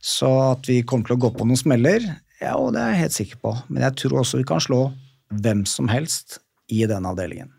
så 0.05 0.29
at 0.51 0.69
vi 0.69 0.83
kommer 0.85 1.09
til 1.09 1.17
å 1.17 1.23
gå 1.25 1.33
på 1.39 1.49
noen 1.49 1.61
smeller, 1.61 2.05
ja, 2.41 2.53
det 2.73 2.81
er 2.83 2.93
jeg 2.93 3.01
helt 3.07 3.17
sikker 3.17 3.41
på. 3.41 3.55
Men 3.73 3.89
jeg 3.89 3.97
tror 4.03 4.21
også 4.21 4.41
vi 4.41 4.47
kan 4.53 4.63
slå 4.65 4.83
hvem 5.41 5.65
som 5.69 5.89
helst 5.93 6.43
i 6.73 6.85
den 6.89 7.09
avdelingen. 7.09 7.51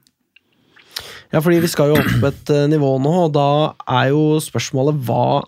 Ja, 1.31 1.39
fordi 1.39 1.61
vi 1.63 1.69
skal 1.71 1.93
jo 1.93 1.99
opp 1.99 2.27
et 2.27 2.51
eh, 2.51 2.67
nivå 2.71 2.91
nå, 2.99 3.13
og 3.27 3.33
da 3.35 3.47
er 3.87 4.11
jo 4.11 4.37
spørsmålet 4.43 5.01
hva 5.07 5.41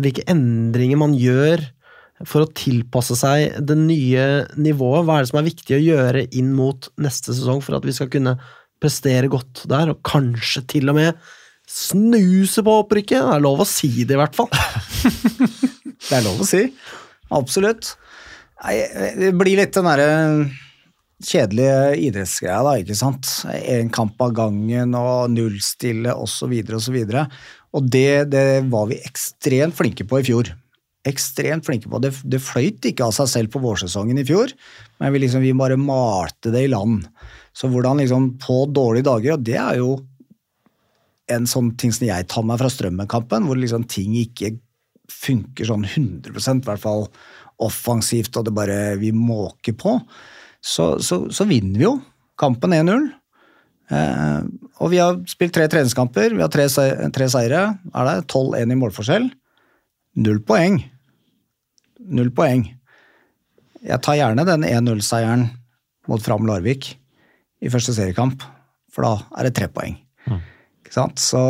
Hvilke 0.00 0.22
endringer 0.32 0.96
man 0.96 1.12
gjør 1.12 1.60
for 2.24 2.46
å 2.46 2.52
tilpasse 2.56 3.12
seg 3.18 3.58
det 3.60 3.74
nye 3.76 4.22
nivået. 4.56 5.04
Hva 5.04 5.18
er 5.18 5.26
det 5.26 5.28
som 5.28 5.40
er 5.42 5.44
viktig 5.50 5.76
å 5.76 5.82
gjøre 5.82 6.22
inn 6.38 6.48
mot 6.56 6.88
neste 7.02 7.34
sesong 7.36 7.60
for 7.60 7.76
at 7.76 7.84
vi 7.84 7.92
skal 7.92 8.08
kunne 8.08 8.38
prestere 8.80 9.28
godt 9.28 9.66
der, 9.68 9.92
og 9.92 10.00
kanskje 10.06 10.64
til 10.72 10.88
og 10.88 10.96
med 10.96 11.20
snuse 11.68 12.64
på 12.64 12.78
opprykket? 12.86 13.20
Det 13.20 13.36
er 13.36 13.44
lov 13.44 13.60
å 13.66 13.68
si 13.68 13.90
det, 14.00 14.16
i 14.16 14.22
hvert 14.22 14.38
fall. 14.38 14.48
Det 16.08 16.16
er 16.16 16.24
lov 16.24 16.40
å 16.40 16.48
si. 16.48 16.64
Absolutt. 17.36 17.92
Nei, 18.64 18.78
det 19.20 19.30
blir 19.38 19.60
litt 19.60 19.76
den 19.76 19.86
derre 19.86 20.08
kjedelige 21.26 21.96
idrettsgreier, 22.08 22.64
da, 22.66 22.74
ikke 22.80 22.96
sant. 22.98 23.28
En 23.48 23.90
kamp 23.94 24.20
av 24.24 24.34
gangen 24.36 24.96
og 24.98 25.32
nullstille 25.32 26.14
osv. 26.14 26.54
osv. 26.76 26.98
Og 27.72 27.88
det, 27.88 28.32
det 28.32 28.46
var 28.72 28.90
vi 28.90 29.00
ekstremt 29.02 29.76
flinke 29.78 30.06
på 30.08 30.20
i 30.20 30.26
fjor. 30.26 30.52
Ekstremt 31.08 31.66
flinke 31.66 31.90
på. 31.90 32.00
Det, 32.02 32.12
det 32.28 32.42
fløyt 32.44 32.90
ikke 32.90 33.08
av 33.08 33.14
seg 33.16 33.30
selv 33.32 33.52
på 33.54 33.62
vårsesongen 33.62 34.20
i 34.20 34.26
fjor, 34.28 34.52
men 35.02 35.14
vi, 35.14 35.24
liksom, 35.24 35.44
vi 35.44 35.54
bare 35.56 35.80
malte 35.80 36.52
det 36.54 36.66
i 36.66 36.72
land. 36.72 37.06
Så 37.56 37.68
hvordan 37.72 38.00
liksom 38.00 38.34
på 38.42 38.64
dårlige 38.72 39.08
dager, 39.10 39.36
og 39.36 39.46
det 39.46 39.58
er 39.60 39.80
jo 39.80 39.96
en 41.32 41.46
sånn 41.48 41.72
ting 41.80 41.92
som 41.94 42.06
jeg 42.08 42.28
tar 42.30 42.44
meg 42.46 42.60
fra 42.60 42.70
Strømmen-kampen, 42.72 43.46
hvor 43.46 43.58
liksom 43.58 43.86
ting 43.90 44.14
ikke 44.20 44.54
funker 45.12 45.68
sånn 45.68 45.84
100% 45.86 46.62
i 46.62 46.68
hvert 46.68 46.82
fall 46.82 47.06
offensivt, 47.62 48.36
og 48.36 48.46
det 48.46 48.54
bare 48.56 48.78
vi 49.00 49.12
måker 49.14 49.76
på, 49.78 49.98
så, 50.62 50.94
så, 51.02 51.24
så 51.34 51.46
vinner 51.48 51.80
vi 51.80 51.86
jo 51.86 51.96
kampen 52.38 52.74
1-0. 52.74 53.08
Eh, 53.92 54.42
og 54.82 54.92
vi 54.92 55.00
har 55.02 55.18
spilt 55.30 55.54
tre 55.54 55.66
treningskamper, 55.70 56.36
vi 56.36 56.44
har 56.44 56.52
tre, 56.52 56.68
tre 57.14 57.28
seire. 57.30 57.64
Er 57.92 58.08
det 58.08 58.16
12-1 58.30 58.74
i 58.74 58.78
målforskjell? 58.78 59.28
Null 60.22 60.40
poeng. 60.46 60.80
Null 62.12 62.32
poeng. 62.34 62.66
Jeg 63.82 64.02
tar 64.04 64.18
gjerne 64.18 64.46
den 64.46 64.66
1-0-seieren 64.68 65.48
mot 66.10 66.22
Fram 66.22 66.46
Larvik 66.46 66.92
i 67.62 67.70
første 67.70 67.94
seriekamp, 67.94 68.42
for 68.90 69.06
da 69.06 69.12
er 69.38 69.48
det 69.48 69.56
tre 69.58 69.68
poeng. 69.70 69.96
Ikke 70.82 70.94
sant? 70.94 71.22
Så, 71.22 71.42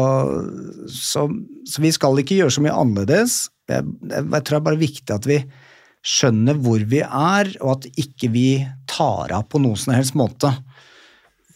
så, 0.92 1.26
så 1.68 1.82
vi 1.82 1.92
skal 1.92 2.20
ikke 2.20 2.38
gjøre 2.40 2.54
så 2.54 2.64
mye 2.64 2.76
annerledes. 2.78 3.36
Jeg, 3.70 3.84
jeg, 4.08 4.24
jeg 4.24 4.44
tror 4.44 4.56
det 4.56 4.60
er 4.60 4.66
bare 4.68 4.82
viktig 4.82 5.14
at 5.16 5.28
vi 5.28 5.38
skjønner 6.02 6.58
hvor 6.62 6.82
vi 6.90 7.00
er, 7.02 7.52
og 7.62 7.76
at 7.76 7.88
ikke 8.00 8.30
vi 8.34 8.46
tar 8.92 9.32
av 9.32 9.48
på 9.48 9.60
noen 9.62 9.80
som 9.80 9.94
helst 9.96 10.16
måte. 10.18 10.52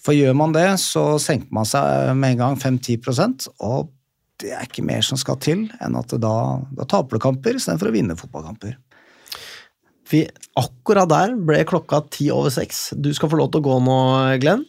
For 0.02 0.16
gjør 0.16 0.36
man 0.38 0.54
det, 0.54 0.68
så 0.82 1.16
senker 1.22 1.52
man 1.54 1.68
seg 1.68 2.14
med 2.16 2.36
en 2.36 2.42
gang 2.42 2.58
5-10% 2.62 3.50
og 3.56 3.92
det 4.42 4.52
er 4.52 4.66
ikke 4.66 4.84
mer 4.84 5.04
som 5.04 5.18
skal 5.20 5.38
til 5.40 5.64
enn 5.80 5.96
at 5.96 6.12
da, 6.20 6.34
da 6.76 6.86
taper 6.88 7.16
du 7.16 7.22
kamper 7.24 7.56
istedenfor 7.56 7.88
å 7.88 7.94
vinne 7.94 8.18
fotballkamper. 8.18 8.74
Vi, 10.10 10.22
akkurat 10.60 11.08
der 11.10 11.34
ble 11.48 11.62
klokka 11.66 12.02
ti 12.12 12.28
over 12.30 12.52
seks. 12.54 12.90
Du 12.94 13.08
skal 13.16 13.32
få 13.32 13.40
lov 13.40 13.50
til 13.50 13.64
å 13.64 13.66
gå 13.66 13.78
nå, 13.82 13.96
Glenn. 14.42 14.62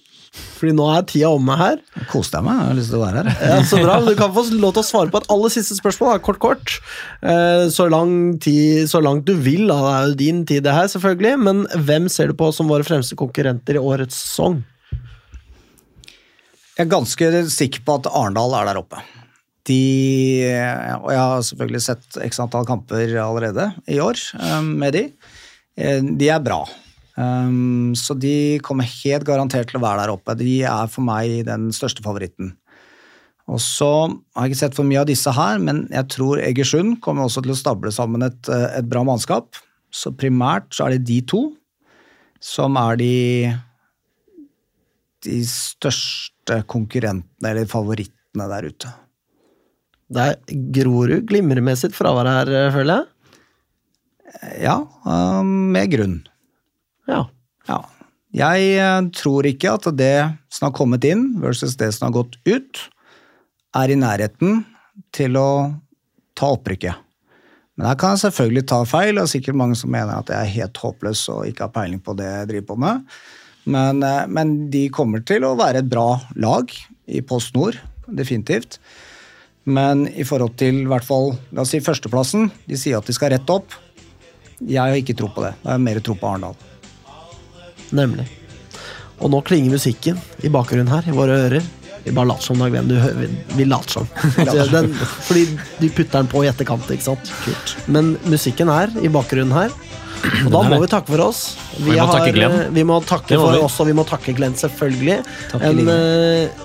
Fordi 0.58 0.74
nå 0.78 0.86
er 0.96 1.04
tida 1.10 1.30
omme 1.34 1.56
her. 1.60 1.80
Kos 2.12 2.32
deg 2.34 2.44
meg, 2.46 2.58
jeg 2.60 2.68
har 2.72 2.78
lyst 2.80 2.92
til 2.94 3.00
å 3.00 3.04
være 3.06 3.24
her. 3.24 3.50
Ja, 3.52 3.58
så 3.70 3.80
bra. 3.84 3.98
Du 4.06 4.14
kan 4.20 4.32
få 4.36 4.44
lov 4.58 4.74
til 4.78 4.84
å 4.84 4.88
svare 4.88 5.14
på 5.14 5.22
et 5.22 5.30
aller 5.34 5.54
siste 5.54 5.78
spørsmål. 5.78 6.20
Kort, 6.26 6.40
kort. 6.44 6.78
Eh, 7.22 7.68
Så, 7.74 7.88
lang 7.94 8.16
tid, 8.44 8.88
så 8.92 9.02
langt 9.04 9.26
du 9.30 9.34
vil. 9.36 9.68
Da. 9.70 9.78
Det 9.84 9.94
er 9.94 10.08
jo 10.12 10.18
din 10.24 10.42
tid, 10.50 10.64
det 10.66 10.74
her, 10.76 10.88
selvfølgelig. 10.92 11.36
Men 11.46 11.64
hvem 11.88 12.10
ser 12.10 12.32
du 12.32 12.38
på 12.40 12.50
som 12.56 12.68
våre 12.72 12.84
fremste 12.88 13.16
konkurrenter 13.20 13.78
i 13.78 13.84
årets 13.84 14.16
sesong? 14.26 14.64
Jeg 16.78 16.86
er 16.86 16.92
ganske 16.92 17.30
sikker 17.50 17.82
på 17.88 17.96
at 17.98 18.10
Arendal 18.14 18.54
er 18.60 18.68
der 18.70 18.82
oppe. 18.84 19.00
De, 19.68 19.78
og 21.02 21.10
jeg 21.12 21.20
har 21.20 21.42
selvfølgelig 21.44 21.82
sett 21.84 22.20
x 22.24 22.38
antall 22.40 22.64
kamper 22.70 23.10
allerede 23.20 23.66
i 23.92 23.98
år 24.00 24.16
eh, 24.40 24.62
med 24.64 24.94
de. 24.96 25.02
Eh, 25.76 26.00
De 26.22 26.30
er 26.32 26.40
bra. 26.46 26.62
Um, 27.18 27.96
Så 27.98 28.14
de 28.14 28.60
kommer 28.62 28.86
helt 28.86 29.26
garantert 29.26 29.72
til 29.72 29.80
å 29.80 29.84
være 29.84 30.06
der 30.06 30.14
oppe. 30.14 30.38
De 30.38 30.62
er 30.62 30.90
for 30.92 31.06
meg 31.06 31.48
den 31.48 31.72
største 31.74 32.06
favoritten. 32.06 32.54
Og 33.48 33.62
så 33.64 33.90
har 34.36 34.46
jeg 34.46 34.52
ikke 34.52 34.60
sett 34.60 34.76
for 34.76 34.88
mye 34.88 35.02
av 35.02 35.08
disse 35.10 35.32
her, 35.32 35.60
men 35.64 35.86
jeg 35.94 36.12
tror 36.14 36.42
Egersund 36.44 37.00
kommer 37.02 37.26
også 37.26 37.42
til 37.46 37.56
å 37.56 37.58
stable 37.58 37.94
sammen 37.96 38.26
et, 38.28 38.50
eh, 38.52 38.80
et 38.82 38.90
bra 38.90 39.06
mannskap. 39.08 39.56
Så 39.90 40.12
primært 40.12 40.76
så 40.76 40.86
er 40.86 40.98
det 40.98 41.08
de 41.08 41.22
to 41.22 41.56
som 42.44 42.76
er 42.78 43.00
de 43.00 43.56
de 45.26 45.42
største 45.44 46.62
konkurrentene 46.70 47.50
eller 47.50 47.66
favorittene 47.66 48.48
der 48.52 48.68
ute. 48.70 48.92
Det 50.08 50.24
er 50.24 50.60
Grorud 50.78 51.26
glimrer 51.28 51.64
med 51.64 51.80
sitt 51.80 51.96
fravær 51.98 52.30
her, 52.30 52.48
eh, 52.48 52.72
føler 52.72 53.02
jeg. 53.02 53.06
Ja, 54.64 54.78
eh, 55.06 55.44
med 55.44 55.92
grunn. 55.92 56.28
Ja. 57.08 57.24
Ja. 57.68 57.82
Jeg 58.38 58.70
eh, 58.76 59.02
tror 59.16 59.48
ikke 59.48 59.74
at 59.78 59.88
det 59.98 60.16
som 60.54 60.68
har 60.68 60.76
kommet 60.76 61.06
inn 61.08 61.30
versus 61.42 61.78
det 61.80 61.94
som 61.96 62.10
har 62.10 62.18
gått 62.20 62.38
ut, 62.48 62.84
er 63.78 63.92
i 63.92 64.00
nærheten 64.00 64.64
til 65.16 65.38
å 65.40 65.50
ta 66.38 66.54
opprykket. 66.56 67.04
Men 67.78 67.92
her 67.92 67.98
kan 68.00 68.16
jeg 68.16 68.26
selvfølgelig 68.26 68.66
ta 68.72 68.82
feil, 68.90 69.20
og 69.22 69.30
sikkert 69.30 69.58
mange 69.60 69.78
som 69.78 69.92
mener 69.94 70.18
at 70.18 70.32
jeg 70.34 70.38
er 70.38 70.56
helt 70.56 70.80
håpløs 70.82 71.28
og 71.34 71.50
ikke 71.50 71.68
har 71.68 71.76
peiling 71.76 72.02
på 72.02 72.16
det 72.18 72.26
jeg 72.26 72.50
driver 72.52 72.70
på 72.72 72.80
med. 72.84 73.18
Men, 73.70 74.02
eh, 74.04 74.24
men 74.28 74.56
de 74.74 74.88
kommer 74.94 75.24
til 75.28 75.46
å 75.46 75.56
være 75.60 75.84
et 75.84 75.92
bra 75.92 76.10
lag 76.36 76.72
i 77.08 77.22
Post 77.22 77.56
Nord, 77.56 77.78
definitivt. 78.08 78.80
Men 79.68 80.06
i 80.16 80.24
forhold 80.24 80.56
til 80.60 80.84
i 80.84 80.88
hvert 80.88 81.06
fall, 81.06 81.34
la 81.52 81.64
oss 81.64 81.74
si 81.76 81.84
førsteplassen, 81.84 82.50
de 82.68 82.80
sier 82.80 82.98
at 83.00 83.08
de 83.08 83.16
skal 83.16 83.34
rette 83.36 83.52
opp. 83.52 83.76
Jeg 84.64 84.80
har 84.80 84.96
ikke 84.96 85.16
tro 85.18 85.30
på 85.30 85.44
det. 85.44 85.54
Jeg 85.60 85.74
har 85.74 85.84
mer 85.84 86.00
tro 86.02 86.16
på 86.18 86.30
Arendal. 86.30 86.56
Nemlig. 87.96 88.28
Og 89.18 89.32
nå 89.34 89.42
klinger 89.46 89.74
musikken 89.74 90.20
i 90.46 90.52
bakgrunnen 90.54 90.92
her, 90.92 91.08
i 91.10 91.16
våre 91.16 91.38
ører. 91.48 91.66
Vi 92.08 92.14
bare 92.16 92.30
later 92.30 92.46
som, 92.46 92.60
Dag. 92.62 92.76
Du 92.88 92.96
hører, 92.96 93.32
vi 93.58 93.66
later 93.68 93.98
som. 93.98 94.08
Den, 94.74 94.94
fordi 95.28 95.46
du 95.82 95.88
putter 95.90 96.22
den 96.22 96.30
på 96.32 96.44
i 96.46 96.48
etterkant, 96.48 96.88
ikke 96.94 97.04
sant? 97.10 97.32
Kult. 97.44 97.74
Men 97.92 98.14
musikken 98.32 98.72
er 98.72 98.94
i 99.04 99.12
bakgrunnen 99.12 99.52
her. 99.56 99.74
Og 100.46 100.54
da 100.54 100.62
må 100.70 100.80
vi 100.82 100.90
takke 100.90 101.12
for 101.12 101.26
oss. 101.28 101.42
Vi 101.78 101.92
må 101.98 102.08
takke 102.10 102.32
Glenn. 102.36 102.56
Vi 102.74 102.86
må 102.88 103.02
takke 103.06 103.38
for 103.38 103.58
vi. 103.58 103.60
oss, 103.66 103.76
og 103.84 103.90
vi 103.90 103.98
må 103.98 104.06
takke 104.08 104.34
Glenn, 104.38 104.56
selvfølgelig. 104.58 105.20
Takk 105.52 105.66
En 105.68 105.92
eh, 105.94 106.64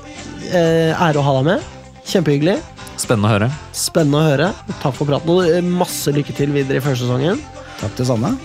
eh, 0.52 0.92
ære 0.94 1.20
å 1.20 1.26
ha 1.26 1.34
deg 1.40 1.48
med. 1.50 1.66
Kjempehyggelig. 2.12 2.56
Spennende 3.02 3.28
å 3.28 3.34
høre. 3.34 3.50
Spennende 3.76 4.22
å 4.22 4.26
høre. 4.30 4.50
Takk 4.78 4.96
for 4.96 5.10
praten. 5.10 5.34
Og 5.34 5.50
eh, 5.50 5.60
masse 5.82 6.14
lykke 6.14 6.34
til 6.38 6.54
videre 6.54 6.80
i 6.80 6.84
første 6.84 7.08
sesongen. 7.08 7.42
Takk 7.82 7.98
det 7.98 8.08
samme. 8.08 8.36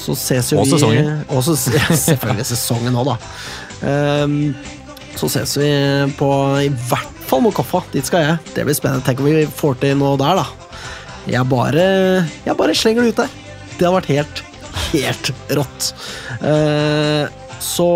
Så 0.00 0.16
ses 0.18 0.52
jo 0.52 0.60
Og 0.60 0.66
vi 0.68 0.76
sesongen. 0.76 1.12
Og 1.32 1.44
så, 1.46 1.56
selvfølgelig 2.08 2.48
sesongen 2.52 2.98
òg, 3.00 3.12
da. 3.12 3.16
Um, 3.86 4.54
så 5.16 5.30
ses 5.32 5.56
vi 5.58 5.70
på 6.18 6.30
i 6.64 6.70
hvert 6.90 7.24
fall 7.26 7.42
Mokoffa. 7.44 7.82
Dit 7.94 8.08
skal 8.08 8.24
jeg. 8.24 8.54
Det 8.54 8.66
blir 8.66 8.76
spennende. 8.76 9.04
Tenk 9.06 9.22
om 9.22 9.28
vi 9.30 9.46
får 9.48 9.80
til 9.82 9.96
noe 10.00 10.18
der, 10.20 10.42
da. 10.42 10.46
Jeg 11.26 11.48
bare, 11.50 11.86
jeg 12.46 12.58
bare 12.58 12.76
slenger 12.78 13.06
det 13.06 13.14
ut 13.14 13.24
der. 13.24 13.34
Det 13.76 13.88
har 13.88 13.96
vært 13.96 14.12
helt, 14.12 14.44
helt 14.92 15.32
rått. 15.58 15.90
Uh, 16.44 17.26
så 17.62 17.88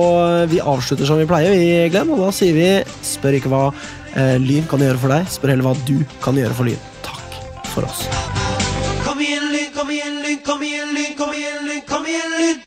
vi 0.50 0.60
avslutter 0.60 1.06
som 1.06 1.20
vi 1.20 1.28
pleier, 1.30 1.54
vi, 1.54 1.88
Glenn, 1.92 2.10
og 2.10 2.24
da 2.24 2.30
sier 2.34 2.56
vi 2.56 2.68
spør 3.06 3.38
ikke 3.38 3.52
hva 3.52 3.64
uh, 3.70 4.36
Lyn 4.40 4.68
kan 4.70 4.82
gjøre 4.82 5.02
for 5.02 5.14
deg, 5.14 5.28
spør 5.30 5.54
heller 5.54 5.70
hva 5.70 5.76
du 5.86 5.98
kan 6.24 6.40
gjøre 6.40 6.56
for 6.56 6.70
Lyn. 6.70 6.88
Takk 7.06 7.42
for 7.70 7.86
oss. 7.86 8.08
Kom 9.90 9.96
igjen, 9.96 10.22
Lyn, 10.22 10.38
kom 10.46 10.62
igjen, 10.62 10.88
Lyn, 10.94 11.16
kom 11.18 11.32
igjen, 11.34 11.64
Lyn, 11.66 11.80
kom 11.88 12.06
igjen, 12.06 12.30
Lyn! 12.38 12.58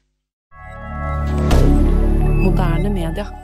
Moderne 2.43 2.89
media. 2.89 3.42